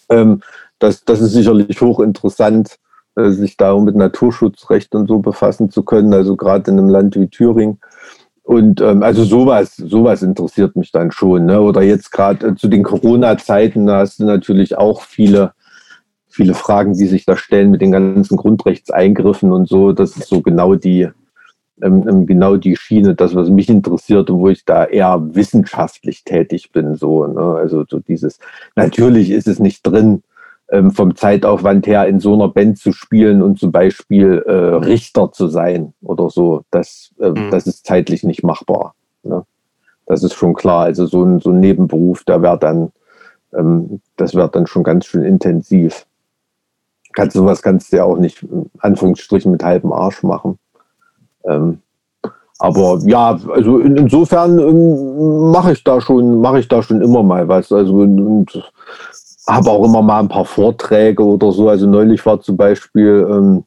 [0.10, 0.42] Ähm,
[0.80, 2.78] das, das ist sicherlich hochinteressant,
[3.16, 7.16] äh, sich da mit Naturschutzrecht und so befassen zu können, also gerade in einem Land
[7.16, 7.80] wie Thüringen.
[8.44, 11.48] Und ähm, also sowas, sowas interessiert mich dann schon.
[11.48, 11.60] Ne?
[11.62, 15.54] Oder jetzt gerade äh, zu den Corona-Zeiten, da hast du natürlich auch viele,
[16.28, 19.94] viele Fragen, die sich da stellen mit den ganzen Grundrechtseingriffen und so.
[19.94, 21.10] Das ist so genau die,
[21.82, 26.24] ähm, ähm, genau die Schiene, das, was mich interessiert und wo ich da eher wissenschaftlich
[26.24, 26.96] tätig bin.
[26.96, 27.42] So, ne?
[27.42, 28.40] Also so dieses,
[28.76, 30.24] natürlich ist es nicht drin,
[30.70, 35.32] ähm, vom Zeitaufwand her in so einer Band zu spielen und zum Beispiel äh, Richter
[35.32, 36.64] zu sein oder so.
[36.72, 37.52] Das, äh, mhm.
[37.52, 38.96] das ist zeitlich nicht machbar.
[39.24, 39.44] Ne?
[40.06, 40.86] Das ist schon klar.
[40.86, 42.92] Also so ein, so ein Nebenberuf, der wird dann,
[43.54, 46.08] ähm, das wird dann schon ganz schön intensiv.
[47.14, 48.46] Kannst sowas kannst du ja auch nicht,
[48.80, 50.58] Anführungsstrichen, mit halbem Arsch machen.
[51.48, 51.80] Ähm,
[52.60, 57.22] aber ja, also in, insofern ähm, mache ich da schon, mache ich da schon immer
[57.24, 57.72] mal was.
[57.72, 58.72] Also und
[59.48, 61.70] habe auch immer mal ein paar Vorträge oder so.
[61.70, 63.64] Also neulich war zum Beispiel ähm,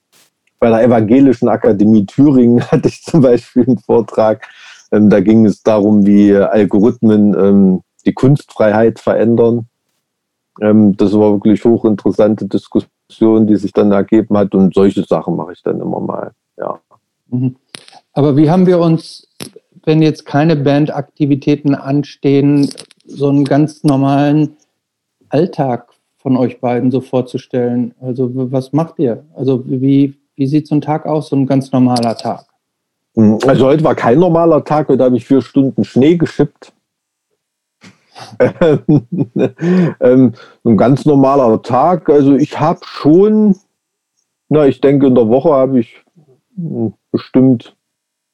[0.58, 4.46] bei der Evangelischen Akademie Thüringen hatte ich zum Beispiel einen Vortrag.
[4.90, 9.68] Ähm, da ging es darum, wie Algorithmen ähm, die Kunstfreiheit verändern.
[10.60, 14.54] Ähm, das war wirklich hochinteressante Diskussion, die sich dann ergeben hat.
[14.54, 16.32] Und solche Sachen mache ich dann immer mal.
[16.56, 16.80] Ja.
[17.28, 17.56] Mhm.
[18.18, 19.28] Aber wie haben wir uns,
[19.84, 22.68] wenn jetzt keine Bandaktivitäten anstehen,
[23.06, 24.56] so einen ganz normalen
[25.28, 27.94] Alltag von euch beiden so vorzustellen?
[28.00, 29.24] Also was macht ihr?
[29.36, 32.44] Also wie, wie sieht so ein Tag aus, so ein ganz normaler Tag?
[33.46, 36.72] Also heute war kein normaler Tag, heute habe ich vier Stunden Schnee geschippt.
[40.00, 40.32] ähm,
[40.64, 42.10] ein ganz normaler Tag.
[42.10, 43.54] Also ich habe schon,
[44.48, 46.02] na, ich denke in der Woche habe ich
[46.56, 47.76] hm, bestimmt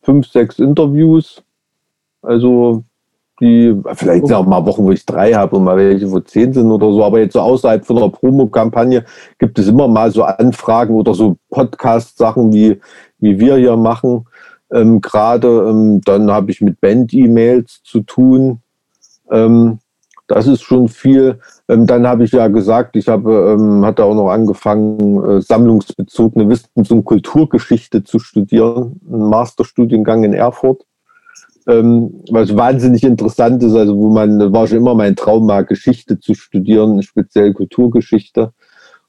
[0.04, 1.42] fünf, sechs Interviews.
[2.22, 2.84] Also
[3.40, 6.52] die, vielleicht sind auch mal Wochen, wo ich drei habe und mal welche, wo zehn
[6.52, 7.02] sind oder so.
[7.02, 9.04] Aber jetzt so außerhalb von der Promo-Kampagne
[9.38, 12.80] gibt es immer mal so Anfragen oder so Podcast-Sachen, wie,
[13.18, 14.26] wie wir hier machen.
[14.72, 18.60] Ähm, Gerade ähm, dann habe ich mit Band-E-Mails zu tun.
[19.30, 19.78] Ähm,
[20.26, 21.38] das ist schon viel.
[21.68, 26.48] Ähm, dann habe ich ja gesagt, ich habe, ähm, hatte auch noch angefangen, äh, sammlungsbezogene
[26.48, 30.84] Wissens- und Kulturgeschichte zu studieren, einen Masterstudiengang in Erfurt.
[31.66, 36.20] Ähm, was wahnsinnig interessant ist, also wo man, war schon immer mein Traum, mal Geschichte
[36.20, 38.52] zu studieren, speziell Kulturgeschichte.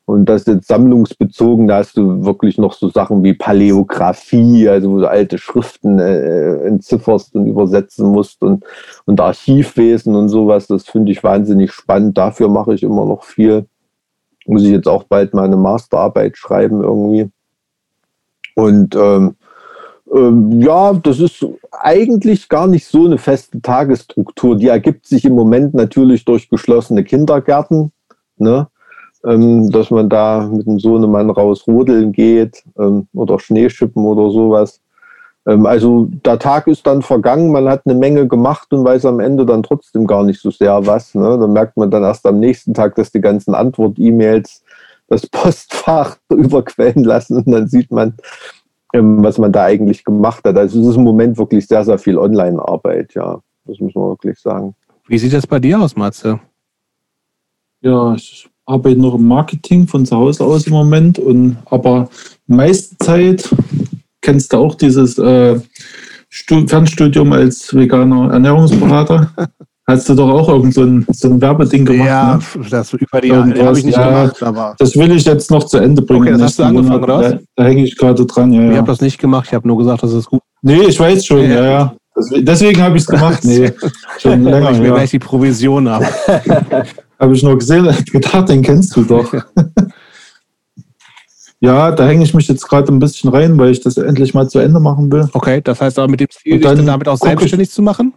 [0.05, 4.99] Und das jetzt sammlungsbezogen, da hast du wirklich noch so Sachen wie Paläographie, also wo
[4.99, 8.63] du alte Schriften äh, entzifferst und übersetzen musst und,
[9.05, 10.67] und Archivwesen und sowas.
[10.67, 12.17] Das finde ich wahnsinnig spannend.
[12.19, 13.65] Dafür mache ich immer noch viel.
[14.45, 17.31] Muss ich jetzt auch bald meine Masterarbeit schreiben irgendwie.
[18.53, 19.35] Und ähm,
[20.13, 24.55] ähm, ja, das ist eigentlich gar nicht so eine feste Tagesstruktur.
[24.55, 27.91] Die ergibt sich im Moment natürlich durch geschlossene Kindergärten.
[28.37, 28.67] Ne?
[29.25, 34.81] Ähm, dass man da mit dem Sohnemann raus rodeln geht ähm, oder Schneeschippen oder sowas.
[35.47, 39.19] Ähm, also der Tag ist dann vergangen, man hat eine Menge gemacht und weiß am
[39.19, 41.15] Ende dann trotzdem gar nicht so sehr was.
[41.15, 41.37] Ne?
[41.39, 44.63] Da merkt man dann erst am nächsten Tag, dass die ganzen Antwort-E-Mails
[45.07, 48.15] das Postfach überquellen lassen und dann sieht man,
[48.93, 50.57] ähm, was man da eigentlich gemacht hat.
[50.57, 53.39] Also es ist im Moment wirklich sehr, sehr viel Online-Arbeit, ja.
[53.67, 54.75] Das muss man wirklich sagen.
[55.07, 56.39] Wie sieht das bei dir aus, Matze?
[57.81, 61.19] Ja, ich arbeite noch im Marketing von zu Hause aus im Moment.
[61.19, 62.09] Und, aber
[62.47, 63.49] meiste Zeit
[64.21, 65.59] kennst du auch dieses äh,
[66.29, 69.31] Fernstudium als veganer Ernährungsberater.
[69.87, 72.07] Hast du doch auch irgend so ein, so ein Werbeding gemacht?
[72.07, 72.65] Ja, ne?
[72.71, 74.41] das über die Jahre habe ich nicht ja, gemacht.
[74.41, 76.23] Aber das will ich jetzt noch zu Ende bringen.
[76.23, 77.31] Okay, das hast du angefangen, oder was?
[77.33, 78.71] Da, da hänge ich gerade dran, ja.
[78.71, 80.41] Ich habe das nicht gemacht, ich habe nur gesagt, das ist gut.
[80.63, 81.95] Nee, ich weiß schon, ja, ja.
[82.37, 83.43] Deswegen habe ich es gemacht.
[83.43, 83.73] Nee,
[84.17, 84.71] schon länger.
[84.71, 84.93] ich will ja.
[84.95, 86.05] gleich die Provision haben.
[87.19, 89.33] Habe ich nur gesehen, gedacht, den kennst du doch.
[91.59, 94.49] ja, da hänge ich mich jetzt gerade ein bisschen rein, weil ich das endlich mal
[94.49, 95.27] zu Ende machen will.
[95.33, 98.13] Okay, das heißt aber mit dem Ziel, dich dann damit auch selbstständig zu machen?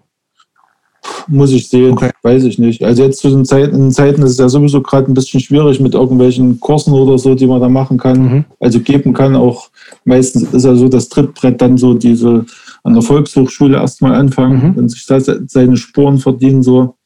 [1.28, 2.10] Muss ich sehen, okay.
[2.22, 2.82] weiß ich nicht.
[2.82, 5.94] Also jetzt zu den Zeiten, Zeiten ist es ja sowieso gerade ein bisschen schwierig mit
[5.94, 8.44] irgendwelchen Kursen oder so, die man da machen kann, mhm.
[8.58, 9.36] also geben kann.
[9.36, 9.68] Auch
[10.04, 12.46] meistens ist ja so das Trittbrett dann so diese
[12.82, 14.76] an der Volkshochschule erstmal anfangen, mhm.
[14.76, 16.96] wenn sich da seine Spuren verdienen, so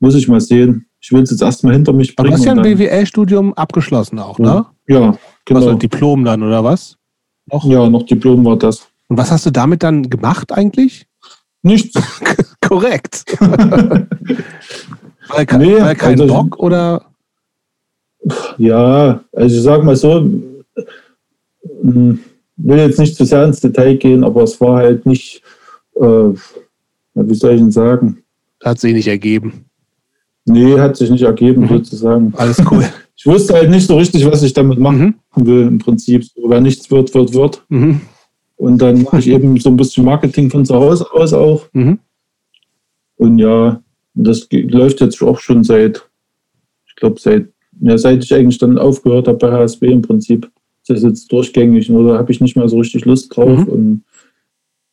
[0.00, 2.32] muss ich mal sehen ich will es jetzt erstmal hinter mich bringen.
[2.32, 4.64] Aber du hast ja ein BWL-Studium abgeschlossen auch, ne?
[4.86, 5.60] Ja, genau.
[5.60, 6.96] Also Diplom dann, oder was?
[7.44, 7.66] Noch?
[7.66, 8.88] Ja, noch Diplom war das.
[9.08, 11.06] Und was hast du damit dann gemacht eigentlich?
[11.62, 12.00] Nichts.
[12.62, 13.26] Korrekt.
[13.38, 14.06] weil,
[15.58, 17.04] nee, weil kein also, Bock oder?
[18.56, 20.26] Ja, also ich sag mal so,
[21.82, 22.18] hm,
[22.56, 25.42] will jetzt nicht zu sehr ins Detail gehen, aber es war halt nicht,
[25.96, 28.22] äh, wie soll ich denn sagen?
[28.64, 29.63] Hat sich nicht ergeben.
[30.46, 31.68] Nee, hat sich nicht ergeben, mhm.
[31.68, 32.32] sozusagen.
[32.36, 32.84] Alles cool.
[33.16, 35.46] Ich wusste halt nicht so richtig, was ich damit machen mhm.
[35.46, 36.24] will, im Prinzip.
[36.24, 37.64] So, wer nichts wird, wird, wird.
[37.68, 38.00] Mhm.
[38.56, 41.66] Und dann mache ich eben so ein bisschen Marketing von zu Hause aus auch.
[41.72, 42.00] Mhm.
[43.16, 43.80] Und ja,
[44.14, 46.06] das läuft jetzt auch schon seit,
[46.86, 47.48] ich glaube, seit,
[47.80, 50.50] ja, seit ich eigentlich dann aufgehört habe bei HSB im Prinzip.
[50.86, 53.68] Das ist jetzt durchgängig, nur da habe ich nicht mehr so richtig Lust drauf mhm.
[53.68, 54.04] und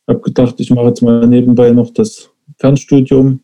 [0.08, 3.40] habe gedacht, ich mache jetzt mal nebenbei noch das Fernstudium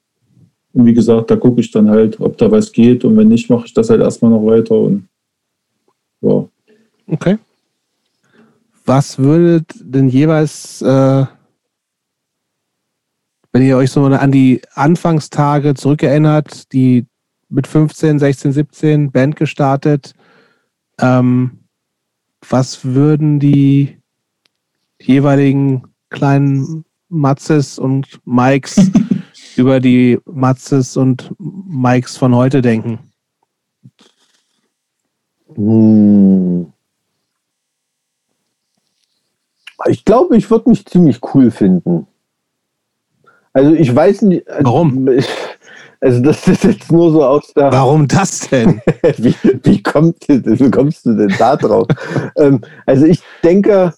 [0.79, 3.05] und wie gesagt, da gucke ich dann halt, ob da was geht.
[3.05, 4.77] Und wenn nicht, mache ich das halt erstmal noch weiter.
[4.77, 5.09] Und
[6.21, 6.49] ja.
[7.09, 7.39] Okay.
[8.85, 11.27] Was würdet denn jeweils, äh,
[13.51, 17.07] wenn ihr euch so an die Anfangstage zurückerinnert, die
[17.49, 20.15] mit 15, 16, 17 Band gestartet,
[21.01, 21.59] ähm,
[22.49, 23.99] was würden die
[25.01, 28.93] jeweiligen kleinen Matzes und Mikes
[29.59, 32.99] über die Matzes und Mikes von heute denken?
[35.55, 36.73] Hm.
[39.87, 42.07] Ich glaube, ich würde mich ziemlich cool finden.
[43.53, 44.49] Also ich weiß nicht.
[44.49, 45.09] Also Warum?
[46.01, 47.73] Also das ist jetzt nur so aus der.
[47.73, 48.81] Warum das denn?
[49.17, 51.89] wie, wie, kommt, wie kommst du denn da drauf?
[52.37, 53.93] ähm, also ich denke,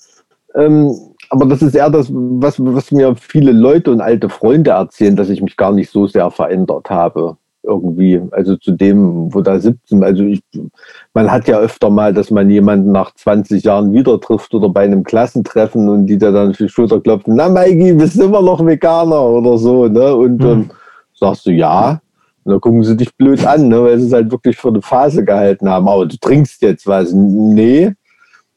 [0.55, 5.15] ähm, aber das ist eher das, was, was mir viele Leute und alte Freunde erzählen,
[5.15, 7.37] dass ich mich gar nicht so sehr verändert habe.
[7.63, 10.41] Irgendwie, also zu dem, wo da 17, also ich,
[11.15, 14.83] man hat ja öfter mal, dass man jemanden nach 20 Jahren wieder trifft oder bei
[14.83, 18.43] einem Klassentreffen und die da dann auf die Schulter klopfen, na Maigi, bist du immer
[18.43, 20.15] noch Veganer oder so, ne?
[20.15, 20.71] Und dann mhm.
[21.15, 22.01] sagst du ja,
[22.45, 24.83] und dann gucken sie dich blöd an, ne, weil sie es halt wirklich für eine
[24.83, 25.87] Phase gehalten haben.
[25.87, 27.13] Aber du trinkst jetzt was.
[27.13, 27.93] Nee.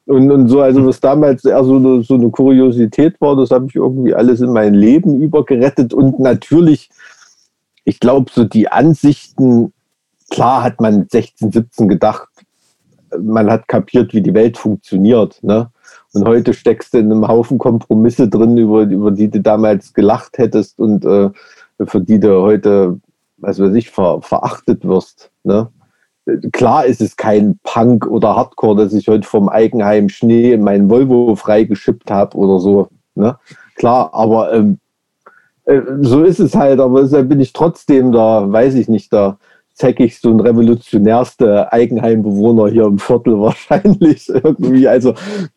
[0.05, 3.67] Und, und so, also was damals eher so eine, so eine Kuriosität war, das habe
[3.67, 5.93] ich irgendwie alles in mein Leben übergerettet.
[5.93, 6.89] Und natürlich,
[7.85, 9.71] ich glaube, so die Ansichten,
[10.29, 12.27] klar hat man 16, 17 gedacht,
[13.21, 15.41] man hat kapiert, wie die Welt funktioniert.
[15.41, 15.69] Ne?
[16.13, 20.37] Und heute steckst du in einem Haufen Kompromisse drin, über, über die du damals gelacht
[20.37, 21.29] hättest und äh,
[21.85, 22.99] für die du heute
[23.43, 25.31] was weiß ich, ver, verachtet wirst.
[25.43, 25.69] Ne?
[26.51, 31.35] Klar ist es kein Punk oder Hardcore, dass ich heute vom Eigenheim Schnee meinen Volvo
[31.35, 32.87] freigeschippt habe oder so.
[33.15, 33.37] Ne?
[33.75, 34.79] Klar, aber ähm,
[35.65, 36.79] äh, so ist es halt.
[36.79, 39.37] Aber deshalb bin ich trotzdem da, weiß ich nicht, da
[39.75, 44.87] so ein revolutionärste Eigenheimbewohner hier im Viertel wahrscheinlich irgendwie.
[44.87, 45.13] Also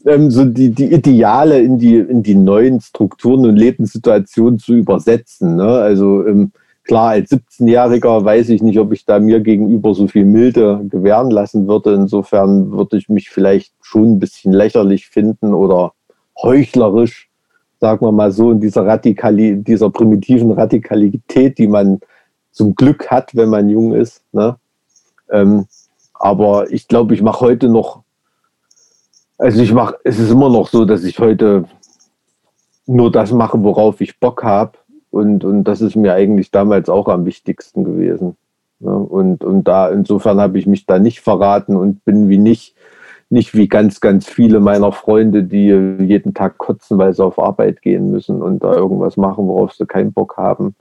[0.07, 5.57] ähm, so die, die Ideale in die, in die neuen Strukturen und Lebenssituationen zu übersetzen.
[5.57, 5.69] Ne?
[5.69, 6.53] Also ähm,
[6.87, 11.33] Klar, als 17-Jähriger weiß ich nicht, ob ich da mir gegenüber so viel Milde gewähren
[11.33, 11.93] lassen würde.
[11.93, 15.95] Insofern würde ich mich vielleicht schon ein bisschen lächerlich finden oder
[16.41, 17.29] heuchlerisch,
[17.81, 21.99] sagen wir mal so, in dieser, Radikali dieser primitiven Radikalität, die man
[22.53, 24.23] zum Glück hat, wenn man jung ist.
[24.33, 24.57] Ne?
[25.31, 25.67] Ähm,
[26.15, 28.05] aber ich glaube, ich mache heute noch,
[29.39, 31.65] also ich mache, es ist immer noch so, dass ich heute
[32.87, 34.79] nur das mache, worauf ich Bock habe
[35.17, 38.37] und, und das ist mir eigentlich damals auch am wichtigsten gewesen.
[38.81, 42.75] Ja, und, und da, insofern habe ich mich da nicht verraten und bin wie nicht,
[43.31, 45.69] nicht wie ganz, ganz viele meiner Freunde, die
[46.05, 49.87] jeden Tag kotzen, weil sie auf Arbeit gehen müssen und da irgendwas machen, worauf sie
[49.87, 50.75] keinen Bock haben.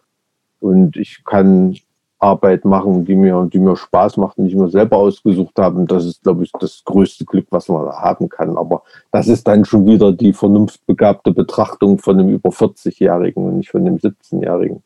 [0.60, 1.78] Und ich kann
[2.20, 5.80] Arbeit machen, die mir, die mir Spaß macht und die ich mir selber ausgesucht habe.
[5.80, 8.58] Und das ist, glaube ich, das größte Glück, was man haben kann.
[8.58, 13.72] Aber das ist dann schon wieder die vernunftbegabte Betrachtung von einem über 40-Jährigen und nicht
[13.72, 14.82] von einem 17-Jährigen.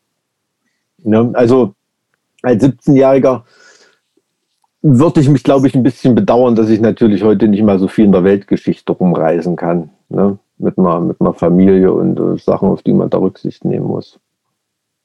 [1.04, 1.74] Ja, also
[2.42, 3.42] als 17-Jähriger
[4.82, 7.86] würde ich mich, glaube ich, ein bisschen bedauern, dass ich natürlich heute nicht mal so
[7.86, 9.90] viel in der Weltgeschichte rumreisen kann.
[10.08, 10.38] Ne?
[10.58, 14.18] Mit, einer, mit einer Familie und äh, Sachen, auf die man da Rücksicht nehmen muss.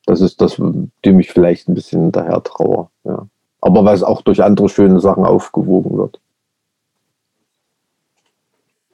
[0.06, 0.62] Das ist das,
[1.04, 2.90] dem ich vielleicht ein bisschen hinterher trauere.
[3.04, 3.28] Ja.
[3.62, 6.20] Aber was auch durch andere schöne Sachen aufgewogen wird.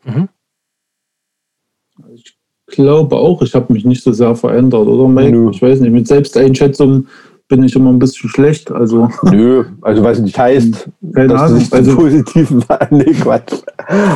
[0.04, 0.30] Mhm.
[2.16, 2.36] Ich
[2.68, 5.52] glaube auch, ich habe mich nicht so sehr verändert, oder Mike?
[5.52, 7.08] Ich weiß nicht, mit Selbsteinschätzung
[7.52, 8.72] bin ich immer ein bisschen schlecht.
[8.72, 9.10] Also.
[9.30, 13.56] Nö, also was nicht heißt, Keine dass Ahnung, du also, positiven nee, Quatsch.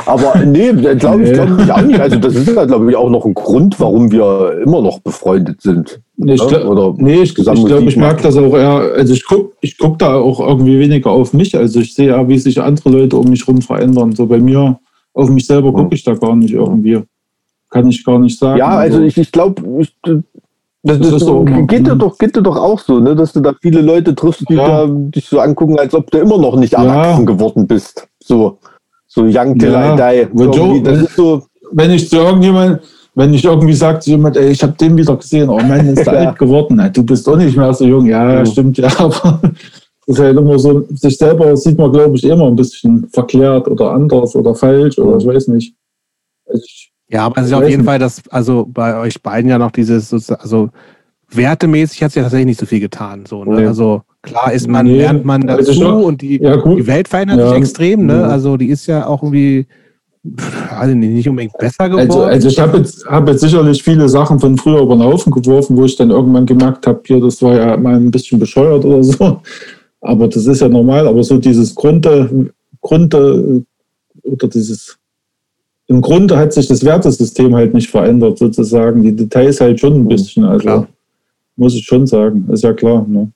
[0.05, 1.99] Aber nee, glaube ich, glaube ich auch nicht.
[1.99, 5.61] Also das ist ja, glaube ich, auch noch ein Grund, warum wir immer noch befreundet
[5.61, 5.99] sind.
[6.15, 9.25] Nee, ich, glaub, Oder nee, ich, ich glaube, ich merke das auch eher, also ich
[9.25, 11.57] gucke ich guck da auch irgendwie weniger auf mich.
[11.57, 14.13] Also ich sehe ja, wie sich andere Leute um mich herum verändern.
[14.13, 14.79] So bei mir,
[15.13, 17.01] auf mich selber gucke ich da gar nicht irgendwie.
[17.69, 18.59] Kann ich gar nicht sagen.
[18.59, 19.61] Ja, also ich, ich glaube,
[20.85, 23.15] das, das, das so, geht, dir doch, geht dir doch auch so, ne?
[23.15, 24.85] dass du da viele Leute triffst, die ja.
[24.85, 27.25] da dich so angucken, als ob du immer noch nicht erwachsen ja.
[27.25, 28.07] geworden bist.
[28.23, 28.59] So,
[29.07, 29.95] so young till ja.
[29.95, 30.83] I die.
[30.83, 31.41] Das ist so.
[31.71, 32.81] Wenn ich zu irgendjemand,
[33.15, 36.05] wenn ich irgendwie sage zu jemand, ey, ich habe den wieder gesehen, oh Mann, ist
[36.05, 36.79] der alt geworden.
[36.93, 38.05] Du bist doch nicht mehr so jung.
[38.05, 42.23] Ja, stimmt, ja, aber das ist halt immer so, sich selber sieht man, glaube ich,
[42.23, 45.73] immer ein bisschen verklärt oder anders oder falsch oder ich weiß nicht.
[46.47, 49.57] Also ich ja, aber es ist auf jeden Fall, dass also bei euch beiden ja
[49.57, 50.69] noch dieses, also
[51.29, 53.25] wertemäßig hat sich ja tatsächlich nicht so viel getan.
[53.27, 53.61] So, ne?
[53.61, 53.67] nee.
[53.67, 54.97] Also klar ist man, nee.
[54.97, 57.49] lernt man also dazu also und die, ja, die Welt verändert ja.
[57.49, 58.25] sich extrem, ne?
[58.25, 59.67] Also die ist ja auch irgendwie
[60.71, 62.09] also nicht unbedingt besser also, geworden.
[62.09, 65.31] Also, also ich habe jetzt, hab jetzt sicherlich viele Sachen von früher über den Haufen
[65.31, 68.83] geworfen, wo ich dann irgendwann gemerkt habe, hier, das war ja mal ein bisschen bescheuert
[68.83, 69.41] oder so.
[70.01, 71.07] Aber das ist ja normal.
[71.07, 72.51] Aber so dieses Grunde,
[72.81, 73.63] Grunde
[74.23, 74.97] oder dieses
[75.87, 79.03] im Grunde hat sich das Wertesystem halt nicht verändert, sozusagen.
[79.03, 80.43] Die Details halt schon ein mhm, bisschen.
[80.43, 80.87] Also klar.
[81.55, 83.05] muss ich schon sagen, ist ja klar.
[83.07, 83.31] Ne?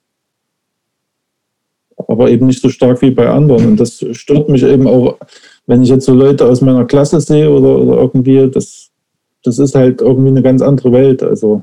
[2.08, 3.66] Aber eben nicht so stark wie bei anderen.
[3.66, 5.18] Und das stört mich eben auch,
[5.66, 8.90] wenn ich jetzt so Leute aus meiner Klasse sehe oder, oder irgendwie, das,
[9.44, 11.22] das ist halt irgendwie eine ganz andere Welt.
[11.22, 11.62] Also,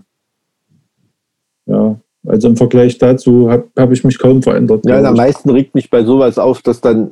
[1.65, 4.85] ja, also im Vergleich dazu habe hab ich mich kaum verändert.
[4.85, 7.11] Ja, am meisten regt mich bei sowas auf, dass dann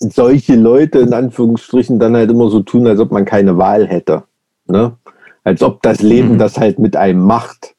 [0.00, 4.24] solche Leute in Anführungsstrichen dann halt immer so tun, als ob man keine Wahl hätte.
[4.66, 4.96] Ne?
[5.44, 6.38] Als ob das Leben mhm.
[6.38, 7.74] das halt mit einem macht.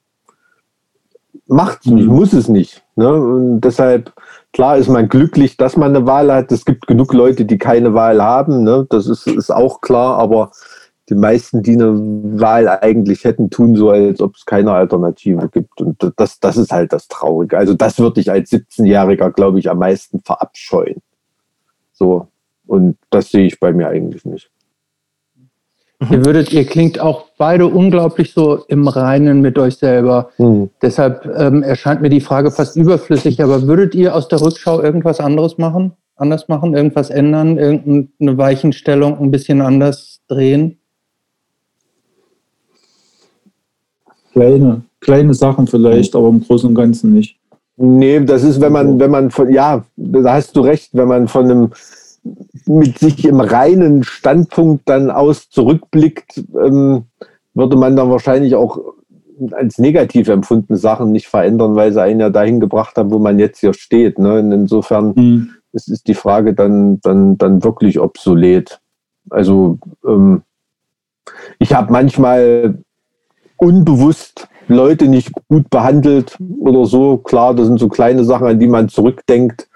[1.48, 2.16] Macht es nicht, mhm.
[2.16, 2.84] muss es nicht.
[2.96, 3.12] Ne?
[3.12, 4.14] Und deshalb,
[4.54, 6.52] klar ist man glücklich, dass man eine Wahl hat.
[6.52, 8.64] Es gibt genug Leute, die keine Wahl haben.
[8.64, 8.86] Ne?
[8.90, 10.52] Das ist, ist auch klar, aber
[11.10, 11.94] die meisten, die eine
[12.40, 15.82] Wahl eigentlich hätten, tun so, als ob es keine Alternative gibt.
[15.82, 17.58] Und das, das ist halt das Traurige.
[17.58, 21.02] Also das würde ich als 17-Jähriger, glaube ich, am meisten verabscheuen.
[22.02, 22.30] So.
[22.66, 24.50] Und das sehe ich bei mir eigentlich nicht.
[26.10, 30.32] Ihr würdet, ihr klingt auch beide unglaublich so im Reinen mit euch selber.
[30.38, 30.72] Hm.
[30.82, 33.44] Deshalb ähm, erscheint mir die Frage fast überflüssig.
[33.44, 35.94] Aber würdet ihr aus der Rückschau irgendwas anderes machen?
[36.16, 36.74] Anders machen?
[36.74, 37.60] Irgendwas ändern?
[37.60, 40.80] Irgendeine Weichenstellung ein bisschen anders drehen?
[44.32, 47.41] Kleine, kleine Sachen vielleicht, aber im Großen und Ganzen nicht.
[47.84, 51.28] Nee, das ist, wenn man, wenn man von, ja, da hast du recht, wenn man
[51.28, 51.72] von einem
[52.68, 57.06] mit sich im reinen Standpunkt dann aus zurückblickt, ähm,
[57.56, 58.80] würde man dann wahrscheinlich auch
[59.54, 63.40] als negativ empfundene Sachen nicht verändern, weil sie einen ja dahin gebracht haben, wo man
[63.40, 64.20] jetzt hier steht.
[64.20, 64.40] Ne?
[64.40, 65.50] Und insofern Mhm.
[65.72, 68.80] ist, ist die Frage dann, dann, dann wirklich obsolet.
[69.32, 70.44] Also ähm,
[71.58, 72.78] ich habe manchmal
[73.58, 77.18] unbewusst Leute nicht gut behandelt oder so.
[77.18, 79.68] Klar, das sind so kleine Sachen, an die man zurückdenkt.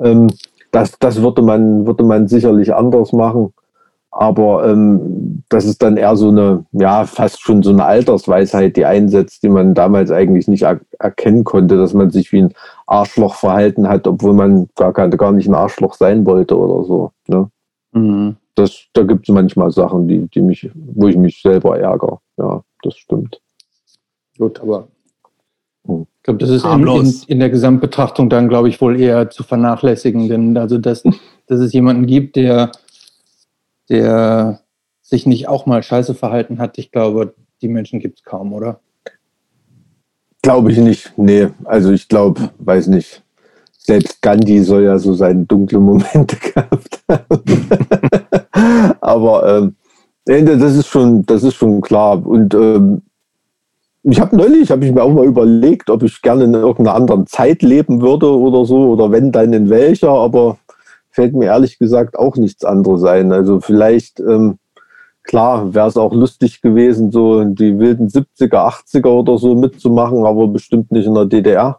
[0.00, 0.28] Ähm,
[0.70, 3.52] das, das würde man, würde man sicherlich anders machen.
[4.14, 8.84] Aber ähm, das ist dann eher so eine, ja, fast schon so eine Altersweisheit, die
[8.84, 12.54] einsetzt, die man damals eigentlich nicht er erkennen konnte, dass man sich wie ein
[12.86, 17.12] Arschloch verhalten hat, obwohl man gar, kein, gar nicht ein Arschloch sein wollte oder so.
[17.26, 17.50] Ne?
[17.92, 18.36] Mhm.
[18.54, 22.18] Das, da gibt es manchmal Sachen, die, die mich, wo ich mich selber ärgere.
[22.36, 23.40] Ja, das stimmt.
[24.38, 24.88] Gut, aber
[25.86, 26.06] Hm.
[26.16, 27.24] ich glaube, das ist in, in, Harmlos.
[27.24, 31.02] in der Gesamtbetrachtung dann, glaube ich, wohl eher zu vernachlässigen, denn also, dass,
[31.46, 32.72] dass es jemanden gibt, der,
[33.88, 34.60] der
[35.00, 38.80] sich nicht auch mal scheiße verhalten hat, ich glaube, die Menschen gibt es kaum, oder?
[40.42, 41.12] Glaube ich nicht.
[41.16, 43.22] Nee, also ich glaube, weiß nicht.
[43.78, 47.42] Selbst Gandhi soll ja so seine dunklen Momente gehabt haben.
[49.00, 49.76] Aber ähm,
[50.24, 52.24] das ist schon, das ist schon klar.
[52.24, 53.02] Und ähm,
[54.04, 57.26] ich habe neulich, habe ich mir auch mal überlegt, ob ich gerne in irgendeiner anderen
[57.26, 60.58] Zeit leben würde oder so, oder wenn dann in welcher, aber
[61.10, 63.32] fällt mir ehrlich gesagt auch nichts anderes ein.
[63.32, 64.58] Also vielleicht, ähm,
[65.22, 70.48] klar, wäre es auch lustig gewesen, so die wilden 70er, 80er oder so mitzumachen, aber
[70.48, 71.78] bestimmt nicht in der DDR.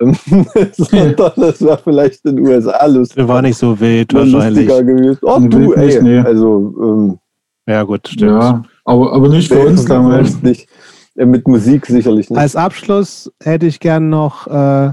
[0.00, 0.16] Ähm,
[0.72, 3.26] Sondern das wäre vielleicht in den USA lustig.
[3.26, 4.68] War nicht so wild wahrscheinlich.
[4.68, 5.18] Lustiger gewesen.
[5.22, 6.18] Oh, du, ey.
[6.18, 7.18] Also, ähm,
[7.66, 8.42] Ja, gut, stimmt.
[8.42, 10.42] Ja, aber, aber nicht für uns damals.
[10.42, 10.68] Nicht.
[11.16, 12.38] Äh, Mit Musik sicherlich nicht.
[12.38, 14.92] Als Abschluss hätte ich gern noch äh,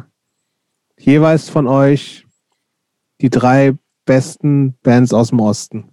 [0.97, 2.27] jeweils von euch
[3.21, 5.89] die drei besten Bands aus dem Osten.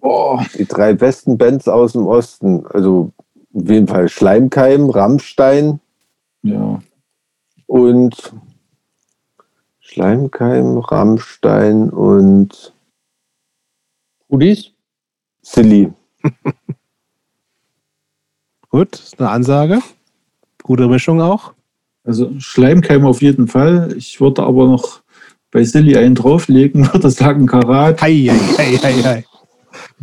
[0.00, 2.66] Boah, Die drei besten Bands aus dem Osten.
[2.66, 3.12] Also
[3.54, 5.80] auf jeden Fall Schleimkeim, Rammstein
[6.42, 6.80] ja.
[7.66, 8.34] und
[9.80, 12.74] Schleimkeim, Rammstein und
[14.30, 14.72] Rudis?
[15.42, 15.92] Silly.
[18.72, 19.78] Gut, ist eine Ansage.
[20.62, 21.52] Gute Mischung auch.
[22.04, 23.94] Also Schleimkeim auf jeden Fall.
[23.96, 25.02] Ich würde aber noch
[25.50, 28.00] bei Silly einen drauflegen, würde sagen Karat.
[28.00, 29.24] Hei, hei, hei, hei, hei.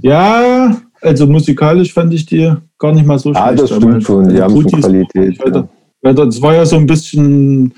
[0.02, 3.64] Ja, also musikalisch fand ich die gar nicht mal so Ja, schlecht.
[3.64, 4.30] das stimmt schon.
[4.30, 5.40] Die Also haben schon Qualität.
[5.40, 5.68] Weiter.
[6.04, 6.14] Ja.
[6.14, 7.74] Das war ja so ein bisschen,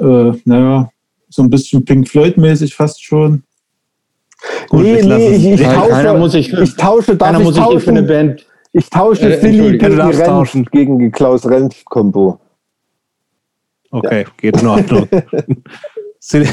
[0.00, 0.88] äh, naja,
[1.28, 3.42] so ein bisschen Pink Floyd-mäßig fast schon.
[4.68, 5.42] Gut, Nee, nee, es.
[5.42, 7.80] ich, ich, tausche, keiner muss sich für- ich tausche, darf Keiner ich muss sich hier
[7.80, 8.02] für eine?
[8.02, 8.46] Band.
[8.76, 10.64] Ich tausche Äh, Silly gegen Renf, tauschen.
[10.70, 12.40] gegen die Klaus-Renf-Kombo.
[13.92, 15.08] Okay, geht in Ordnung.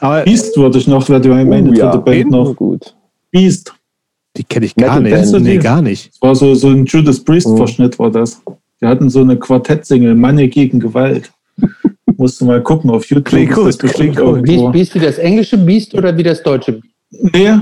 [0.00, 1.90] Aber Beast würde ich noch, wer die meine Oh, ja.
[1.90, 2.54] dritte Band noch.
[2.54, 2.94] Gut.
[3.30, 3.74] Beast.
[4.36, 5.32] die kenne ich gar Metal nicht.
[5.32, 5.44] Band.
[5.44, 6.12] Nee, gar nicht.
[6.12, 7.24] Das war so, so ein Judas Mhm.
[7.24, 8.40] Priest-Verschnitt war das.
[8.80, 11.32] Die hatten so eine Quartettsingle, Manne gegen Gewalt.
[12.18, 13.24] Musst du mal gucken auf YouTube.
[13.24, 14.42] Klingt ist gut, das klingt gut.
[14.42, 16.80] Beast, Beast wie das englische Beast oder wie das deutsche?
[17.10, 17.58] Nee,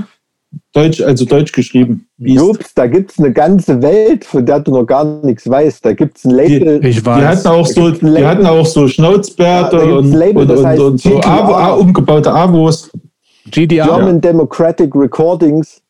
[0.73, 2.07] Deutsch, also Deutsch geschrieben.
[2.17, 2.37] Beast.
[2.37, 5.85] Jobs, da gibt es eine ganze Welt, von der du noch gar nichts weißt.
[5.85, 6.85] Da gibt es ein Label.
[6.85, 7.23] Ich Die weiß.
[7.45, 11.01] hatten auch so, die hatten auch so Schnauzbärte Ja, und, Label, und, und, heißt und
[11.01, 11.19] so.
[11.21, 12.91] Avo, umgebaute Avos.
[13.51, 13.85] GDR.
[13.85, 15.81] German Democratic Recordings.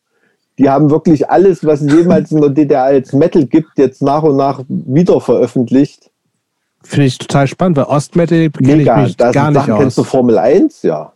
[0.58, 4.22] Die haben wirklich alles, was es jemals in der DDR als Metal gibt, jetzt nach
[4.22, 6.10] und nach wieder veröffentlicht.
[6.82, 9.80] Finde ich total spannend, weil Ostmetal kenne ich mich Das gar nicht Sachen, aus.
[9.80, 10.82] kennst du Formel 1?
[10.82, 11.12] Ja.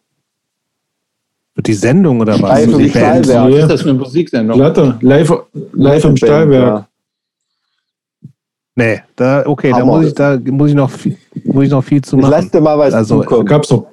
[1.56, 2.64] Die Sendung oder was?
[2.64, 2.88] Live im.
[2.88, 3.50] Stahlwerk.
[3.50, 3.58] Ja.
[3.58, 4.56] Ist das eine Musiksendung?
[4.56, 5.32] Platte, live,
[5.72, 6.86] live im Band, Stahlwerk.
[8.76, 9.98] Nee, da, okay, da Hammer.
[9.98, 12.22] muss ich, da muss ich noch viel, muss ich noch viel zu Ja.
[12.22, 12.52] Ich lass machen.
[12.52, 13.46] dir mal was Also, Da zukommen.
[13.46, 13.86] gab's doch.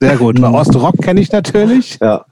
[0.00, 0.40] Sehr gut.
[0.40, 1.98] Weil Ostrock kenne ich natürlich.
[2.00, 2.24] Ja.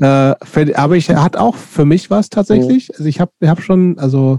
[0.00, 2.90] Äh, für, aber ich hat auch für mich was tatsächlich.
[2.92, 4.38] Also ich habe hab schon, also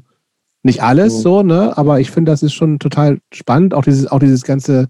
[0.64, 1.22] nicht alles Mhm.
[1.22, 1.77] so, ne?
[1.77, 3.74] Aber ich finde, das ist schon total spannend.
[3.74, 4.90] Auch dieses, auch dieses ganze,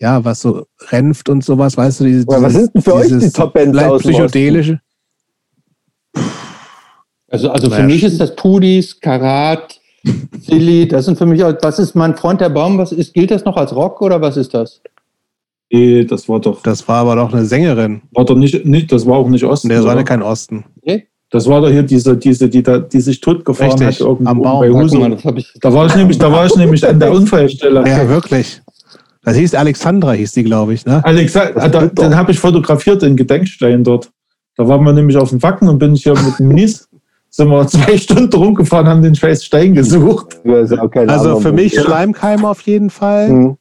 [0.00, 3.08] ja, was so renft und sowas, weißt du, dieses, Ja, was sind denn für euch
[3.08, 4.80] die dieses Top-Bands aus psychedelische.
[7.28, 9.78] Also, also für mich ist das Pudis, Karat,
[10.40, 13.30] Silly, das sind für mich, auch- was ist mein Freund der Baum, was ist, gilt
[13.30, 14.80] das noch als Rock oder was ist das?
[15.72, 18.02] Nee, das war doch, Das war aber doch eine Sängerin.
[18.12, 19.68] war doch nicht, nicht, das war auch nicht Osten.
[19.68, 20.64] Nee, das war ja kein Osten.
[21.32, 24.42] Das war doch hier diese, diese, die, da, die sich totgefahren Richtig, hat irgendwo am
[24.42, 24.60] Baum.
[24.60, 25.08] bei Husum.
[25.12, 25.52] das habe ich.
[25.60, 27.84] Da war ich nämlich, da war ich nämlich an der Unfallstelle.
[27.86, 28.60] Ja, wirklich.
[29.30, 31.04] Das hieß Alexandra, hieß die, glaube ich, ne?
[31.04, 34.10] Alexa, ah, da, den habe ich fotografiert, den Gedenkstein dort.
[34.56, 36.88] Da waren wir nämlich auf dem Wacken und bin ich hier mit dem Mies,
[37.28, 40.40] sind wir zwei Stunden rumgefahren, haben den scheiß Stein gesucht.
[40.44, 41.80] Also anderen für mich.
[41.80, 43.28] Schleimkeim auf jeden Fall.
[43.28, 43.56] Hm.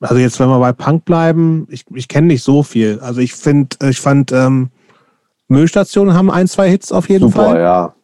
[0.00, 2.98] Also jetzt, wenn wir bei Punk bleiben, ich, ich kenne nicht so viel.
[3.00, 4.70] Also ich finde, ich fand, ähm,
[5.46, 7.60] Müllstationen haben ein, zwei Hits auf jeden Super, Fall.
[7.60, 7.94] ja.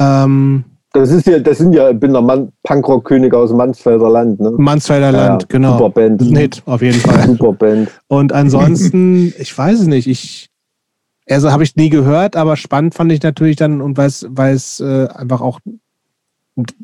[0.00, 4.40] Ähm, Das ist ja, das sind ja, ich bin der Mann, Punkrock-König aus Mansfelder Land,
[4.40, 4.50] ne?
[4.50, 5.78] Mansfelder Ja, Land, genau.
[5.78, 6.20] Super Band.
[6.22, 7.26] Ein Hit, auf jeden Fall.
[7.28, 7.90] Super Band.
[8.08, 10.50] Und ansonsten, ich weiß es nicht, ich,
[11.28, 15.06] also habe ich nie gehört, aber spannend fand ich natürlich dann und weil es, äh,
[15.14, 15.60] einfach auch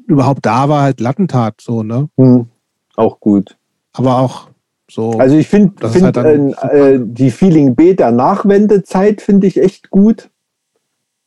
[0.07, 2.09] überhaupt da war, halt Lattentat, so, ne?
[2.17, 2.47] Hm.
[2.97, 3.57] Auch gut.
[3.93, 4.49] Aber auch
[4.91, 5.13] so.
[5.19, 6.17] Also ich finde find, halt
[6.63, 10.21] äh, äh, die Feeling B der Nachwendezeit finde ich echt gut.
[10.21, 10.31] hab ich auch
[11.25, 11.26] nie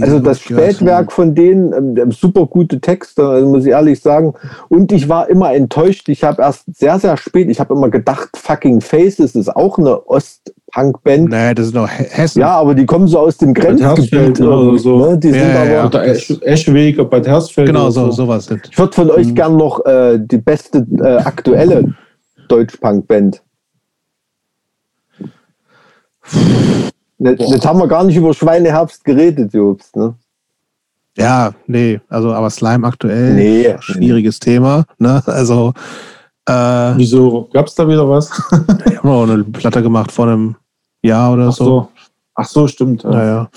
[0.00, 0.40] Also so das.
[0.40, 4.34] Spätwerk von denen, ähm, super gute Texte, also muss ich ehrlich sagen.
[4.68, 6.08] Und ich war immer enttäuscht.
[6.08, 10.06] Ich habe erst sehr, sehr spät, ich habe immer gedacht, Fucking Faces ist auch eine
[10.08, 11.30] Ost-Punk-Band.
[11.30, 12.38] Nee, das ist noch He- Hessen.
[12.40, 14.98] Ja, aber die kommen so aus dem Grenzgebiet oder so.
[15.10, 15.18] Ne?
[15.18, 15.86] Die Ja, sind ja, aber, ja.
[15.86, 17.66] Oder Esch, Eschweg, Bad Hersfeld.
[17.66, 18.48] Genau, oder so, sowas.
[18.70, 19.10] Ich würde von Mhm.
[19.10, 21.94] euch gern noch äh, die beste äh, aktuelle
[22.48, 23.42] Deutsch-Punk-Band.
[27.18, 29.96] Jetzt, jetzt haben wir gar nicht über Schweineherbst geredet, Jobst.
[29.96, 30.14] Ne?
[31.16, 33.76] Ja, nee, also aber Slime aktuell, Nee.
[33.80, 34.84] schwieriges Thema.
[34.98, 35.20] Ne?
[35.26, 35.72] Also
[36.48, 36.52] äh,
[36.96, 37.48] Wieso?
[37.52, 38.30] Gab es da wieder was?
[38.86, 40.56] ich habe auch eine Platte gemacht vor einem
[41.02, 41.64] Jahr oder Ach so.
[41.64, 41.88] so.
[42.34, 43.02] Ach so, stimmt.
[43.02, 43.10] Ja.
[43.10, 43.50] Naja.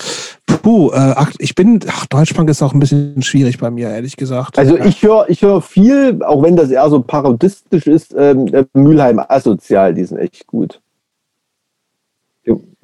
[0.63, 4.57] Puh, äh, ich bin, ach, Deutschpunk ist auch ein bisschen schwierig bei mir, ehrlich gesagt.
[4.57, 8.65] Also ich höre ich hör viel, auch wenn das eher so parodistisch ist, ähm, äh,
[8.73, 10.81] Mülheim Asozial, die sind echt gut.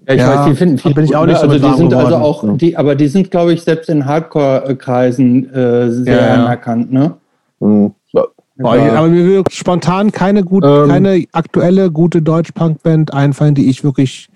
[0.08, 1.94] Ja, ich Ja, weiß, die finden da bin ich auch nicht so also die sind
[1.94, 2.24] also geworden.
[2.54, 7.16] auch, die, aber die sind, glaube ich, selbst in Hardcore-Kreisen äh, sehr Ja, anerkannt, ne?
[7.60, 8.28] Hm, so.
[8.56, 10.88] Boah, ich- aber mir wird spontan keine, gut, Ähm.
[10.88, 14.30] keine aktuelle gute Deutsch-Punk-Band einfallen, die ich wirklich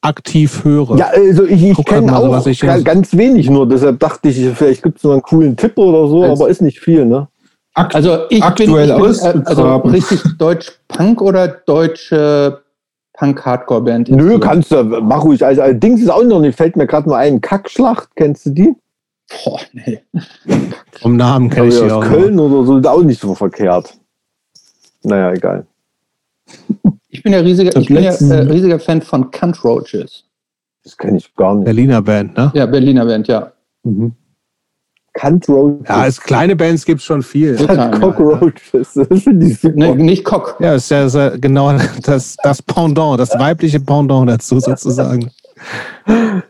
[0.00, 0.96] aktiv höre.
[0.96, 4.28] Ja, also ich, ich halt kenne so, auch was ich ganz wenig nur, deshalb dachte
[4.28, 7.04] ich, vielleicht gibt es noch einen coolen Tipp oder so, Als- aber ist nicht viel,
[7.06, 7.28] ne?
[7.74, 12.58] Akt Also ich Aktuell bin, ich bin äh, also richtig Deutsch-Punk oder deutsche
[13.22, 14.08] Punk-Hardcore-Band?
[14.08, 15.44] Nö, kannst du, mach ruhig.
[15.44, 18.74] Also, allerdings ist auch noch nicht, fällt mir gerade nur ein, Kackschlacht, kennst du die?
[19.44, 20.00] Boah, nee.
[21.00, 22.02] Vom Namen kenne ich die aus auch.
[22.02, 23.96] Köln oder so, ist auch nicht so verkehrt.
[25.04, 25.66] Naja, egal.
[27.10, 30.24] Ich bin ja riesiger, Ich bin ja, äh, riesiger Fan von Cunt Roaches.
[30.82, 31.64] Das kenne ich gar nicht.
[31.64, 32.50] Berliner Band, ne?
[32.54, 33.52] Ja, Berliner Band, ja.
[33.84, 34.16] Mhm.
[35.14, 35.88] Cunt Roaches.
[35.88, 37.56] Ja, als kleine Bands gibt es schon viel.
[37.56, 38.94] Total, Cockroaches.
[38.94, 39.76] Das finde ich super.
[39.76, 40.56] Ne, nicht Cock.
[40.58, 45.30] Ja, ist ja genau das, das Pendant, das weibliche Pendant dazu sozusagen.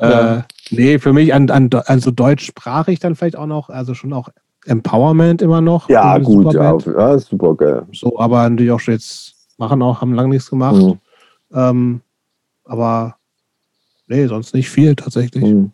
[0.00, 0.38] Ja.
[0.38, 4.30] Äh, nee, für mich an, an, also deutschsprachig dann vielleicht auch noch, also schon auch
[4.64, 5.88] Empowerment immer noch.
[5.88, 7.82] Ja, gut, ja, ja, super geil.
[7.92, 10.80] So, aber natürlich auch schon jetzt machen auch, haben lange nichts gemacht.
[10.80, 10.98] Mhm.
[11.52, 12.00] Ähm,
[12.64, 13.16] aber
[14.06, 15.44] nee, sonst nicht viel tatsächlich.
[15.44, 15.72] Mhm.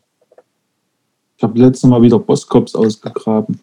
[1.37, 3.61] Ich habe letztes Mal wieder Bosscops ausgegraben.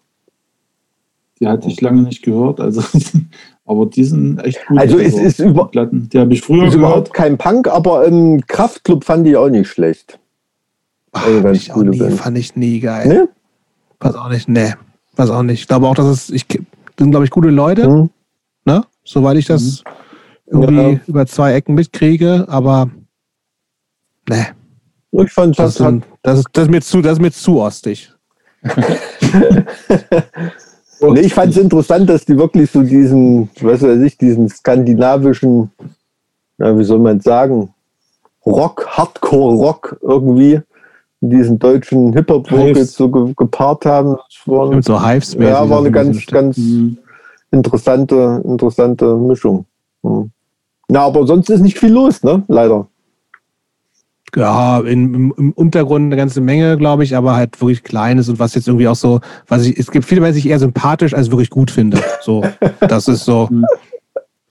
[1.40, 2.84] Die hatte ich lange nicht gehört, also
[3.66, 4.77] aber die sind echt gut.
[4.77, 6.08] Also es ist über, Platten.
[6.10, 6.76] Die habe ich früher ist gehört.
[6.76, 10.19] überhaupt kein Punk, aber ähm, Kraftclub fand ich auch nicht schlecht.
[11.11, 12.14] Ach, ganz ich auch coole nie, Band.
[12.14, 13.08] fand ich nie geil.
[13.08, 13.30] Ne?
[14.00, 14.74] Weiß auch nicht, nee.
[15.16, 15.61] Weiß auch nicht.
[15.61, 16.60] Ich glaube auch, dass es, ich, das
[17.00, 18.10] sind, glaube ich, gute Leute, Mhm.
[18.66, 18.84] ne?
[19.03, 19.84] Soweit ich das
[20.45, 21.00] irgendwie Ja.
[21.08, 22.90] über zwei Ecken mitkriege, aber
[24.30, 24.45] nee.
[25.14, 27.61] Ich fand, Das, das hat, das, ist, das, ist mir zu, das ist mir zu
[27.61, 28.11] ostig.
[31.01, 35.69] nee, ich fand es interessant, dass die wirklich so diesen, was weiß ich, diesen skandinavischen,
[36.58, 37.74] ja, wie soll man sagen,
[38.45, 40.61] Rock, Hardcore-Rock irgendwie
[41.22, 44.16] in diesen deutschen Hip-Hop-Vocals so ge gepaart haben.
[44.16, 46.98] Das war, Mit so hives ja, war eine ganz, ganz Mhm.
[47.51, 49.66] interessante, interessante Mischung.
[50.01, 50.32] Mhm.
[50.90, 52.43] Na, aber sonst ist nicht viel los, ne?
[52.48, 52.88] Leider.
[54.35, 58.55] Ja, in, im, Untergrund eine ganze Menge, glaube ich, aber halt wirklich Kleines und was
[58.55, 61.49] jetzt irgendwie auch so, was ich, es gibt viele, was ich eher sympathisch als wirklich
[61.49, 61.99] gut finde.
[62.21, 62.43] So,
[62.79, 63.49] das ist so.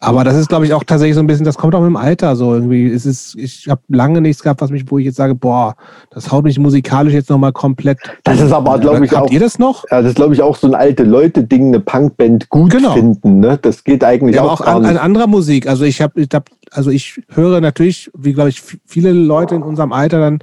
[0.05, 1.97] Aber das ist, glaube ich, auch tatsächlich so ein bisschen, das kommt auch mit dem
[1.97, 2.89] Alter so irgendwie.
[2.89, 5.77] Es ist, ich habe lange nichts gehabt, was mich, wo ich jetzt sage, boah,
[6.11, 7.99] das haut mich musikalisch jetzt nochmal komplett.
[8.25, 9.31] Das ist aber, glaube ich, Habt auch.
[9.33, 9.85] ihr das noch?
[9.93, 12.95] Ja, das ist, glaube ich, auch so ein alte Leute-Ding, eine Punkband gut Genau.
[12.95, 13.39] finden.
[13.39, 13.61] Ne?
[13.63, 15.69] Das geht eigentlich Ja, auch, aber auch an, an anderer Musik.
[15.69, 19.63] Also ich habe, ich hab, also ich höre natürlich, wie glaube ich, viele Leute in
[19.63, 20.41] unserem Alter dann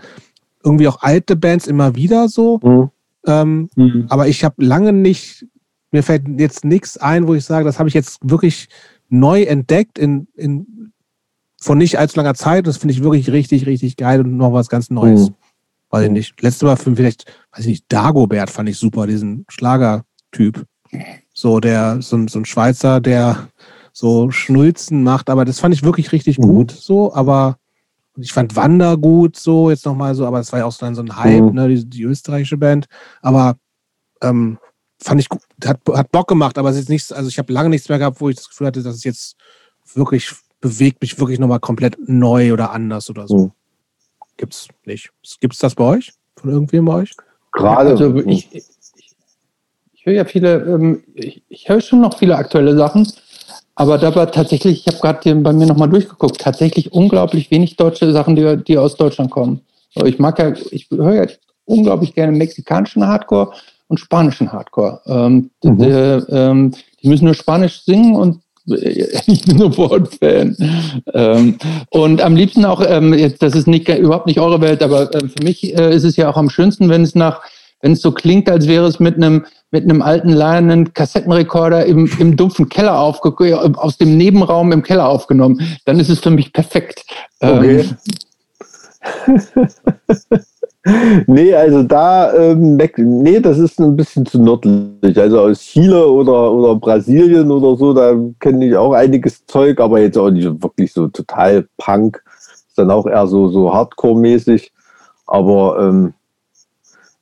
[0.63, 2.61] irgendwie auch alte Bands immer wieder so.
[2.63, 2.89] Hm.
[3.27, 4.05] Ähm, Hm.
[4.07, 5.45] aber ich habe lange nicht,
[5.91, 8.69] mir fällt jetzt nichts ein, wo ich sage, das habe ich jetzt wirklich
[9.09, 10.93] neu entdeckt in, in
[11.61, 12.67] von nicht allzu langer Zeit.
[12.67, 15.29] Das finde ich wirklich richtig, richtig geil und noch was ganz Neues.
[15.29, 15.35] Mhm.
[15.89, 16.41] Weiß ich nicht.
[16.41, 20.65] Letztes Mal für vielleicht, weiß ich nicht, Dagobert fand ich super, diesen Schlagertyp.
[21.33, 23.49] So der, so, ein- so ein Schweizer, der
[23.91, 26.43] so Schnulzen macht, aber das fand ich wirklich richtig Mhm.
[26.43, 27.57] gut so, aber
[28.17, 30.95] ich fand Wander gut so, jetzt nochmal so, aber das war ja auch so dann
[30.95, 31.53] so ein Hype, Mhm.
[31.53, 32.85] ne, die, die österreichische Band,
[33.21, 33.57] aber
[34.21, 34.57] ähm,
[35.01, 37.69] fand ich gut, hat, hat Bock gemacht, aber es ist nichts, also ich habe lange
[37.69, 39.35] nichts mehr gehabt, wo ich das Gefühl hatte, dass es jetzt
[39.93, 43.37] wirklich bewegt mich wirklich nochmal komplett neu oder anders oder so.
[43.37, 43.51] Mhm.
[44.37, 45.09] Gibt's nicht.
[45.39, 46.13] Gibt's das bei euch?
[46.35, 47.11] Von irgendwem bei euch?
[47.51, 47.89] Gerade.
[47.91, 48.65] Also ich, ich,
[49.93, 53.11] ich höre ja viele, ähm, ich, ich höre schon noch viele aktuelle Sachen,
[53.75, 58.11] aber da war tatsächlich, ich habe gerade bei mir nochmal durchgeguckt, tatsächlich unglaublich wenig deutsche
[58.11, 59.61] Sachen, die, die aus Deutschland kommen.
[59.95, 61.27] Ich mag ja, ich höre ja
[61.65, 63.53] unglaublich gerne mexikanischen Hardcore
[63.89, 65.01] und spanischen Hardcore.
[65.05, 65.77] Ähm, Mhm.
[65.77, 66.71] die, ähm,
[67.03, 70.55] die müssen nur Spanisch singen und ich bin sofort Fan.
[71.13, 71.57] Ähm,
[71.89, 75.43] und am liebsten auch, ähm, das ist nicht, überhaupt nicht eure Welt, aber ähm, für
[75.43, 77.41] mich äh, ist es ja auch am schönsten, wenn es nach,
[77.81, 82.09] wenn es so klingt, als wäre es mit einem mit einem alten leiernen Kassettenrekorder im,
[82.19, 83.31] im dumpfen Keller aufge
[83.77, 87.05] aus dem Nebenraum im Keller aufgenommen, dann ist es für mich perfekt.
[87.39, 87.85] Okay.
[91.27, 95.19] nee, also da, ähm, nee, das ist ein bisschen zu nördlich.
[95.19, 99.99] Also aus Chile oder, oder Brasilien oder so, da kenne ich auch einiges Zeug, aber
[99.99, 102.24] jetzt auch nicht wirklich so total Punk.
[102.67, 104.72] Ist dann auch eher so, so Hardcore-mäßig.
[105.27, 106.14] Aber ähm,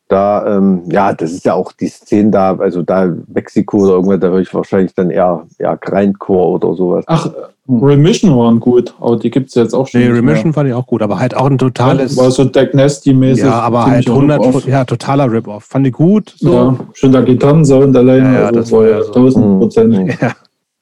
[0.07, 4.19] da, ähm, ja, das ist ja auch die Szene da, also da Mexiko oder irgendwas,
[4.21, 7.03] da höre ich wahrscheinlich dann eher, eher Grindcore oder sowas.
[7.07, 7.29] Ach,
[7.69, 9.99] Remission waren gut, aber die gibt es jetzt auch schon.
[9.99, 11.57] Nee, Remission fand ich auch gut, aber halt auch ein mehr.
[11.57, 12.15] totales.
[12.15, 13.43] War so Deck Nasty-mäßig.
[13.43, 14.67] Ja, aber halt ziemlicher 100, Rip-Off.
[14.67, 15.65] ja, totaler Rip-Off.
[15.65, 16.33] Fand ich gut.
[16.37, 16.53] So.
[16.53, 19.07] Ja, schon der Gitarrensound alleine, Ja, ja, also das war ja so.
[19.13, 19.93] 1000 Prozent.
[19.93, 20.07] Mhm.
[20.21, 20.31] Ja.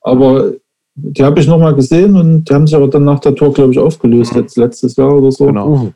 [0.01, 0.51] Aber
[0.93, 3.71] die habe ich nochmal gesehen und die haben sich aber dann nach der Tour, glaube
[3.71, 5.47] ich, aufgelöst, jetzt letztes Jahr oder so.
[5.47, 5.91] Genau.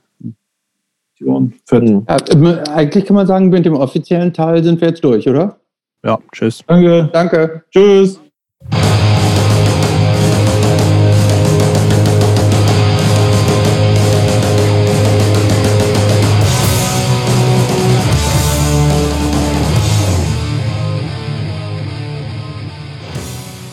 [1.19, 1.53] Diskussion mhm.
[1.65, 1.83] führt.
[1.83, 2.05] Mhm.
[2.07, 5.57] Ja, äh, eigentlich kann man sagen, mit dem offiziellen Teil sind wir jetzt durch, oder?
[6.03, 6.63] Ja, tschüss.
[6.65, 7.09] Danke.
[7.11, 7.63] Danke.
[7.71, 8.19] Tschüss.